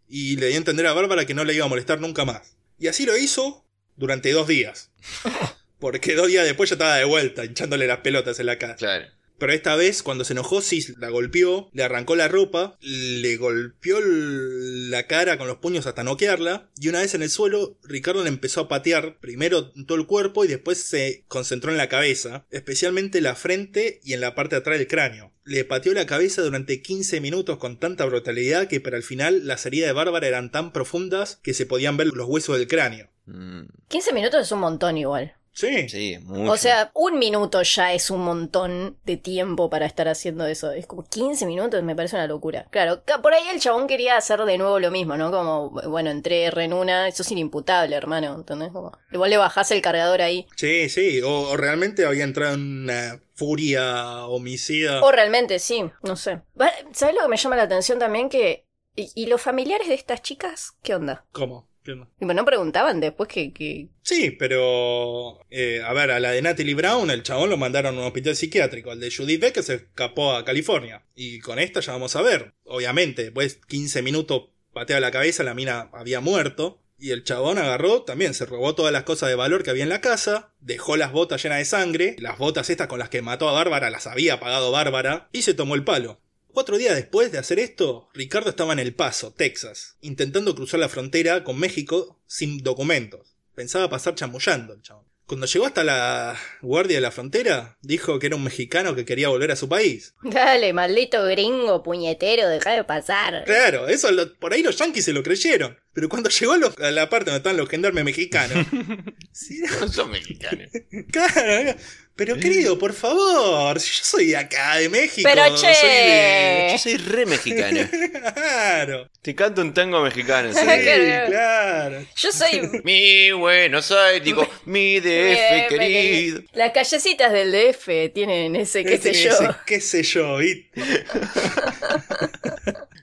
Y 0.07 0.37
le 0.37 0.49
dio 0.49 0.57
a 0.57 0.59
entender 0.59 0.87
a 0.87 0.93
Bárbara 0.93 1.25
que 1.25 1.35
no 1.35 1.45
le 1.45 1.55
iba 1.55 1.65
a 1.65 1.69
molestar 1.69 2.01
nunca 2.01 2.25
más. 2.25 2.57
Y 2.79 2.87
así 2.89 3.07
lo 3.07 3.17
hizo 3.17 3.67
durante 3.97 4.33
dos 4.33 4.47
días. 4.47 4.93
Porque 5.79 6.15
dos 6.15 6.29
días 6.29 6.45
después 6.45 6.71
ya 6.71 6.75
estaba 6.75 6.97
de 6.97 7.05
vuelta, 7.05 7.45
hinchándole 7.45 7.87
las 7.87 7.99
pelotas 7.99 8.39
en 8.41 8.47
la 8.47 8.59
casa. 8.59 8.77
Claro. 8.77 9.07
Pero 9.39 9.53
esta 9.53 9.77
vez, 9.77 10.03
cuando 10.03 10.25
se 10.25 10.33
enojó, 10.33 10.61
sí 10.61 10.85
la 10.99 11.09
golpeó, 11.11 11.71
le 11.73 11.85
arrancó 11.85 12.17
la 12.17 12.29
ropa, 12.29 12.77
le 12.81 13.37
golpeó 13.37 13.99
la 14.03 15.07
cara 15.07 15.39
con 15.39 15.47
los 15.47 15.59
puños 15.59 15.87
hasta 15.87 16.05
noquearla, 16.05 16.69
y 16.81 16.89
una 16.89 17.01
vez 17.01 17.15
en 17.15 17.23
el 17.23 17.31
suelo, 17.31 17.79
Ricardo 17.85 18.23
le 18.23 18.29
empezó 18.29 18.63
a 18.63 18.69
patear, 18.69 19.19
primero 19.21 19.71
todo 19.71 19.97
el 19.97 20.07
cuerpo 20.07 20.45
y 20.45 20.49
después 20.49 20.79
se 20.79 21.25
concentró 21.29 21.71
en 21.71 21.79
la 21.79 21.89
cabeza, 21.89 22.47
especialmente 22.51 23.21
la 23.21 23.35
frente 23.35 24.01
y 24.03 24.13
en 24.13 24.21
la 24.21 24.35
parte 24.35 24.57
de 24.57 24.61
atrás 24.61 24.79
del 24.79 24.89
cráneo. 24.89 25.33
Le 25.45 25.65
pateó 25.65 25.95
la 25.95 26.07
cabeza 26.07 26.43
durante 26.43 26.83
15 26.83 27.21
minutos 27.21 27.59
con 27.59 27.79
tanta 27.79 28.05
brutalidad 28.05 28.69
que 28.69 28.81
para 28.81 28.97
el 28.97 29.03
final 29.03 29.47
las 29.47 29.65
heridas 29.65 29.89
de 29.89 29.95
Bárbara 29.95 30.27
eran 30.27 30.53
tan 30.53 30.73
profundas 30.73 31.41
que 31.43 31.55
se 31.55 31.65
podían 31.65 31.97
ver 31.97 32.09
los 32.09 32.29
huesos 32.29 32.59
del 32.59 32.69
cráneo. 32.69 33.09
Mm, 33.27 33.63
15 33.89 34.13
minutos 34.13 34.43
es 34.43 34.53
un 34.53 34.61
montón 34.61 34.99
igual. 34.99 35.38
Sí, 35.59 35.89
sí, 35.89 36.19
mucho. 36.23 36.53
O 36.53 36.57
sea, 36.57 36.93
un 36.95 37.19
minuto 37.19 37.61
ya 37.63 37.93
es 37.93 38.11
un 38.13 38.21
montón 38.21 38.97
de 39.05 39.17
tiempo 39.17 39.69
para 39.69 39.87
estar 39.87 40.07
haciendo 40.07 40.47
eso. 40.47 40.71
Es 40.71 40.87
como 40.87 41.03
15 41.05 41.47
minutos, 41.47 41.83
me 41.83 41.97
parece 41.97 42.15
una 42.15 42.29
locura. 42.29 42.69
Claro, 42.71 43.03
por 43.21 43.35
ahí 43.35 43.43
el 43.53 43.59
chabón 43.59 43.89
quería 43.89 44.17
hacer 44.17 44.39
de 44.45 44.57
nuevo 44.57 44.79
lo 44.79 44.93
mismo, 44.93 45.17
¿no? 45.17 45.33
Como, 45.33 45.71
bueno, 45.91 46.11
entré 46.11 46.45
R 46.45 46.63
en 46.63 46.73
una, 46.73 47.09
eso 47.09 47.23
es 47.25 47.33
inimputable, 47.33 47.97
hermano. 47.97 48.37
¿Entendés? 48.37 48.71
Como, 48.71 48.97
igual 49.11 49.31
le 49.31 49.37
bajás 49.37 49.73
el 49.73 49.83
cargador 49.83 50.23
ahí. 50.23 50.47
sí, 50.55 50.89
sí, 50.89 51.21
o, 51.23 51.49
o 51.51 51.57
realmente 51.57 52.07
había 52.07 52.23
entrado 52.23 52.55
en 52.55 52.85
una 52.85 53.21
furia 53.35 54.27
homicida. 54.27 55.03
O 55.03 55.11
realmente, 55.11 55.59
sí, 55.59 55.83
no 56.05 56.15
sé. 56.15 56.41
Va- 56.61 56.71
¿Sabes 56.93 57.17
lo 57.17 57.23
que 57.23 57.29
me 57.29 57.37
llama 57.37 57.57
la 57.57 57.63
atención 57.65 57.99
también? 57.99 58.29
Que. 58.29 58.65
¿Y, 58.95 59.11
y 59.15 59.27
los 59.27 59.41
familiares 59.43 59.89
de 59.89 59.95
estas 59.95 60.23
chicas? 60.23 60.73
¿Qué 60.83 60.95
onda? 60.95 61.25
¿Cómo? 61.33 61.69
¿Qué 61.83 61.93
onda? 61.93 62.09
Tipo, 62.19 62.35
no 62.35 62.45
preguntaban 62.45 63.01
después 63.01 63.29
que. 63.29 63.53
que... 63.53 63.89
Sí, 64.03 64.31
pero. 64.33 65.41
eh, 65.51 65.83
a 65.85 65.93
ver, 65.93 66.11
a 66.11 66.21
la 66.21 66.33
de 66.33 66.43
Natalie 66.43 66.75
Brown, 66.75 67.11
el 67.11 67.23
chabón 67.23 67.51
lo 67.51 67.57
mandaron 67.57 67.97
a 67.97 68.01
un 68.01 68.07
hospital 68.07 68.37
psiquiátrico. 68.37 68.91
Al 68.91 69.01
de 69.01 69.11
Judith 69.11 69.41
Beck 69.41 69.61
se 69.63 69.75
escapó 69.75 70.35
a 70.35 70.45
California. 70.45 71.05
Y 71.15 71.41
con 71.41 71.59
esta 71.59 71.81
ya 71.81 71.93
vamos 71.93 72.17
a 72.17 72.23
ver. 72.23 72.55
Obviamente, 72.65 73.25
después 73.25 73.61
15 73.69 74.03
minutos 74.03 74.51
patea 74.73 75.01
la 75.01 75.11
cabeza, 75.11 75.43
la 75.43 75.55
mina 75.55 75.91
había 75.93 76.21
muerto. 76.21 76.83
Y 77.01 77.13
el 77.13 77.23
chabón 77.23 77.59
agarró, 77.59 78.03
también 78.03 78.35
se 78.35 78.45
robó 78.45 78.75
todas 78.75 78.93
las 78.93 79.05
cosas 79.05 79.29
de 79.29 79.37
valor 79.37 79.63
que 79.63 79.71
había 79.71 79.85
en 79.85 79.89
la 79.89 80.01
casa, 80.01 80.53
dejó 80.59 80.97
las 80.97 81.13
botas 81.13 81.41
llenas 81.41 81.59
de 81.59 81.65
sangre, 81.65 82.17
las 82.19 82.39
botas 82.39 82.71
estas 82.71 82.89
con 82.89 82.99
las 82.99 83.09
que 83.09 83.23
mató 83.23 83.49
a 83.49 83.53
Bárbara 83.53 83.89
las 83.89 84.09
había 84.09 84.41
pagado 84.41 84.73
Bárbara, 84.73 85.29
y 85.31 85.43
se 85.43 85.55
tomó 85.55 85.77
el 85.77 85.85
palo. 85.85 86.21
Cuatro 86.59 86.77
días 86.77 86.97
después 86.97 87.31
de 87.31 87.39
hacer 87.39 87.61
esto, 87.61 88.09
Ricardo 88.15 88.51
estaba 88.51 88.73
en 88.73 88.81
El 88.81 88.93
Paso, 88.93 89.33
Texas, 89.33 89.97
intentando 90.01 90.57
cruzar 90.57 90.81
la 90.81 90.89
frontera 90.89 91.45
con 91.45 91.57
México 91.57 92.21
sin 92.27 92.65
documentos. 92.65 93.37
Pensaba 93.55 93.89
pasar 93.89 94.17
chamullando 94.17 94.73
el 94.75 94.83
chabón. 94.83 95.05
Cuando 95.27 95.47
llegó 95.47 95.67
hasta 95.67 95.85
la 95.85 96.37
guardia 96.61 96.97
de 96.97 97.01
la 97.03 97.13
frontera, 97.13 97.77
dijo 97.83 98.19
que 98.19 98.27
era 98.27 98.35
un 98.35 98.43
mexicano 98.43 98.97
que 98.97 99.05
quería 99.05 99.29
volver 99.29 99.53
a 99.53 99.57
su 99.57 99.69
país. 99.69 100.15
Dale, 100.25 100.73
maldito 100.73 101.23
gringo 101.27 101.83
puñetero, 101.85 102.49
deja 102.49 102.73
de 102.73 102.83
pasar. 102.83 103.45
Claro, 103.45 103.87
eso 103.87 104.11
lo- 104.11 104.35
por 104.39 104.53
ahí 104.53 104.63
los 104.65 104.77
yanquis 104.79 105.05
se 105.05 105.13
lo 105.13 105.23
creyeron. 105.23 105.79
Pero 105.93 106.09
cuando 106.09 106.29
llegó 106.29 106.55
a, 106.55 106.59
los- 106.59 106.77
a 106.79 106.91
la 106.91 107.09
parte 107.09 107.27
donde 107.31 107.39
estaban 107.39 107.57
los 107.59 107.69
gendarmes 107.69 108.03
mexicanos, 108.05 108.67
sí, 109.33 109.61
No 109.81 109.87
son 109.87 110.11
mexicanos. 110.11 110.71
Claro, 111.13 111.79
Pero 112.19 112.37
querido, 112.37 112.77
por 112.81 112.93
favor, 112.95 113.79
si 113.79 113.91
yo 113.93 114.03
soy 114.03 114.27
de 114.27 114.37
acá, 114.37 114.77
de 114.77 114.89
México. 114.89 115.23
Pero 115.33 115.57
soy 115.57 115.69
de- 115.69 115.75
che. 115.75 116.69
Yo 116.73 116.79
soy 116.79 116.97
re 116.97 117.25
mexicano. 117.27 117.81
Claro. 118.35 119.09
Te 119.23 119.35
canto 119.35 119.61
un 119.63 119.73
tango 119.73 120.01
mexicano. 120.03 120.53
Sí, 120.53 120.59
¿sí? 120.59 120.65
Claro. 120.67 121.27
claro. 121.29 122.07
Yo 122.17 122.33
soy. 122.33 122.69
Mi 122.85 123.31
Buenos 123.33 123.93
Aires, 123.93 124.25
digo, 124.25 124.49
mi 124.65 124.99
DF 124.99 125.69
querido. 125.69 126.43
Las 126.53 126.73
callecitas 126.73 127.33
del 127.33 127.53
DF 127.53 128.13
tienen 128.13 128.57
ese 128.57 128.85
qué 128.85 128.99
sé 128.99 129.11
Ese- 129.11 129.23
yo. 129.25 129.31
ese 129.31 129.49
qué 129.65 129.81
sé 129.81 130.03
yo, 130.03 130.37
¿viste? 130.39 131.05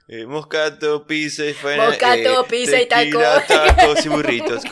Eh, 0.08 0.28
moscato, 0.28 1.08
pizza 1.08 1.44
y 1.46 1.54
faena, 1.54 1.88
Moscato, 1.88 2.42
eh, 2.44 2.46
pizza 2.48 2.80
y 2.80 2.86
taco. 2.88 3.20
tacos 3.48 4.06
y 4.06 4.10
burritos. 4.10 4.62
Sí, 4.62 4.70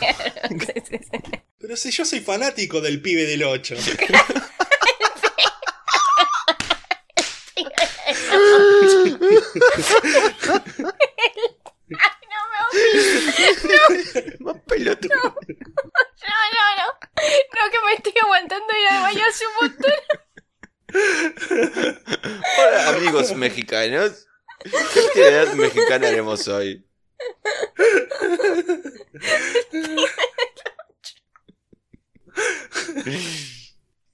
sí, 0.87 0.97
sí. 1.11 1.19
Pero 1.63 1.75
si 1.77 1.91
yo 1.91 2.03
soy 2.03 2.19
fanático 2.19 2.81
del 2.81 3.01
pibe 3.01 3.25
del 3.25 3.41
8. 3.41 3.75
Más 14.39 14.57
pelotudo. 14.67 15.13
No, 15.13 15.35
no, 16.51 16.75
no. 16.75 16.87
No, 17.15 17.71
que 17.71 17.79
me 17.85 17.93
estoy 17.93 18.11
aguantando 18.21 18.73
ir 18.77 18.87
al 18.89 19.03
baño 19.03 19.23
hace 19.25 19.45
un 19.47 19.53
montón. 19.61 19.93
Hola, 22.59 22.89
amigos 22.89 23.33
mexicanos. 23.37 24.27
¿Qué 24.65 24.99
actividad 24.99 25.53
mexicana 25.53 26.09
haremos 26.09 26.45
hoy? 26.49 26.85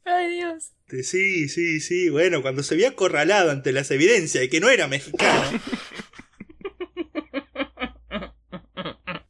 Ay, 0.06 0.32
Dios. 0.32 0.72
Sí, 1.04 1.48
sí, 1.50 1.80
sí. 1.80 2.10
Bueno, 2.10 2.42
cuando 2.42 2.64
se 2.64 2.76
vio 2.76 2.88
acorralado 2.88 3.52
ante 3.52 3.72
las 3.72 3.92
evidencias 3.92 4.42
de 4.42 4.50
que 4.50 4.60
no 4.60 4.70
era 4.70 4.88
mexicano. 4.88 5.62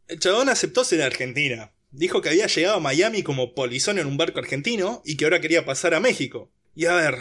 El 0.08 0.20
chabón 0.20 0.50
aceptó 0.50 0.84
ser 0.84 1.02
argentina. 1.02 1.72
Dijo 1.92 2.22
que 2.22 2.30
había 2.30 2.48
llegado 2.48 2.78
a 2.78 2.82
Miami 2.82 3.24
como 3.24 3.54
polizón 3.56 4.00
en 4.00 4.08
un 4.08 4.18
barco 4.18 4.40
argentino 4.40 5.02
y 5.06 5.18
que 5.18 5.26
ahora 5.26 5.42
quería 5.42 5.66
pasar 5.66 5.94
a 5.94 6.00
México. 6.00 6.52
Y 6.76 6.86
a 6.86 6.94
ver, 6.94 7.18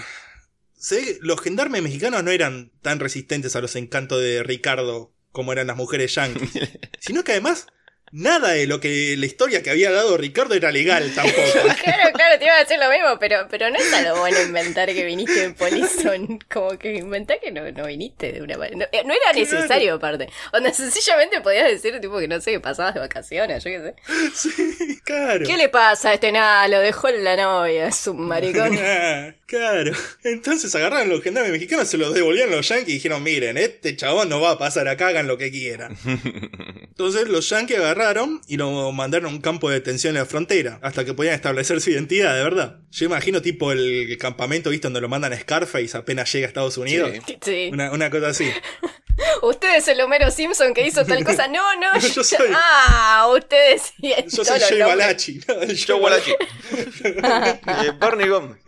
que 0.89 1.19
los 1.21 1.41
gendarmes 1.41 1.83
mexicanos 1.83 2.23
no 2.23 2.31
eran 2.31 2.71
tan 2.83 3.01
resistentes 3.01 3.57
a 3.57 3.61
los 3.61 3.77
encantos 3.77 4.21
de 4.21 4.43
Ricardo 4.43 5.13
como 5.33 5.53
eran 5.53 5.67
las 5.67 5.77
mujeres 5.77 6.15
yanquis. 6.15 6.51
Sino 7.01 7.25
que 7.25 7.33
además, 7.33 7.67
nada 8.13 8.51
de 8.51 8.67
lo 8.67 8.81
que 8.81 9.17
la 9.17 9.27
historia 9.27 9.63
que 9.63 9.71
había 9.71 9.91
dado 9.91 10.17
Ricardo 10.17 10.55
era 10.55 10.71
legal 10.71 11.11
tampoco. 11.15 11.39
Claro, 11.89 12.13
claro, 12.13 12.39
te 12.39 12.45
iba 12.45 12.55
a 12.55 12.59
decir 12.59 12.79
lo 12.79 12.91
mismo, 12.91 13.19
pero, 13.19 13.47
pero 13.51 13.71
no 13.71 13.77
es 13.77 13.93
algo 13.93 14.19
bueno 14.21 14.41
inventar 14.43 14.93
que 14.93 15.05
viniste 15.05 15.49
de 15.49 15.51
polizón. 15.51 16.39
Como 16.51 16.79
que 16.79 16.97
inventá 16.97 17.39
que 17.39 17.51
no, 17.51 17.71
no 17.71 17.87
viniste 17.87 18.33
de 18.33 18.43
una 18.43 18.57
manera. 18.57 18.77
No, 18.79 18.85
eh, 18.93 19.05
no 19.05 19.15
era 19.15 19.33
necesario, 19.33 19.95
aparte. 19.95 20.29
O 20.53 20.59
sea, 20.59 20.73
sencillamente 20.73 21.41
podías 21.41 21.69
decir, 21.69 21.99
tipo, 22.01 22.19
que 22.19 22.29
no 22.29 22.41
sé, 22.41 22.53
que 22.53 22.61
pasabas 22.61 22.95
de 22.95 23.01
vacaciones, 23.01 23.65
yo 23.65 23.71
qué 23.71 23.81
sé. 23.81 23.95
Sí, 24.35 25.01
claro. 25.05 25.45
¿Qué 25.47 25.57
le 25.57 25.69
pasa 25.69 26.11
a 26.11 26.15
este 26.15 26.33
nada? 26.33 26.69
Lo 26.69 26.81
dejó 26.81 27.09
la 27.11 27.37
novia, 27.37 27.89
es 27.89 28.07
un 28.07 28.27
maricón. 28.27 28.79
Ah, 28.79 29.35
claro. 29.47 29.93
Entonces 30.25 30.75
agarraron 30.75 31.09
los 31.09 31.23
gendarmes 31.23 31.53
mexicanos, 31.53 31.89
se 31.89 31.97
los 31.97 32.15
devolvieron 32.15 32.51
los 32.51 32.69
yankees 32.69 32.89
y 32.89 32.93
dijeron, 32.95 33.23
miren, 33.23 33.57
este 33.57 33.97
chabón 33.97 34.29
no 34.29 34.41
va 34.41 34.53
a 34.53 34.59
pasar 34.59 34.89
acá, 34.89 35.09
hagan 35.09 35.27
lo 35.27 35.39
que 35.39 35.51
quieran. 35.51 35.97
Entonces 36.05 37.29
los 37.29 37.49
yankees 37.49 37.79
agarraron 37.79 37.98
y 38.47 38.57
lo 38.57 38.93
mandaron 38.93 39.27
a 39.27 39.35
un 39.35 39.41
campo 39.41 39.69
de 39.69 39.77
detención 39.77 40.15
en 40.17 40.23
la 40.23 40.27
frontera, 40.27 40.79
hasta 40.83 41.05
que 41.05 41.15
podían 41.15 41.35
establecer 41.35 41.81
su 41.81 41.91
identidad, 41.91 42.37
de 42.37 42.43
verdad. 42.43 42.81
Yo 42.91 43.07
imagino 43.07 43.43
tipo 43.43 43.73
el, 43.73 44.17
campamento, 44.19 44.71
¿viste? 44.71 44.87
Donde 44.87 45.01
lo 45.01 45.09
mandan 45.09 45.33
a 45.33 45.39
Scarface 45.39 45.97
apenas 45.97 46.33
llega 46.33 46.47
a 46.47 46.49
Estados 46.49 46.77
Unidos. 46.79 47.11
Sí. 47.27 47.39
Sí. 47.43 47.71
Una, 47.73 47.93
una 47.93 48.11
cosa 48.11 48.29
así. 48.29 48.51
Usted 49.43 49.77
es 49.77 49.89
el 49.89 50.01
Homero 50.01 50.31
Simpson 50.31 50.75
que 50.75 50.87
hizo 50.87 51.05
tal 51.05 51.25
cosa. 51.25 51.49
No, 51.49 51.77
no. 51.77 51.99
Yo 52.15 52.23
soy- 52.23 52.49
Ah, 52.55 53.29
ustedes 53.37 53.93
sí. 54.01 54.15
Yo 54.29 54.45
soy 54.45 54.61
Jay. 54.61 54.81
Balachi. 54.81 55.41
Yo. 55.87 56.01
Eh, 56.09 57.93
Barney 57.99 58.29
Gómez. 58.29 58.59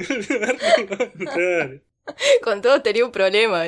Claro. 1.32 1.80
Con 2.42 2.60
todos 2.60 2.82
tenía 2.82 3.04
un 3.04 3.12
problema. 3.12 3.64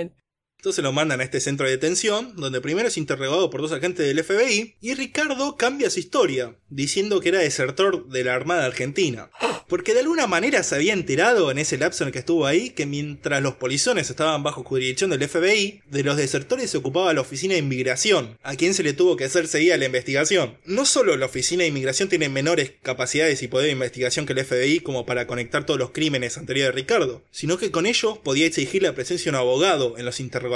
Entonces 0.63 0.85
lo 0.85 0.93
mandan 0.93 1.21
a 1.21 1.25
este 1.25 1.41
centro 1.41 1.67
de 1.67 1.73
detención, 1.73 2.37
donde 2.37 2.61
primero 2.61 2.87
es 2.87 2.97
interrogado 2.97 3.51
por 3.51 3.63
dos 3.63 3.73
agentes 3.73 4.07
del 4.07 4.23
FBI, 4.23 4.77
y 4.81 4.95
Ricardo 4.95 5.57
cambia 5.57 5.91
su 5.91 5.99
historia, 5.99 6.55
diciendo 6.69 7.19
que 7.19 7.31
era 7.31 7.41
desertor 7.41 8.07
de 8.07 8.23
la 8.23 8.37
Armada 8.37 8.65
Argentina. 8.65 9.29
Porque 9.67 9.93
de 9.93 10.01
alguna 10.01 10.29
manera 10.29 10.63
se 10.63 10.77
había 10.77 10.93
enterado 10.93 11.51
en 11.51 11.59
ese 11.59 11.79
lapso 11.79 12.05
en 12.05 12.09
el 12.09 12.13
que 12.13 12.21
estuvo 12.21 12.47
ahí 12.47 12.71
que 12.71 12.87
mientras 12.87 13.43
los 13.43 13.55
polizones 13.55 14.09
estaban 14.09 14.45
bajo 14.45 14.63
jurisdicción 14.63 15.11
del 15.11 15.29
FBI, 15.29 15.83
de 15.91 16.05
los 16.05 16.17
desertores 16.17 16.71
se 16.71 16.77
ocupaba 16.77 17.13
la 17.13 17.23
Oficina 17.23 17.55
de 17.55 17.61
Inmigración, 17.61 18.39
a 18.45 18.55
quien 18.55 18.75
se 18.75 18.85
le 18.85 18.93
tuvo 18.93 19.17
que 19.17 19.25
hacer 19.25 19.49
seguida 19.49 19.77
la 19.77 19.87
investigación. 19.87 20.59
No 20.65 20.85
solo 20.87 21.17
la 21.17 21.27
Oficina 21.27 21.63
de 21.63 21.71
Inmigración 21.71 22.09
tiene 22.09 22.29
menores 22.29 22.75
capacidades 22.83 23.43
y 23.43 23.49
poder 23.49 23.67
de 23.67 23.73
investigación 23.73 24.27
que 24.27 24.33
el 24.35 24.45
FBI 24.45 24.79
como 24.79 25.07
para 25.07 25.27
conectar 25.27 25.67
todos 25.67 25.81
los 25.81 25.91
crímenes 25.91 26.39
anteriores 26.39 26.73
de 26.73 26.81
Ricardo, 26.81 27.25
sino 27.33 27.59
que 27.59 27.73
con 27.73 27.87
ellos 27.87 28.19
podía 28.19 28.47
exigir 28.47 28.85
la 28.85 28.95
presencia 28.95 29.33
de 29.33 29.37
un 29.37 29.41
abogado 29.41 29.99
en 29.99 30.05
los 30.05 30.21
interrogatorios, 30.21 30.52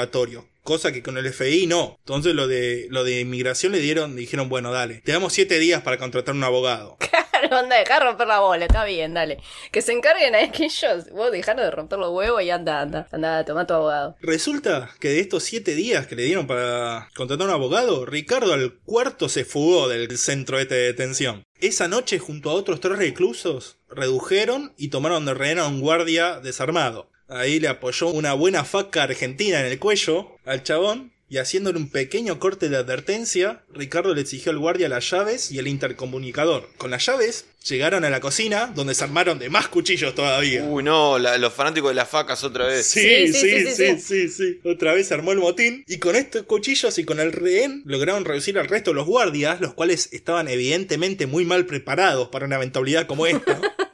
cosa 0.66 0.92
que 0.92 1.02
con 1.02 1.16
el 1.16 1.32
FBI 1.32 1.66
no. 1.66 1.96
Entonces 2.00 2.34
lo 2.34 2.46
de 2.46 2.88
lo 2.90 3.04
de 3.04 3.20
inmigración 3.20 3.72
le 3.72 3.78
dieron, 3.78 4.16
dijeron, 4.16 4.50
bueno, 4.50 4.72
dale, 4.72 5.00
te 5.02 5.12
damos 5.12 5.32
siete 5.32 5.58
días 5.58 5.82
para 5.82 5.96
contratar 5.96 6.34
un 6.34 6.44
abogado. 6.44 6.98
Claro, 7.38 7.58
anda, 7.58 7.76
dejá 7.76 8.00
romper 8.00 8.26
la 8.26 8.40
bola, 8.40 8.64
está 8.64 8.86
bien, 8.86 9.12
dale. 9.12 9.36
Que 9.70 9.82
se 9.82 9.92
encarguen 9.92 10.34
a 10.34 10.40
ellos, 10.40 11.10
vos 11.10 11.30
dejaron 11.30 11.64
de 11.64 11.70
romper 11.70 11.98
los 11.98 12.10
huevos 12.10 12.42
y 12.42 12.48
anda, 12.48 12.80
anda, 12.80 13.06
anda, 13.12 13.44
toma 13.44 13.66
tu 13.66 13.74
abogado. 13.74 14.16
Resulta 14.22 14.88
que 15.00 15.10
de 15.10 15.20
estos 15.20 15.42
siete 15.42 15.74
días 15.74 16.06
que 16.06 16.16
le 16.16 16.22
dieron 16.22 16.46
para 16.46 17.10
contratar 17.14 17.46
un 17.46 17.52
abogado, 17.52 18.06
Ricardo 18.06 18.54
al 18.54 18.78
cuarto 18.86 19.28
se 19.28 19.44
fugó 19.44 19.86
del 19.86 20.16
centro 20.16 20.58
este 20.58 20.76
de 20.76 20.86
detención. 20.86 21.44
Esa 21.60 21.88
noche, 21.88 22.18
junto 22.18 22.48
a 22.48 22.54
otros 22.54 22.80
tres 22.80 22.96
reclusos, 22.96 23.76
redujeron 23.90 24.72
y 24.78 24.88
tomaron 24.88 25.26
de 25.26 25.34
rehén 25.34 25.58
a 25.58 25.68
un 25.68 25.82
guardia 25.82 26.40
desarmado. 26.40 27.10
Ahí 27.28 27.60
le 27.60 27.68
apoyó 27.68 28.08
una 28.08 28.34
buena 28.34 28.64
faca 28.64 29.02
argentina 29.02 29.60
en 29.60 29.66
el 29.66 29.78
cuello 29.78 30.36
al 30.44 30.62
chabón 30.62 31.12
y 31.28 31.38
haciéndole 31.38 31.78
un 31.78 31.90
pequeño 31.90 32.38
corte 32.38 32.68
de 32.68 32.76
advertencia, 32.76 33.64
Ricardo 33.74 34.14
le 34.14 34.20
exigió 34.20 34.52
al 34.52 34.58
guardia 34.58 34.88
las 34.88 35.10
llaves 35.10 35.50
y 35.50 35.58
el 35.58 35.66
intercomunicador. 35.66 36.68
Con 36.78 36.92
las 36.92 37.04
llaves 37.04 37.46
llegaron 37.66 38.04
a 38.04 38.10
la 38.10 38.20
cocina, 38.20 38.72
donde 38.74 38.94
se 38.94 39.02
armaron 39.02 39.40
de 39.40 39.50
más 39.50 39.66
cuchillos 39.66 40.14
todavía. 40.14 40.62
Uy, 40.62 40.84
no, 40.84 41.18
la, 41.18 41.36
los 41.36 41.52
fanáticos 41.52 41.90
de 41.90 41.96
las 41.96 42.08
facas 42.08 42.44
otra 42.44 42.66
vez. 42.66 42.86
Sí 42.86 43.32
sí 43.32 43.66
sí, 43.74 43.98
sí 43.98 44.28
sí 44.28 44.60
Otra 44.64 44.94
vez 44.94 45.08
se 45.08 45.14
armó 45.14 45.32
el 45.32 45.38
motín. 45.38 45.82
Y 45.88 45.98
con 45.98 46.14
estos 46.14 46.44
cuchillos 46.44 46.96
y 46.98 47.04
con 47.04 47.18
el 47.18 47.32
rehén 47.32 47.82
lograron 47.86 48.24
reducir 48.24 48.56
al 48.56 48.68
resto 48.68 48.90
de 48.90 48.96
los 48.96 49.06
guardias, 49.06 49.60
los 49.60 49.74
cuales 49.74 50.08
estaban 50.12 50.46
evidentemente 50.46 51.26
muy 51.26 51.44
mal 51.44 51.66
preparados 51.66 52.28
para 52.28 52.46
una 52.46 52.56
eventualidad 52.56 53.08
como 53.08 53.26
esta. 53.26 53.60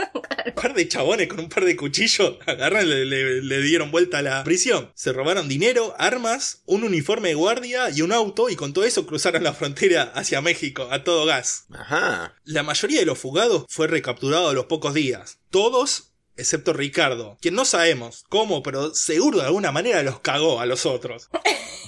Un 0.46 0.52
par 0.54 0.74
de 0.74 0.88
chabones 0.88 1.28
con 1.28 1.40
un 1.40 1.48
par 1.48 1.64
de 1.64 1.76
cuchillos 1.76 2.36
agarran 2.46 2.86
y 2.86 2.88
le, 2.90 3.04
le- 3.04 3.42
le 3.42 3.60
dieron 3.62 3.90
vuelta 3.90 4.18
a 4.18 4.22
la 4.22 4.44
prisión. 4.44 4.90
Se 4.94 5.12
robaron 5.12 5.48
dinero, 5.48 5.94
armas, 5.98 6.62
un 6.66 6.84
uniforme 6.84 7.28
de 7.28 7.34
guardia 7.34 7.90
y 7.90 8.02
un 8.02 8.12
auto 8.12 8.48
y 8.50 8.56
con 8.56 8.72
todo 8.72 8.84
eso 8.84 9.06
cruzaron 9.06 9.44
la 9.44 9.52
frontera 9.54 10.12
hacia 10.14 10.40
México 10.40 10.88
a 10.90 11.04
todo 11.04 11.24
gas. 11.26 11.64
Ajá. 11.72 12.36
La 12.44 12.62
mayoría 12.62 13.00
de 13.00 13.06
los 13.06 13.18
fugados 13.18 13.64
fue 13.68 13.86
recapturado 13.86 14.48
a 14.48 14.52
los 14.54 14.66
pocos 14.66 14.94
días. 14.94 15.38
Todos, 15.50 16.11
excepto 16.36 16.72
Ricardo, 16.72 17.38
quien 17.40 17.54
no 17.54 17.64
sabemos 17.64 18.24
cómo, 18.28 18.62
pero 18.62 18.94
seguro 18.94 19.38
de 19.38 19.46
alguna 19.46 19.72
manera 19.72 20.02
los 20.02 20.20
cagó 20.20 20.60
a 20.60 20.66
los 20.66 20.86
otros. 20.86 21.28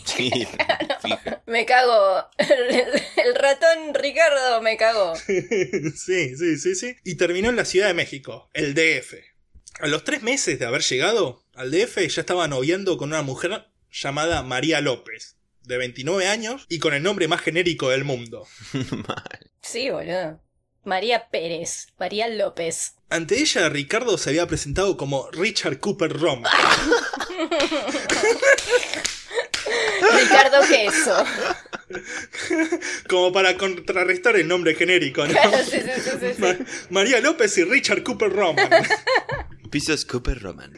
Sí. 0.05 0.31
Me 1.47 1.65
cago. 1.65 2.29
El, 2.37 2.49
el 3.25 3.35
ratón 3.35 3.95
Ricardo 3.95 4.61
me 4.61 4.77
cago. 4.77 5.17
sí, 5.27 6.37
sí, 6.37 6.59
sí, 6.59 6.75
sí. 6.75 6.97
Y 7.05 7.15
terminó 7.15 7.49
en 7.49 7.57
la 7.57 7.65
Ciudad 7.65 7.89
de 7.89 7.95
México, 7.95 8.51
el 8.53 8.75
DF. 8.75 9.15
A 9.81 9.87
los 9.87 10.05
tres 10.05 10.23
meses 10.23 10.59
de 10.59 10.67
haber 10.67 10.83
llegado 10.83 11.45
al 11.55 11.71
DF 11.71 12.07
ya 12.07 12.21
estaba 12.21 12.49
noviando 12.49 12.97
con 12.97 13.09
una 13.09 13.23
mujer 13.23 13.67
llamada 13.91 14.43
María 14.43 14.81
López, 14.81 15.37
de 15.63 15.79
29 15.79 16.27
años 16.29 16.67
y 16.69 16.79
con 16.79 16.95
el 16.95 17.03
nombre 17.03 17.27
más 17.27 17.41
genérico 17.41 17.89
del 17.89 18.05
mundo. 18.05 18.47
Mal. 18.73 19.51
Sí, 19.63 19.91
boludo. 19.91 20.41
María 20.85 21.29
Pérez. 21.31 21.89
María 21.99 22.29
López. 22.29 22.95
Ante 23.11 23.41
ella, 23.41 23.69
Ricardo 23.69 24.17
se 24.19 24.31
había 24.31 24.47
presentado 24.47 24.97
como 24.97 25.29
Richard 25.31 25.81
Cooper 25.81 26.19
Roma. 26.19 26.51
Ricardo 30.21 30.61
Queso. 30.69 31.25
como 33.09 33.33
para 33.33 33.57
contrarrestar 33.57 34.37
el 34.37 34.49
nombre 34.49 34.75
genérico, 34.75 35.27
¿no? 35.27 35.33
Claro, 35.33 35.59
sí, 35.65 35.79
sí, 35.81 35.91
sí, 35.97 36.11
sí, 36.21 36.27
sí. 36.37 36.41
Ma- 36.41 36.57
María 36.91 37.21
López 37.21 37.57
y 37.59 37.65
Richard 37.65 38.03
Cooper 38.03 38.31
Roman. 38.33 38.69
Pisos 39.71 40.05
Cooper 40.05 40.41
Roman. 40.41 40.73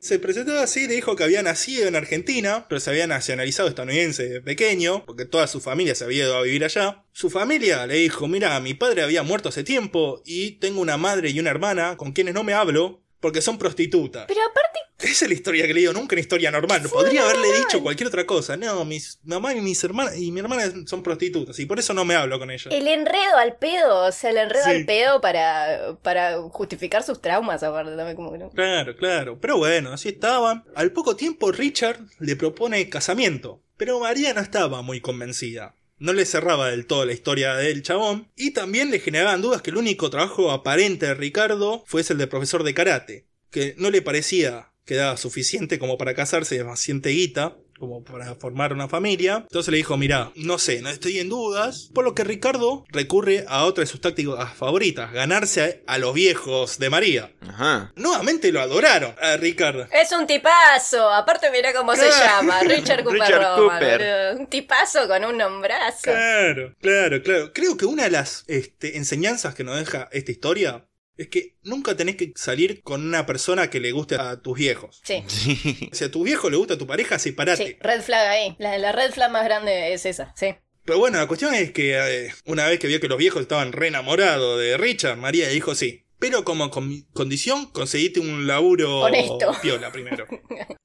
Se 0.00 0.18
presentó 0.18 0.58
así, 0.58 0.86
le 0.88 0.94
dijo 0.94 1.16
que 1.16 1.24
había 1.24 1.42
nacido 1.42 1.86
en 1.86 1.96
Argentina, 1.96 2.66
pero 2.66 2.80
se 2.80 2.88
había 2.88 3.06
nacionalizado 3.06 3.68
estadounidense 3.68 4.26
de 4.28 4.40
pequeño, 4.40 5.04
porque 5.04 5.26
toda 5.26 5.46
su 5.46 5.60
familia 5.60 5.94
se 5.94 6.04
había 6.04 6.24
ido 6.24 6.36
a 6.36 6.42
vivir 6.42 6.64
allá. 6.64 7.04
Su 7.12 7.28
familia 7.28 7.86
le 7.86 7.96
dijo, 7.96 8.26
mira, 8.26 8.58
mi 8.60 8.72
padre 8.72 9.02
había 9.02 9.22
muerto 9.22 9.50
hace 9.50 9.64
tiempo 9.64 10.22
y 10.24 10.52
tengo 10.52 10.80
una 10.80 10.96
madre 10.96 11.28
y 11.30 11.40
una 11.40 11.50
hermana 11.50 11.96
con 11.98 12.12
quienes 12.12 12.32
no 12.32 12.42
me 12.42 12.54
hablo, 12.54 13.02
porque 13.20 13.42
son 13.42 13.58
prostitutas. 13.58 14.24
Pero 14.28 14.40
aparte, 14.42 14.75
Esa 14.98 15.26
es 15.26 15.28
la 15.28 15.34
historia 15.34 15.66
que 15.66 15.74
le 15.74 15.80
digo, 15.80 15.92
nunca 15.92 16.14
una 16.14 16.20
historia 16.20 16.50
normal. 16.50 16.82
Podría 16.90 17.22
haberle 17.22 17.48
dicho 17.58 17.82
cualquier 17.82 18.08
otra 18.08 18.24
cosa. 18.24 18.56
No, 18.56 18.84
mis 18.86 19.18
mamá 19.24 19.54
y 19.54 19.60
mis 19.60 19.82
hermanas 19.84 20.16
y 20.16 20.32
mi 20.32 20.40
hermana 20.40 20.72
son 20.86 21.02
prostitutas 21.02 21.58
y 21.58 21.66
por 21.66 21.78
eso 21.78 21.92
no 21.92 22.04
me 22.06 22.14
hablo 22.14 22.38
con 22.38 22.50
ellas. 22.50 22.72
el 22.72 22.88
enredo 22.88 23.36
al 23.36 23.56
pedo, 23.56 24.06
o 24.06 24.12
sea, 24.12 24.30
el 24.30 24.38
enredo 24.38 24.64
Sí. 24.64 24.70
al 24.70 24.86
pedo 24.86 25.20
para, 25.20 25.96
para 26.02 26.38
justificar 26.50 27.02
sus 27.02 27.20
traumas, 27.20 27.62
aparte 27.62 27.94
también 27.94 28.16
como 28.16 28.32
que 28.32 28.38
no. 28.38 28.50
Claro, 28.50 28.96
claro. 28.96 29.38
Pero 29.40 29.58
bueno, 29.58 29.92
así 29.92 30.08
estaban. 30.08 30.64
Al 30.74 30.92
poco 30.92 31.14
tiempo 31.14 31.52
Richard 31.52 32.00
le 32.18 32.34
propone 32.36 32.88
casamiento. 32.88 33.60
Pero 33.76 34.00
María 34.00 34.32
no 34.32 34.40
estaba 34.40 34.80
muy 34.80 35.02
convencida. 35.02 35.74
No 35.98 36.14
le 36.14 36.24
cerraba 36.24 36.70
del 36.70 36.86
todo 36.86 37.04
la 37.04 37.12
historia 37.12 37.54
del 37.54 37.82
chabón. 37.82 38.28
Y 38.34 38.52
también 38.52 38.90
le 38.90 39.00
generaban 39.00 39.42
dudas 39.42 39.60
que 39.60 39.70
el 39.70 39.76
único 39.76 40.08
trabajo 40.08 40.50
aparente 40.50 41.04
de 41.06 41.14
Ricardo 41.14 41.84
fuese 41.86 42.14
el 42.14 42.18
de 42.18 42.26
profesor 42.26 42.62
de 42.64 42.72
karate. 42.74 43.26
Que 43.50 43.74
no 43.78 43.90
le 43.90 44.00
parecía 44.02 44.70
que 44.86 44.94
daba 44.94 45.16
suficiente 45.16 45.78
como 45.78 45.98
para 45.98 46.14
casarse, 46.14 46.56
demasiente 46.56 47.10
guita. 47.10 47.56
Como 47.78 48.02
para 48.02 48.34
formar 48.36 48.72
una 48.72 48.88
familia. 48.88 49.44
Entonces 49.48 49.70
le 49.70 49.76
dijo, 49.76 49.98
mira, 49.98 50.32
no 50.34 50.58
sé, 50.58 50.80
no 50.80 50.88
estoy 50.88 51.18
en 51.18 51.28
dudas. 51.28 51.90
Por 51.92 52.06
lo 52.06 52.14
que 52.14 52.24
Ricardo 52.24 52.86
recurre 52.88 53.44
a 53.48 53.66
otra 53.66 53.82
de 53.82 53.86
sus 53.86 54.00
tácticas 54.00 54.54
favoritas. 54.54 55.12
Ganarse 55.12 55.82
a, 55.86 55.92
a 55.92 55.98
los 55.98 56.14
viejos 56.14 56.78
de 56.78 56.88
María. 56.88 57.34
Ajá. 57.46 57.92
Nuevamente 57.94 58.50
lo 58.50 58.62
adoraron 58.62 59.14
a 59.20 59.36
Ricardo. 59.36 59.86
Es 59.92 60.10
un 60.12 60.26
tipazo, 60.26 61.12
aparte 61.12 61.50
mira 61.50 61.74
cómo 61.74 61.94
se 61.94 62.08
llama, 62.08 62.60
Richard 62.62 63.04
Cooper 63.04 63.20
Richard 63.20 63.56
Cooper. 63.56 64.36
Un 64.38 64.46
tipazo 64.46 65.06
con 65.06 65.26
un 65.26 65.36
nombrazo. 65.36 66.04
Claro, 66.04 66.74
claro, 66.80 67.22
claro. 67.22 67.52
Creo 67.52 67.76
que 67.76 67.84
una 67.84 68.04
de 68.04 68.10
las 68.10 68.44
este, 68.46 68.96
enseñanzas 68.96 69.54
que 69.54 69.64
nos 69.64 69.76
deja 69.76 70.08
esta 70.12 70.32
historia 70.32 70.86
es 71.16 71.28
que 71.28 71.56
nunca 71.62 71.96
tenés 71.96 72.16
que 72.16 72.32
salir 72.36 72.82
con 72.82 73.04
una 73.04 73.26
persona 73.26 73.70
que 73.70 73.80
le 73.80 73.92
guste 73.92 74.16
a 74.16 74.40
tus 74.40 74.58
viejos. 74.58 75.00
Sí, 75.04 75.24
Si 75.92 76.04
a 76.04 76.10
tu 76.10 76.22
viejo 76.24 76.50
le 76.50 76.56
gusta 76.56 76.74
a 76.74 76.78
tu 76.78 76.86
pareja, 76.86 77.18
separate. 77.18 77.66
sí, 77.66 77.76
red 77.80 78.02
flag 78.02 78.26
ahí. 78.28 78.56
La, 78.58 78.76
la 78.78 78.92
red 78.92 79.12
flag 79.12 79.30
más 79.30 79.44
grande 79.44 79.92
es 79.92 80.06
esa, 80.06 80.32
sí. 80.36 80.54
Pero 80.84 80.98
bueno, 80.98 81.18
la 81.18 81.26
cuestión 81.26 81.52
es 81.54 81.72
que 81.72 81.96
eh, 81.98 82.32
una 82.44 82.66
vez 82.68 82.78
que 82.78 82.86
vio 82.86 83.00
que 83.00 83.08
los 83.08 83.18
viejos 83.18 83.42
estaban 83.42 83.72
re 83.72 83.88
enamorados 83.88 84.60
de 84.60 84.76
Richard, 84.76 85.16
María 85.16 85.48
dijo 85.48 85.74
sí. 85.74 86.02
Pero 86.18 86.44
como 86.44 86.70
con- 86.70 87.02
condición, 87.12 87.66
conseguiste 87.72 88.20
un 88.20 88.46
laburo 88.46 89.00
Honesto. 89.00 89.54
piola 89.62 89.92
primero. 89.92 90.26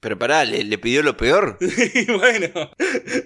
Pero 0.02 0.20
pará, 0.20 0.44
¿le, 0.44 0.64
le 0.66 0.78
pidió 0.78 1.04
lo 1.04 1.16
peor? 1.16 1.58
Y 1.94 2.06
bueno, 2.12 2.72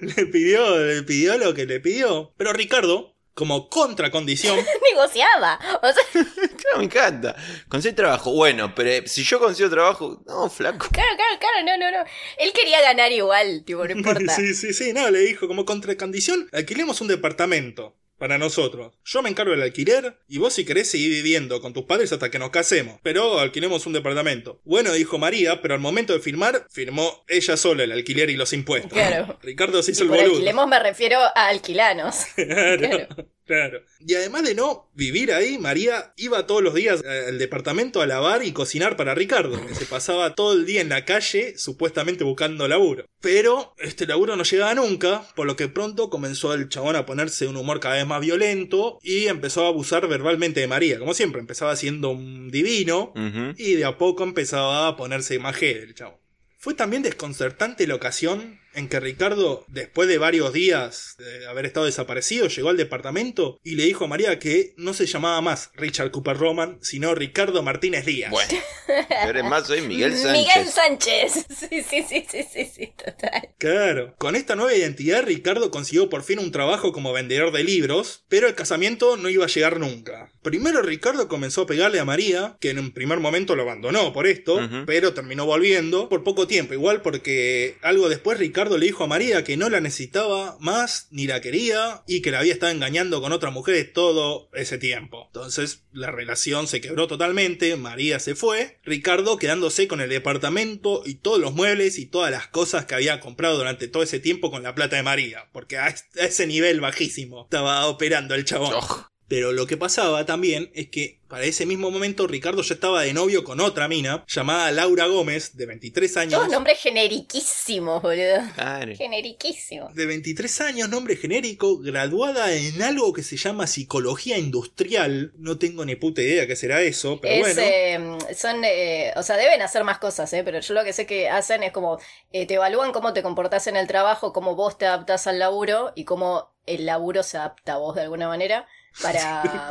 le 0.01 0.25
pidió, 0.27 0.77
le 0.85 1.01
pidió 1.03 1.37
lo 1.39 1.53
que 1.55 1.65
le 1.65 1.79
pidió. 1.79 2.31
Pero 2.37 2.53
Ricardo, 2.53 3.14
como 3.35 3.69
contracondición, 3.69 4.57
Negociaba. 4.91 5.59
O 5.83 5.87
sea, 5.91 6.23
Claro, 6.33 6.77
me 6.77 6.85
encanta. 6.85 7.35
Conseguí 7.67 7.93
trabajo. 7.95 8.31
Bueno, 8.31 8.73
pero 8.73 8.89
eh, 8.89 9.03
si 9.05 9.23
yo 9.23 9.39
consigo 9.39 9.69
trabajo. 9.69 10.23
No, 10.25 10.49
flaco. 10.49 10.87
claro, 10.91 11.09
claro, 11.15 11.39
claro, 11.39 11.65
no, 11.65 11.77
no, 11.77 11.91
no. 11.91 12.03
Él 12.37 12.51
quería 12.53 12.81
ganar 12.81 13.11
igual, 13.11 13.63
tipo, 13.65 13.85
no 13.85 13.91
importa. 13.95 14.33
Sí, 14.33 14.55
sí, 14.55 14.73
sí, 14.73 14.93
no, 14.93 15.09
le 15.11 15.19
dijo 15.19 15.47
como 15.47 15.65
contracondición, 15.65 16.49
alquilemos 16.53 17.01
un 17.01 17.09
departamento 17.09 17.95
para 18.17 18.37
nosotros. 18.37 18.93
Yo 19.03 19.21
me 19.21 19.29
encargo 19.29 19.51
del 19.51 19.61
alquiler 19.61 20.17
y 20.27 20.37
vos 20.37 20.53
si 20.53 20.65
querés 20.65 20.89
seguir 20.89 21.11
viviendo 21.11 21.61
con 21.61 21.73
tus 21.73 21.83
padres 21.85 22.11
hasta 22.11 22.31
que 22.31 22.39
nos 22.39 22.49
casemos, 22.49 22.99
pero 23.03 23.39
alquilemos 23.39 23.85
un 23.85 23.93
departamento. 23.93 24.61
Bueno, 24.63 24.93
dijo 24.93 25.17
María, 25.17 25.61
pero 25.61 25.73
al 25.73 25.79
momento 25.79 26.13
de 26.13 26.19
firmar, 26.19 26.67
firmó 26.69 27.23
ella 27.27 27.57
sola 27.57 27.83
el 27.83 27.91
alquiler 27.91 28.29
y 28.29 28.35
los 28.35 28.53
impuestos. 28.53 28.93
Claro. 28.93 29.37
Ricardo 29.41 29.81
se 29.83 29.91
Y 29.91 29.93
hizo 29.93 30.03
el 30.03 30.09
por 30.09 30.17
boludo. 30.17 30.33
alquilemos 30.33 30.67
me 30.67 30.79
refiero 30.79 31.19
a 31.19 31.47
alquilanos. 31.47 32.15
Claro, 32.35 32.77
Claro. 32.79 33.29
Claro. 33.45 33.81
Y 33.99 34.13
además 34.15 34.43
de 34.43 34.55
no 34.55 34.89
vivir 34.93 35.33
ahí, 35.33 35.57
María 35.57 36.13
iba 36.17 36.45
todos 36.45 36.61
los 36.61 36.73
días 36.73 37.03
al 37.05 37.37
departamento 37.37 38.01
a 38.01 38.07
lavar 38.07 38.43
y 38.43 38.51
cocinar 38.51 38.97
para 38.97 39.15
Ricardo, 39.15 39.65
que 39.65 39.75
se 39.75 39.85
pasaba 39.85 40.35
todo 40.35 40.53
el 40.53 40.65
día 40.65 40.81
en 40.81 40.89
la 40.89 41.05
calle, 41.05 41.57
supuestamente 41.57 42.23
buscando 42.23 42.67
laburo. 42.67 43.05
Pero 43.21 43.73
este 43.79 44.05
laburo 44.05 44.35
no 44.35 44.43
llegaba 44.43 44.75
nunca, 44.75 45.27
por 45.35 45.47
lo 45.47 45.55
que 45.55 45.67
pronto 45.67 46.09
comenzó 46.09 46.53
el 46.53 46.69
chabón 46.69 46.95
a 46.95 47.05
ponerse 47.05 47.47
un 47.47 47.57
humor 47.57 47.79
cada 47.79 47.95
vez 47.95 48.05
más 48.05 48.21
violento 48.21 48.99
y 49.01 49.27
empezó 49.27 49.65
a 49.65 49.69
abusar 49.69 50.07
verbalmente 50.07 50.59
de 50.59 50.67
María. 50.67 50.99
Como 50.99 51.13
siempre, 51.13 51.41
empezaba 51.41 51.75
siendo 51.75 52.09
un 52.09 52.51
divino 52.51 53.13
y 53.57 53.73
de 53.73 53.85
a 53.85 53.97
poco 53.97 54.23
empezaba 54.23 54.87
a 54.87 54.97
ponerse 54.97 55.39
más 55.39 55.61
el 55.61 55.95
chabón. 55.95 56.19
Fue 56.57 56.73
también 56.73 57.03
desconcertante 57.03 57.85
la 57.85 57.95
ocasión 57.95 58.59
en 58.75 58.89
que 58.89 58.99
Ricardo, 58.99 59.65
después 59.67 60.07
de 60.07 60.17
varios 60.17 60.53
días 60.53 61.15
de 61.17 61.47
haber 61.47 61.65
estado 61.65 61.85
desaparecido, 61.85 62.47
llegó 62.47 62.69
al 62.69 62.77
departamento 62.77 63.59
y 63.63 63.75
le 63.75 63.85
dijo 63.85 64.05
a 64.05 64.07
María 64.07 64.39
que 64.39 64.73
no 64.77 64.93
se 64.93 65.05
llamaba 65.05 65.41
más 65.41 65.71
Richard 65.75 66.11
Cooper 66.11 66.37
Roman, 66.37 66.77
sino 66.81 67.15
Ricardo 67.15 67.63
Martínez 67.63 68.05
Díaz. 68.05 68.31
Bueno. 68.31 68.53
Pero 69.25 69.39
es 69.39 69.45
más, 69.45 69.67
soy 69.67 69.81
Miguel 69.81 70.15
Sánchez. 70.15 70.45
Miguel 70.45 70.67
Sánchez. 70.67 71.45
Sí, 71.49 71.81
sí, 71.81 72.03
sí, 72.07 72.25
sí, 72.29 72.45
sí, 72.51 72.71
sí, 72.73 72.93
total. 72.97 73.49
Claro, 73.57 74.15
con 74.17 74.35
esta 74.35 74.55
nueva 74.55 74.75
identidad 74.75 75.23
Ricardo 75.23 75.71
consiguió 75.71 76.09
por 76.09 76.23
fin 76.23 76.39
un 76.39 76.51
trabajo 76.51 76.91
como 76.91 77.13
vendedor 77.13 77.51
de 77.51 77.63
libros, 77.63 78.25
pero 78.27 78.47
el 78.47 78.55
casamiento 78.55 79.17
no 79.17 79.29
iba 79.29 79.45
a 79.45 79.49
llegar 79.49 79.79
nunca. 79.79 80.31
Primero 80.41 80.81
Ricardo 80.81 81.27
comenzó 81.27 81.63
a 81.63 81.67
pegarle 81.67 81.99
a 81.99 82.05
María, 82.05 82.57
que 82.59 82.69
en 82.69 82.79
un 82.79 82.91
primer 82.91 83.19
momento 83.19 83.55
lo 83.55 83.63
abandonó 83.63 84.13
por 84.13 84.27
esto, 84.27 84.59
pero 84.85 85.13
terminó 85.13 85.45
volviendo 85.45 86.09
por 86.09 86.23
poco 86.23 86.47
tiempo, 86.47 86.73
igual 86.73 87.01
porque 87.01 87.77
algo 87.81 88.09
después 88.09 88.37
Ricardo 88.65 88.79
le 88.79 88.87
dijo 88.87 89.03
a 89.03 89.07
María 89.07 89.43
que 89.43 89.57
no 89.57 89.69
la 89.69 89.79
necesitaba 89.79 90.57
más, 90.59 91.07
ni 91.11 91.27
la 91.27 91.39
quería, 91.39 92.01
y 92.07 92.23
que 92.23 92.31
la 92.31 92.39
había 92.39 92.53
estado 92.53 92.71
engañando 92.71 93.21
con 93.21 93.31
otras 93.31 93.53
mujeres 93.53 93.93
todo 93.93 94.49
ese 94.53 94.79
tiempo. 94.79 95.25
Entonces 95.27 95.83
la 95.93 96.09
relación 96.09 96.65
se 96.65 96.81
quebró 96.81 97.05
totalmente, 97.05 97.75
María 97.75 98.19
se 98.19 98.33
fue, 98.33 98.79
Ricardo 98.83 99.37
quedándose 99.37 99.87
con 99.87 100.01
el 100.01 100.09
departamento 100.09 101.03
y 101.05 101.15
todos 101.15 101.39
los 101.39 101.53
muebles 101.53 101.99
y 101.99 102.07
todas 102.07 102.31
las 102.31 102.47
cosas 102.47 102.85
que 102.85 102.95
había 102.95 103.19
comprado 103.19 103.55
durante 103.55 103.87
todo 103.87 104.01
ese 104.01 104.19
tiempo 104.19 104.49
con 104.49 104.63
la 104.63 104.73
plata 104.73 104.95
de 104.95 105.03
María, 105.03 105.47
porque 105.53 105.77
a 105.77 105.93
ese 106.15 106.47
nivel 106.47 106.81
bajísimo 106.81 107.43
estaba 107.43 107.85
operando 107.85 108.33
el 108.33 108.45
chabón. 108.45 108.73
Oh, 108.73 109.11
Pero 109.27 109.51
lo 109.51 109.65
que 109.65 109.75
pasaba 109.77 110.25
también 110.25 110.69
es 110.75 110.89
que 110.89 111.17
para 111.27 111.45
ese 111.45 111.65
mismo 111.65 111.89
momento 111.89 112.27
Ricardo 112.27 112.61
ya 112.61 112.75
estaba 112.75 113.01
de 113.01 113.11
novio 113.13 113.43
con 113.43 113.59
otra 113.59 113.87
mina 113.87 114.23
llamada 114.27 114.71
Laura 114.71 115.07
Gómez, 115.07 115.57
de 115.57 115.65
23 115.65 116.17
años. 116.17 116.33
Todos 116.35 116.49
nombres 116.49 116.79
generiquísimos, 116.79 118.01
boludo. 118.03 118.37
claro. 118.53 118.95
Generiquísimos. 118.95 119.95
De 119.95 120.05
23 120.05 120.61
años, 120.61 120.89
nombre 120.89 121.15
genérico, 121.15 121.79
graduada 121.79 122.53
en 122.53 122.81
algo 122.83 123.11
que 123.13 123.23
se 123.23 123.37
llama 123.37 123.65
psicología 123.65 124.37
industrial. 124.37 125.33
No 125.37 125.57
tengo 125.57 125.83
ni 125.85 125.95
puta 125.95 126.21
idea 126.21 126.45
qué 126.45 126.55
será 126.55 126.81
eso, 126.83 127.19
pero 127.19 127.33
Es, 127.47 127.55
bueno. 127.55 127.61
eh, 127.63 128.35
son, 128.35 128.63
eh, 128.63 129.11
o 129.15 129.23
sea, 129.23 129.37
deben 129.37 129.61
hacer 129.63 129.83
más 129.83 129.97
cosas, 129.97 130.31
¿eh? 130.33 130.43
pero 130.43 130.59
yo 130.59 130.73
lo 130.75 130.83
que 130.83 130.93
sé 130.93 131.07
que 131.07 131.29
hacen 131.29 131.63
es 131.63 131.71
como 131.71 131.99
eh, 132.31 132.45
te 132.45 132.53
evalúan 132.55 132.91
cómo 132.91 133.13
te 133.13 133.23
comportás 133.23 133.65
en 133.65 133.75
el 133.77 133.87
trabajo, 133.87 134.33
cómo 134.33 134.55
vos 134.55 134.77
te 134.77 134.85
adaptás 134.85 135.25
al 135.25 135.39
laburo 135.39 135.91
y 135.95 136.03
cómo 136.03 136.51
el 136.67 136.85
laburo 136.85 137.23
se 137.23 137.37
adapta 137.37 137.73
a 137.73 137.77
vos 137.77 137.95
de 137.95 138.01
alguna 138.03 138.27
manera 138.27 138.67
para... 139.01 139.69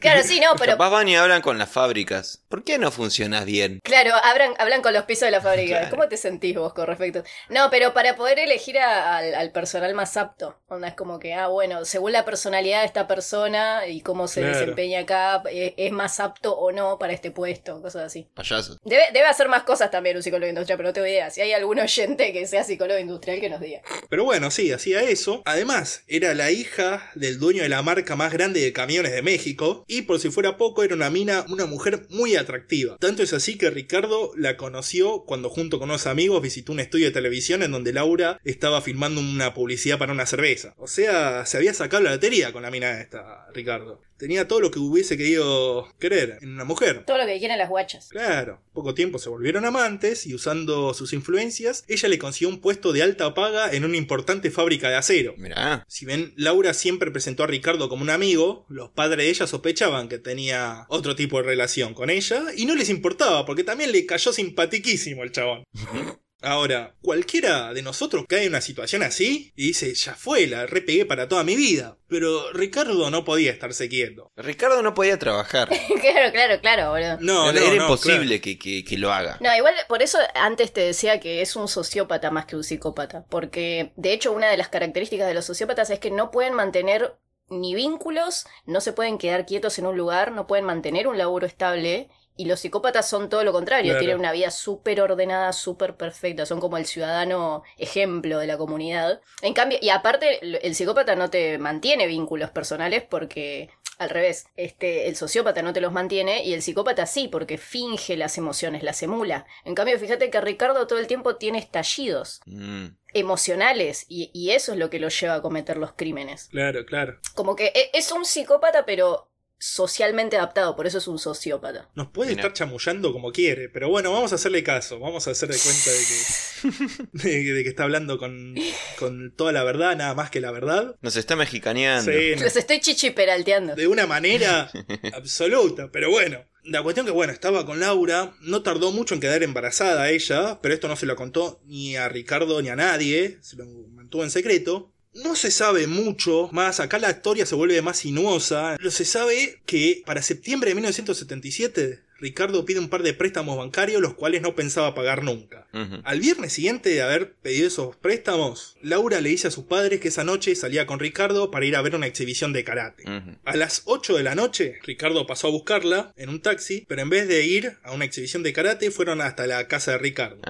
claro, 0.00 0.22
sí, 0.22 0.40
no, 0.40 0.54
pero... 0.58 0.72
Capaz 0.72 0.90
van 0.90 1.08
y 1.08 1.16
hablan 1.16 1.42
con 1.42 1.58
las 1.58 1.68
fábricas. 1.70 2.42
¿Por 2.48 2.64
qué 2.64 2.78
no 2.78 2.90
funcionas 2.90 3.44
bien? 3.44 3.80
Claro, 3.82 4.12
hablan, 4.22 4.54
hablan 4.58 4.82
con 4.82 4.92
los 4.92 5.04
pisos 5.04 5.26
de 5.26 5.30
la 5.32 5.40
fábrica. 5.40 5.78
Claro. 5.78 5.90
¿Cómo 5.90 6.08
te 6.08 6.16
sentís 6.16 6.54
vos 6.56 6.72
con 6.74 6.86
respecto? 6.86 7.24
No, 7.48 7.68
pero 7.70 7.92
para 7.94 8.16
poder 8.16 8.38
elegir 8.38 8.78
a- 8.78 9.16
al, 9.18 9.34
al 9.34 9.50
personal 9.52 9.94
más 9.94 10.16
apto. 10.16 10.58
Onda, 10.68 10.88
es 10.88 10.94
como 10.94 11.18
que, 11.18 11.34
ah, 11.34 11.48
bueno, 11.48 11.84
según 11.84 12.12
la 12.12 12.24
personalidad 12.24 12.80
de 12.80 12.86
esta 12.86 13.06
persona 13.06 13.86
y 13.86 14.00
cómo 14.00 14.28
se 14.28 14.40
Claro. 14.40 14.58
desempeña 14.58 15.00
acá, 15.00 15.42
eh, 15.50 15.74
es 15.76 15.92
más 15.92 16.20
apto 16.20 16.54
o 16.56 16.70
no 16.72 16.98
para 16.98 17.12
este 17.12 17.30
puesto, 17.30 17.80
cosas 17.82 18.02
así. 18.04 18.28
Payaso. 18.34 18.78
Debe, 18.84 19.04
debe 19.12 19.26
hacer 19.26 19.48
más 19.48 19.62
cosas 19.64 19.90
también 19.90 20.16
un 20.16 20.22
psicólogo 20.22 20.48
industrial, 20.48 20.76
pero 20.76 20.88
no 20.88 20.92
tengo 20.92 21.06
idea. 21.06 21.30
Si 21.30 21.40
hay 21.40 21.52
algún 21.52 21.78
oyente 21.80 22.32
que 22.32 22.46
sea 22.46 22.62
psicólogo 22.64 22.98
industrial, 23.00 23.40
que 23.40 23.48
nos 23.50 23.60
diga. 23.60 23.80
Pero 24.08 24.24
bueno, 24.24 24.50
sí, 24.50 24.72
hacía 24.72 25.02
eso. 25.02 25.42
Además, 25.44 26.02
era 26.08 26.34
la 26.34 26.50
hija 26.50 27.10
del 27.14 27.38
dueño 27.38 27.62
de 27.62 27.68
la 27.68 27.82
marca 27.82 28.16
más 28.16 28.32
grande 28.32 28.43
de 28.52 28.72
camiones 28.72 29.12
de 29.12 29.22
México. 29.22 29.84
Y 29.88 30.02
por 30.02 30.20
si 30.20 30.30
fuera 30.30 30.56
poco, 30.56 30.82
era 30.82 30.94
una 30.94 31.10
mina, 31.10 31.44
una 31.48 31.66
mujer 31.66 32.06
muy 32.10 32.36
atractiva. 32.36 32.96
Tanto 32.98 33.22
es 33.22 33.32
así 33.32 33.56
que 33.56 33.70
Ricardo 33.70 34.32
la 34.36 34.56
conoció 34.56 35.24
cuando 35.24 35.48
junto 35.48 35.78
con 35.78 35.90
unos 35.90 36.06
amigos 36.06 36.42
visitó 36.42 36.72
un 36.72 36.80
estudio 36.80 37.06
de 37.06 37.12
televisión 37.12 37.62
en 37.62 37.72
donde 37.72 37.92
Laura 37.92 38.40
estaba 38.44 38.82
filmando 38.82 39.20
una 39.20 39.54
publicidad 39.54 39.98
para 39.98 40.12
una 40.12 40.26
cerveza. 40.26 40.74
O 40.76 40.86
sea, 40.86 41.46
se 41.46 41.56
había 41.56 41.74
sacado 41.74 42.02
la 42.02 42.12
lotería 42.12 42.52
con 42.52 42.62
la 42.62 42.70
mina 42.70 43.00
esta, 43.00 43.46
Ricardo. 43.52 44.02
Tenía 44.16 44.48
todo 44.48 44.60
lo 44.60 44.70
que 44.70 44.78
hubiese 44.78 45.16
querido 45.16 45.88
querer 45.98 46.38
en 46.40 46.50
una 46.50 46.64
mujer. 46.64 47.04
Todo 47.04 47.18
lo 47.18 47.26
que 47.26 47.38
quieren 47.38 47.58
las 47.58 47.68
guachas. 47.68 48.08
Claro, 48.08 48.60
poco 48.72 48.94
tiempo 48.94 49.18
se 49.18 49.28
volvieron 49.28 49.64
amantes 49.64 50.26
y 50.26 50.34
usando 50.34 50.94
sus 50.94 51.12
influencias, 51.12 51.84
ella 51.88 52.08
le 52.08 52.18
consiguió 52.18 52.48
un 52.48 52.60
puesto 52.60 52.92
de 52.92 53.02
alta 53.02 53.34
paga 53.34 53.72
en 53.72 53.84
una 53.84 53.96
importante 53.96 54.50
fábrica 54.50 54.88
de 54.88 54.96
acero. 54.96 55.34
Mirá. 55.36 55.84
Si 55.88 56.06
bien 56.06 56.32
Laura 56.36 56.74
siempre 56.74 57.10
presentó 57.10 57.44
a 57.44 57.46
Ricardo 57.46 57.88
como 57.88 58.02
un 58.02 58.10
amigo, 58.10 58.66
los 58.68 58.90
padres 58.90 59.24
de 59.24 59.30
ella 59.30 59.46
sospechaban 59.46 60.08
que 60.08 60.18
tenía 60.18 60.86
otro 60.88 61.14
tipo 61.16 61.38
de 61.38 61.44
relación 61.44 61.94
con 61.94 62.10
ella 62.10 62.44
y 62.56 62.66
no 62.66 62.74
les 62.74 62.90
importaba 62.90 63.44
porque 63.46 63.64
también 63.64 63.92
le 63.92 64.06
cayó 64.06 64.32
simpatiquísimo 64.32 65.22
el 65.22 65.32
chabón. 65.32 65.64
Ahora, 66.44 66.94
cualquiera 67.02 67.72
de 67.74 67.82
nosotros 67.82 68.24
cae 68.28 68.42
en 68.44 68.48
una 68.50 68.60
situación 68.60 69.02
así 69.02 69.52
y 69.56 69.68
dice, 69.68 69.94
ya 69.94 70.14
fue, 70.14 70.46
la 70.46 70.66
repegué 70.66 71.06
para 71.06 71.28
toda 71.28 71.44
mi 71.44 71.56
vida. 71.56 71.96
Pero 72.08 72.52
Ricardo 72.52 73.10
no 73.10 73.24
podía 73.24 73.50
estarse 73.50 73.88
quieto. 73.88 74.30
Ricardo 74.36 74.82
no 74.82 74.94
podía 74.94 75.18
trabajar. 75.18 75.68
claro, 76.00 76.32
claro, 76.32 76.60
claro, 76.60 76.90
boludo. 76.90 77.16
No, 77.20 77.50
era 77.50 77.60
no, 77.60 77.66
era 77.66 77.76
no, 77.76 77.82
imposible 77.82 78.40
que, 78.40 78.58
que- 78.58 78.84
que 78.84 78.98
lo 78.98 79.12
haga. 79.12 79.38
No, 79.40 79.54
igual 79.56 79.74
por 79.88 80.02
eso 80.02 80.18
antes 80.34 80.72
te 80.72 80.82
decía 80.82 81.18
que 81.20 81.40
es 81.42 81.56
un 81.56 81.66
sociópata 81.68 82.30
más 82.30 82.46
que 82.46 82.56
un 82.56 82.64
psicópata. 82.64 83.24
Porque 83.30 83.92
de 83.96 84.12
hecho 84.12 84.32
una 84.32 84.48
de 84.50 84.56
las 84.56 84.68
características 84.68 85.26
de 85.26 85.34
los 85.34 85.44
sociópatas 85.46 85.90
es 85.90 85.98
que 85.98 86.10
no 86.10 86.30
pueden 86.30 86.54
mantener 86.54 87.16
ni 87.48 87.74
vínculos, 87.74 88.46
no 88.64 88.80
se 88.80 88.92
pueden 88.92 89.18
quedar 89.18 89.44
quietos 89.46 89.78
en 89.78 89.86
un 89.86 89.96
lugar, 89.96 90.32
no 90.32 90.46
pueden 90.46 90.64
mantener 90.64 91.06
un 91.08 91.18
laburo 91.18 91.46
estable. 91.46 92.08
Y 92.36 92.46
los 92.46 92.60
psicópatas 92.60 93.08
son 93.08 93.28
todo 93.28 93.44
lo 93.44 93.52
contrario, 93.52 93.90
Claro. 93.92 94.00
tienen 94.00 94.18
una 94.18 94.32
vida 94.32 94.50
súper 94.50 95.00
ordenada, 95.00 95.52
súper 95.52 95.96
perfecta, 95.96 96.46
son 96.46 96.58
como 96.60 96.76
el 96.76 96.86
ciudadano 96.86 97.62
ejemplo 97.78 98.38
de 98.38 98.46
la 98.48 98.56
comunidad. 98.58 99.20
En 99.42 99.54
cambio, 99.54 99.78
y 99.80 99.90
aparte, 99.90 100.44
el 100.44 100.58
el 100.62 100.74
psicópata 100.74 101.14
no 101.14 101.30
te 101.30 101.58
mantiene 101.58 102.06
vínculos 102.06 102.50
personales 102.50 103.02
porque 103.08 103.70
al 103.98 104.10
revés, 104.10 104.46
este, 104.56 105.06
el 105.06 105.14
sociópata 105.14 105.62
no 105.62 105.72
te 105.72 105.80
los 105.80 105.92
mantiene 105.92 106.42
y 106.44 106.52
el 106.52 106.62
psicópata 106.62 107.06
sí, 107.06 107.28
porque 107.28 107.58
finge 107.58 108.16
las 108.16 108.36
emociones, 108.38 108.82
las 108.82 109.00
emula. 109.04 109.46
En 109.64 109.76
cambio, 109.76 109.96
fíjate 110.00 110.30
que 110.30 110.40
Ricardo 110.40 110.88
todo 110.88 110.98
el 110.98 111.06
tiempo 111.06 111.36
tiene 111.36 111.58
estallidos 111.60 112.40
Mm. 112.46 112.86
emocionales 113.12 114.06
y, 114.08 114.30
y 114.34 114.50
eso 114.50 114.72
es 114.72 114.78
lo 114.78 114.90
que 114.90 114.98
lo 114.98 115.08
lleva 115.08 115.34
a 115.34 115.42
cometer 115.42 115.76
los 115.76 115.92
crímenes. 115.92 116.48
Claro, 116.50 116.84
claro. 116.86 117.18
Como 117.34 117.54
que 117.54 117.66
e- 117.66 117.90
es 117.94 118.10
un 118.10 118.24
psicópata, 118.24 118.84
pero 118.84 119.28
socialmente 119.66 120.36
adaptado, 120.36 120.76
por 120.76 120.86
eso 120.86 120.98
es 120.98 121.08
un 121.08 121.18
sociópata. 121.18 121.88
Nos 121.94 122.08
puede 122.08 122.30
Mira. 122.30 122.42
estar 122.42 122.52
chamullando 122.52 123.12
como 123.14 123.32
quiere, 123.32 123.70
pero 123.70 123.88
bueno, 123.88 124.12
vamos 124.12 124.30
a 124.32 124.34
hacerle 124.34 124.62
caso. 124.62 124.98
Vamos 124.98 125.26
a 125.26 125.30
hacerle 125.30 125.56
cuenta 125.56 125.90
de 125.90 126.92
que, 126.92 127.02
de, 127.46 127.52
de 127.54 127.62
que 127.62 127.68
está 127.70 127.84
hablando 127.84 128.18
con, 128.18 128.54
con 128.98 129.32
toda 129.34 129.52
la 129.52 129.64
verdad, 129.64 129.96
nada 129.96 130.14
más 130.14 130.30
que 130.30 130.40
la 130.42 130.50
verdad. 130.50 130.96
Nos 131.00 131.16
está 131.16 131.34
mexicaneando. 131.34 132.12
Sí, 132.12 132.34
Los 132.36 132.56
estoy 132.56 132.80
chichiperalteando. 132.80 133.74
de 133.74 133.86
una 133.86 134.06
manera 134.06 134.70
absoluta, 135.14 135.90
pero 135.90 136.10
bueno. 136.10 136.44
La 136.66 136.82
cuestión 136.82 137.04
que, 137.04 137.12
bueno, 137.12 137.30
estaba 137.30 137.66
con 137.66 137.78
Laura, 137.78 138.32
no 138.40 138.62
tardó 138.62 138.90
mucho 138.90 139.14
en 139.14 139.20
quedar 139.20 139.42
embarazada 139.42 140.08
ella, 140.08 140.60
pero 140.62 140.72
esto 140.72 140.88
no 140.88 140.96
se 140.96 141.04
lo 141.04 141.14
contó 141.14 141.60
ni 141.66 141.96
a 141.96 142.08
Ricardo 142.08 142.62
ni 142.62 142.70
a 142.70 142.76
nadie, 142.76 143.36
se 143.42 143.56
lo 143.56 143.66
mantuvo 143.90 144.24
en 144.24 144.30
secreto. 144.30 144.90
No 145.14 145.36
se 145.36 145.50
sabe 145.50 145.86
mucho 145.86 146.48
más, 146.52 146.80
acá 146.80 146.98
la 146.98 147.10
historia 147.10 147.46
se 147.46 147.54
vuelve 147.54 147.80
más 147.82 147.98
sinuosa. 147.98 148.76
Lo 148.80 148.90
se 148.90 149.04
sabe 149.04 149.60
que 149.66 150.02
para 150.04 150.22
septiembre 150.22 150.70
de 150.70 150.74
1977 150.74 152.04
Ricardo 152.24 152.64
pide 152.64 152.78
un 152.78 152.88
par 152.88 153.02
de 153.02 153.12
préstamos 153.12 153.58
bancarios 153.58 154.00
los 154.00 154.14
cuales 154.14 154.40
no 154.40 154.54
pensaba 154.54 154.94
pagar 154.94 155.22
nunca. 155.22 155.66
Al 156.04 156.20
viernes 156.20 156.52
siguiente 156.52 156.88
de 156.90 157.02
haber 157.02 157.34
pedido 157.34 157.66
esos 157.66 157.96
préstamos, 157.96 158.76
Laura 158.80 159.20
le 159.20 159.28
dice 159.28 159.48
a 159.48 159.50
sus 159.50 159.64
padres 159.64 160.00
que 160.00 160.08
esa 160.08 160.24
noche 160.24 160.54
salía 160.54 160.86
con 160.86 161.00
Ricardo 161.00 161.50
para 161.50 161.66
ir 161.66 161.76
a 161.76 161.82
ver 161.82 161.94
una 161.94 162.06
exhibición 162.06 162.52
de 162.52 162.64
karate. 162.64 163.04
A 163.44 163.56
las 163.56 163.82
8 163.84 164.16
de 164.16 164.22
la 164.22 164.34
noche, 164.34 164.78
Ricardo 164.84 165.26
pasó 165.26 165.48
a 165.48 165.50
buscarla 165.50 166.12
en 166.16 166.30
un 166.30 166.40
taxi, 166.40 166.84
pero 166.88 167.02
en 167.02 167.10
vez 167.10 167.28
de 167.28 167.44
ir 167.44 167.76
a 167.82 167.92
una 167.92 168.04
exhibición 168.04 168.42
de 168.42 168.52
karate, 168.52 168.90
fueron 168.90 169.20
hasta 169.20 169.46
la 169.46 169.68
casa 169.68 169.92
de 169.92 169.98
Ricardo. 169.98 170.40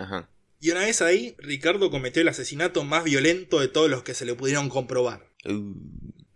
Y 0.64 0.70
una 0.70 0.80
vez 0.80 1.02
ahí, 1.02 1.36
Ricardo 1.36 1.90
cometió 1.90 2.22
el 2.22 2.28
asesinato 2.28 2.84
más 2.84 3.04
violento 3.04 3.60
de 3.60 3.68
todos 3.68 3.90
los 3.90 4.02
que 4.02 4.14
se 4.14 4.24
le 4.24 4.34
pudieron 4.34 4.70
comprobar. 4.70 5.28
Uh. 5.44 5.74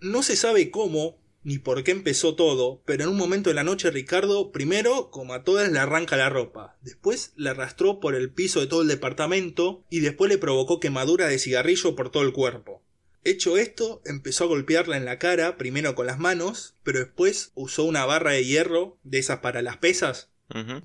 No 0.01 0.23
se 0.23 0.37
sabe 0.37 0.71
cómo 0.71 1.19
ni 1.45 1.57
por 1.57 1.83
qué 1.83 1.93
empezó 1.93 2.35
todo, 2.35 2.83
pero 2.85 3.05
en 3.05 3.09
un 3.09 3.17
momento 3.17 3.49
de 3.49 3.55
la 3.55 3.65
noche 3.65 3.91
Ricardo, 3.91 4.53
primero, 4.53 5.11
como 5.11 5.33
a 5.33 5.45
todas, 5.45 5.73
le 5.73 5.79
arranca 5.79 6.19
la 6.19 6.29
ropa, 6.29 6.77
después 6.83 7.33
le 7.37 7.49
arrastró 7.49 8.01
por 8.01 8.15
el 8.15 8.31
piso 8.31 8.61
de 8.61 8.67
todo 8.67 8.83
el 8.83 8.89
departamento 8.89 9.83
y 9.89 10.01
después 10.01 10.31
le 10.31 10.37
provocó 10.37 10.79
quemadura 10.79 11.27
de 11.27 11.39
cigarrillo 11.39 11.97
por 11.97 12.11
todo 12.11 12.23
el 12.23 12.35
cuerpo. 12.35 12.83
Hecho 13.25 13.57
esto, 13.57 14.03
empezó 14.05 14.45
a 14.45 14.49
golpearla 14.49 14.99
en 14.99 15.07
la 15.07 15.19
cara, 15.19 15.57
primero 15.57 15.95
con 15.95 16.07
las 16.07 16.19
manos, 16.19 16.75
pero 16.83 16.99
después 16.99 17.53
usó 17.55 17.85
una 17.85 18.05
barra 18.05 18.33
de 18.33 18.45
hierro, 18.45 18.99
de 19.05 19.21
esas 19.21 19.39
para 19.39 19.63
las 19.63 19.79
pesas, 19.79 20.29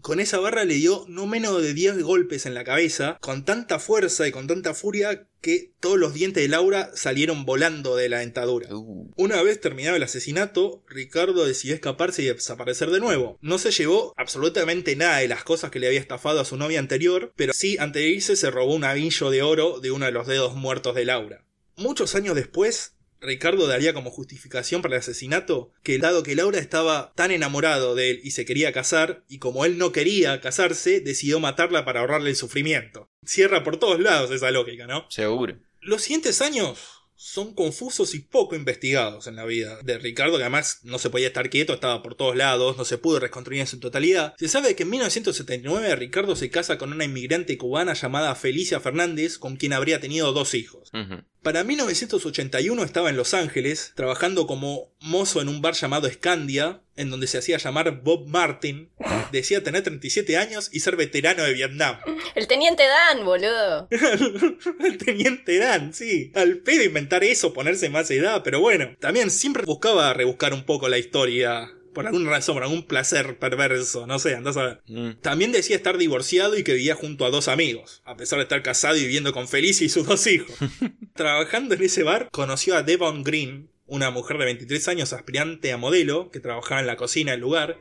Con 0.02 0.20
esa 0.20 0.40
barra 0.40 0.66
le 0.66 0.76
dio 0.76 1.06
no 1.08 1.26
menos 1.26 1.62
de 1.62 1.74
10 1.74 2.04
golpes 2.04 2.46
en 2.46 2.54
la 2.54 2.64
cabeza, 2.64 3.18
con 3.22 3.46
tanta 3.46 3.80
fuerza 3.80 4.28
y 4.28 4.32
con 4.32 4.48
tanta 4.48 4.74
furia 4.74 5.28
que 5.42 5.74
todos 5.80 5.98
los 5.98 6.14
dientes 6.14 6.42
de 6.42 6.50
Laura 6.50 6.92
salieron 6.96 7.46
volando 7.46 7.96
de 7.96 8.10
la 8.10 8.20
dentadura. 8.20 8.74
Uh. 8.74 9.12
Una 9.16 9.42
vez 9.42 9.60
terminado 9.60 9.96
el 9.96 10.04
asesinato, 10.04 10.84
Ricardo 10.88 11.46
decidió 11.46 11.76
escaparse 11.76 12.24
y 12.24 12.28
desaparecer 12.28 12.90
de 12.92 13.00
nuevo. 13.00 13.38
No 13.42 13.58
se 13.58 13.72
llevó 13.72 14.14
absolutamente 14.18 14.96
nada 14.96 15.18
de 15.18 15.28
las 15.28 15.44
cosas 15.44 15.70
que 15.70 15.80
le 15.80 15.88
había 15.88 16.00
estafado 16.00 16.40
a 16.40 16.46
su 16.46 16.58
novia 16.58 16.80
anterior, 16.80 17.34
pero 17.36 17.54
sí, 17.54 17.78
antes 17.78 18.02
de 18.02 18.10
irse, 18.10 18.36
se 18.36 18.52
robó 18.52 18.74
un 18.74 18.86
anillo 18.86 19.30
de 19.30 19.44
oro 19.44 19.80
de 19.80 19.92
uno 19.92 20.06
de 20.06 20.12
los 20.12 20.28
dedos 20.28 20.56
muertos 20.56 20.96
de 20.96 21.06
Laura. 21.06 21.46
Muchos 21.76 22.16
años 22.16 22.36
después, 22.36 22.96
Ricardo 23.24 23.68
daría 23.68 23.94
como 23.94 24.12
justificación 24.12 24.82
para 24.82 24.96
el 24.96 25.00
asesinato 25.00 25.72
que 25.82 25.98
dado 25.98 26.24
que 26.24 26.36
Laura 26.36 26.60
estaba 26.60 27.14
tan 27.16 27.32
enamorado 27.32 27.96
de 27.96 28.12
él 28.12 28.22
y 28.24 28.32
se 28.32 28.46
quería 28.46 28.74
casar, 28.74 29.24
y 29.28 29.40
como 29.40 29.66
él 29.66 29.78
no 29.78 29.92
quería 29.92 30.42
casarse, 30.42 31.00
decidió 31.00 31.40
matarla 31.40 31.86
para 31.86 32.02
ahorrarle 32.02 32.30
el 32.30 32.36
sufrimiento. 32.36 33.10
Cierra 33.26 33.64
por 33.64 33.78
todos 33.78 34.00
lados 34.00 34.32
esa 34.32 34.52
lógica, 34.52 34.88
¿no? 34.88 35.06
Seguro. 35.10 35.58
Los 35.82 36.04
siguientes 36.04 36.42
años 36.42 37.04
son 37.16 37.54
confusos 37.54 38.16
y 38.16 38.20
poco 38.20 38.56
investigados 38.56 39.28
en 39.28 39.38
la 39.38 39.46
vida 39.46 39.80
de 39.82 39.98
Ricardo, 39.98 40.36
que 40.38 40.44
además 40.44 40.80
no 40.84 41.00
se 41.00 41.10
podía 41.10 41.28
estar 41.28 41.50
quieto, 41.50 41.74
estaba 41.74 42.04
por 42.04 42.16
todos 42.16 42.36
lados, 42.36 42.78
no 42.78 42.84
se 42.84 42.98
pudo 42.98 43.20
reconstruir 43.20 43.62
en 43.62 43.68
su 43.68 43.80
totalidad. 43.80 44.36
Se 44.38 44.50
sabe 44.50 44.76
que 44.76 44.84
en 44.84 44.90
1979 44.90 45.96
Ricardo 45.96 46.36
se 46.36 46.50
casa 46.50 46.78
con 46.78 46.92
una 46.92 47.06
inmigrante 47.06 47.58
cubana 47.58 47.94
llamada 47.94 48.36
Felicia 48.36 48.82
Fernández, 48.82 49.38
con 49.38 49.56
quien 49.56 49.72
habría 49.72 50.02
tenido 50.02 50.34
dos 50.34 50.54
hijos. 50.54 50.92
Para 51.44 51.66
1981 51.66 52.86
estaba 52.86 53.10
en 53.10 53.18
Los 53.18 53.34
Ángeles, 53.34 53.92
trabajando 53.96 54.48
como 54.48 54.94
mozo 55.02 55.42
en 55.42 55.50
un 55.50 55.62
bar 55.62 55.74
llamado 55.74 56.10
Scandia, 56.10 56.80
en 56.96 57.10
donde 57.10 57.28
se 57.28 57.38
hacía 57.38 57.58
llamar 57.58 58.02
Bob 58.02 58.28
Martin. 58.28 58.90
Decía 59.34 59.62
tener 59.62 59.84
37 59.84 60.38
años 60.38 60.70
y 60.72 60.80
ser 60.80 60.96
veterano 60.96 61.44
de 61.44 61.52
Vietnam. 61.52 61.98
El 62.36 62.48
teniente 62.48 62.84
Dan, 62.88 63.26
boludo. 63.26 63.90
El 64.80 64.98
teniente 64.98 65.58
Dan, 65.58 65.94
sí. 65.94 66.32
Al 66.34 66.60
pedo 66.60 66.82
inventar 66.82 67.26
eso, 67.26 67.52
ponerse 67.52 67.90
más 67.90 68.10
edad, 68.10 68.42
pero 68.42 68.62
bueno. 68.62 68.96
También 69.02 69.30
siempre 69.30 69.66
buscaba 69.66 70.14
rebuscar 70.14 70.54
un 70.54 70.64
poco 70.64 70.88
la 70.88 70.98
historia. 70.98 71.74
Por 71.94 72.08
alguna 72.08 72.30
razón, 72.30 72.56
por 72.56 72.64
algún 72.64 72.84
placer 72.84 73.40
perverso, 73.40 74.08
no 74.08 74.20
sé, 74.20 74.36
andás 74.36 74.58
a 74.58 74.64
ver. 74.64 74.82
Mm. 74.88 75.22
También 75.22 75.52
decía 75.52 75.76
estar 75.76 75.98
divorciado 75.98 76.58
y 76.58 76.64
que 76.64 76.74
vivía 76.74 76.96
junto 76.96 77.26
a 77.26 77.30
dos 77.30 77.48
amigos, 77.48 78.02
a 78.06 78.18
pesar 78.18 78.40
de 78.40 78.44
estar 78.44 78.64
casado 78.64 78.96
y 78.96 79.02
viviendo 79.02 79.34
con 79.34 79.48
Felicia 79.48 79.86
y 79.86 79.90
sus 79.90 80.06
dos 80.06 80.26
hijos. 80.28 80.56
Trabajando 81.16 81.76
en 81.76 81.84
ese 81.84 82.04
bar, 82.04 82.30
conoció 82.32 82.76
a 82.76 82.84
Devon 82.84 83.24
Green, 83.24 83.70
una 83.86 84.10
mujer 84.10 84.38
de 84.38 84.46
23 84.46 84.88
años 84.88 85.14
aspirante 85.14 85.72
a 85.72 85.78
modelo, 85.78 86.32
que 86.32 86.40
trabajaba 86.40 86.82
en 86.82 86.88
la 86.88 86.96
cocina 86.96 87.32
del 87.32 87.42
lugar. 87.42 87.78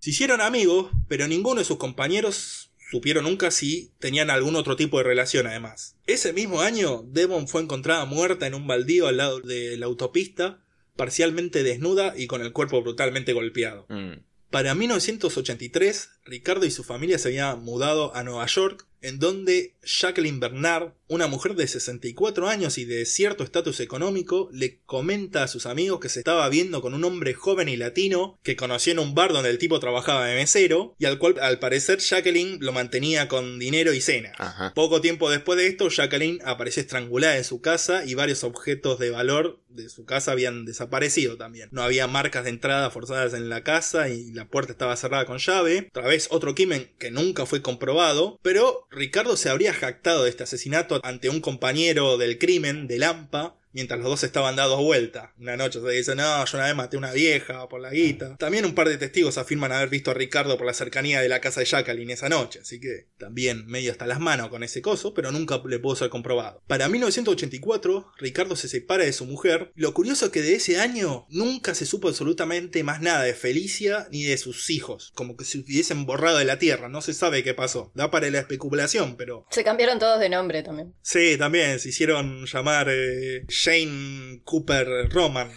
Se 0.00 0.10
hicieron 0.10 0.40
amigos, 0.40 0.90
pero 1.08 1.28
ninguno 1.28 1.60
de 1.60 1.64
sus 1.64 1.76
compañeros 1.76 2.72
supieron 2.90 3.24
nunca 3.24 3.50
si 3.50 3.92
tenían 3.98 4.30
algún 4.30 4.56
otro 4.56 4.76
tipo 4.76 4.98
de 4.98 5.04
relación 5.04 5.46
además. 5.46 5.96
Ese 6.06 6.32
mismo 6.32 6.60
año, 6.60 7.02
Devon 7.06 7.48
fue 7.48 7.62
encontrada 7.62 8.04
muerta 8.04 8.46
en 8.46 8.54
un 8.54 8.66
baldío 8.66 9.08
al 9.08 9.16
lado 9.16 9.40
de 9.40 9.76
la 9.76 9.86
autopista, 9.86 10.63
parcialmente 10.96 11.62
desnuda 11.62 12.14
y 12.16 12.26
con 12.26 12.42
el 12.42 12.52
cuerpo 12.52 12.82
brutalmente 12.82 13.32
golpeado. 13.32 13.86
Mm. 13.88 14.20
Para 14.50 14.74
1983, 14.74 16.13
Ricardo 16.24 16.64
y 16.66 16.70
su 16.70 16.84
familia 16.84 17.18
se 17.18 17.28
habían 17.28 17.62
mudado 17.62 18.14
a 18.14 18.24
Nueva 18.24 18.46
York, 18.46 18.86
en 19.04 19.18
donde 19.18 19.74
Jacqueline 19.82 20.40
Bernard, 20.40 20.94
una 21.08 21.26
mujer 21.26 21.54
de 21.54 21.68
64 21.68 22.48
años 22.48 22.78
y 22.78 22.86
de 22.86 23.04
cierto 23.04 23.44
estatus 23.44 23.80
económico, 23.80 24.48
le 24.50 24.80
comenta 24.86 25.42
a 25.42 25.48
sus 25.48 25.66
amigos 25.66 26.00
que 26.00 26.08
se 26.08 26.20
estaba 26.20 26.48
viendo 26.48 26.80
con 26.80 26.94
un 26.94 27.04
hombre 27.04 27.34
joven 27.34 27.68
y 27.68 27.76
latino 27.76 28.38
que 28.42 28.56
conoció 28.56 28.94
en 28.94 29.00
un 29.00 29.14
bar 29.14 29.34
donde 29.34 29.50
el 29.50 29.58
tipo 29.58 29.78
trabajaba 29.78 30.24
de 30.24 30.36
mesero 30.36 30.96
y 30.98 31.04
al 31.04 31.18
cual 31.18 31.38
al 31.42 31.58
parecer 31.58 31.98
Jacqueline 31.98 32.56
lo 32.60 32.72
mantenía 32.72 33.28
con 33.28 33.58
dinero 33.58 33.92
y 33.92 34.00
cena. 34.00 34.32
Ajá. 34.38 34.72
Poco 34.74 35.02
tiempo 35.02 35.28
después 35.28 35.58
de 35.58 35.66
esto, 35.66 35.90
Jacqueline 35.90 36.40
apareció 36.42 36.80
estrangulada 36.80 37.36
en 37.36 37.44
su 37.44 37.60
casa 37.60 38.06
y 38.06 38.14
varios 38.14 38.42
objetos 38.42 38.98
de 38.98 39.10
valor 39.10 39.60
de 39.68 39.88
su 39.90 40.04
casa 40.06 40.32
habían 40.32 40.64
desaparecido 40.64 41.36
también. 41.36 41.68
No 41.72 41.82
había 41.82 42.06
marcas 42.06 42.44
de 42.44 42.50
entrada 42.50 42.90
forzadas 42.90 43.34
en 43.34 43.48
la 43.48 43.64
casa 43.64 44.08
y 44.08 44.32
la 44.32 44.46
puerta 44.46 44.72
estaba 44.72 44.96
cerrada 44.96 45.26
con 45.26 45.38
llave. 45.38 45.88
Otra 45.90 46.06
vez 46.14 46.28
otro 46.30 46.54
crimen 46.54 46.90
que 46.98 47.10
nunca 47.10 47.44
fue 47.44 47.60
comprobado, 47.60 48.38
pero 48.42 48.86
Ricardo 48.90 49.36
se 49.36 49.50
habría 49.50 49.74
jactado 49.74 50.24
de 50.24 50.30
este 50.30 50.44
asesinato 50.44 51.00
ante 51.02 51.28
un 51.28 51.40
compañero 51.40 52.18
del 52.18 52.38
crimen, 52.38 52.86
de 52.86 52.98
Lampa, 52.98 53.56
mientras 53.74 54.00
los 54.00 54.08
dos 54.08 54.24
estaban 54.24 54.56
dados 54.56 54.80
vuelta. 54.80 55.34
Una 55.38 55.56
noche 55.56 55.80
se 55.80 55.90
dice, 55.90 56.14
no, 56.14 56.44
yo 56.44 56.56
una 56.56 56.66
vez 56.66 56.76
maté 56.76 56.96
a 56.96 56.98
una 56.98 57.12
vieja 57.12 57.68
por 57.68 57.80
la 57.80 57.90
guita. 57.90 58.36
También 58.36 58.64
un 58.64 58.74
par 58.74 58.88
de 58.88 58.96
testigos 58.96 59.36
afirman 59.36 59.72
haber 59.72 59.88
visto 59.88 60.10
a 60.10 60.14
Ricardo 60.14 60.56
por 60.56 60.66
la 60.66 60.72
cercanía 60.72 61.20
de 61.20 61.28
la 61.28 61.40
casa 61.40 61.60
de 61.60 61.66
Jacqueline 61.66 62.10
esa 62.10 62.28
noche, 62.28 62.60
así 62.60 62.80
que 62.80 63.08
también 63.18 63.66
medio 63.66 63.92
hasta 63.92 64.06
las 64.06 64.20
manos 64.20 64.48
con 64.48 64.62
ese 64.62 64.80
coso, 64.80 65.12
pero 65.12 65.32
nunca 65.32 65.60
le 65.66 65.78
pudo 65.78 65.96
ser 65.96 66.08
comprobado. 66.08 66.62
Para 66.66 66.88
1984, 66.88 68.12
Ricardo 68.18 68.56
se 68.56 68.68
separa 68.68 69.04
de 69.04 69.12
su 69.12 69.26
mujer. 69.26 69.72
Lo 69.74 69.92
curioso 69.92 70.26
es 70.26 70.32
que 70.32 70.42
de 70.42 70.54
ese 70.54 70.80
año 70.80 71.26
nunca 71.28 71.74
se 71.74 71.86
supo 71.86 72.08
absolutamente 72.08 72.84
más 72.84 73.00
nada 73.00 73.22
de 73.22 73.34
Felicia 73.34 74.06
ni 74.10 74.22
de 74.22 74.38
sus 74.38 74.70
hijos, 74.70 75.12
como 75.14 75.36
que 75.36 75.44
se 75.44 75.58
hubiesen 75.58 76.06
borrado 76.06 76.38
de 76.38 76.44
la 76.44 76.58
tierra, 76.58 76.88
no 76.88 77.02
se 77.02 77.14
sabe 77.14 77.42
qué 77.42 77.54
pasó. 77.54 77.90
Da 77.94 78.10
para 78.10 78.30
la 78.30 78.38
especulación, 78.38 79.16
pero... 79.16 79.46
Se 79.50 79.64
cambiaron 79.64 79.98
todos 79.98 80.20
de 80.20 80.28
nombre 80.28 80.62
también. 80.62 80.94
Sí, 81.02 81.36
también 81.36 81.80
se 81.80 81.88
hicieron 81.88 82.46
llamar 82.46 82.88
eh, 82.90 83.44
Shane 83.64 84.42
Cooper 84.44 85.08
Roman. 85.10 85.50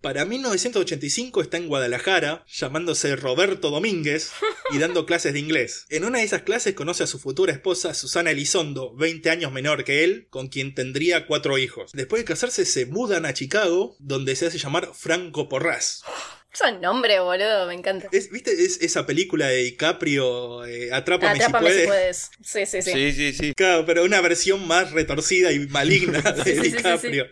Para 0.00 0.24
1985 0.24 1.42
está 1.42 1.58
en 1.58 1.68
Guadalajara, 1.68 2.46
llamándose 2.48 3.16
Roberto 3.16 3.70
Domínguez 3.70 4.30
y 4.72 4.78
dando 4.78 5.04
clases 5.04 5.34
de 5.34 5.40
inglés. 5.40 5.84
En 5.90 6.04
una 6.04 6.20
de 6.20 6.24
esas 6.24 6.42
clases 6.42 6.72
conoce 6.72 7.02
a 7.02 7.06
su 7.06 7.18
futura 7.18 7.52
esposa 7.52 7.92
Susana 7.92 8.30
Elizondo, 8.30 8.94
20 8.96 9.28
años 9.28 9.52
menor 9.52 9.84
que 9.84 10.04
él, 10.04 10.28
con 10.30 10.48
quien 10.48 10.74
tendría 10.74 11.26
cuatro 11.26 11.58
hijos. 11.58 11.90
Después 11.92 12.22
de 12.22 12.24
casarse 12.24 12.64
se 12.64 12.86
mudan 12.86 13.26
a 13.26 13.34
Chicago, 13.34 13.96
donde 13.98 14.34
se 14.34 14.46
hace 14.46 14.56
llamar 14.56 14.92
Franco 14.94 15.50
Porras. 15.50 16.04
Son 16.52 16.80
nombre, 16.80 17.20
boludo, 17.20 17.66
me 17.66 17.74
encanta. 17.74 18.08
Es- 18.10 18.30
¿Viste 18.30 18.50
es 18.52 18.80
esa 18.80 19.06
película 19.06 19.46
de 19.48 19.56
DiCaprio, 19.64 20.64
eh, 20.64 20.90
Atrápame, 20.92 21.32
Atrápame 21.32 21.70
si 21.70 21.80
si 21.80 21.86
puedes? 21.86 21.86
puedes. 21.86 22.30
Sí, 22.42 22.66
sí, 22.66 22.82
sí. 22.82 22.92
Sí, 22.92 23.12
sí, 23.12 23.32
sí. 23.32 23.54
Claro, 23.54 23.84
pero 23.86 24.02
una 24.04 24.20
versión 24.20 24.66
más 24.66 24.90
retorcida 24.92 25.52
y 25.52 25.60
maligna 25.68 26.20
de 26.32 26.44
Sí, 26.44 26.54
sí, 26.56 26.70
sí, 26.70 26.76
DiCaprio. 26.76 27.28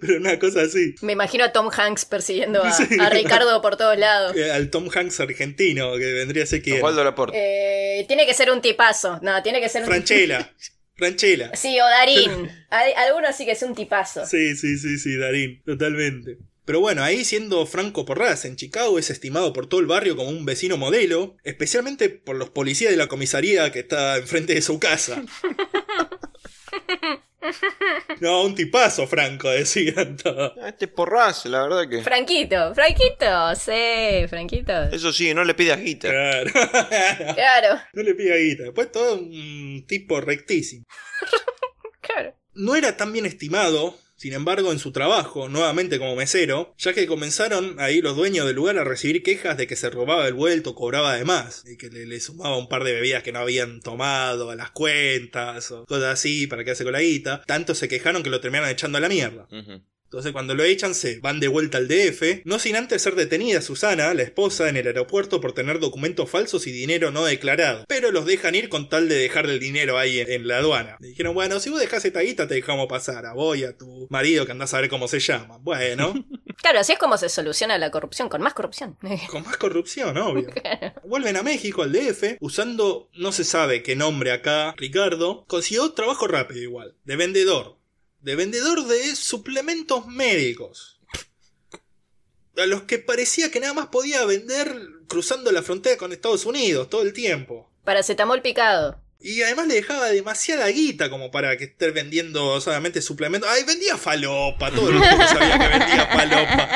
Pero 0.00 0.16
una 0.16 0.38
cosa 0.38 0.62
así. 0.62 0.94
Me 1.02 1.12
imagino 1.12 1.44
a 1.44 1.52
Tom 1.52 1.68
Hanks 1.76 2.04
persiguiendo 2.04 2.62
a, 2.62 2.72
Sí. 2.72 2.84
a 3.00 3.10
Ricardo 3.10 3.60
por 3.60 3.76
todos 3.76 3.98
lados. 3.98 4.36
Eh, 4.36 4.50
Al 4.52 4.70
Tom 4.70 4.88
Hanks 4.94 5.20
argentino, 5.20 5.94
que 5.98 6.12
vendría 6.12 6.44
a 6.44 6.46
ser 6.46 6.62
Laporte. 7.04 7.36
Eh, 7.36 8.04
tiene 8.06 8.24
que 8.24 8.34
ser 8.34 8.50
un 8.50 8.60
tipazo. 8.62 9.18
No, 9.22 9.42
tiene 9.42 9.60
que 9.60 9.68
ser 9.68 9.82
un 9.82 9.88
Franchella. 9.88 10.54
Franchella. 10.96 11.50
Sí, 11.56 11.78
o 11.80 11.84
Darín. 11.84 12.50
Al- 12.70 12.94
Alguno 13.08 13.32
sí 13.32 13.44
que 13.46 13.52
es 13.52 13.62
un 13.62 13.74
tipazo. 13.74 14.24
Sí, 14.26 14.54
sí, 14.54 14.78
sí, 14.78 14.98
sí, 14.98 15.16
Darín, 15.16 15.62
totalmente. 15.64 16.36
Pero 16.70 16.78
bueno, 16.78 17.02
ahí 17.02 17.24
siendo 17.24 17.66
Franco 17.66 18.04
Porras 18.04 18.44
en 18.44 18.54
Chicago 18.54 18.96
es 18.96 19.10
estimado 19.10 19.52
por 19.52 19.66
todo 19.66 19.80
el 19.80 19.88
barrio 19.88 20.14
como 20.14 20.28
un 20.28 20.44
vecino 20.44 20.76
modelo, 20.76 21.36
especialmente 21.42 22.08
por 22.10 22.36
los 22.36 22.50
policías 22.50 22.92
de 22.92 22.96
la 22.96 23.08
comisaría 23.08 23.72
que 23.72 23.80
está 23.80 24.18
enfrente 24.18 24.54
de 24.54 24.62
su 24.62 24.78
casa. 24.78 25.20
No, 28.20 28.44
un 28.44 28.54
tipazo, 28.54 29.08
Franco, 29.08 29.48
decían 29.48 30.16
todos. 30.16 30.52
Ah, 30.62 30.68
Este 30.68 30.84
es 30.84 30.90
porraz, 30.92 31.46
la 31.46 31.62
verdad 31.62 31.88
que. 31.88 32.02
Franquito, 32.02 32.74
Franquito, 32.74 33.54
sí, 33.56 34.28
Franquito. 34.28 34.82
Eso 34.92 35.12
sí, 35.12 35.34
no 35.34 35.42
le 35.42 35.54
pidas 35.54 35.80
guita. 35.80 36.08
Claro. 36.08 36.50
Claro, 37.34 37.80
no 37.94 38.02
le 38.02 38.14
pida 38.14 38.36
guita. 38.36 38.64
Después 38.64 38.92
todo 38.92 39.14
un 39.14 39.84
tipo 39.88 40.20
rectísimo. 40.20 40.84
claro. 42.00 42.36
No 42.54 42.76
era 42.76 42.96
tan 42.96 43.12
bien 43.12 43.26
estimado, 43.26 43.98
sin 44.20 44.34
embargo, 44.34 44.70
en 44.70 44.78
su 44.78 44.92
trabajo, 44.92 45.48
nuevamente 45.48 45.98
como 45.98 46.14
mesero, 46.14 46.74
ya 46.76 46.92
que 46.92 47.06
comenzaron 47.06 47.80
ahí 47.80 48.02
los 48.02 48.16
dueños 48.16 48.44
del 48.44 48.54
lugar 48.54 48.76
a 48.76 48.84
recibir 48.84 49.22
quejas 49.22 49.56
de 49.56 49.66
que 49.66 49.76
se 49.76 49.88
robaba 49.88 50.28
el 50.28 50.34
vuelto, 50.34 50.74
cobraba 50.74 51.16
de 51.16 51.24
más, 51.24 51.64
y 51.66 51.78
que 51.78 51.88
le, 51.88 52.20
sumaba 52.20 52.58
un 52.58 52.68
par 52.68 52.84
de 52.84 52.92
bebidas 52.92 53.22
que 53.22 53.32
no 53.32 53.38
habían 53.38 53.80
tomado 53.80 54.50
a 54.50 54.56
las 54.56 54.72
cuentas, 54.72 55.70
o 55.70 55.86
cosas 55.86 56.12
así, 56.12 56.46
para 56.46 56.64
quedarse 56.64 56.84
con 56.84 56.92
la 56.92 57.00
guita. 57.00 57.42
Tanto 57.46 57.74
se 57.74 57.88
quejaron 57.88 58.22
que 58.22 58.28
lo 58.28 58.42
terminaron 58.42 58.70
echando 58.70 58.98
a 58.98 59.00
la 59.00 59.08
mierda. 59.08 59.48
Entonces 60.10 60.32
cuando 60.32 60.56
lo 60.56 60.64
echan 60.64 60.96
se 60.96 61.20
van 61.20 61.38
de 61.38 61.46
vuelta 61.46 61.78
al 61.78 61.86
DF, 61.86 62.42
no 62.44 62.58
sin 62.58 62.74
antes 62.74 63.00
ser 63.00 63.14
detenida 63.14 63.62
Susana, 63.62 64.12
la 64.12 64.22
esposa, 64.22 64.68
en 64.68 64.76
el 64.76 64.88
aeropuerto 64.88 65.40
por 65.40 65.52
tener 65.52 65.78
documentos 65.78 66.28
falsos 66.28 66.66
y 66.66 66.72
dinero 66.72 67.12
no 67.12 67.24
declarado. 67.24 67.84
Pero 67.86 68.10
los 68.10 68.26
dejan 68.26 68.56
ir 68.56 68.68
con 68.68 68.88
tal 68.88 69.08
de 69.08 69.14
dejarle 69.14 69.52
el 69.52 69.60
dinero 69.60 69.98
ahí 69.98 70.18
en, 70.18 70.28
en 70.28 70.48
la 70.48 70.58
aduana. 70.58 70.96
Le 70.98 71.08
dijeron, 71.08 71.32
bueno, 71.32 71.60
si 71.60 71.70
vos 71.70 71.78
dejás 71.78 72.04
esta 72.04 72.22
guita 72.22 72.48
te 72.48 72.54
dejamos 72.54 72.88
pasar 72.88 73.24
a 73.24 73.34
vos 73.34 73.56
y 73.56 73.62
a 73.62 73.76
tu 73.76 74.08
marido 74.10 74.46
que 74.46 74.52
andás 74.52 74.74
a 74.74 74.80
ver 74.80 74.90
cómo 74.90 75.06
se 75.06 75.20
llama. 75.20 75.58
Bueno, 75.58 76.12
Claro, 76.60 76.80
así 76.80 76.92
es 76.92 76.98
como 76.98 77.16
se 77.16 77.28
soluciona 77.28 77.78
la 77.78 77.90
corrupción, 77.90 78.28
con 78.28 78.42
más 78.42 78.54
corrupción. 78.54 78.96
con 79.30 79.44
más 79.44 79.56
corrupción, 79.56 80.16
obvio. 80.18 80.48
Vuelven 81.04 81.36
a 81.36 81.42
México, 81.42 81.82
al 81.82 81.92
DF, 81.92 82.36
usando 82.40 83.08
no 83.14 83.32
se 83.32 83.44
sabe 83.44 83.82
qué 83.82 83.96
nombre 83.96 84.32
acá, 84.32 84.74
Ricardo. 84.76 85.44
Consiguió 85.46 85.92
trabajo 85.92 86.26
rápido 86.26 86.60
igual, 86.60 86.94
de 87.04 87.16
vendedor. 87.16 87.79
De 88.20 88.36
vendedor 88.36 88.86
de 88.86 89.16
suplementos 89.16 90.06
médicos. 90.06 91.00
A 92.56 92.66
los 92.66 92.82
que 92.82 92.98
parecía 92.98 93.50
que 93.50 93.60
nada 93.60 93.72
más 93.72 93.86
podía 93.86 94.24
vender 94.26 94.74
cruzando 95.08 95.50
la 95.52 95.62
frontera 95.62 95.96
con 95.96 96.12
Estados 96.12 96.44
Unidos 96.44 96.90
todo 96.90 97.02
el 97.02 97.12
tiempo. 97.12 97.70
Paracetamol 97.84 98.42
picado. 98.42 99.00
Y 99.18 99.42
además 99.42 99.66
le 99.66 99.74
dejaba 99.74 100.08
demasiada 100.08 100.66
guita 100.68 101.10
como 101.10 101.30
para 101.30 101.56
que 101.56 101.64
esté 101.64 101.90
vendiendo 101.90 102.60
solamente 102.60 103.02
suplementos. 103.02 103.50
¡Ay, 103.50 103.64
vendía 103.64 103.96
falopa! 103.98 104.70
Todo 104.70 104.88
el 104.88 104.94
mundo 104.94 105.26
sabía 105.28 105.58
que 105.58 105.68
vendía 105.68 106.06
falopa. 106.06 106.68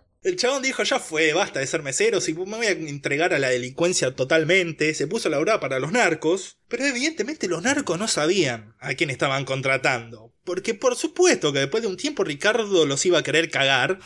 El 0.24 0.36
chabón 0.36 0.62
dijo, 0.62 0.82
ya 0.82 0.98
fue, 0.98 1.34
basta 1.34 1.60
de 1.60 1.66
ser 1.66 1.82
mesero, 1.82 2.18
si 2.18 2.32
me 2.32 2.44
voy 2.44 2.66
a 2.66 2.70
entregar 2.70 3.34
a 3.34 3.38
la 3.38 3.50
delincuencia 3.50 4.16
totalmente. 4.16 4.94
Se 4.94 5.06
puso 5.06 5.28
a 5.28 5.30
laburar 5.30 5.60
para 5.60 5.78
los 5.78 5.92
narcos, 5.92 6.56
pero 6.66 6.86
evidentemente 6.86 7.46
los 7.46 7.62
narcos 7.62 7.98
no 7.98 8.08
sabían 8.08 8.74
a 8.80 8.94
quién 8.94 9.10
estaban 9.10 9.44
contratando. 9.44 10.32
Porque 10.42 10.72
por 10.72 10.96
supuesto 10.96 11.52
que 11.52 11.58
después 11.58 11.82
de 11.82 11.90
un 11.90 11.98
tiempo 11.98 12.24
Ricardo 12.24 12.86
los 12.86 13.04
iba 13.04 13.18
a 13.18 13.22
querer 13.22 13.50
cagar. 13.50 13.98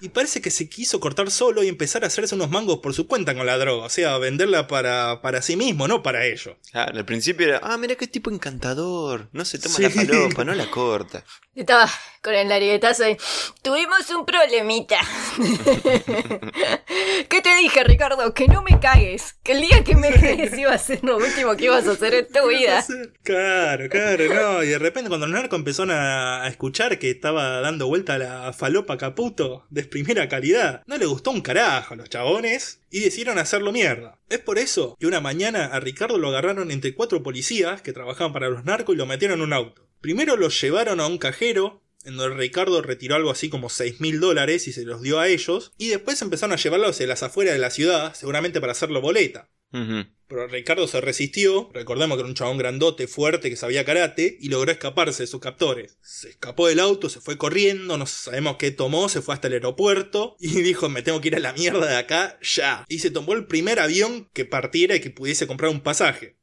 Y 0.00 0.10
parece 0.10 0.40
que 0.40 0.50
se 0.50 0.68
quiso 0.68 1.00
cortar 1.00 1.30
solo 1.30 1.62
y 1.62 1.68
empezar 1.68 2.04
a 2.04 2.06
hacerse 2.06 2.34
unos 2.34 2.50
mangos 2.50 2.78
por 2.78 2.94
su 2.94 3.06
cuenta 3.06 3.34
con 3.34 3.46
la 3.46 3.58
droga. 3.58 3.86
O 3.86 3.88
sea, 3.88 4.16
venderla 4.18 4.66
para, 4.68 5.20
para 5.22 5.42
sí 5.42 5.56
mismo, 5.56 5.88
no 5.88 6.02
para 6.02 6.24
ellos. 6.26 6.56
Claro, 6.70 6.96
al 6.98 7.04
principio 7.04 7.46
era, 7.48 7.60
ah, 7.62 7.76
mira 7.78 7.94
qué 7.96 8.06
tipo 8.06 8.30
encantador. 8.30 9.28
No 9.32 9.44
se 9.44 9.58
toma 9.58 9.74
Sí. 9.76 9.82
la 9.82 9.90
falopa, 9.90 10.44
no 10.44 10.54
la 10.54 10.70
corta. 10.70 11.24
Estaba 11.54 11.88
con 12.22 12.34
el 12.34 12.48
larguetazo 12.48 13.08
y... 13.08 13.16
Tuvimos 13.62 14.08
un 14.10 14.24
problemita. 14.24 14.98
¿Qué 17.28 17.40
te 17.42 17.56
dije, 17.56 17.82
Ricardo? 17.84 18.32
Que 18.34 18.46
no 18.46 18.62
me 18.62 18.78
cagues. 18.80 19.36
Que 19.42 19.52
el 19.52 19.60
día 19.62 19.82
que 19.84 19.96
me 19.96 20.12
cagues 20.12 20.56
iba 20.56 20.72
a 20.72 20.78
ser 20.78 21.02
lo 21.02 21.16
último 21.16 21.56
que 21.56 21.64
ibas 21.64 21.86
a 21.86 21.92
hacer 21.92 22.14
en 22.14 22.28
tu 22.28 22.48
vida. 22.48 22.84
Claro, 23.22 23.88
claro, 23.88 24.24
no. 24.32 24.62
Y 24.62 24.68
de 24.68 24.78
repente 24.78 25.08
cuando 25.08 25.26
el 25.26 25.32
narco 25.32 25.56
empezaron 25.56 25.90
a, 25.90 26.44
a 26.44 26.48
escuchar 26.48 26.98
que 26.98 27.10
estaba 27.10 27.60
dando 27.60 27.86
vuelta 27.88 28.18
la 28.18 28.52
falopa 28.52 28.96
caputo 28.96 29.66
de 29.70 29.80
primera 29.88 30.28
calidad, 30.28 30.82
no 30.86 30.96
le 30.96 31.06
gustó 31.06 31.30
un 31.30 31.40
carajo 31.40 31.94
a 31.94 31.96
los 31.96 32.08
chabones 32.08 32.80
y 32.90 33.00
decidieron 33.00 33.38
hacerlo 33.38 33.72
mierda. 33.72 34.18
Es 34.28 34.38
por 34.38 34.58
eso 34.58 34.96
que 34.98 35.06
una 35.06 35.20
mañana 35.20 35.66
a 35.66 35.80
Ricardo 35.80 36.18
lo 36.18 36.28
agarraron 36.28 36.70
entre 36.70 36.94
cuatro 36.94 37.22
policías 37.22 37.82
que 37.82 37.92
trabajaban 37.92 38.32
para 38.32 38.48
los 38.48 38.64
narcos 38.64 38.94
y 38.94 38.98
lo 38.98 39.06
metieron 39.06 39.38
en 39.38 39.44
un 39.44 39.52
auto. 39.52 39.88
Primero 40.00 40.36
lo 40.36 40.48
llevaron 40.48 41.00
a 41.00 41.06
un 41.06 41.18
cajero 41.18 41.82
en 42.08 42.16
donde 42.16 42.36
Ricardo 42.36 42.80
retiró 42.80 43.16
algo 43.16 43.30
así 43.30 43.50
como 43.50 43.68
6 43.68 44.00
mil 44.00 44.18
dólares 44.18 44.66
y 44.66 44.72
se 44.72 44.84
los 44.84 45.02
dio 45.02 45.20
a 45.20 45.28
ellos, 45.28 45.72
y 45.76 45.88
después 45.88 46.20
empezaron 46.22 46.54
a 46.54 46.60
llevarlo 46.60 46.88
hacia 46.88 47.06
las 47.06 47.22
afueras 47.22 47.52
de 47.52 47.60
la 47.60 47.70
ciudad, 47.70 48.14
seguramente 48.14 48.60
para 48.60 48.72
hacerlo 48.72 49.02
boleta. 49.02 49.50
Pero 49.70 50.46
Ricardo 50.46 50.88
se 50.88 51.00
resistió, 51.02 51.70
recordemos 51.74 52.16
que 52.16 52.20
era 52.20 52.28
un 52.28 52.34
chabón 52.34 52.56
grandote, 52.56 53.06
fuerte, 53.06 53.50
que 53.50 53.56
sabía 53.56 53.84
karate, 53.84 54.38
y 54.40 54.48
logró 54.48 54.72
escaparse 54.72 55.22
de 55.22 55.26
sus 55.26 55.40
captores. 55.40 55.98
Se 56.00 56.30
escapó 56.30 56.68
del 56.68 56.80
auto, 56.80 57.10
se 57.10 57.20
fue 57.20 57.36
corriendo, 57.36 57.98
no 57.98 58.06
sabemos 58.06 58.56
qué 58.56 58.70
tomó, 58.70 59.10
se 59.10 59.20
fue 59.20 59.34
hasta 59.34 59.48
el 59.48 59.54
aeropuerto, 59.54 60.36
y 60.40 60.48
dijo, 60.62 60.88
me 60.88 61.02
tengo 61.02 61.20
que 61.20 61.28
ir 61.28 61.36
a 61.36 61.40
la 61.40 61.52
mierda 61.52 61.86
de 61.86 61.96
acá, 61.96 62.38
ya. 62.40 62.86
Y 62.88 63.00
se 63.00 63.10
tomó 63.10 63.34
el 63.34 63.46
primer 63.46 63.80
avión 63.80 64.30
que 64.32 64.46
partiera 64.46 64.96
y 64.96 65.00
que 65.00 65.10
pudiese 65.10 65.46
comprar 65.46 65.70
un 65.70 65.80
pasaje. 65.80 66.36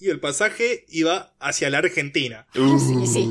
Y 0.00 0.10
el 0.10 0.18
pasaje 0.18 0.84
iba 0.88 1.32
hacia 1.38 1.70
la 1.70 1.78
Argentina, 1.78 2.48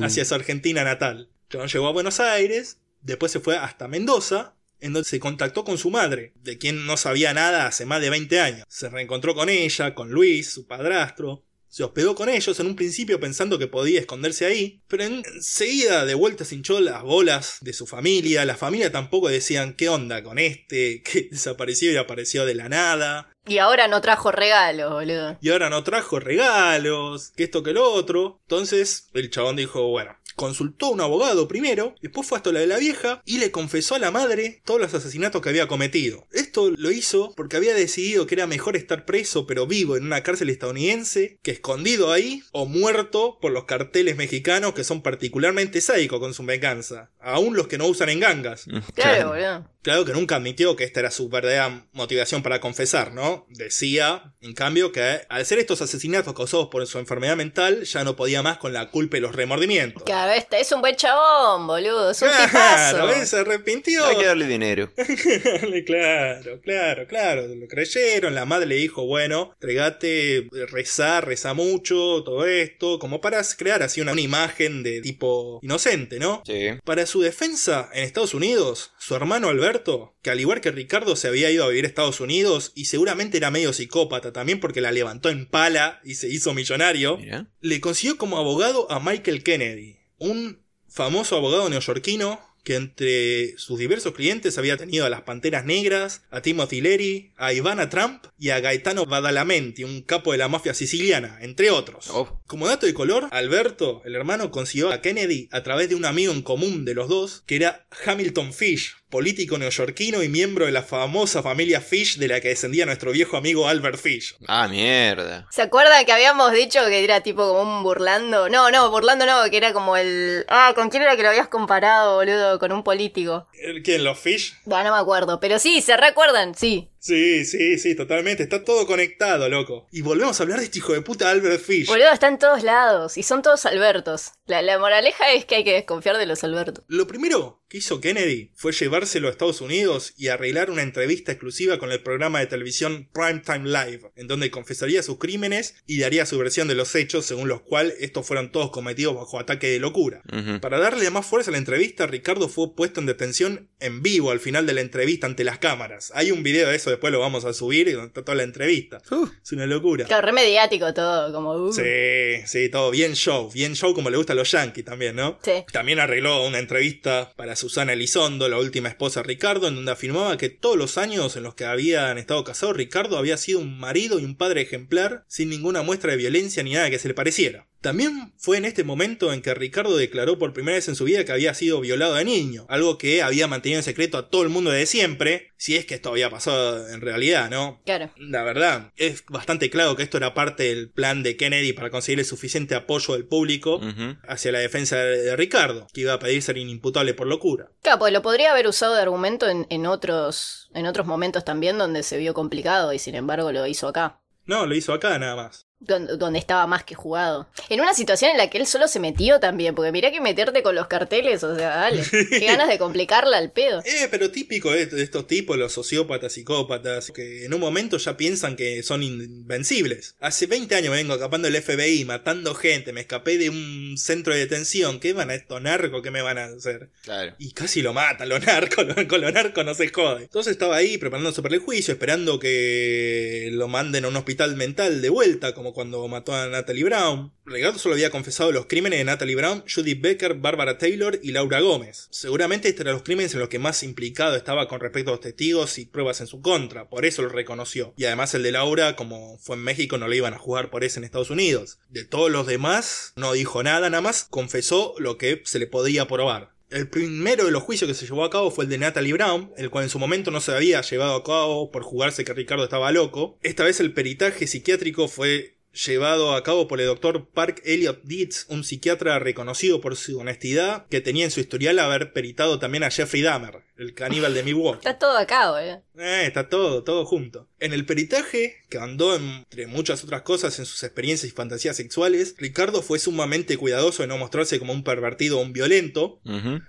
hacia 0.01 0.23
su 0.23 0.34
Argentina 0.34 0.85
natal. 0.85 1.32
Chabón 1.53 1.67
llegó 1.67 1.88
a 1.88 1.91
Buenos 1.91 2.19
Aires, 2.19 2.80
después 3.01 3.31
se 3.31 3.39
fue 3.39 3.55
hasta 3.55 3.88
Mendoza, 3.88 4.55
en 4.80 4.91
donde 4.91 5.07
se 5.07 5.19
contactó 5.19 5.63
con 5.63 5.77
su 5.77 5.91
madre, 5.91 6.34
de 6.41 6.57
quien 6.57 6.88
no 6.88 6.97
sabía 6.97 7.31
nada 7.31 7.67
hace 7.67 7.85
más 7.85 8.01
de 8.01 8.09
20 8.09 8.39
años. 8.39 8.65
Se 8.67 8.89
reencontró 8.89 9.35
con 9.35 9.49
ella, 9.49 9.93
con 9.93 10.09
Luis, 10.09 10.51
su 10.51 10.65
padrastro. 10.65 11.45
Se 11.67 11.84
hospedó 11.84 12.15
con 12.15 12.27
ellos 12.27 12.59
en 12.59 12.65
un 12.65 12.75
principio 12.75 13.19
pensando 13.19 13.59
que 13.59 13.67
podía 13.67 13.99
esconderse 13.99 14.47
ahí, 14.47 14.81
pero 14.88 15.03
enseguida 15.03 16.05
de 16.05 16.15
vuelta 16.15 16.43
se 16.43 16.55
hinchó 16.55 16.80
las 16.80 17.03
bolas 17.03 17.57
de 17.61 17.73
su 17.73 17.85
familia. 17.85 18.45
La 18.45 18.57
familia 18.57 18.91
tampoco 18.91 19.30
decían 19.30 19.75
qué 19.75 19.89
onda 19.89 20.23
con 20.23 20.39
este, 20.39 21.03
que 21.05 21.27
desapareció 21.30 21.91
y 21.91 21.97
apareció 21.97 22.47
de 22.47 22.55
la 22.55 22.67
nada. 22.67 23.30
Y 23.45 23.59
ahora 23.59 23.88
no 23.88 24.01
trajo 24.01 24.31
regalo, 24.31 24.89
boludo. 24.89 25.38
Y 25.39 25.49
ahora 25.49 25.69
no 25.69 25.84
trajo 25.84 26.19
regalos, 26.19 27.31
que 27.35 27.43
esto 27.43 27.61
que 27.61 27.73
lo 27.73 27.91
otro. 27.91 28.39
Entonces 28.43 29.09
el 29.13 29.30
chabón 29.30 29.55
dijo, 29.55 29.88
bueno, 29.89 30.17
consultó 30.35 30.88
a 30.88 30.91
un 30.91 31.01
abogado 31.01 31.47
primero, 31.47 31.95
después 32.01 32.27
fue 32.27 32.38
hasta 32.38 32.51
la 32.51 32.60
de 32.60 32.68
la 32.68 32.77
vieja 32.77 33.22
y 33.26 33.38
le 33.38 33.51
confesó 33.51 33.95
a 33.95 33.99
la 33.99 34.11
madre 34.11 34.61
todos 34.65 34.80
los 34.80 34.93
asesinatos 34.93 35.41
que 35.41 35.49
había 35.49 35.68
cometido. 35.68 36.27
Esto 36.31 36.72
lo 36.72 36.91
hizo 36.91 37.34
porque 37.35 37.57
había 37.57 37.73
decidido 37.73 38.27
que 38.27 38.35
era 38.35 38.47
mejor 38.47 38.76
estar 38.76 39.05
preso 39.05 39.45
pero 39.47 39.68
vivo 39.68 39.97
en 39.97 40.05
una 40.05 40.23
cárcel 40.23 40.49
estadounidense 40.49 41.39
que 41.41 41.51
escondido 41.51 42.11
ahí 42.11 42.43
o 42.51 42.65
muerto 42.65 43.38
por 43.41 43.51
los 43.51 43.65
carteles 43.65 44.15
mexicanos 44.15 44.73
que 44.73 44.84
son 44.84 45.01
particularmente 45.01 45.81
sádicos 45.81 46.19
con 46.19 46.34
su 46.34 46.43
venganza, 46.43 47.11
aún 47.19 47.55
los 47.55 47.68
que 47.68 47.77
no 47.77 47.88
usan 47.88 48.10
en 48.10 48.19
gangas. 48.19 48.65
Claro, 48.95 49.30
boludo. 49.30 49.73
Claro 49.84 50.05
que 50.05 50.14
nunca 50.14 50.38
admitió 50.38 50.77
que 50.77 50.85
esta 50.85 51.01
era 51.01 51.11
su 51.11 51.27
verdadera 51.27 51.85
motivación 51.91 52.41
para 52.41 52.61
confesar, 52.61 53.14
¿no? 53.14 53.45
Decía, 53.49 54.34
en 54.39 54.53
cambio, 54.53 54.93
que 54.93 55.22
al 55.27 55.45
ser 55.45 55.60
estos 55.60 55.81
asesinatos 55.81 56.34
causados 56.34 56.69
por 56.69 56.88
su 56.88 56.99
enfermedad 56.99 57.35
mental, 57.35 57.84
ya 57.84 58.05
no 58.05 58.15
podía 58.15 58.41
más 58.41 58.60
con 58.60 58.72
la 58.72 58.89
culpa 58.91 59.18
y 59.18 59.19
los 59.19 59.35
remordimientos. 59.35 60.03
Claro, 60.03 60.22
este 60.31 60.59
es 60.59 60.71
un 60.71 60.81
buen 60.81 60.95
chabón, 60.95 61.67
boludo. 61.67 62.11
Es 62.11 62.21
un 62.21 62.29
Claro, 62.49 63.25
se 63.25 63.37
arrepintió. 63.39 64.05
Hay 64.05 64.17
que 64.17 64.25
darle 64.25 64.47
dinero. 64.47 64.91
claro, 65.85 66.61
claro, 66.61 67.07
claro. 67.07 67.47
Lo 67.47 67.67
creyeron. 67.67 68.35
La 68.35 68.45
madre 68.45 68.67
le 68.67 68.75
dijo, 68.75 69.05
bueno, 69.05 69.51
entregate, 69.55 70.47
rezá, 70.71 71.21
reza 71.21 71.53
mucho, 71.53 72.23
todo 72.23 72.45
esto, 72.45 72.99
como 72.99 73.21
para 73.21 73.41
crear 73.57 73.83
así 73.83 74.01
una, 74.01 74.13
una 74.13 74.21
imagen 74.21 74.83
de 74.83 75.01
tipo 75.01 75.59
inocente, 75.61 76.19
¿no? 76.19 76.41
Sí. 76.45 76.69
Para 76.83 77.05
su 77.05 77.21
defensa, 77.21 77.89
en 77.93 78.03
Estados 78.03 78.33
Unidos, 78.33 78.91
su 78.97 79.15
hermano 79.15 79.49
Alberto, 79.49 80.15
que 80.21 80.29
al 80.29 80.39
igual 80.39 80.61
que 80.61 80.71
Ricardo 80.71 81.15
se 81.15 81.27
había 81.27 81.51
ido 81.51 81.65
a 81.65 81.69
vivir 81.69 81.85
a 81.85 81.87
Estados 81.87 82.19
Unidos 82.19 82.71
y 82.75 82.85
seguramente 82.85 83.37
era 83.37 83.51
medio 83.51 83.73
psicópata 83.73 84.31
también 84.31 84.59
porque 84.59 84.81
la 84.81 84.91
levantó 84.91 85.29
en 85.29 85.45
pala 85.45 85.99
y 86.03 86.15
se 86.15 86.27
hizo 86.29 86.53
millonario, 86.53 87.17
Mira. 87.17 87.47
le 87.59 87.81
consiguió 87.81 88.17
como 88.17 88.37
abogado 88.37 88.89
a 88.91 88.99
Michael 88.99 89.43
Kennedy, 89.43 89.97
un 90.23 90.63
famoso 90.87 91.35
abogado 91.35 91.69
neoyorquino 91.69 92.39
que 92.63 92.75
entre 92.75 93.57
sus 93.57 93.77
diversos 93.77 94.13
clientes 94.13 94.57
había 94.57 94.77
tenido 94.77 95.05
a 95.05 95.09
las 95.09 95.23
Panteras 95.23 95.65
Negras, 95.65 96.23
a 96.31 96.41
Timothy 96.41 96.79
Leary, 96.79 97.33
a 97.35 97.51
Ivana 97.51 97.89
Trump 97.89 98.23
y 98.39 98.49
a 98.51 98.61
Gaetano 98.61 99.05
Badalamenti, 99.05 99.83
un 99.83 100.01
capo 100.01 100.31
de 100.31 100.37
la 100.37 100.47
mafia 100.47 100.73
siciliana, 100.73 101.37
entre 101.41 101.71
otros. 101.71 102.09
Oh. 102.09 102.41
Como 102.47 102.67
dato 102.67 102.85
de 102.85 102.93
color, 102.93 103.27
Alberto, 103.31 104.01
el 104.05 104.15
hermano, 104.15 104.49
consiguió 104.49 104.91
a 104.91 105.01
Kennedy 105.01 105.49
a 105.51 105.61
través 105.61 105.89
de 105.89 105.95
un 105.95 106.05
amigo 106.05 106.31
en 106.31 106.41
común 106.41 106.85
de 106.85 106.93
los 106.93 107.09
dos, 107.09 107.43
que 107.45 107.57
era 107.57 107.85
Hamilton 108.05 108.53
Fish, 108.53 108.95
político 109.14 109.60
neoyorquino 109.60 110.23
y 110.23 110.27
miembro 110.27 110.65
de 110.65 110.72
la 110.72 110.81
famosa 110.81 111.44
familia 111.44 111.81
Fish 111.81 112.18
de 112.18 112.27
la 112.27 112.41
que 112.41 112.48
descendía 112.48 112.88
nuestro 112.88 113.11
viejo 113.11 113.38
amigo 113.38 113.68
Albert 113.68 113.99
Fish. 113.99 114.35
Ah, 114.48 114.68
mierda. 114.68 115.45
¿Se 115.52 115.61
acuerdan 115.61 116.03
que 116.03 116.11
habíamos 116.11 116.52
dicho 116.52 116.80
que 116.88 117.03
era 117.03 117.22
tipo 117.22 117.48
como 117.48 117.61
un 117.61 117.84
burlando? 117.84 118.49
No, 118.49 118.72
no, 118.72 118.90
burlando 118.90 119.27
no, 119.27 119.44
que 119.52 119.57
era 119.57 119.72
como 119.72 119.98
el... 119.98 120.48
Ah, 120.49 120.72
¿con 120.73 120.90
quién 120.90 121.03
era 121.03 121.15
que 121.15 121.22
lo 121.22 121.30
habías 121.30 121.48
comparado, 121.48 122.15
boludo? 122.15 122.57
Con 122.57 122.72
un 122.72 122.84
político. 122.84 123.45
¿El 123.53 123.84
¿Quién? 123.84 124.03
¿Los 124.03 124.18
Fish? 124.18 124.56
Bueno, 124.65 124.85
no 124.85 124.95
me 124.95 125.02
acuerdo, 125.02 125.40
pero 125.40 125.60
sí, 125.60 125.81
se 125.81 125.95
recuerdan, 125.95 126.56
sí. 126.56 126.90
Sí, 127.03 127.43
sí, 127.43 127.77
sí, 127.80 127.95
totalmente. 127.95 128.43
Está 128.43 128.63
todo 128.63 128.88
conectado, 128.88 129.49
loco. 129.49 129.88
Y 129.91 129.99
volvemos 129.99 130.39
a 130.39 130.43
hablar 130.43 130.59
de 130.59 130.65
este 130.65 130.77
hijo 130.77 130.93
de 130.93 131.01
puta 131.01 131.30
Albert 131.30 131.61
Fish. 131.61 131.88
Boludo, 131.88 132.13
está 132.13 132.30
en 132.30 132.39
todos 132.39 132.63
lados 132.63 133.17
y 133.17 133.23
son 133.23 133.41
todos 133.41 133.65
Albertos. 133.65 134.31
La, 134.45 134.61
la 134.61 134.80
moraleja 134.80 135.34
es 135.34 135.43
que 135.43 135.55
hay 135.55 135.63
que 135.65 135.73
desconfiar 135.73 136.17
de 136.17 136.25
los 136.25 136.45
Albertos. 136.45 136.85
Lo 136.88 137.05
primero 137.05 137.61
que 137.67 137.80
hizo 137.80 137.99
Kennedy 137.99 138.51
fue 138.55 138.71
llevárselo 138.71 139.27
a 139.27 139.31
Estados 139.31 139.59
Unidos 139.59 140.13
y 140.15 140.27
arreglar 140.27 140.69
una 140.69 140.84
entrevista 140.84 141.31
exclusiva 141.31 141.80
con 141.80 141.91
el 141.91 142.03
programa 142.03 142.39
de 142.39 142.45
televisión 142.45 143.09
Primetime 143.11 143.67
Live, 143.67 144.11
en 144.15 144.27
donde 144.27 144.51
confesaría 144.51 145.03
sus 145.03 145.17
crímenes 145.17 145.75
y 145.88 145.99
daría 145.99 146.25
su 146.25 146.38
versión 146.38 146.67
de 146.67 146.75
los 146.75 146.93
hechos, 146.95 147.25
según 147.25 147.49
los 147.49 147.61
cuales 147.61 147.95
estos 147.99 148.25
fueron 148.27 148.51
todos 148.51 148.69
cometidos 148.69 149.15
bajo 149.15 149.39
ataque 149.39 149.67
de 149.67 149.80
locura. 149.80 150.21
Para 150.61 150.80
darle 150.80 151.09
más 151.09 151.25
fuerza 151.25 151.49
a 151.49 151.53
la 151.53 151.57
entrevista, 151.57 152.05
Ricardo 152.05 152.47
fue 152.47 152.75
puesto 152.75 152.99
en 152.99 153.07
detención 153.07 153.69
en 153.80 154.03
vivo 154.03 154.31
al 154.31 154.39
final 154.39 154.65
de 154.65 154.73
la 154.73 154.81
entrevista 154.81 155.25
ante 155.25 155.43
las 155.43 155.57
cámaras. 155.57 156.11
Hay 156.15 156.31
un 156.31 156.43
video 156.43 156.69
de 156.69 156.75
eso, 156.75 156.93
después 156.94 157.11
lo 157.11 157.20
vamos 157.20 157.45
a 157.45 157.53
subir, 157.53 157.91
donde 157.91 158.07
está 158.07 158.24
toda 158.24 158.36
la 158.36 158.44
entrevista. 158.44 159.02
Uh. 159.11 159.28
Es 159.44 159.52
una 159.52 159.65
locura. 159.65 160.06
Claro, 160.06 160.26
re 160.26 160.34
mediático 160.34 160.94
todo, 160.94 161.32
como... 161.34 161.53
uh. 161.53 161.74
Sí, 161.74 162.45
sí, 162.45 162.70
todo 162.70 162.91
bien 162.91 163.14
show, 163.14 163.52
bien 163.52 163.76
show 163.76 163.94
como 163.94 164.10
le 164.10 164.18
gusta 164.18 164.34
a 164.34 164.36
los 164.36 164.52
yankees 164.52 164.86
también, 164.86 165.15
¿no? 165.15 165.40
Sí. 165.44 165.64
También 165.72 165.99
arregló 165.99 166.45
una 166.45 166.60
entrevista 166.60 167.34
para 167.36 167.56
Susana 167.56 167.94
Elizondo, 167.94 168.49
la 168.49 168.57
última 168.57 168.90
esposa 168.90 169.22
de 169.22 169.28
Ricardo, 169.28 169.68
en 169.68 169.76
donde 169.76 169.91
afirmaba 169.91 170.38
que 170.38 170.49
todos 170.49 170.78
los 170.78 170.98
años 170.98 171.36
en 171.36 171.44
los 171.44 171.56
que 171.56 171.65
habían 171.65 172.18
estado 172.18 172.44
casados, 172.44 172.76
Ricardo 172.76 173.18
había 173.18 173.38
sido 173.38 173.60
un 173.60 173.80
marido 173.80 174.20
y 174.20 174.26
un 174.26 174.36
padre 174.36 174.61
ejemplar, 174.61 175.26
sin 175.28 175.49
ninguna 175.49 175.82
muestra 175.82 176.11
de 176.11 176.18
violencia 176.18 176.64
ni 176.64 176.74
nada 176.74 176.90
que 176.90 176.99
se 176.99 177.07
le 177.07 177.14
pareciera. 177.14 177.68
También 177.84 178.34
fue 178.38 178.57
en 178.57 178.65
este 178.65 178.84
momento 178.84 179.31
en 179.31 179.41
que 179.41 179.53
Ricardo 179.53 179.95
declaró 179.95 180.39
por 180.39 180.53
primera 180.53 180.76
vez 180.76 180.88
en 180.88 180.95
su 180.95 181.03
vida 181.03 181.23
que 181.23 181.31
había 181.31 181.53
sido 181.53 181.80
violado 181.81 182.15
de 182.15 182.26
niño, 182.26 182.65
algo 182.69 182.97
que 182.97 183.22
había 183.22 183.47
mantenido 183.47 183.80
en 183.80 183.84
secreto 183.84 184.18
a 184.18 184.30
todo 184.30 184.43
el 184.43 184.49
mundo 184.49 184.72
desde 184.72 184.85
siempre, 184.85 185.51
si 185.57 185.76
es 185.76 185.85
que 185.85 185.95
esto 185.95 186.10
había 186.10 186.30
pasado 186.30 186.89
en 186.89 187.01
realidad, 187.01 187.49
¿no? 187.49 187.81
Claro. 187.85 188.11
La 188.18 188.43
verdad, 188.43 188.91
es 188.95 189.23
bastante 189.27 189.69
claro 189.69 189.95
que 189.95 190.03
esto 190.03 190.18
era 190.18 190.34
parte 190.34 190.64
del 190.64 190.89
plan 190.89 191.23
de 191.23 191.38
Kennedy 191.38 191.73
para 191.73 191.89
conseguir 191.89 192.19
el 192.19 192.26
suficiente 192.26 192.76
apoyo 192.76 193.14
del 193.14 193.26
público 193.26 193.80
hacia 194.27 194.51
la 194.51 194.60
defensa 194.60 194.97
de 194.97 195.23
de 195.23 195.35
Ricardo, 195.35 195.88
que 195.93 196.01
iba 196.01 196.14
a 196.14 196.19
pedir 196.19 196.41
ser 196.41 196.57
inimputable 196.57 197.14
por 197.14 197.27
locura. 197.27 197.72
Claro, 197.81 197.99
pues 197.99 198.14
lo 198.14 198.22
podría 198.22 198.51
haber 198.51 198.68
usado 198.68 198.95
de 198.95 199.01
argumento 199.01 199.49
en, 199.49 199.65
en 199.69 199.85
otros, 199.85 200.69
en 200.73 200.85
otros 200.85 201.07
momentos 201.07 201.45
también 201.45 201.77
donde 201.77 202.03
se 202.03 202.18
vio 202.18 202.34
complicado 202.34 202.93
y 202.93 202.99
sin 202.99 203.15
embargo 203.15 203.51
lo 203.51 203.65
hizo 203.68 203.88
acá. 203.88 204.19
No, 204.45 204.65
lo 204.65 204.76
hizo 204.76 204.93
acá 204.93 205.18
nada 205.19 205.35
más. 205.35 205.68
Donde, 205.85 206.39
estaba 206.39 206.65
más 206.68 206.84
que 206.84 206.95
jugado. 206.95 207.47
En 207.69 207.80
una 207.81 207.93
situación 207.93 208.31
en 208.31 208.38
la 208.38 208.49
que 208.49 208.57
él 208.57 208.65
solo 208.68 208.88
se 208.88 208.99
metió 208.99 209.39
también, 209.39 209.76
porque 209.76 209.91
mirá 209.91 210.11
que 210.11 210.22
meterte 210.22 210.64
con 210.64 210.76
los 210.76 210.88
carteles, 210.88 211.43
o 211.43 211.55
sea, 211.55 211.69
dale. 211.76 212.03
Qué 212.30 212.45
ganas 212.45 212.68
de 212.69 212.77
complicarla 212.77 213.38
al 213.38 213.51
pedo. 213.51 213.81
Eh, 213.85 214.07
pero 214.10 214.31
típico 214.31 214.72
de, 214.72 214.85
de 214.85 215.03
estos 215.03 215.27
tipos, 215.27 215.57
los 215.57 215.72
sociópatas, 215.73 216.34
psicópatas, 216.34 217.11
que 217.11 217.45
en 217.45 217.53
un 217.53 217.60
momento 217.60 217.97
ya 217.97 218.18
piensan 218.18 218.55
que 218.55 218.81
son 218.84 219.03
invencibles. 219.03 220.15
Hace 220.19 220.47
20 220.47 220.73
años 220.76 220.91
me 220.91 220.97
vengo 220.97 221.14
escapando 221.14 221.49
del 221.49 221.61
FBI, 221.61 222.05
matando 222.05 222.55
gente, 222.55 222.93
me 222.93 223.01
escapé 223.01 223.38
de 223.38 223.49
un 223.49 223.95
centro 223.97 224.34
de 224.34 224.39
detención. 224.39 224.99
¿Qué 224.99 225.14
van 225.14 225.30
a 225.30 225.35
estos 225.35 225.61
narcos? 225.61 226.01
¿Qué 226.01 226.11
me 226.11 226.22
van 226.22 226.38
a 226.38 226.45
hacer? 226.45 226.89
Claro. 227.03 227.34
Y 227.39 227.51
casi 227.51 227.81
lo 227.81 227.93
matan, 227.93 228.30
los 228.30 228.45
narcos, 228.45 228.85
lo- 228.85 228.93
con 229.07 229.22
los 229.22 229.34
narcos 229.34 229.65
no 229.65 229.73
se 229.73 229.89
jode. 229.89 230.23
Entonces 230.23 230.51
estaba 230.51 230.76
ahí 230.77 230.97
preparándose 230.97 231.41
para 231.41 231.55
el 231.55 231.61
juicio, 231.61 231.93
esperando 231.93 232.39
que 232.39 233.49
lo 233.51 233.68
manden 233.68 234.05
a 234.05 234.07
un 234.07 234.15
hospital 234.15 234.55
mental 234.55 235.01
de 235.01 235.10
vuelta, 235.10 235.53
como 235.53 235.72
cuando 235.73 236.07
mató 236.07 236.33
a 236.33 236.47
Natalie 236.47 236.83
Brown. 236.85 237.33
Ricardo 237.45 237.77
solo 237.77 237.95
había 237.95 238.09
confesado 238.09 238.51
los 238.51 238.67
crímenes 238.67 238.99
de 238.99 239.05
Natalie 239.05 239.35
Brown, 239.35 239.63
Judith 239.67 239.99
Becker, 239.99 240.35
Barbara 240.35 240.77
Taylor 240.77 241.19
y 241.21 241.31
Laura 241.31 241.59
Gómez. 241.59 242.07
Seguramente 242.11 242.69
estos 242.69 242.81
eran 242.81 242.93
los 242.93 243.03
crímenes 243.03 243.33
en 243.33 243.41
los 243.41 243.49
que 243.49 243.59
más 243.59 243.83
implicado 243.83 244.35
estaba 244.35 244.67
con 244.67 244.79
respecto 244.79 245.11
a 245.11 245.13
los 245.13 245.21
testigos 245.21 245.77
y 245.77 245.85
pruebas 245.85 246.21
en 246.21 246.27
su 246.27 246.41
contra, 246.41 246.87
por 246.89 247.05
eso 247.05 247.21
lo 247.21 247.29
reconoció. 247.29 247.93
Y 247.97 248.05
además 248.05 248.33
el 248.33 248.43
de 248.43 248.53
Laura, 248.53 248.95
como 248.95 249.37
fue 249.39 249.55
en 249.55 249.63
México, 249.63 249.97
no 249.97 250.07
le 250.07 250.17
iban 250.17 250.33
a 250.33 250.39
jugar 250.39 250.69
por 250.69 250.83
ese 250.83 250.99
en 250.99 251.03
Estados 251.03 251.29
Unidos. 251.29 251.79
De 251.89 252.05
todos 252.05 252.31
los 252.31 252.47
demás, 252.47 253.13
no 253.15 253.33
dijo 253.33 253.63
nada, 253.63 253.89
nada 253.89 254.01
más 254.01 254.25
confesó 254.29 254.95
lo 254.99 255.17
que 255.17 255.41
se 255.45 255.59
le 255.59 255.67
podía 255.67 256.07
probar. 256.07 256.53
El 256.73 256.87
primero 256.87 257.45
de 257.45 257.51
los 257.51 257.61
juicios 257.61 257.87
que 257.87 257.93
se 257.93 258.07
llevó 258.07 258.23
a 258.23 258.31
cabo 258.31 258.49
fue 258.49 258.63
el 258.63 258.69
de 258.71 258.79
Natalie 258.79 259.13
Brown, 259.13 259.51
el 259.57 259.69
cual 259.69 259.83
en 259.83 259.91
su 259.91 259.99
momento 259.99 260.31
no 260.31 260.41
se 260.41 260.55
había 260.55 260.81
llevado 260.81 261.13
a 261.13 261.23
cabo 261.23 261.71
por 261.71 261.83
jugarse 261.83 262.25
que 262.25 262.33
Ricardo 262.33 262.63
estaba 262.63 262.91
loco. 262.91 263.37
Esta 263.43 263.63
vez 263.63 263.79
el 263.79 263.93
peritaje 263.93 264.47
psiquiátrico 264.47 265.07
fue 265.07 265.59
llevado 265.73 266.35
a 266.35 266.43
cabo 266.43 266.67
por 266.67 266.79
el 266.79 266.87
doctor 266.87 267.27
Park 267.29 267.61
Elliot 267.65 268.03
Dietz, 268.03 268.45
un 268.49 268.63
psiquiatra 268.63 269.19
reconocido 269.19 269.81
por 269.81 269.95
su 269.95 270.19
honestidad, 270.19 270.87
que 270.87 271.01
tenía 271.01 271.25
en 271.25 271.31
su 271.31 271.39
historial 271.39 271.79
haber 271.79 272.13
peritado 272.13 272.59
también 272.59 272.83
a 272.83 272.91
Jeffrey 272.91 273.21
Dahmer, 273.21 273.63
el 273.77 273.93
caníbal 273.93 274.33
de 274.33 274.43
Milwaukee. 274.43 274.79
Está 274.79 274.97
todo 274.99 275.17
acá, 275.17 275.51
boludo. 275.51 275.83
Eh, 275.97 276.25
está 276.25 276.49
todo, 276.49 276.83
todo 276.83 277.05
junto. 277.05 277.47
En 277.59 277.73
el 277.73 277.85
peritaje, 277.85 278.57
que 278.69 278.77
andó 278.77 279.15
entre 279.15 279.67
muchas 279.67 280.03
otras 280.03 280.21
cosas 280.23 280.57
en 280.59 280.65
sus 280.65 280.83
experiencias 280.83 281.31
y 281.31 281.35
fantasías 281.35 281.77
sexuales, 281.77 282.35
Ricardo 282.37 282.81
fue 282.81 282.99
sumamente 282.99 283.57
cuidadoso 283.57 284.03
de 284.03 284.07
no 284.07 284.17
mostrarse 284.17 284.59
como 284.59 284.73
un 284.73 284.83
pervertido 284.83 285.39
o 285.39 285.41
un 285.41 285.53
violento, 285.53 286.19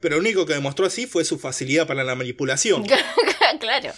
pero 0.00 0.16
lo 0.16 0.20
único 0.20 0.46
que 0.46 0.54
demostró 0.54 0.86
así 0.86 1.06
fue 1.06 1.24
su 1.24 1.38
facilidad 1.38 1.86
para 1.86 2.04
la 2.04 2.14
manipulación. 2.14 2.84
claro. 3.58 3.92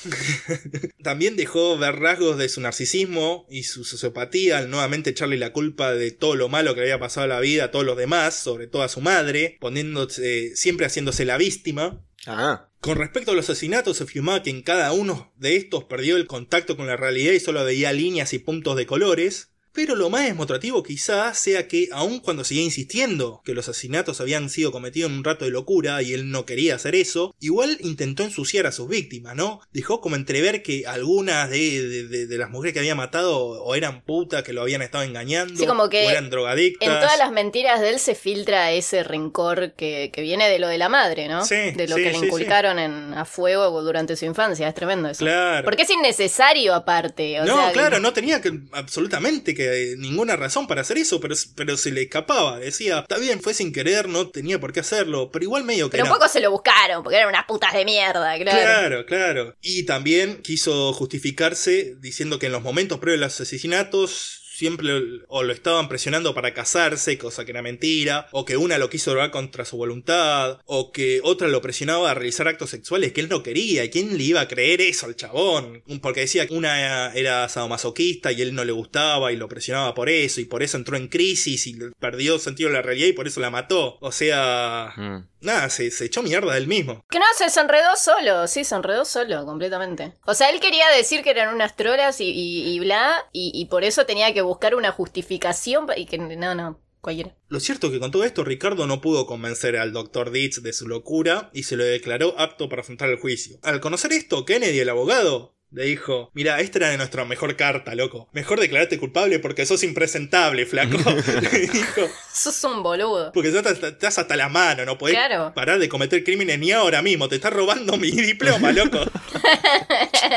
También 1.02 1.36
dejó 1.36 1.76
ver 1.78 1.96
rasgos 1.96 2.38
de 2.38 2.48
su 2.48 2.60
narcisismo 2.60 3.46
y 3.48 3.64
su 3.64 3.84
sociopatía 3.84 4.58
al 4.58 4.70
nuevamente 4.70 5.10
echarle 5.10 5.36
la 5.36 5.52
culpa 5.52 5.92
de 5.92 6.10
todo 6.10 6.34
lo 6.34 6.48
malo 6.48 6.74
que 6.74 6.80
le 6.80 6.86
había 6.86 7.00
pasado 7.00 7.24
a 7.24 7.28
la 7.28 7.40
vida 7.40 7.64
a 7.64 7.70
todos 7.70 7.84
los 7.84 7.96
demás, 7.96 8.34
sobre 8.34 8.66
todo 8.66 8.82
a 8.82 8.88
su 8.88 9.00
madre, 9.00 9.56
poniéndose, 9.60 10.54
siempre 10.56 10.86
haciéndose 10.86 11.24
la 11.24 11.36
víctima. 11.36 12.02
Ah. 12.26 12.68
Con 12.80 12.98
respecto 12.98 13.32
a 13.32 13.34
los 13.34 13.48
asesinatos, 13.48 13.96
se 13.96 14.04
afirmaba 14.04 14.42
que 14.42 14.50
en 14.50 14.62
cada 14.62 14.92
uno 14.92 15.32
de 15.36 15.56
estos 15.56 15.84
perdió 15.84 16.16
el 16.16 16.26
contacto 16.26 16.76
con 16.76 16.86
la 16.86 16.96
realidad 16.96 17.32
y 17.32 17.40
solo 17.40 17.64
veía 17.64 17.92
líneas 17.92 18.32
y 18.32 18.38
puntos 18.38 18.76
de 18.76 18.86
colores. 18.86 19.52
Pero 19.76 19.94
lo 19.94 20.10
más 20.10 20.24
demostrativo 20.24 20.82
quizás 20.82 21.38
sea 21.38 21.68
que, 21.68 21.88
aun 21.92 22.18
cuando 22.18 22.42
seguía 22.44 22.64
insistiendo 22.64 23.42
que 23.44 23.52
los 23.54 23.68
asesinatos 23.68 24.20
habían 24.20 24.48
sido 24.50 24.72
cometidos 24.72 25.10
en 25.12 25.18
un 25.18 25.24
rato 25.24 25.44
de 25.44 25.50
locura 25.52 26.00
y 26.02 26.14
él 26.14 26.30
no 26.30 26.46
quería 26.46 26.74
hacer 26.74 26.94
eso, 26.96 27.34
igual 27.40 27.76
intentó 27.80 28.24
ensuciar 28.24 28.66
a 28.66 28.72
sus 28.72 28.88
víctimas, 28.88 29.36
¿no? 29.36 29.60
Dejó 29.72 30.00
como 30.00 30.16
entrever 30.16 30.62
que 30.62 30.86
algunas 30.86 31.50
de, 31.50 32.06
de- 32.08 32.26
de 32.26 32.38
las 32.38 32.48
mujeres 32.50 32.72
que 32.72 32.78
había 32.80 32.94
matado 32.94 33.36
o 33.38 33.74
eran 33.74 34.02
putas 34.02 34.42
que 34.42 34.52
lo 34.54 34.62
habían 34.62 34.80
estado 34.82 35.04
engañando, 35.04 35.60
Sí, 35.60 35.66
como 35.66 35.88
que 35.90 36.06
o 36.06 36.10
eran 36.10 36.30
drogadictas. 36.30 36.88
En 36.88 36.94
todas 36.94 37.18
las 37.18 37.30
mentiras 37.30 37.80
de 37.80 37.90
él 37.90 37.98
se 37.98 38.14
filtra 38.14 38.72
ese 38.72 39.04
rencor 39.04 39.72
que, 39.74 40.10
que 40.12 40.22
viene 40.22 40.48
de 40.48 40.58
lo 40.58 40.68
de 40.68 40.78
la 40.78 40.88
madre, 40.88 41.28
¿no? 41.28 41.44
Sí, 41.44 41.54
de 41.54 41.86
lo 41.86 41.96
sí, 41.96 42.02
que 42.02 42.10
le 42.12 42.16
inculcaron 42.18 42.78
en- 42.78 43.12
a 43.14 43.24
fuego 43.26 43.82
durante 43.82 44.16
su 44.16 44.24
infancia. 44.24 44.66
Es 44.68 44.74
tremendo 44.74 45.08
eso. 45.10 45.18
Claro. 45.18 45.64
Porque 45.64 45.82
es 45.82 45.90
innecesario 45.90 46.72
aparte. 46.74 47.40
o 47.40 47.44
no, 47.44 47.56
sea, 47.56 47.72
claro, 47.72 48.00
no 48.00 48.12
tenía 48.14 48.40
que, 48.40 48.58
absolutamente 48.72 49.54
que 49.54 49.65
eh, 49.74 49.94
ninguna 49.98 50.36
razón 50.36 50.66
para 50.66 50.82
hacer 50.82 50.98
eso, 50.98 51.20
pero, 51.20 51.34
pero 51.54 51.76
se 51.76 51.90
le 51.90 52.02
escapaba. 52.02 52.58
Decía, 52.58 53.00
está 53.00 53.18
bien, 53.18 53.40
fue 53.40 53.54
sin 53.54 53.72
querer, 53.72 54.08
no 54.08 54.28
tenía 54.28 54.60
por 54.60 54.72
qué 54.72 54.80
hacerlo, 54.80 55.30
pero 55.30 55.44
igual 55.44 55.64
medio 55.64 55.90
que 55.90 55.98
Pero 55.98 56.04
un 56.04 56.12
poco 56.12 56.28
se 56.28 56.40
lo 56.40 56.50
buscaron, 56.50 57.02
porque 57.02 57.16
eran 57.16 57.28
unas 57.28 57.46
putas 57.46 57.72
de 57.72 57.84
mierda, 57.84 58.36
claro. 58.38 58.60
Claro, 58.60 59.06
claro. 59.06 59.56
Y 59.60 59.84
también 59.84 60.42
quiso 60.42 60.92
justificarse 60.92 61.96
diciendo 61.98 62.38
que 62.38 62.46
en 62.46 62.52
los 62.52 62.62
momentos 62.62 62.98
previos 62.98 63.22
a 63.22 63.26
los 63.26 63.40
asesinatos 63.40 64.45
siempre 64.56 64.90
o 65.28 65.42
lo 65.42 65.52
estaban 65.52 65.88
presionando 65.88 66.34
para 66.34 66.54
casarse, 66.54 67.18
cosa 67.18 67.44
que 67.44 67.50
era 67.50 67.62
mentira, 67.62 68.28
o 68.32 68.44
que 68.44 68.56
una 68.56 68.78
lo 68.78 68.90
quiso 68.90 69.10
drogar 69.10 69.30
contra 69.30 69.64
su 69.64 69.76
voluntad, 69.76 70.60
o 70.64 70.92
que 70.92 71.20
otra 71.22 71.48
lo 71.48 71.60
presionaba 71.60 72.10
a 72.10 72.14
realizar 72.14 72.48
actos 72.48 72.70
sexuales 72.70 73.12
que 73.12 73.20
él 73.20 73.28
no 73.28 73.42
quería. 73.42 73.84
¿Y 73.84 73.90
quién 73.90 74.16
le 74.16 74.24
iba 74.24 74.40
a 74.40 74.48
creer 74.48 74.80
eso 74.80 75.06
al 75.06 75.16
chabón? 75.16 75.82
Porque 76.00 76.20
decía 76.20 76.46
que 76.46 76.54
una 76.54 77.12
era 77.14 77.48
sadomasoquista 77.48 78.32
y 78.32 78.42
él 78.42 78.54
no 78.54 78.64
le 78.64 78.72
gustaba 78.72 79.32
y 79.32 79.36
lo 79.36 79.48
presionaba 79.48 79.94
por 79.94 80.08
eso, 80.08 80.40
y 80.40 80.44
por 80.46 80.62
eso 80.62 80.76
entró 80.76 80.96
en 80.96 81.08
crisis 81.08 81.66
y 81.66 81.76
perdió 81.98 82.38
sentido 82.38 82.70
de 82.70 82.76
la 82.76 82.82
realidad 82.82 83.08
y 83.08 83.12
por 83.12 83.26
eso 83.26 83.40
la 83.40 83.50
mató. 83.50 83.98
O 84.00 84.12
sea, 84.12 84.94
Mm. 84.96 85.24
Nada, 85.46 85.70
se, 85.70 85.90
se 85.90 86.04
echó 86.04 86.22
mierda 86.22 86.56
él 86.56 86.66
mismo. 86.66 87.04
Que 87.08 87.18
no, 87.18 87.24
se 87.36 87.60
enredó 87.60 87.96
solo, 87.96 88.46
sí, 88.46 88.64
se 88.64 88.74
enredó 88.74 89.04
solo, 89.04 89.46
completamente. 89.46 90.12
O 90.26 90.34
sea, 90.34 90.50
él 90.50 90.60
quería 90.60 90.88
decir 90.90 91.22
que 91.22 91.30
eran 91.30 91.54
unas 91.54 91.76
trolas 91.76 92.20
y, 92.20 92.24
y, 92.24 92.74
y 92.74 92.78
bla, 92.80 93.26
y, 93.32 93.52
y 93.54 93.66
por 93.66 93.84
eso 93.84 94.04
tenía 94.04 94.34
que 94.34 94.42
buscar 94.42 94.74
una 94.74 94.92
justificación 94.92 95.86
y 95.96 96.06
que 96.06 96.18
no, 96.18 96.54
no, 96.54 96.80
cualquiera. 97.00 97.34
Lo 97.48 97.60
cierto 97.60 97.86
es 97.86 97.94
que 97.94 98.00
con 98.00 98.10
todo 98.10 98.24
esto 98.24 98.44
Ricardo 98.44 98.86
no 98.86 99.00
pudo 99.00 99.26
convencer 99.26 99.76
al 99.76 99.92
Dr. 99.92 100.30
Ditch 100.30 100.60
de 100.60 100.72
su 100.72 100.88
locura 100.88 101.50
y 101.54 101.62
se 101.62 101.76
lo 101.76 101.84
declaró 101.84 102.34
apto 102.38 102.68
para 102.68 102.82
afrontar 102.82 103.08
el 103.08 103.18
juicio. 103.18 103.58
Al 103.62 103.80
conocer 103.80 104.12
esto, 104.12 104.44
Kennedy, 104.44 104.80
el 104.80 104.88
abogado, 104.88 105.55
le 105.72 105.84
dijo, 105.84 106.30
mira, 106.32 106.60
esta 106.60 106.78
era 106.78 106.96
nuestra 106.96 107.24
mejor 107.24 107.56
carta, 107.56 107.94
loco. 107.94 108.28
Mejor 108.32 108.60
declararte 108.60 108.98
culpable 108.98 109.38
porque 109.40 109.66
sos 109.66 109.82
impresentable, 109.82 110.64
flaco. 110.64 110.96
le 111.52 111.58
dijo, 111.60 112.08
Sos 112.32 112.62
un 112.64 112.82
boludo. 112.82 113.32
porque 113.32 113.50
ya 113.52 113.62
te- 113.62 113.88
estás 113.88 114.18
hasta 114.18 114.36
la 114.36 114.48
mano, 114.48 114.84
no 114.84 114.96
podés 114.98 115.16
Claro. 115.16 115.52
parar 115.54 115.78
de 115.78 115.88
cometer 115.88 116.22
crímenes 116.24 116.58
ni 116.58 116.70
ahora 116.72 117.02
mismo. 117.02 117.28
Te 117.28 117.36
estás 117.36 117.52
robando 117.52 117.96
mi 117.96 118.10
diploma, 118.12 118.72
loco. 118.72 118.98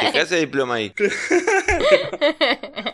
Dejá 0.02 0.22
ese 0.22 0.38
diploma 0.38 0.76
ahí. 0.76 0.92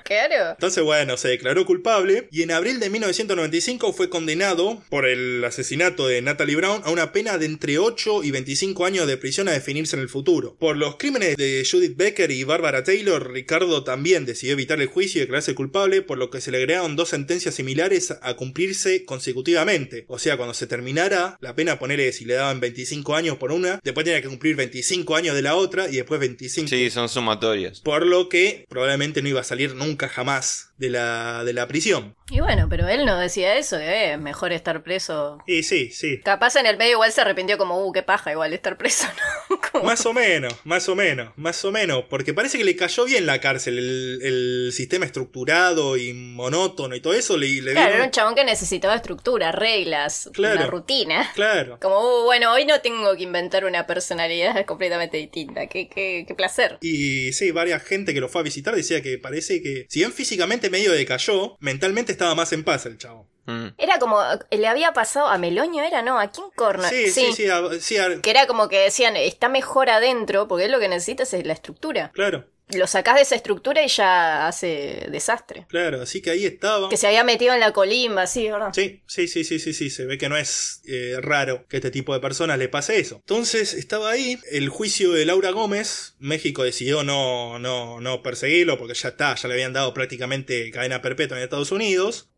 Claro. 0.04 0.52
Entonces, 0.52 0.84
bueno, 0.84 1.18
se 1.18 1.30
declaró 1.30 1.66
culpable 1.66 2.28
y 2.32 2.44
en 2.44 2.52
abril 2.52 2.80
de 2.80 2.90
1995 2.90 3.94
fue 3.94 4.10
condenado 4.10 4.82
por 4.90 5.06
el 5.06 5.44
asesinato 5.44 6.08
de 6.08 6.22
Natalie 6.22 6.56
Brown 6.56 6.82
a 6.86 6.92
una 6.92 7.12
pena 7.12 7.38
de 7.38 7.46
entre 7.46 7.80
8 7.80 8.24
y 8.24 8.32
25 8.32 8.86
años 8.86 9.08
de 9.08 9.18
prisión 9.18 9.48
a 9.48 9.52
definirse 9.52 9.96
en 9.96 10.02
el 10.02 10.10
futuro. 10.10 10.56
Por 10.60 10.78
los 10.78 10.98
crímenes 10.98 11.36
de 11.38 11.64
Judith 11.70 11.96
Becker 11.98 12.25
y 12.32 12.44
Barbara 12.44 12.84
Taylor, 12.84 13.32
Ricardo 13.32 13.84
también 13.84 14.26
decidió 14.26 14.54
evitar 14.54 14.80
el 14.82 14.88
juicio 14.88 15.20
y 15.20 15.22
declararse 15.22 15.56
culpable, 15.56 16.02
por 16.02 16.18
lo 16.18 16.30
que 16.30 16.42
se 16.42 16.52
le 16.52 16.58
agregaron 16.58 16.96
dos 16.96 17.10
sentencias 17.10 17.56
similares 17.56 18.14
a 18.22 18.34
cumplirse 18.36 19.06
consecutivamente. 19.06 20.06
O 20.08 20.18
sea, 20.20 20.38
cuando 20.38 20.54
se 20.54 20.68
terminara 20.68 21.38
la 21.42 21.56
pena, 21.56 21.78
ponerle 21.80 22.12
si 22.14 22.26
le 22.26 22.36
daban 22.36 22.60
25 22.60 23.16
años 23.16 23.38
por 23.38 23.52
una, 23.52 23.80
después 23.84 24.06
tenía 24.06 24.22
que 24.22 24.28
cumplir 24.30 24.56
25 24.56 25.16
años 25.16 25.36
de 25.36 25.42
la 25.42 25.56
otra 25.56 25.90
y 25.90 25.96
después 25.98 26.20
25 26.20 26.68
Sí, 26.68 26.90
son 26.90 27.10
sumatorias. 27.10 27.82
por 27.82 28.06
lo 28.06 28.30
que 28.30 28.66
probablemente 28.70 29.22
no 29.22 29.30
iba 29.30 29.42
a 29.42 29.44
salir 29.44 29.76
nunca 29.76 30.08
jamás 30.08 30.70
de 30.78 30.90
la, 30.90 31.44
de 31.44 31.54
la 31.54 31.68
prisión. 31.68 32.16
Y 32.30 32.40
bueno, 32.40 32.68
pero 32.70 32.88
él 32.88 33.06
no 33.06 33.20
decía 33.20 33.56
eso, 33.56 33.78
eh, 33.80 34.18
mejor 34.18 34.52
estar 34.52 34.82
preso. 34.84 35.38
Y 35.46 35.64
sí, 35.64 35.92
sí. 35.92 36.20
Capaz 36.24 36.56
en 36.56 36.66
el 36.66 36.78
medio 36.78 36.94
igual 36.94 37.12
se 37.12 37.22
arrepintió 37.22 37.58
como, 37.58 37.86
uh, 37.86 37.92
qué 37.92 38.02
paja 38.04 38.32
igual 38.32 38.52
estar 38.54 38.78
preso, 38.78 39.08
¿no? 39.50 39.60
Como- 39.72 39.86
Más 39.86 40.06
o 40.06 40.14
menos, 40.14 40.54
más 40.64 40.88
o 40.90 40.96
menos, 40.96 41.32
más 41.38 41.64
o 41.66 41.72
menos. 41.72 42.06
Porque 42.10 42.34
parece 42.34 42.58
que 42.58 42.64
le 42.64 42.76
cayó 42.76 43.06
bien 43.06 43.26
la 43.26 43.40
cárcel, 43.42 43.78
el, 43.78 44.20
el 44.24 44.72
sistema 44.74 45.06
estructurado 45.06 45.98
y 45.98 46.14
monótono 46.14 46.96
y 46.96 47.02
todo 47.02 47.14
eso. 47.14 47.38
Le, 47.38 47.62
le 47.62 47.72
Claro, 47.74 47.96
era 47.96 48.04
un 48.06 48.12
chabón 48.12 48.36
que 48.36 48.44
necesitaba 48.44 48.96
estructura, 48.96 49.52
reglas, 49.52 50.30
Claro. 50.34 50.58
una 50.58 50.68
rutina. 50.68 51.32
Claro. 51.36 51.78
Como, 51.82 52.00
uh, 52.00 52.24
bueno, 52.26 52.52
hoy 52.54 52.66
no 52.66 52.80
tengo 52.82 53.16
que 53.16 53.24
inventar 53.24 53.66
una 53.66 53.86
personalidad 53.86 54.66
completamente 54.66 55.18
distinta. 55.18 55.68
Qué, 55.68 55.88
qué, 55.90 56.26
qué 56.28 56.36
placer. 56.36 56.78
Y 56.82 57.32
sí, 57.34 57.52
varias 57.52 57.84
gente 57.84 58.14
que 58.14 58.20
lo 58.22 58.30
fue 58.30 58.42
a 58.42 58.44
visitar 58.44 58.76
decía 58.76 59.02
que 59.02 59.18
parece 59.18 59.62
que, 59.62 59.86
si 59.90 60.00
bien 60.00 60.12
físicamente 60.14 60.65
medio 60.70 60.92
decayó, 60.92 61.58
mentalmente 61.60 62.12
estaba 62.12 62.36
más 62.36 62.52
en 62.54 62.64
paz 62.64 62.86
el 62.86 62.98
chavo. 62.98 63.28
Mm. 63.48 63.68
Era 63.78 64.00
como, 64.00 64.20
le 64.50 64.68
había 64.68 64.92
pasado 64.94 65.28
a 65.28 65.38
Meloño, 65.38 65.84
¿era? 65.84 66.02
No, 66.02 66.20
a 66.20 66.32
King 66.32 66.50
Corner. 66.56 66.90
Sí, 66.90 67.12
sí, 67.12 67.32
sí, 67.34 67.48
a- 67.48 67.80
sí, 67.80 67.98
a- 67.98 68.20
Que 68.22 68.32
era 68.32 68.48
como 68.48 68.68
que 68.70 68.80
decían, 68.80 69.16
está 69.16 69.50
mejor 69.50 69.90
adentro, 69.92 70.48
porque 70.48 70.66
él 70.66 70.72
lo 70.72 70.80
que 70.80 70.88
necesitas 70.90 71.32
es 71.34 71.46
la 71.46 71.54
estructura. 71.54 72.12
claro, 72.14 72.46
Lo 72.74 72.88
sacás 72.88 73.16
de 73.16 73.22
esa 73.22 73.36
estructura 73.36 73.84
y 73.84 73.88
ya 73.88 74.48
hace 74.48 75.08
desastre. 75.12 75.66
claro. 75.70 76.02
Así 76.02 76.22
que 76.22 76.32
ahí 76.32 76.46
estaba. 76.46 76.90
Que 76.90 76.98
se 76.98 77.08
había 77.08 77.24
metido 77.24 77.54
en 77.54 77.60
la 77.60 77.72
colimba, 77.72 78.26
sí, 78.28 78.50
¿verdad? 78.50 78.72
Sí, 78.74 79.02
sí, 79.06 79.28
sí, 79.28 79.44
sí, 79.44 79.60
sí, 79.60 79.74
sí, 79.74 79.90
se 79.90 80.06
ve 80.06 80.18
que 80.18 80.30
no 80.30 80.38
es 80.38 80.82
eh, 80.88 81.18
raro 81.22 81.66
que 81.68 81.78
a 81.78 81.80
este 81.80 81.92
tipo 81.92 82.14
de 82.14 82.20
personas 82.20 82.58
le 82.58 82.68
pase 82.68 83.00
eso. 83.00 83.18
Entonces 83.18 83.74
estaba 83.74 84.10
ahí 84.12 84.40
el 84.52 84.70
juicio 84.70 85.12
de 85.12 85.26
Laura 85.26 85.52
Gómez, 85.52 86.16
México 86.20 86.64
decidió 86.64 87.04
no, 87.04 87.60
no, 87.60 88.02
no 88.02 88.24
perseguirlo 88.24 88.78
porque 88.78 88.94
ya 88.96 89.10
está, 89.10 89.36
ya 89.36 89.48
le 89.48 89.54
habían 89.54 89.74
dado 89.74 89.94
prácticamente 89.94 90.72
cadena 90.72 91.02
perpetua 91.02 91.38
en 91.38 91.44
Estados 91.44 91.72
Unidos. 91.72 92.30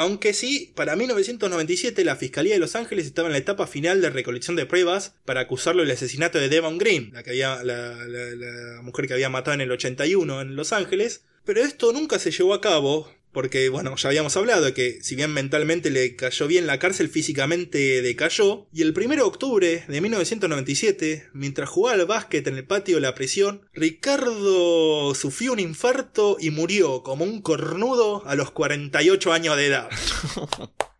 Aunque 0.00 0.32
sí, 0.32 0.72
para 0.76 0.94
1997 0.94 2.04
la 2.04 2.14
Fiscalía 2.14 2.54
de 2.54 2.60
Los 2.60 2.76
Ángeles 2.76 3.04
estaba 3.06 3.26
en 3.26 3.32
la 3.32 3.38
etapa 3.38 3.66
final 3.66 4.00
de 4.00 4.10
recolección 4.10 4.54
de 4.54 4.64
pruebas 4.64 5.14
para 5.24 5.40
acusarlo 5.40 5.82
del 5.82 5.90
asesinato 5.90 6.38
de 6.38 6.48
Devon 6.48 6.78
Green, 6.78 7.10
la, 7.12 7.24
que 7.24 7.30
había, 7.30 7.64
la, 7.64 7.94
la- 8.06 8.34
la 8.36 8.82
mujer 8.82 9.08
que 9.08 9.14
había 9.14 9.28
matado 9.28 9.54
en 9.56 9.60
el 9.60 9.72
81 9.72 10.40
en 10.40 10.54
Los 10.54 10.72
Ángeles. 10.72 11.24
Pero 11.44 11.62
esto 11.64 11.92
nunca 11.92 12.20
se 12.20 12.30
llevó 12.30 12.54
a 12.54 12.60
cabo, 12.60 13.10
porque 13.32 13.68
bueno, 13.68 13.94
ya 13.96 14.08
habíamos 14.08 14.36
hablado 14.36 14.64
de 14.64 14.74
que 14.74 14.98
si 15.02 15.14
bien 15.14 15.32
mentalmente 15.32 15.90
le 15.90 16.16
cayó 16.16 16.46
bien 16.46 16.66
la 16.66 16.78
cárcel, 16.78 17.08
físicamente 17.08 18.02
decayó. 18.02 18.66
Y 18.72 18.82
el 18.82 18.94
1 18.96 19.16
de 19.16 19.22
octubre 19.22 19.84
de 19.86 20.00
1997, 20.00 21.28
mientras 21.32 21.68
jugaba 21.68 22.00
al 22.00 22.06
básquet 22.06 22.46
en 22.46 22.56
el 22.56 22.66
patio 22.66 22.96
de 22.96 23.02
la 23.02 23.14
prisión, 23.14 23.62
Ricardo 23.72 25.14
sufrió 25.14 25.52
un 25.52 25.60
infarto 25.60 26.36
y 26.40 26.50
murió 26.50 27.02
como 27.02 27.24
un 27.24 27.42
cornudo 27.42 28.26
a 28.26 28.34
los 28.34 28.50
48 28.50 29.32
años 29.32 29.56
de 29.56 29.66
edad. 29.66 29.88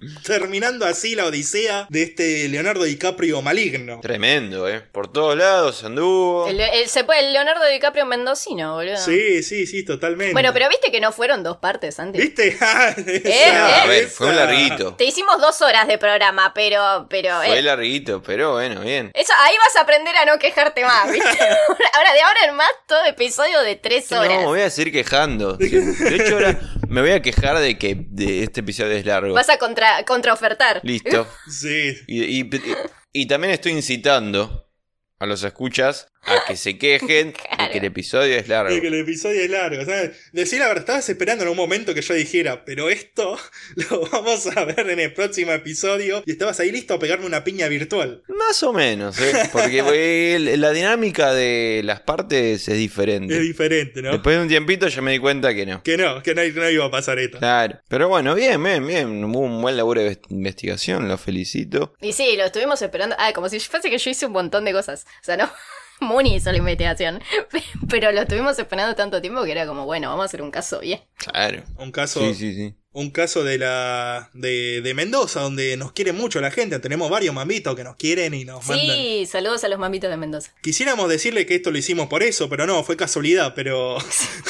Terminando 0.24 0.86
así 0.86 1.14
la 1.14 1.26
odisea 1.26 1.86
de 1.88 2.02
este 2.02 2.48
Leonardo 2.48 2.84
DiCaprio 2.84 3.42
maligno. 3.42 4.00
Tremendo, 4.00 4.68
¿eh? 4.68 4.80
Por 4.80 5.12
todos 5.12 5.36
lados 5.36 5.82
anduvo. 5.84 6.46
El, 6.48 6.60
el- 6.60 6.88
se 6.88 7.04
puede, 7.04 7.20
el 7.26 7.32
Leonardo 7.32 7.64
DiCaprio 7.66 8.06
mendocino, 8.06 8.74
boludo. 8.74 8.96
Sí, 8.96 9.42
sí, 9.42 9.66
sí, 9.66 9.84
totalmente. 9.84 10.32
Bueno, 10.32 10.52
pero 10.52 10.68
viste 10.68 10.90
que 10.90 11.00
no 11.00 11.12
fueron 11.12 11.42
dos 11.42 11.58
partes 11.58 11.98
antes. 12.00 12.20
¿Viste? 12.20 12.56
Ah, 12.72 12.94
esa, 12.96 13.28
eh. 13.28 13.80
a 13.82 13.86
ver, 13.86 14.08
fue 14.08 14.28
un 14.28 14.36
larguito. 14.36 14.94
Te 14.94 15.04
hicimos 15.04 15.40
dos 15.40 15.60
horas 15.62 15.88
de 15.88 15.98
programa, 15.98 16.52
pero, 16.54 17.06
pero 17.08 17.34
Fue 17.44 17.58
eh, 17.58 17.62
larguito, 17.62 18.22
pero 18.22 18.52
bueno, 18.52 18.80
bien. 18.82 19.10
eso 19.14 19.32
ahí 19.38 19.54
vas 19.64 19.76
a 19.76 19.80
aprender 19.82 20.14
a 20.16 20.24
no 20.24 20.38
quejarte 20.38 20.84
más, 20.84 21.10
¿viste? 21.10 21.28
ahora 21.94 22.12
de 22.14 22.20
ahora 22.20 22.40
en 22.48 22.54
más 22.56 22.70
todo 22.86 23.04
episodio 23.06 23.60
de 23.62 23.76
tres 23.76 24.10
No, 24.10 24.20
horas. 24.20 24.38
me 24.38 24.44
voy 24.46 24.60
a 24.60 24.70
seguir 24.70 24.92
quejando. 24.92 25.54
De 25.54 25.66
hecho, 26.16 26.34
ahora 26.34 26.58
me 26.90 27.00
voy 27.00 27.12
a 27.12 27.22
quejar 27.22 27.58
de 27.58 27.78
que 27.78 28.06
de 28.08 28.42
este 28.42 28.60
episodio 28.60 28.92
es 28.92 29.06
largo. 29.06 29.34
Vas 29.34 29.48
a 29.48 29.58
contra 29.58 30.04
contraofertar. 30.04 30.80
Listo. 30.82 31.26
Sí. 31.48 31.94
Y, 32.06 32.22
y- 32.24 32.40
y- 32.42 32.74
y 33.12 33.26
también 33.26 33.52
estoy 33.52 33.72
incitando 33.72 34.68
a 35.18 35.26
los 35.26 35.42
escuchas 35.42 36.06
a 36.22 36.44
que 36.46 36.56
se 36.56 36.78
quejen 36.78 37.32
de 37.32 37.36
Claro. 37.58 37.70
que 37.70 37.78
el 37.78 37.84
episodio 37.84 38.36
es 38.36 38.48
largo. 38.48 38.74
Es 38.74 38.80
que 38.80 38.86
el 38.88 38.94
episodio 38.94 39.42
es 39.42 39.50
largo, 39.50 39.84
¿sabes? 39.84 40.10
Decir 40.32 40.58
la 40.58 40.66
verdad, 40.68 40.80
estabas 40.82 41.08
esperando 41.08 41.44
en 41.44 41.50
un 41.50 41.56
momento 41.56 41.94
que 41.94 42.02
yo 42.02 42.14
dijera, 42.14 42.64
pero 42.64 42.90
esto 42.90 43.38
lo 43.90 44.08
vamos 44.08 44.46
a 44.56 44.64
ver 44.64 44.90
en 44.90 45.00
el 45.00 45.12
próximo 45.12 45.52
episodio. 45.52 46.22
Y 46.26 46.32
estabas 46.32 46.60
ahí 46.60 46.72
listo 46.72 46.94
a 46.94 46.98
pegarme 46.98 47.26
una 47.26 47.44
piña 47.44 47.68
virtual. 47.68 48.22
Más 48.28 48.62
o 48.62 48.72
menos, 48.72 49.18
¿eh? 49.20 49.48
Porque 49.52 49.82
eh, 49.94 50.56
la 50.56 50.72
dinámica 50.72 51.32
de 51.32 51.82
las 51.84 52.00
partes 52.00 52.68
es 52.68 52.76
diferente. 52.76 53.34
Es 53.34 53.42
diferente, 53.42 54.02
¿no? 54.02 54.12
Después 54.12 54.36
de 54.36 54.42
un 54.42 54.48
tiempito 54.48 54.88
ya 54.88 55.02
me 55.02 55.12
di 55.12 55.18
cuenta 55.18 55.54
que 55.54 55.66
no. 55.66 55.82
Que 55.82 55.96
no, 55.96 56.22
que 56.22 56.34
no, 56.34 56.42
no 56.42 56.70
iba 56.70 56.84
a 56.84 56.90
pasar 56.90 57.18
esto. 57.18 57.38
Claro. 57.38 57.80
Pero 57.88 58.08
bueno, 58.08 58.34
bien, 58.34 58.62
bien, 58.62 58.86
bien. 58.86 59.24
Hubo 59.24 59.40
un 59.40 59.62
buen 59.62 59.76
laburo 59.76 60.02
de 60.02 60.18
investigación, 60.28 61.08
lo 61.08 61.18
felicito. 61.18 61.94
Y 62.00 62.12
sí, 62.12 62.36
lo 62.36 62.44
estuvimos 62.44 62.80
esperando. 62.82 63.16
Ah, 63.18 63.32
como 63.32 63.48
si 63.48 63.60
fuese 63.60 63.90
que 63.90 63.98
yo 63.98 64.10
hice 64.10 64.26
un 64.26 64.32
montón 64.32 64.64
de 64.64 64.72
cosas. 64.72 65.06
O 65.20 65.24
sea, 65.24 65.36
no. 65.36 65.50
Muni 66.00 66.36
hizo 66.36 66.50
la 66.50 66.58
investigación. 66.58 67.20
Pero 67.88 68.12
lo 68.12 68.22
estuvimos 68.22 68.58
esperando 68.58 68.94
tanto 68.94 69.20
tiempo 69.20 69.44
que 69.44 69.52
era 69.52 69.66
como, 69.66 69.84
bueno, 69.84 70.08
vamos 70.08 70.22
a 70.22 70.26
hacer 70.26 70.42
un 70.42 70.50
caso 70.50 70.80
bien. 70.80 71.00
Claro. 71.16 71.62
Un 71.76 71.92
caso, 71.92 72.20
Sí, 72.20 72.34
sí, 72.34 72.54
sí. 72.54 72.74
Un 72.92 73.10
caso 73.10 73.44
de 73.44 73.58
la 73.58 74.30
de, 74.34 74.80
de 74.82 74.94
Mendoza, 74.94 75.40
donde 75.40 75.76
nos 75.76 75.92
quiere 75.92 76.12
mucho 76.12 76.40
la 76.40 76.50
gente. 76.50 76.78
Tenemos 76.80 77.08
varios 77.10 77.34
mamitos 77.34 77.76
que 77.76 77.84
nos 77.84 77.96
quieren 77.96 78.34
y 78.34 78.44
nos 78.44 78.66
mandan. 78.66 78.96
Sí, 78.96 79.26
saludos 79.30 79.62
a 79.64 79.68
los 79.68 79.78
mamitos 79.78 80.10
de 80.10 80.16
Mendoza. 80.16 80.52
Quisiéramos 80.60 81.08
decirle 81.08 81.46
que 81.46 81.54
esto 81.54 81.70
lo 81.70 81.78
hicimos 81.78 82.08
por 82.08 82.22
eso, 82.22 82.48
pero 82.48 82.66
no, 82.66 82.82
fue 82.82 82.96
casualidad, 82.96 83.52
pero. 83.54 83.98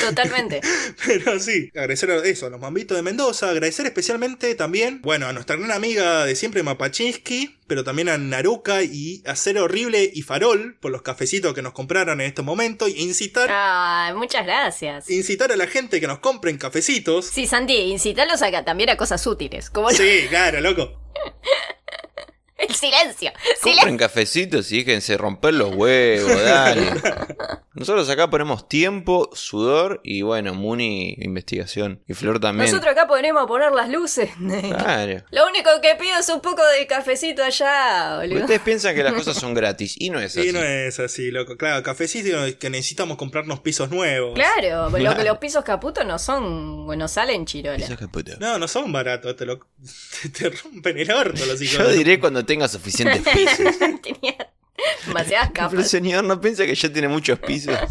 Totalmente. 0.01 0.61
Pero 1.07 1.39
sí, 1.41 1.71
agradecer 1.75 2.11
a 2.11 2.17
eso, 2.25 2.47
a 2.47 2.51
los 2.51 2.61
mambitos 2.61 2.97
de 2.97 3.03
Mendoza, 3.03 3.51
agradecer 3.51 3.87
especialmente 3.87 4.55
también, 4.55 5.01
bueno, 5.03 5.27
a 5.27 5.33
nuestra 5.33 5.57
gran 5.57 5.71
amiga 5.73 6.25
de 6.25 6.35
siempre 6.37 6.63
Mapachinsky, 6.63 7.57
pero 7.67 7.85
también 7.85 8.09
a 8.09 8.19
Naruka 8.19 8.83
y 8.83 9.23
a 9.27 9.37
Ser 9.37 9.59
Horrible 9.59 10.11
y 10.13 10.23
Farol 10.23 10.77
por 10.81 10.91
los 10.91 11.03
cafecitos 11.03 11.55
que 11.55 11.63
nos 11.63 11.73
compraron 11.73 12.21
en 12.21 12.27
este 12.27 12.43
momento 12.43 12.87
e 12.87 12.91
incitar, 12.91 13.49
Ah, 13.51 14.13
muchas 14.17 14.45
gracias. 14.45 15.09
incitar 15.11 15.53
a 15.53 15.57
la 15.57 15.67
gente 15.67 16.01
que 16.01 16.07
nos 16.07 16.19
compren 16.19 16.59
cafecitos. 16.59 17.27
Sí, 17.27 17.47
Santi, 17.47 17.75
incitalos 18.31 18.61
a, 18.61 18.65
también 18.65 18.91
a 18.91 18.97
cosas 18.97 19.27
útiles. 19.27 19.71
Como 19.71 19.91
Sí, 19.91 20.27
claro, 20.29 20.61
loco. 20.61 20.93
el 22.69 22.75
silencio. 22.75 23.33
Compren 23.63 23.97
cafecitos 23.97 24.71
y 24.73 24.83
déjense 24.83 25.17
romper 25.17 25.55
los 25.55 25.75
huevos, 25.75 26.43
dale. 26.45 26.93
Nosotros 27.75 28.11
acá 28.11 28.29
ponemos 28.29 28.69
tiempo, 28.69 29.31
sudor 29.33 30.01
y 30.05 30.23
bueno, 30.23 30.55
Muni, 30.55 31.17
investigación. 31.21 32.03
Y 32.07 32.15
Flor 32.15 32.41
también. 32.41 32.71
Nosotros 32.71 32.93
acá 32.93 33.07
podremos 33.07 33.47
poner 33.47 33.73
las 33.73 33.89
luces. 33.89 34.31
Claro. 34.39 35.23
Lo 35.31 35.47
único 35.47 35.71
que 35.81 35.95
pido 35.95 36.19
es 36.19 36.29
un 36.29 36.41
poco 36.41 36.63
de 36.79 36.87
cafecito 36.87 37.43
allá, 37.43 38.19
boludo. 38.19 38.41
Ustedes 38.41 38.61
piensan 38.61 38.95
que 38.95 39.03
las 39.03 39.13
cosas 39.21 39.37
son 39.37 39.55
gratis 39.55 39.95
y 39.99 40.11
no 40.11 40.21
es 40.21 40.37
así. 40.37 40.49
Sí, 40.49 40.53
no 40.53 40.63
es 40.63 40.99
así, 40.99 41.31
loco. 41.31 41.57
Claro, 41.57 41.83
cafecitos 41.83 42.55
que 42.57 42.71
necesitamos 42.71 43.17
comprarnos 43.17 43.61
pisos 43.61 43.91
nuevos. 43.91 44.35
Claro, 44.35 44.91
lo 44.91 45.17
que 45.17 45.25
los 45.25 45.39
pisos 45.39 45.65
caputos 45.65 46.05
no 46.05 46.19
son, 46.19 46.87
no 46.87 47.09
salen 47.09 47.47
chirola. 47.47 47.83
Eso 47.83 47.95
es 47.95 47.99
que 47.99 48.09
puto. 48.09 48.33
No, 48.41 48.59
no 48.59 48.69
son 48.69 48.93
baratos, 48.93 49.37
te, 49.37 49.47
lo, 49.47 49.59
te, 50.23 50.29
te 50.29 50.51
rompen 50.51 50.99
el 50.99 51.11
orto 51.11 51.47
los 51.47 51.63
hijos. 51.63 51.79
Yo 51.79 51.89
diré 51.91 52.21
cuando 52.21 52.45
tenga 52.51 52.67
suficientes 52.67 53.23
pisos. 53.33 53.79
Tenía 54.03 54.51
demasiadas 55.07 55.51
Pero 55.55 55.67
el 55.67 55.71
capas. 55.71 55.89
señor 55.89 56.25
no 56.25 56.41
piensa 56.41 56.67
que 56.67 56.75
ya 56.75 56.93
tiene 56.93 57.07
muchos 57.07 57.39
pisos. 57.39 57.79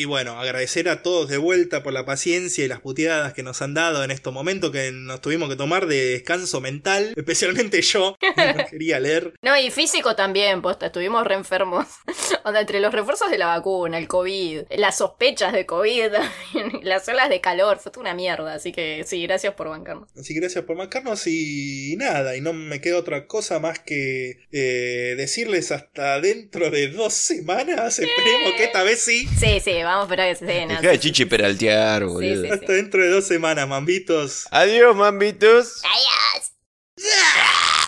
Y 0.00 0.06
bueno, 0.06 0.40
agradecer 0.40 0.88
a 0.88 1.02
todos 1.02 1.28
de 1.28 1.36
vuelta 1.36 1.82
por 1.82 1.92
la 1.92 2.06
paciencia 2.06 2.64
y 2.64 2.68
las 2.68 2.80
puteadas 2.80 3.34
que 3.34 3.42
nos 3.42 3.60
han 3.60 3.74
dado 3.74 4.02
en 4.02 4.10
estos 4.10 4.32
momentos 4.32 4.70
que 4.70 4.92
nos 4.92 5.20
tuvimos 5.20 5.50
que 5.50 5.56
tomar 5.56 5.86
de 5.86 6.12
descanso 6.12 6.62
mental, 6.62 7.12
especialmente 7.18 7.82
yo, 7.82 8.16
que 8.18 8.32
no 8.34 8.64
quería 8.70 8.98
leer. 8.98 9.34
No, 9.42 9.54
y 9.58 9.70
físico 9.70 10.16
también, 10.16 10.62
posta, 10.62 10.86
estuvimos 10.86 11.26
re 11.26 11.34
enfermos. 11.34 11.86
O 12.42 12.52
sea, 12.52 12.62
entre 12.62 12.80
los 12.80 12.90
refuerzos 12.90 13.30
de 13.30 13.36
la 13.36 13.46
vacuna, 13.46 13.98
el 13.98 14.08
COVID, 14.08 14.62
las 14.70 14.96
sospechas 14.96 15.52
de 15.52 15.66
COVID, 15.66 16.10
las 16.82 17.06
olas 17.06 17.28
de 17.28 17.42
calor, 17.42 17.78
fue 17.78 17.92
toda 17.92 18.04
una 18.04 18.14
mierda. 18.14 18.54
Así 18.54 18.72
que 18.72 19.04
sí, 19.06 19.22
gracias 19.24 19.52
por 19.52 19.68
bancarnos. 19.68 20.08
Así 20.18 20.32
que 20.32 20.40
gracias 20.40 20.64
por 20.64 20.74
marcarnos 20.74 21.26
y 21.26 21.96
nada, 21.98 22.36
y 22.36 22.40
no 22.40 22.54
me 22.54 22.80
queda 22.80 22.96
otra 22.96 23.26
cosa 23.26 23.58
más 23.58 23.78
que 23.78 24.46
eh, 24.52 25.14
decirles 25.18 25.70
hasta 25.70 26.18
dentro 26.22 26.70
de 26.70 26.88
dos 26.88 27.12
semanas, 27.12 27.98
esperemos 27.98 28.54
que 28.56 28.64
esta 28.64 28.82
vez 28.84 29.02
sí. 29.02 29.28
Sí, 29.38 29.60
sí, 29.60 29.82
vamos 29.90 30.02
a 30.02 30.14
esperar 30.14 30.28
que 30.28 30.36
se 30.36 30.44
den. 30.44 30.68
Deja 30.68 30.90
de 30.90 30.98
chichi 30.98 31.24
peraltear, 31.26 32.04
boludo. 32.04 32.52
Hasta 32.52 32.72
dentro 32.72 33.02
de 33.02 33.10
dos 33.10 33.26
semanas, 33.26 33.68
mambitos. 33.68 34.46
Adiós, 34.50 34.94
mambitos. 34.96 35.82
Adiós. 35.84 37.79